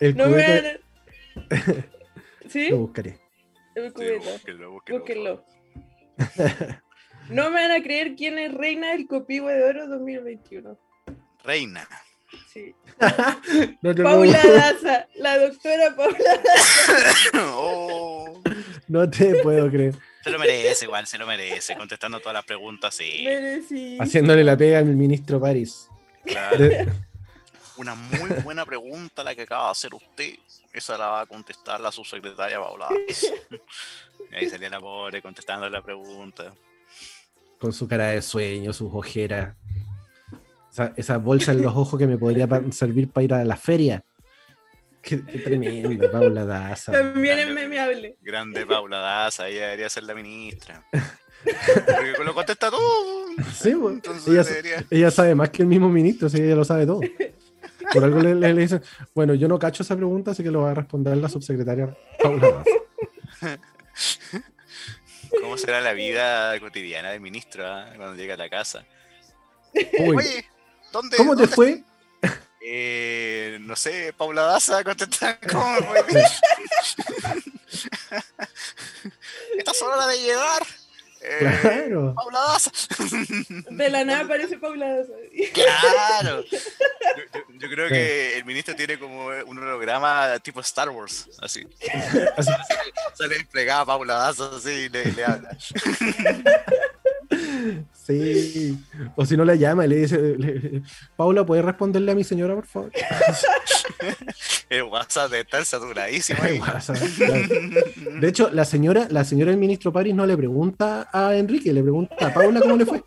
el 0.00 0.16
No 0.16 0.26
me 0.28 0.32
cubeta 0.32 0.62
van 0.62 0.66
a- 1.60 2.48
¿Sí? 2.48 2.68
lo 2.70 2.78
buscaré. 2.78 3.18
El 3.74 3.86
Sí, 3.88 3.92
cubeta. 3.94 4.30
búsquenlo, 4.32 4.70
búsquenlo, 4.72 4.98
por 4.98 4.98
Búsquenlo. 4.98 5.46
No 7.30 7.50
me 7.50 7.62
van 7.62 7.70
a 7.70 7.82
creer 7.82 8.14
quién 8.16 8.36
es 8.38 8.52
reina 8.52 8.90
del 8.92 9.06
Copihue 9.06 9.52
de 9.54 9.62
Oro 9.64 9.86
2021. 9.88 10.62
favor. 10.74 10.78
Reina. 11.44 11.88
Sí. 12.52 12.74
No 13.82 13.94
te, 13.94 14.02
Paula 14.02 14.40
puedo, 14.42 14.54
Daza, 14.56 15.06
la 15.16 15.38
doctora 15.38 15.94
Paula 15.96 16.18
Daza. 16.44 17.54
Oh, 17.56 18.42
no 18.88 19.08
te 19.08 19.36
puedo 19.42 19.70
creer. 19.70 19.94
Se 20.22 20.30
lo 20.30 20.38
merece, 20.38 20.84
igual, 20.84 21.06
se 21.06 21.18
lo 21.18 21.26
merece. 21.26 21.76
Contestando 21.76 22.20
todas 22.20 22.34
las 22.34 22.44
preguntas, 22.44 22.94
sí. 22.94 23.22
Merecí. 23.24 23.98
Haciéndole 24.00 24.44
la 24.44 24.56
pega 24.56 24.78
al 24.78 24.86
ministro 24.86 25.40
París. 25.40 25.88
claro. 26.24 26.64
Una 27.76 27.94
muy 27.94 28.30
buena 28.44 28.64
pregunta 28.66 29.24
la 29.24 29.34
que 29.34 29.42
acaba 29.42 29.64
de 29.66 29.70
hacer 29.72 29.94
usted. 29.94 30.34
Esa 30.72 30.96
la 30.98 31.06
va 31.08 31.20
a 31.22 31.26
contestar 31.26 31.80
la 31.80 31.90
subsecretaria 31.90 32.60
Paula. 32.60 32.88
Y 34.30 34.34
ahí 34.34 34.48
salía 34.48 34.70
la 34.70 34.80
pobre 34.80 35.20
contestando 35.20 35.68
la 35.68 35.82
pregunta. 35.82 36.54
con 37.58 37.72
su 37.72 37.88
cara 37.88 38.08
de 38.08 38.22
sueño, 38.22 38.72
sus 38.72 38.90
ojeras. 38.92 39.56
Esa, 40.70 40.92
esa 40.96 41.18
bolsa 41.18 41.52
en 41.52 41.62
los 41.62 41.74
ojos 41.74 41.98
que 41.98 42.06
me 42.06 42.16
podría 42.16 42.48
servir 42.70 43.10
para 43.10 43.24
ir 43.24 43.34
a 43.34 43.44
la 43.44 43.56
feria. 43.56 44.04
Qué, 45.02 45.24
qué 45.24 45.38
tremendo, 45.40 46.10
Paula 46.10 46.44
Daza. 46.44 46.92
También 46.92 47.38
es 47.40 47.48
memeable. 47.50 48.16
Grande 48.20 48.64
Paula 48.64 48.98
Daza, 48.98 49.48
ella 49.48 49.62
debería 49.66 49.88
ser 49.90 50.04
la 50.04 50.14
ministra. 50.14 50.84
Porque 51.44 52.24
lo 52.24 52.34
contesta 52.34 52.70
todo. 52.70 53.26
Sí, 53.52 53.74
pues, 53.74 53.94
Entonces 53.94 54.28
ella, 54.28 54.44
debería. 54.44 54.84
ella 54.90 55.10
sabe 55.10 55.34
más 55.34 55.50
que 55.50 55.62
el 55.62 55.68
mismo 55.68 55.88
ministro, 55.88 56.28
sí, 56.28 56.40
ella 56.40 56.54
lo 56.54 56.64
sabe 56.64 56.86
todo. 56.86 57.00
Por 57.92 58.04
algo 58.04 58.20
le, 58.20 58.34
le- 58.36 58.54
le 58.54 58.60
dicen, 58.62 58.80
bueno, 59.14 59.34
yo 59.34 59.48
no 59.48 59.58
cacho 59.58 59.82
esa 59.82 59.96
pregunta, 59.96 60.30
así 60.30 60.42
que 60.44 60.50
lo 60.52 60.62
va 60.62 60.70
a 60.70 60.74
responder 60.74 61.16
la 61.16 61.28
subsecretaria 61.28 61.94
Paula 62.22 62.48
Daza. 63.40 63.58
¿Cómo 65.40 65.56
será 65.58 65.80
la 65.80 65.92
vida 65.94 66.58
cotidiana 66.60 67.10
del 67.10 67.20
ministro 67.20 67.66
ah, 67.66 67.90
cuando 67.96 68.14
llega 68.14 68.34
a 68.34 68.36
la 68.36 68.48
casa? 68.50 68.84
Uy, 69.74 70.16
Oye, 70.16 70.44
¿dónde? 70.92 71.16
¿cómo 71.16 71.34
te 71.34 71.42
dónde- 71.42 71.54
fue? 71.56 71.82
Eh, 72.64 73.58
no 73.60 73.74
sé, 73.76 74.12
Paula 74.16 74.42
Daza 74.42 74.82
contesta. 74.84 75.38
¿Cómo 75.50 75.80
me 75.80 76.02
fue? 76.04 76.22
Esta 79.58 79.70
es 79.70 79.82
hora 79.82 80.06
de 80.06 80.18
llegar. 80.20 80.62
Eh, 81.24 81.58
Claro. 81.60 82.14
Paula 82.16 82.40
Daza. 82.40 82.70
De 83.70 83.88
la 83.90 84.04
nada 84.04 84.20
aparece 84.24 84.58
Paula 84.58 84.88
Daza. 84.96 85.12
Claro. 85.52 86.42
Yo, 86.50 86.58
yo- 87.34 87.44
yo 87.58 87.68
creo 87.68 87.88
que 87.88 88.38
el 88.38 88.44
ministro 88.44 88.74
tiene 88.74 88.98
como 88.98 89.26
un 89.26 89.58
holograma 89.58 90.36
tipo 90.40 90.60
Star 90.60 90.88
Wars, 90.90 91.28
así. 91.40 91.64
Así. 92.36 92.50
Sale 93.14 93.36
desplegada 93.36 93.84
Paula 93.86 94.14
Daza 94.14 94.50
así 94.56 94.70
y 94.70 94.88
le, 94.88 95.04
le 95.12 95.24
habla. 95.24 95.56
Sí. 97.92 98.78
O 99.16 99.24
si 99.24 99.36
no 99.36 99.44
la 99.44 99.54
llama 99.54 99.84
y 99.84 99.88
le 99.88 99.96
dice, 99.96 100.18
le- 100.38 100.82
Paula, 101.16 101.44
¿puedes 101.46 101.64
responderle 101.64 102.12
a 102.12 102.14
mi 102.14 102.24
señora, 102.24 102.54
por 102.54 102.66
favor? 102.66 102.90
El 104.68 104.82
WhatsApp 104.84 105.30
de 105.30 105.40
estar 105.40 105.64
saturadísimo 105.64 106.42
ahí. 106.42 106.58
WhatsApp, 106.58 106.96
claro. 107.16 107.40
De 108.20 108.28
hecho, 108.28 108.50
la 108.50 108.64
señora, 108.64 109.06
la 109.10 109.24
señora 109.24 109.50
del 109.50 109.60
ministro 109.60 109.92
París 109.92 110.14
no 110.14 110.26
le 110.26 110.36
pregunta 110.36 111.08
a 111.12 111.34
Enrique, 111.36 111.72
le 111.72 111.82
pregunta 111.82 112.14
a 112.26 112.32
Paula 112.34 112.60
cómo 112.60 112.76
le 112.76 112.86
fue. 112.86 113.02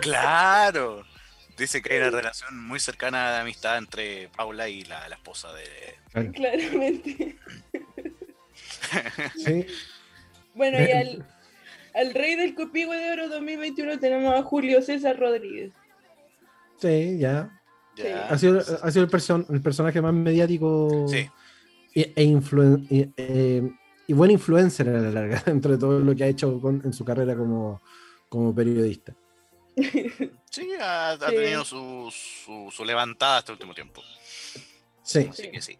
Claro. 0.00 1.02
Dice 1.56 1.82
que 1.82 1.92
hay 1.94 1.98
una 2.00 2.10
relación 2.10 2.56
muy 2.66 2.78
cercana 2.78 3.32
de 3.32 3.38
amistad 3.38 3.78
entre 3.78 4.28
Paula 4.36 4.68
y 4.68 4.84
la, 4.84 5.08
la 5.08 5.16
esposa 5.16 5.48
de. 5.52 6.30
Claramente. 6.32 7.36
sí. 9.44 9.66
Bueno, 10.54 10.78
y 10.80 10.90
al, 10.92 11.26
al 11.98 12.14
rey 12.14 12.36
del 12.36 12.54
Copihue 12.54 12.96
de 12.96 13.12
Oro 13.12 13.28
2021 13.28 13.98
tenemos 13.98 14.34
a 14.34 14.42
Julio 14.42 14.80
César 14.82 15.18
Rodríguez. 15.18 15.72
Sí, 16.80 17.18
ya. 17.18 17.60
Ya. 17.96 18.28
Ha 18.28 18.38
sido, 18.38 18.60
ha 18.60 18.90
sido 18.92 19.04
el, 19.04 19.10
person- 19.10 19.46
el 19.50 19.60
personaje 19.60 20.00
más 20.00 20.14
mediático 20.14 21.06
Sí. 21.08 21.28
e, 21.94 22.12
e 22.14 22.24
influen- 22.24 22.86
y, 22.88 23.12
eh, 23.16 23.68
y 24.06 24.12
buen 24.12 24.30
influencer 24.30 24.88
a 24.88 25.00
la 25.00 25.10
larga, 25.10 25.42
dentro 25.46 25.72
de 25.72 25.78
todo 25.78 25.98
lo 25.98 26.14
que 26.14 26.24
ha 26.24 26.28
hecho 26.28 26.60
con- 26.60 26.80
en 26.84 26.92
su 26.92 27.04
carrera 27.04 27.34
como, 27.36 27.80
como 28.28 28.54
periodista. 28.54 29.14
Sí, 30.50 30.66
ha, 30.80 31.10
ha 31.10 31.18
Sí. 31.28 31.36
tenido 31.36 31.62
su, 31.62 32.10
su, 32.10 32.70
su 32.72 32.82
levantada 32.84 33.40
este 33.40 33.52
último 33.52 33.74
tiempo. 33.74 34.00
Sí. 35.02 35.26
Así 35.30 35.50
que 35.50 35.60
sí. 35.60 35.78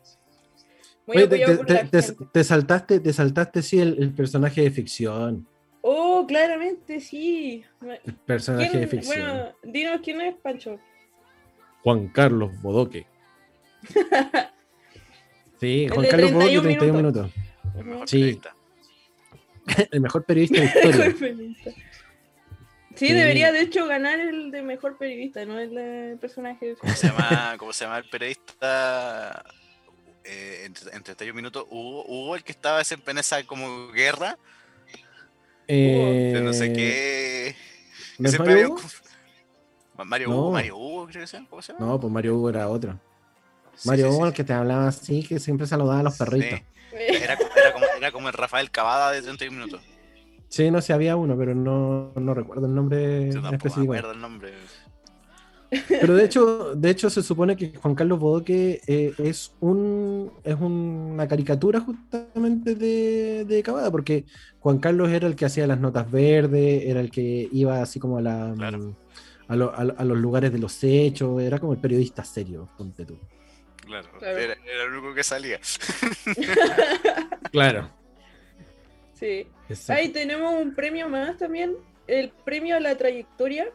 Muy 1.07 1.17
Oye, 1.17 1.27
te, 1.27 2.03
te- 2.31 2.45
saltaste, 2.45 3.01
te 3.01 3.13
saltaste 3.15 3.63
sí 3.63 3.81
el, 3.81 3.97
el 3.99 4.13
personaje 4.13 4.61
de 4.61 4.71
ficción. 4.71 5.49
Oh, 5.91 6.27
claramente, 6.27 7.01
sí. 7.01 7.65
El 8.05 8.15
personaje 8.15 8.69
¿Quién- 8.71 8.81
de 8.83 8.87
ficción. 8.89 9.17
Bueno, 9.27 9.53
dinos 9.63 10.01
quién 10.05 10.21
es 10.21 10.35
Pancho. 10.37 10.79
Juan 11.83 12.09
Carlos 12.09 12.51
Bodoque. 12.61 13.07
Sí, 15.61 15.85
El 15.85 15.91
Juan 15.91 16.03
de 16.05 16.09
Carlos 16.11 16.33
Bodoque, 16.33 16.61
31 16.61 16.79
31 16.79 16.97
minutos. 16.99 17.31
El 17.77 17.85
mejor 17.85 18.09
Sí. 18.09 18.17
periodista. 18.19 18.55
El 19.91 20.01
mejor 20.01 20.25
periodista 20.25 20.61
de 20.61 20.65
historia. 20.67 20.97
Mejor 20.99 21.19
periodista. 21.19 21.71
Sí, 22.95 23.07
Sí. 23.09 23.13
debería 23.13 23.53
de 23.53 23.61
hecho 23.63 23.87
ganar 23.87 24.19
el 24.21 24.51
de 24.51 24.63
mejor 24.63 24.99
periodista, 24.99 25.45
no 25.45 25.59
el 25.59 25.75
de 25.75 26.17
personaje. 26.21 26.75
¿Cómo 26.77 26.93
se 26.95 27.09
llama, 27.09 27.55
cómo 27.59 27.73
se 27.73 27.85
llama 27.85 27.99
el 27.99 28.09
periodista? 28.09 29.45
Eh, 30.25 30.63
entre, 30.67 30.85
entre 30.95 31.15
31 31.15 31.35
minutos, 31.35 31.65
Hugo, 31.71 32.05
Hugo, 32.07 32.37
el 32.37 32.45
que 32.45 32.53
estaba 32.53 32.81
ese- 32.81 32.99
en 33.07 33.19
esa 33.19 33.43
como 33.45 33.89
guerra, 33.93 34.37
Eh, 35.69 36.33
de 36.35 36.41
no 36.41 36.53
sé 36.53 36.73
qué. 36.73 37.55
¿no 38.19 38.23
que 38.23 38.29
es 38.29 38.31
siempre 38.33 38.55
Mario 38.55 38.71
Hugo? 38.75 38.81
Mario 40.05 40.29
No. 40.29 40.37
Hugo, 40.39 40.53
Mario 40.53 40.77
Hugo, 40.77 41.07
creo 41.07 41.21
que 41.23 41.27
se 41.27 41.37
llama. 41.37 41.49
¿Cómo 41.51 41.63
se 41.63 41.73
llama? 41.73 41.87
No, 41.87 42.01
pues 42.01 42.13
Mario 42.13 42.37
Hugo 42.37 42.51
era 42.51 42.69
otro. 42.69 42.99
Sí, 43.75 43.89
Mario 43.89 44.07
sí, 44.07 44.13
Hugo, 44.17 44.25
sí, 44.25 44.29
el 44.29 44.35
que 44.35 44.45
te 44.45 44.53
hablaba 44.53 44.89
así, 44.89 45.23
que 45.25 45.39
siempre 45.39 45.67
saludaba 45.67 46.01
a 46.01 46.03
los 46.03 46.17
perritos. 46.17 46.61
Era, 46.93 47.37
como- 47.37 47.51
era 47.57 47.73
como, 47.73 47.87
era 47.97 48.13
como 48.13 48.29
el 48.29 48.35
Rafael 48.35 48.71
Cavada 48.71 49.13
de 49.13 49.23
31 49.23 49.57
minutos. 49.57 49.81
Sí, 50.49 50.71
no 50.71 50.81
sé, 50.81 50.95
había 50.95 51.15
uno, 51.17 51.37
pero 51.37 51.55
no, 51.55 52.13
no 52.17 52.33
recuerdo 52.35 52.67
el 52.67 52.75
nombre 52.75 53.27
Yo 53.27 53.35
tampoco 53.35 53.51
me 53.51 53.57
específico. 53.57 53.93
acuerdo 53.93 54.13
el 54.13 54.21
nombre. 54.21 54.53
Pero 55.89 56.15
de 56.17 56.25
hecho, 56.25 56.75
de 56.75 56.89
hecho 56.91 57.11
se 57.11 57.23
supone 57.23 57.55
que 57.57 57.73
Juan 57.77 57.95
Carlos 57.95 58.19
Bodoque 58.19 58.81
eh, 58.87 59.13
es 59.19 59.53
un 59.61 60.33
es 60.43 60.57
una 60.59 61.29
caricatura 61.29 61.81
justamente 61.81 62.75
de, 62.75 63.45
de 63.45 63.63
Cavada, 63.63 63.91
porque 63.91 64.25
Juan 64.61 64.79
Carlos 64.79 65.11
era 65.11 65.27
el 65.27 65.37
que 65.37 65.45
hacía 65.45 65.67
las 65.67 65.79
notas 65.79 66.11
verdes, 66.11 66.85
era 66.87 67.01
el 67.01 67.11
que 67.11 67.49
iba 67.53 67.83
así 67.83 68.01
como 68.01 68.17
a 68.17 68.23
la 68.23 68.55
Claro. 68.57 68.97
a, 69.47 69.57
lo- 69.57 69.75
a 69.75 69.85
lo- 69.85 69.95
a 69.99 70.05
los 70.05 70.17
lugares 70.19 70.53
de 70.53 70.59
los 70.59 70.83
hechos, 70.83 71.43
era 71.43 71.59
como 71.59 71.75
el 71.75 71.79
periodista 71.81 72.25
serio, 72.25 72.69
ponte 72.79 73.05
tú. 73.05 73.19
Claro, 73.85 74.09
Claro. 74.19 74.39
Era, 74.39 74.55
era 74.67 74.85
el 74.85 74.93
único 74.93 75.15
que 75.15 75.23
salía. 75.25 75.61
Claro. 77.51 77.91
Sí. 79.15 79.47
Ahí 79.89 80.11
tenemos 80.11 80.55
un 80.63 80.75
premio 80.75 81.09
más 81.09 81.37
también, 81.39 81.75
el 82.07 82.31
premio 82.45 82.77
a 82.77 82.81
la 82.81 82.97
trayectoria, 82.97 83.67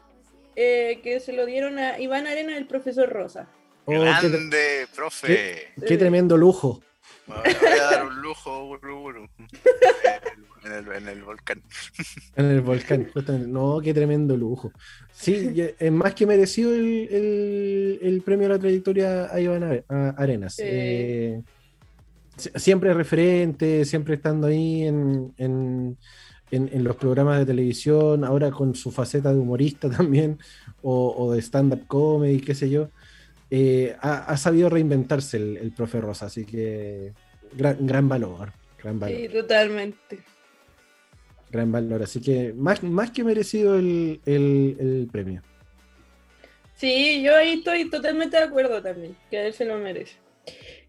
eh, 0.56 1.00
que 1.02 1.20
se 1.20 1.32
lo 1.32 1.46
dieron 1.46 1.78
a 1.78 1.98
Iván 1.98 2.26
Arena 2.26 2.54
del 2.54 2.66
profesor 2.66 3.08
Rosa. 3.10 3.48
Oh, 3.86 3.92
qué, 3.92 3.98
Grande, 3.98 4.86
profe. 4.94 5.58
qué 5.86 5.96
tremendo 5.98 6.36
lujo. 6.36 6.80
Me 7.26 7.34
voy 7.36 7.78
a 7.78 7.84
dar 7.84 8.06
un 8.06 8.20
lujo, 8.22 8.68
uru, 8.68 9.02
uru. 9.04 9.28
En 10.64 10.72
el, 10.72 10.92
en 10.92 11.08
el 11.08 11.22
volcán. 11.22 11.62
En 12.36 12.46
el 12.46 12.60
volcán, 12.62 13.08
justamente. 13.12 13.48
No, 13.48 13.80
qué 13.82 13.92
tremendo 13.92 14.36
lujo. 14.36 14.72
Sí, 15.12 15.54
es 15.78 15.92
más 15.92 16.14
que 16.14 16.26
merecido 16.26 16.74
el, 16.74 17.08
el- 17.10 17.98
el 18.02 18.22
premio 18.22 18.46
a 18.46 18.50
la 18.50 18.58
trayectoria 18.58 19.32
a 19.32 19.40
Iván 19.40 19.84
Arenas. 20.16 20.54
Sí. 20.56 20.62
Eh, 20.64 21.42
si- 22.36 22.50
siempre 22.56 22.92
referente, 22.94 23.84
siempre 23.84 24.14
estando 24.14 24.46
ahí 24.46 24.84
en, 24.86 25.34
en- 25.38 25.98
en- 26.50 26.70
en 26.72 26.84
los 26.84 26.96
programas 26.96 27.38
de 27.38 27.46
televisión, 27.46 28.24
ahora 28.24 28.50
con 28.50 28.74
su 28.74 28.90
faceta 28.92 29.32
de 29.32 29.38
humorista 29.38 29.88
también, 29.90 30.38
o, 30.82 31.14
o 31.16 31.32
de 31.32 31.40
stand-up 31.40 31.86
comedy, 31.86 32.40
qué 32.40 32.54
sé 32.54 32.70
yo. 32.70 32.90
Eh, 33.50 33.94
ha, 34.00 34.24
ha 34.24 34.36
sabido 34.36 34.68
reinventarse 34.68 35.36
el, 35.36 35.56
el 35.58 35.72
profe 35.72 36.00
Rosa, 36.00 36.26
así 36.26 36.44
que 36.44 37.12
gran, 37.52 37.86
gran 37.86 38.08
valor, 38.08 38.52
gran 38.82 38.98
valor. 38.98 39.16
Sí, 39.16 39.28
totalmente. 39.28 40.18
Gran 41.50 41.70
valor, 41.70 42.02
así 42.02 42.20
que 42.20 42.52
más, 42.54 42.82
más 42.82 43.10
que 43.12 43.22
merecido 43.22 43.76
el, 43.76 44.20
el- 44.26 44.76
el 44.80 45.08
premio. 45.12 45.42
Sí, 46.74 47.22
yo 47.22 47.36
ahí 47.36 47.54
estoy 47.54 47.88
totalmente 47.88 48.36
de 48.36 48.42
acuerdo 48.42 48.82
también, 48.82 49.16
que 49.30 49.46
él 49.46 49.52
se 49.54 49.64
lo 49.64 49.78
merece. 49.78 50.16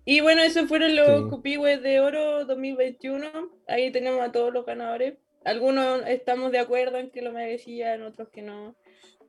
Y 0.04 0.22
bueno, 0.22 0.42
esos 0.42 0.68
fueron 0.68 0.96
los 0.96 1.24
Sí. 1.24 1.30
Cupigües 1.30 1.82
de 1.82 2.00
Oro 2.00 2.46
2021. 2.46 3.28
Ahí 3.68 3.92
tenemos 3.92 4.22
a 4.22 4.32
todos 4.32 4.52
los 4.54 4.66
ganadores. 4.66 5.16
Algunos 5.46 6.02
estamos 6.08 6.52
de 6.52 6.60
acuerdo 6.60 6.98
en 6.98 7.10
que 7.12 7.22
lo 7.22 7.32
merecían, 7.32 8.02
otros 8.02 8.28
que 8.30 8.42
no. 8.42 8.76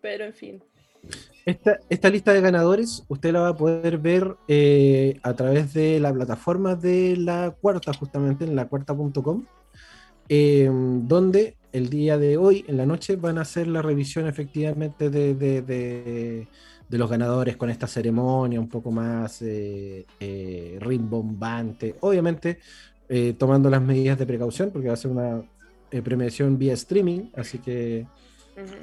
Pero 0.01 0.25
en 0.25 0.35
fin. 0.35 0.63
Esta, 1.45 2.11
lista 2.11 2.33
de 2.33 2.41
ganadores 2.41 3.05
usted 3.07 3.33
la 3.33 3.41
va 3.41 3.49
a 3.51 3.57
poder 3.57 3.99
ver 3.99 4.35
eh, 4.49 5.21
a 5.23 5.35
través 5.35 5.73
de 5.75 6.01
la 6.01 6.13
plataforma 6.13 6.75
de 6.75 7.17
la 7.17 7.55
cuarta, 7.61 7.93
justamente 7.93 8.45
en 8.45 8.57
la 8.57 8.67
cuarta.com, 8.67 9.45
eh, 10.29 10.69
donde 10.73 11.57
el 11.73 11.89
día 11.89 12.19
de 12.19 12.37
hoy, 12.37 12.65
en 12.67 12.79
la 12.79 12.87
noche, 12.87 13.15
van 13.15 13.39
a 13.39 13.43
hacer 13.43 13.69
la 13.69 13.81
revisión 13.83 14.27
efectivamente 14.27 15.09
de, 15.11 15.35
de- 15.35 15.63
de- 15.63 16.49
los 16.89 17.11
ganadores 17.11 17.57
con 17.57 17.69
esta 17.69 17.87
ceremonia 17.87 18.59
un 18.61 18.69
poco 18.69 18.91
más 18.91 19.43
eh, 19.43 20.07
rimbombante. 20.81 21.97
Obviamente, 22.01 22.59
tomando 23.39 23.69
las 23.71 23.83
medidas 23.83 24.19
de 24.19 24.27
precaución, 24.27 24.71
porque 24.71 24.89
va 24.89 24.95
a 24.95 24.97
ser 24.97 25.11
una 25.11 25.43
eh, 25.91 26.03
premiación 26.03 26.59
vía 26.59 26.75
streaming, 26.75 27.31
así 27.35 27.59
que 27.59 28.07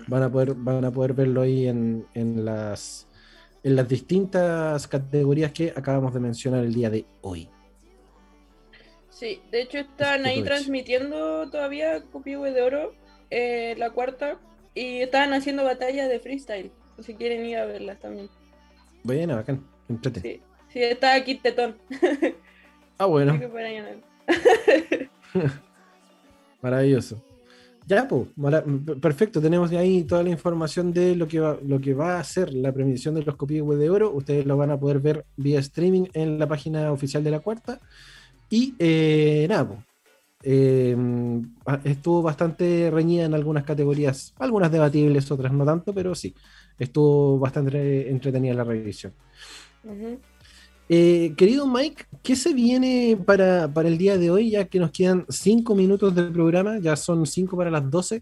van 0.07 0.23
a 0.23 0.31
poder, 0.31 0.53
van 0.53 0.85
a 0.85 0.91
poder 0.91 1.13
verlo 1.13 1.41
ahí 1.41 1.67
en, 1.67 2.05
en 2.13 2.45
las, 2.45 3.07
en 3.63 3.75
las 3.75 3.87
distintas 3.87 4.87
categorías 4.87 5.51
que 5.51 5.73
acabamos 5.75 6.13
de 6.13 6.19
mencionar 6.19 6.63
el 6.63 6.73
día 6.73 6.89
de 6.89 7.05
hoy. 7.21 7.49
Sí, 9.09 9.41
de 9.51 9.61
hecho 9.61 9.79
están 9.79 10.25
ahí 10.25 10.41
transmitiendo 10.43 11.49
todavía 11.49 12.03
Copihue 12.11 12.51
de 12.51 12.61
Oro, 12.61 12.93
eh, 13.29 13.75
la 13.77 13.91
cuarta, 13.91 14.39
y 14.73 15.01
estaban 15.01 15.33
haciendo 15.33 15.63
batallas 15.63 16.09
de 16.09 16.19
freestyle, 16.19 16.71
por 16.95 17.05
si 17.05 17.15
quieren 17.15 17.45
ir 17.45 17.57
a 17.57 17.65
verlas 17.65 17.99
también. 17.99 18.29
Buena, 19.03 19.35
bacán, 19.35 19.65
entrete. 19.89 20.21
Sí, 20.21 20.41
sí 20.69 20.83
está 20.83 21.13
aquí 21.13 21.35
Tetón. 21.35 21.77
Ah, 22.97 23.05
bueno. 23.05 23.33
Maravilloso. 26.63 27.21
Ya, 27.85 28.07
pues, 28.07 28.29
perfecto. 29.01 29.41
Tenemos 29.41 29.69
ahí 29.71 30.03
toda 30.03 30.23
la 30.23 30.29
información 30.29 30.93
de 30.93 31.15
lo 31.17 31.27
que 31.27 31.41
va, 31.41 31.57
lo 31.61 31.81
que 31.81 31.93
va 31.93 32.17
a 32.17 32.23
ser 32.23 32.53
la 32.53 32.71
premiación 32.71 33.13
de 33.15 33.23
los 33.23 33.35
Copihue 33.35 33.75
de 33.75 33.89
Oro. 33.89 34.11
Ustedes 34.11 34.45
lo 34.45 34.55
van 34.55 34.71
a 34.71 34.79
poder 34.79 34.99
ver 34.99 35.25
vía 35.35 35.59
streaming 35.59 36.05
en 36.13 36.39
la 36.39 36.47
página 36.47 36.91
oficial 36.93 37.23
de 37.23 37.31
la 37.31 37.41
cuarta. 37.41 37.79
Y 38.49 38.73
eh, 38.79 39.45
nada, 39.49 39.67
pues, 39.67 39.79
eh, 40.43 40.95
ah, 41.65 41.81
estuvo 41.83 42.21
bastante 42.21 42.89
reñida 42.89 43.25
en 43.25 43.33
algunas 43.33 43.65
categorías, 43.65 44.33
algunas 44.39 44.71
debatibles, 44.71 45.29
otras 45.31 45.51
no 45.51 45.65
tanto, 45.65 45.93
pero 45.93 46.15
sí, 46.15 46.33
estuvo 46.79 47.39
bastante 47.39 48.09
entretenida 48.09 48.53
la 48.53 48.63
revisión. 48.63 49.13
Ujú. 49.83 50.19
Eh, 50.95 51.33
querido 51.35 51.65
Mike, 51.65 52.05
¿qué 52.21 52.35
se 52.35 52.53
viene 52.53 53.17
para, 53.25 53.67
para 53.67 53.87
el 53.87 53.97
día 53.97 54.15
de 54.15 54.29
hoy? 54.29 54.51
Ya 54.51 54.65
que 54.65 54.77
nos 54.77 54.91
quedan 54.91 55.25
cinco 55.27 55.73
minutos 55.73 56.13
del 56.13 56.31
programa, 56.31 56.77
ya 56.77 56.95
son 56.95 57.25
cinco 57.25 57.57
para 57.57 57.71
las 57.71 57.89
12. 57.89 58.21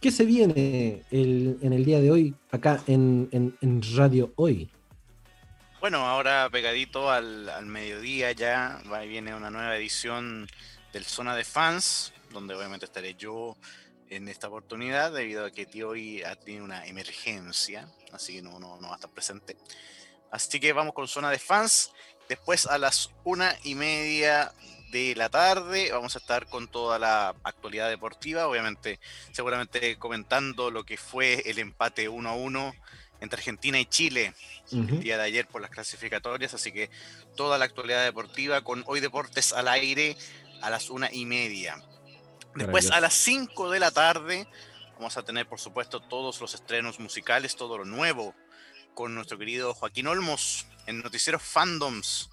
¿Qué 0.00 0.10
se 0.10 0.24
viene 0.24 1.02
el- 1.10 1.58
en 1.60 1.74
el 1.74 1.84
día 1.84 2.00
de 2.00 2.10
hoy 2.10 2.34
acá 2.50 2.82
en, 2.86 3.28
en- 3.32 3.54
en 3.60 3.82
Radio 3.94 4.32
Hoy? 4.36 4.70
Bueno, 5.78 5.98
ahora 6.06 6.48
pegadito 6.50 7.10
al, 7.10 7.50
al 7.50 7.66
mediodía 7.66 8.32
ya 8.32 8.80
va 8.90 9.00
viene 9.02 9.34
una 9.34 9.50
nueva 9.50 9.76
edición 9.76 10.46
del 10.94 11.04
Zona 11.04 11.36
de 11.36 11.44
Fans, 11.44 12.14
donde 12.32 12.54
obviamente 12.54 12.86
estaré 12.86 13.14
yo 13.14 13.58
en 14.08 14.28
esta 14.28 14.48
oportunidad, 14.48 15.12
debido 15.12 15.44
a 15.44 15.50
que 15.50 15.66
tío 15.66 15.90
hoy 15.90 16.22
ha 16.22 16.34
tenido 16.36 16.64
una 16.64 16.86
emergencia, 16.86 17.86
así 18.10 18.36
que 18.36 18.40
no, 18.42 18.58
no, 18.58 18.80
no 18.80 18.88
va 18.88 18.92
a 18.94 18.96
estar 18.96 19.10
presente. 19.10 19.58
Así 20.30 20.60
que 20.60 20.72
vamos 20.72 20.94
con 20.94 21.08
Zona 21.08 21.30
de 21.30 21.38
Fans. 21.38 21.92
Después 22.28 22.66
a 22.66 22.78
las 22.78 23.10
una 23.24 23.56
y 23.62 23.74
media 23.74 24.52
de 24.90 25.14
la 25.16 25.28
tarde 25.28 25.90
vamos 25.92 26.14
a 26.14 26.18
estar 26.18 26.46
con 26.46 26.68
toda 26.68 26.98
la 26.98 27.34
actualidad 27.42 27.88
deportiva, 27.88 28.46
obviamente 28.46 29.00
seguramente 29.32 29.98
comentando 29.98 30.70
lo 30.70 30.84
que 30.84 30.96
fue 30.96 31.42
el 31.46 31.58
empate 31.58 32.08
1 32.08 32.28
a 32.28 32.34
1 32.34 32.74
entre 33.20 33.38
Argentina 33.38 33.78
y 33.78 33.86
Chile 33.86 34.34
el 34.72 35.00
día 35.00 35.16
de 35.16 35.24
ayer 35.24 35.46
por 35.46 35.60
las 35.62 35.70
clasificatorias, 35.70 36.54
así 36.54 36.72
que 36.72 36.90
toda 37.34 37.58
la 37.58 37.64
actualidad 37.64 38.04
deportiva 38.04 38.62
con 38.62 38.84
Hoy 38.86 39.00
Deportes 39.00 39.52
al 39.52 39.68
aire 39.68 40.16
a 40.62 40.70
las 40.70 40.90
una 40.90 41.12
y 41.12 41.24
media. 41.24 41.82
Después 42.54 42.90
a 42.90 43.00
las 43.00 43.14
5 43.14 43.70
de 43.70 43.80
la 43.80 43.90
tarde 43.90 44.46
vamos 44.94 45.16
a 45.16 45.22
tener 45.22 45.46
por 45.46 45.60
supuesto 45.60 46.00
todos 46.00 46.40
los 46.40 46.54
estrenos 46.54 46.98
musicales, 47.00 47.56
todo 47.56 47.78
lo 47.78 47.84
nuevo 47.84 48.34
con 48.96 49.14
nuestro 49.14 49.36
querido 49.36 49.74
Joaquín 49.74 50.06
Olmos 50.06 50.66
en 50.86 51.02
Noticieros 51.02 51.42
Fandoms. 51.42 52.30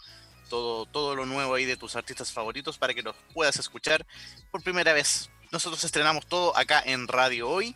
Todo, 0.50 0.86
todo 0.86 1.14
lo 1.14 1.26
nuevo 1.26 1.56
ahí 1.56 1.66
de 1.66 1.76
tus 1.76 1.98
artistas 1.98 2.32
favoritos 2.32 2.78
para 2.78 2.94
que 2.94 3.04
los 3.04 3.16
puedas 3.34 3.58
escuchar 3.58 4.06
por 4.50 4.64
primera 4.64 4.94
vez. 4.94 5.30
Nosotros 5.52 5.84
estrenamos 5.84 6.26
todo 6.26 6.56
acá 6.58 6.82
en 6.86 7.08
Radio 7.10 7.50
Hoy. 7.50 7.76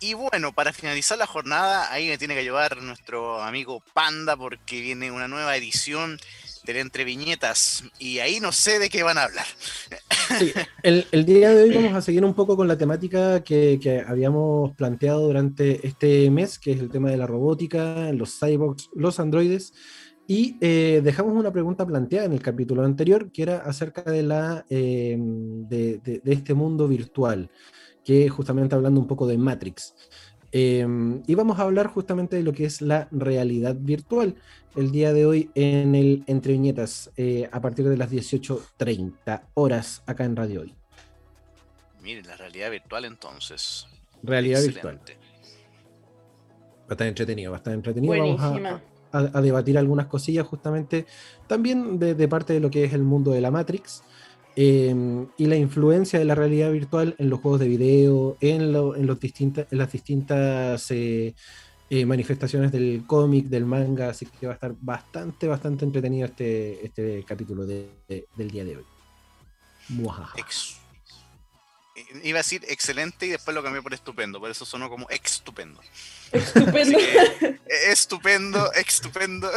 Y 0.00 0.12
bueno, 0.12 0.52
para 0.52 0.74
finalizar 0.74 1.16
la 1.16 1.26
jornada, 1.26 1.90
ahí 1.90 2.08
me 2.08 2.18
tiene 2.18 2.34
que 2.34 2.40
ayudar 2.40 2.82
nuestro 2.82 3.42
amigo 3.42 3.82
Panda 3.94 4.36
porque 4.36 4.82
viene 4.82 5.10
una 5.10 5.26
nueva 5.26 5.56
edición 5.56 6.20
del 6.64 6.76
Entre 6.78 7.04
Viñetas 7.04 7.84
y 7.98 8.18
ahí 8.18 8.40
no 8.40 8.52
sé 8.52 8.78
de 8.78 8.88
qué 8.90 9.02
van 9.02 9.18
a 9.18 9.24
hablar. 9.24 9.46
Sí, 10.38 10.52
el, 10.82 11.06
el 11.12 11.24
día 11.24 11.50
de 11.54 11.64
hoy 11.64 11.70
vamos 11.74 11.94
a 11.94 12.02
seguir 12.02 12.24
un 12.24 12.34
poco 12.34 12.56
con 12.56 12.68
la 12.68 12.76
temática 12.78 13.42
que, 13.42 13.78
que 13.82 14.00
habíamos 14.00 14.74
planteado 14.76 15.26
durante 15.26 15.86
este 15.86 16.30
mes, 16.30 16.58
que 16.58 16.72
es 16.72 16.80
el 16.80 16.90
tema 16.90 17.10
de 17.10 17.16
la 17.16 17.26
robótica, 17.26 18.12
los 18.12 18.38
cyborgs, 18.38 18.90
los 18.94 19.18
androides. 19.20 19.72
Y 20.26 20.56
eh, 20.60 21.00
dejamos 21.02 21.32
una 21.34 21.52
pregunta 21.52 21.84
planteada 21.84 22.26
en 22.26 22.32
el 22.32 22.40
capítulo 22.42 22.84
anterior, 22.84 23.32
que 23.32 23.42
era 23.42 23.58
acerca 23.58 24.02
de, 24.02 24.22
la, 24.22 24.64
eh, 24.70 25.16
de, 25.18 25.98
de- 25.98 26.20
de 26.22 26.32
este 26.32 26.54
mundo 26.54 26.86
virtual, 26.86 27.50
que 28.04 28.28
justamente 28.28 28.76
hablando 28.76 29.00
un 29.00 29.08
poco 29.08 29.26
de 29.26 29.36
Matrix. 29.38 29.92
Eh, 30.52 30.84
y 31.26 31.34
vamos 31.34 31.58
a 31.58 31.62
hablar 31.62 31.86
justamente 31.86 32.36
de 32.36 32.42
lo 32.42 32.52
que 32.52 32.64
es 32.64 32.82
la 32.82 33.06
realidad 33.12 33.76
virtual 33.78 34.34
el 34.76 34.90
día 34.90 35.12
de 35.12 35.24
hoy 35.26 35.50
en 35.54 35.94
el 35.94 36.24
Entre 36.26 36.52
Viñetas 36.54 37.10
eh, 37.16 37.48
a 37.52 37.60
partir 37.60 37.88
de 37.88 37.96
las 37.96 38.10
18.30 38.10 39.42
horas 39.54 40.02
acá 40.06 40.24
en 40.24 40.34
Radio 40.36 40.62
Hoy. 40.62 40.74
Miren, 42.02 42.26
la 42.26 42.36
realidad 42.36 42.70
virtual 42.70 43.04
entonces. 43.04 43.86
Realidad 44.22 44.62
virtual. 44.62 44.96
Excelente. 45.00 45.26
Va 46.82 46.86
a 46.90 46.92
estar 46.94 47.06
entretenido, 47.06 47.50
va 47.52 47.56
a 47.56 47.58
estar 47.58 47.72
entretenido. 47.74 48.14
Vamos 48.18 48.40
a- 48.40 48.80
a 49.12 49.40
debatir 49.40 49.76
algunas 49.76 50.06
cosillas 50.06 50.46
justamente 50.46 51.04
también 51.48 51.98
de, 51.98 52.14
de 52.14 52.28
parte 52.28 52.52
de 52.52 52.60
lo 52.60 52.70
que 52.70 52.84
es 52.84 52.92
el 52.92 53.02
mundo 53.02 53.32
de 53.32 53.40
la 53.40 53.50
Matrix 53.50 54.04
eh, 54.62 54.94
y 55.38 55.46
la 55.46 55.56
influencia 55.56 56.18
de 56.18 56.24
la 56.26 56.34
realidad 56.34 56.70
virtual 56.70 57.14
en 57.18 57.30
los 57.30 57.40
juegos 57.40 57.60
de 57.60 57.68
video, 57.68 58.36
en, 58.40 58.72
lo- 58.72 58.94
en, 58.96 59.06
los 59.06 59.18
distintas, 59.18 59.66
en 59.72 59.78
las 59.78 59.90
distintas 59.90 60.90
eh, 60.90 61.34
eh, 61.88 62.04
manifestaciones 62.04 62.70
del 62.70 63.04
cómic, 63.06 63.46
del 63.46 63.64
manga, 63.64 64.10
así 64.10 64.26
que 64.26 64.46
va 64.46 64.52
a 64.52 64.56
estar 64.56 64.72
bastante, 64.80 65.46
bastante 65.46 65.84
entretenido 65.86 66.26
este, 66.26 66.84
este 66.84 67.24
capítulo 67.26 67.64
de- 67.64 67.88
de- 68.08 68.26
del 68.36 68.50
día 68.50 68.64
de 68.64 68.76
hoy. 68.78 68.84
Muajaja. 69.88 70.38
Ex- 70.38 70.76
Iba 72.24 72.38
a 72.38 72.42
decir 72.42 72.62
excelente 72.68 73.26
y 73.26 73.28
después 73.30 73.54
lo 73.54 73.62
cambié 73.62 73.82
por 73.82 73.94
estupendo, 73.94 74.40
por 74.40 74.50
eso 74.50 74.64
sonó 74.64 74.88
como 74.90 75.08
estupendo. 75.10 75.80
Estupendo. 76.32 76.98
Estupendo, 77.90 78.72
estupendo. 78.72 79.50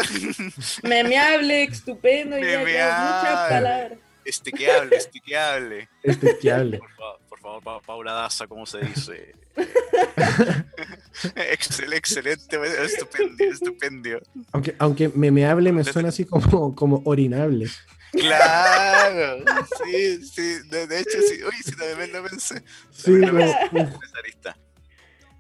Memeable, 0.84 1.64
estupendo, 1.64 2.38
y 2.38 2.42
ya, 2.42 2.48
ya, 2.52 2.58
Memeable. 2.60 3.04
muchas 3.04 3.50
palabras. 3.50 3.92
Este 4.26 4.52
que 4.52 4.72
hable, 4.72 4.96
este 4.98 5.20
que 5.20 5.38
hable. 5.38 5.90
Este 6.02 6.38
que 6.40 6.52
hable. 6.52 6.78
Por, 6.80 6.90
fa- 6.92 7.18
por 7.30 7.40
favor, 7.40 7.64
Pa- 7.64 7.82
Paula 7.82 8.14
Daza, 8.14 8.48
¿cómo 8.48 8.66
se 8.66 8.80
dice? 8.80 9.34
Excel, 11.36 11.94
excelente, 11.94 12.58
estupendo, 12.84 13.44
estupendo. 13.44 14.10
Aunque, 14.52 14.76
aunque 14.80 15.10
memeable 15.10 15.72
me 15.72 15.84
suena 15.84 16.10
así 16.10 16.26
como, 16.26 16.74
como 16.76 17.02
orinable. 17.06 17.68
Claro, 18.12 19.44
sí, 19.84 20.24
sí, 20.26 20.60
de, 20.70 20.88
de 20.88 21.00
hecho, 21.00 21.18
sí. 21.28 21.40
Uy, 21.44 21.56
sí, 21.64 21.72
también 21.76 22.12
lo 22.14 22.24
pensé. 22.24 22.64
Sí, 22.92 23.12
lo. 23.12 23.32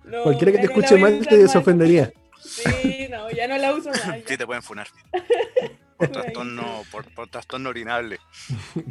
No, 0.05 0.23
cualquiera 0.23 0.51
que 0.53 0.57
te 0.59 0.65
escuche 0.65 0.97
mal 0.97 1.25
te 1.27 1.37
desofendería. 1.37 2.11
Sí, 2.43 3.07
no, 3.09 3.29
ya 3.31 3.47
no 3.47 3.57
la 3.57 3.73
uso 3.73 3.89
más. 3.89 4.05
ya. 4.05 4.21
Sí, 4.27 4.37
te 4.37 4.45
pueden 4.45 4.61
funar. 4.63 4.87
Por 5.97 6.07
trastorno, 6.09 6.83
por, 6.91 7.13
por 7.13 7.29
trastorno 7.29 7.69
orinable. 7.69 8.19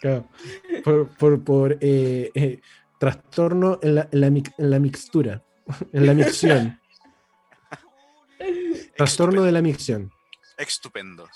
Claro. 0.00 0.28
Por, 0.84 1.08
por, 1.16 1.42
por, 1.42 1.78
eh, 1.80 2.30
eh, 2.34 2.60
trastorno 2.98 3.78
en 3.82 3.94
la, 3.94 4.08
en, 4.12 4.20
la 4.20 4.26
en 4.26 4.70
la 4.70 4.78
mixtura, 4.78 5.42
en 5.92 6.06
la 6.06 6.14
micción. 6.14 6.80
Trastorno 8.96 9.42
de 9.42 9.52
la 9.52 9.62
micción. 9.62 10.12
Estupendo. 10.56 11.28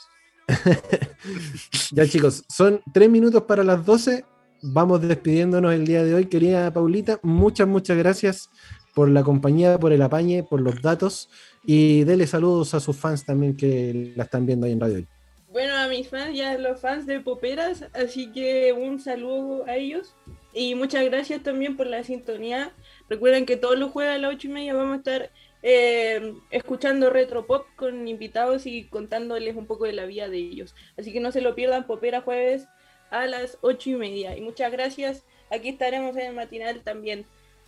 Ya 1.93 2.07
chicos, 2.07 2.45
son 2.49 2.83
tres 2.93 3.09
minutos 3.09 3.43
para 3.43 3.63
las 3.63 3.85
12. 3.85 4.25
Vamos 4.63 5.01
despidiéndonos 5.03 5.73
el 5.73 5.87
día 5.87 6.05
de 6.05 6.15
hoy. 6.15 6.27
Querida 6.27 6.73
Paulita, 6.73 7.21
muchas, 7.23 7.69
muchas 7.69 7.97
gracias 7.97 8.51
por 8.95 9.09
la 9.09 9.23
compañía, 9.23 9.79
por 9.79 9.93
el 9.93 10.03
apañe, 10.03 10.43
por 10.43 10.61
los 10.61 10.81
datos. 10.83 11.31
Y 11.65 12.05
dele 12.05 12.27
saludos 12.27 12.75
a 12.75 12.81
sus 12.81 12.97
fans 12.97 13.25
también 13.25 13.57
que 13.57 14.13
la 14.17 14.25
están 14.25 14.47
viendo 14.47 14.67
ahí 14.67 14.73
en 14.73 14.81
Radio. 14.81 15.07
Bueno, 15.53 15.77
a 15.77 15.87
mis 15.87 16.09
fans 16.09 16.35
y 16.35 16.41
a 16.41 16.57
los 16.57 16.81
fans 16.81 17.07
de 17.07 17.21
Poperas, 17.21 17.85
así 17.93 18.33
que 18.33 18.73
un 18.73 18.99
saludo 18.99 19.67
a 19.67 19.77
ellos. 19.77 20.15
Y 20.55 20.75
muchas 20.75 21.05
gracias 21.05 21.43
también 21.43 21.77
por 21.77 21.87
la 21.87 22.05
sintonía. 22.05 22.73
Recuerden 23.09 23.47
que 23.47 23.57
todos 23.57 23.79
los 23.79 23.91
jueves 23.93 24.15
a 24.15 24.19
las 24.19 24.35
ocho 24.35 24.49
y 24.49 24.51
media 24.51 24.75
vamos 24.75 24.95
a 24.95 24.97
estar 24.97 25.31
eh, 25.63 26.35
escuchando 26.51 27.11
Retro 27.11 27.47
Pop 27.47 27.67
con 27.77 28.09
invitados 28.09 28.67
y 28.67 28.85
contándoles 28.85 29.55
un 29.57 29.67
poco 29.67 29.85
de 29.85 29.93
la 29.93 30.07
vida 30.07 30.29
de 30.29 30.39
ellos. 30.39 30.75
Así 30.99 31.13
que 31.13 31.21
no 31.21 31.33
se 31.33 31.43
lo 31.43 31.55
pierdan, 31.55 31.87
Popera 31.87 32.23
jueves 32.23 32.67
a 33.11 33.27
las 33.27 33.59
ocho 33.61 33.91
y 33.91 33.95
media. 33.97 34.37
Y 34.37 34.41
muchas 34.41 34.73
gracias. 34.73 35.25
Aquí 35.51 35.69
estaremos 35.69 36.17
en 36.17 36.29
el 36.29 36.35
matinal 36.35 36.83
también 36.83 37.27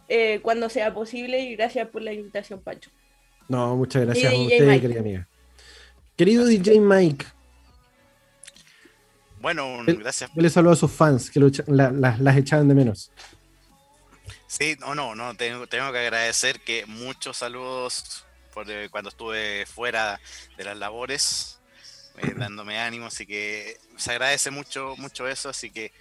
eh, 0.08 0.40
cuando 0.42 0.68
sea 0.68 0.94
posible. 0.94 1.40
Y 1.40 1.56
gracias 1.56 1.88
por 1.88 2.02
la 2.02 2.12
invitación, 2.12 2.60
Pancho. 2.60 2.90
No, 3.48 3.76
muchas 3.76 4.04
gracias 4.04 4.32
a 4.32 4.36
usted, 4.36 4.66
Mike. 4.66 4.80
querida 4.80 5.00
amiga. 5.00 5.28
Querido 6.16 6.44
DJ 6.46 6.80
Mike, 6.80 7.26
Bueno, 9.40 9.82
gracias. 9.86 10.30
le 10.34 10.48
saludo 10.48 10.72
a 10.72 10.76
sus 10.76 10.90
fans 10.90 11.30
que 11.30 11.38
lo 11.40 11.48
la- 11.66 11.90
la- 11.90 12.16
las 12.18 12.36
echaban 12.36 12.68
de 12.68 12.74
menos. 12.74 13.10
Sí, 14.46 14.76
no, 14.80 14.94
no, 14.94 15.14
no, 15.14 15.34
tengo, 15.36 15.66
tengo 15.66 15.90
que 15.92 15.98
agradecer 15.98 16.60
que 16.60 16.86
muchos 16.86 17.36
saludos 17.38 18.24
por 18.54 18.70
eh, 18.70 18.88
cuando 18.88 19.10
estuve 19.10 19.66
fuera 19.66 20.20
de 20.56 20.64
las 20.64 20.78
labores, 20.78 21.58
eh, 22.18 22.32
dándome 22.36 22.78
ánimo, 22.78 23.06
así 23.06 23.26
que 23.26 23.76
se 23.96 24.12
agradece 24.12 24.50
mucho, 24.50 24.94
mucho 24.96 25.26
eso, 25.28 25.48
así 25.50 25.70
que 25.70 25.92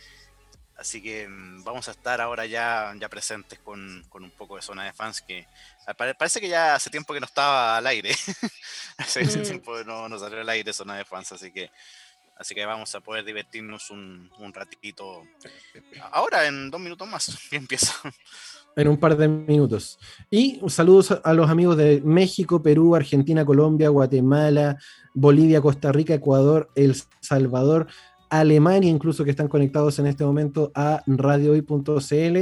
así 0.83 1.01
que 1.01 1.27
mm, 1.27 1.63
vamos 1.63 1.87
a 1.87 1.91
estar 1.91 2.19
ahora 2.21 2.45
ya, 2.45 2.93
ya 2.99 3.07
presentes 3.09 3.57
con, 3.59 4.03
con 4.09 4.23
un 4.23 4.31
poco 4.31 4.57
de 4.57 4.61
zona 4.61 4.83
de 4.83 4.91
fans 4.93 5.21
que 5.21 5.47
ah, 5.87 5.93
pare- 5.93 6.13
parece 6.13 6.39
que 6.41 6.49
ya 6.49 6.75
hace 6.75 6.89
tiempo 6.89 7.13
que 7.13 7.19
no 7.21 7.25
estaba 7.25 7.77
al 7.77 7.87
aire. 7.87 8.11
hace 8.97 9.23
Mm. 9.23 9.41
tiempo 9.43 9.75
que 9.77 9.85
no, 9.85 10.07
no 10.09 10.19
salió 10.19 10.41
al 10.41 10.49
aire 10.49 10.73
zona 10.73 10.95
de 10.97 11.05
fans, 11.05 11.31
así 11.31 11.51
que 11.51 11.71
así 12.35 12.53
que 12.53 12.65
vamos 12.65 12.93
a 12.95 12.99
poder 12.99 13.23
divertirnos 13.23 13.89
un, 13.91 14.29
un 14.39 14.53
ratito 14.53 15.23
ahora 16.11 16.47
en 16.47 16.69
dos 16.69 16.81
minutos 16.81 17.07
más 17.07 17.37
que 17.49 17.55
empieza. 17.55 17.93
en 18.75 18.87
un 18.87 18.97
par 18.97 19.15
de 19.15 19.27
minutos. 19.27 19.99
Y 20.29 20.59
saludos 20.67 21.11
a 21.23 21.33
los 21.33 21.49
amigos 21.49 21.77
de 21.77 22.01
México, 22.03 22.61
Perú, 22.61 22.95
Argentina, 22.95 23.45
Colombia, 23.45 23.89
Guatemala, 23.89 24.77
Bolivia, 25.13 25.61
Costa 25.61 25.91
Rica, 25.91 26.15
Ecuador, 26.15 26.69
El 26.75 26.95
Salvador, 27.21 27.87
Alemania, 28.39 28.89
incluso 28.89 29.23
que 29.23 29.29
están 29.29 29.47
conectados 29.47 29.99
en 29.99 30.07
este 30.07 30.25
momento 30.25 30.71
a 30.73 31.03
radiohoy.cl, 31.05 32.37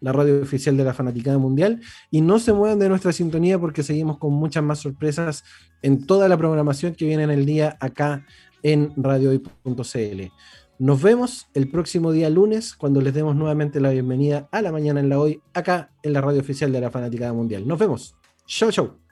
la 0.00 0.12
radio 0.12 0.42
oficial 0.42 0.76
de 0.76 0.84
la 0.84 0.92
Fanaticada 0.92 1.38
Mundial. 1.38 1.80
Y 2.10 2.20
no 2.20 2.40
se 2.40 2.52
muevan 2.52 2.80
de 2.80 2.88
nuestra 2.88 3.12
sintonía 3.12 3.56
porque 3.58 3.84
seguimos 3.84 4.18
con 4.18 4.32
muchas 4.32 4.64
más 4.64 4.80
sorpresas 4.80 5.44
en 5.82 6.04
toda 6.04 6.28
la 6.28 6.36
programación 6.36 6.94
que 6.94 7.04
viene 7.04 7.22
en 7.22 7.30
el 7.30 7.46
día 7.46 7.76
acá 7.80 8.26
en 8.64 8.92
radiohoy.cl. 8.96 10.22
Nos 10.78 11.00
vemos 11.00 11.46
el 11.54 11.70
próximo 11.70 12.10
día 12.10 12.28
lunes 12.28 12.74
cuando 12.74 13.00
les 13.00 13.14
demos 13.14 13.36
nuevamente 13.36 13.80
la 13.80 13.90
bienvenida 13.90 14.48
a 14.50 14.60
la 14.62 14.72
mañana 14.72 14.98
en 14.98 15.08
la 15.08 15.20
hoy 15.20 15.40
acá 15.54 15.92
en 16.02 16.12
la 16.12 16.20
radio 16.20 16.40
oficial 16.40 16.72
de 16.72 16.80
la 16.80 16.90
Fanaticada 16.90 17.32
Mundial. 17.32 17.66
Nos 17.68 17.78
vemos. 17.78 18.16
Chau, 18.46 18.72
chau. 18.72 19.05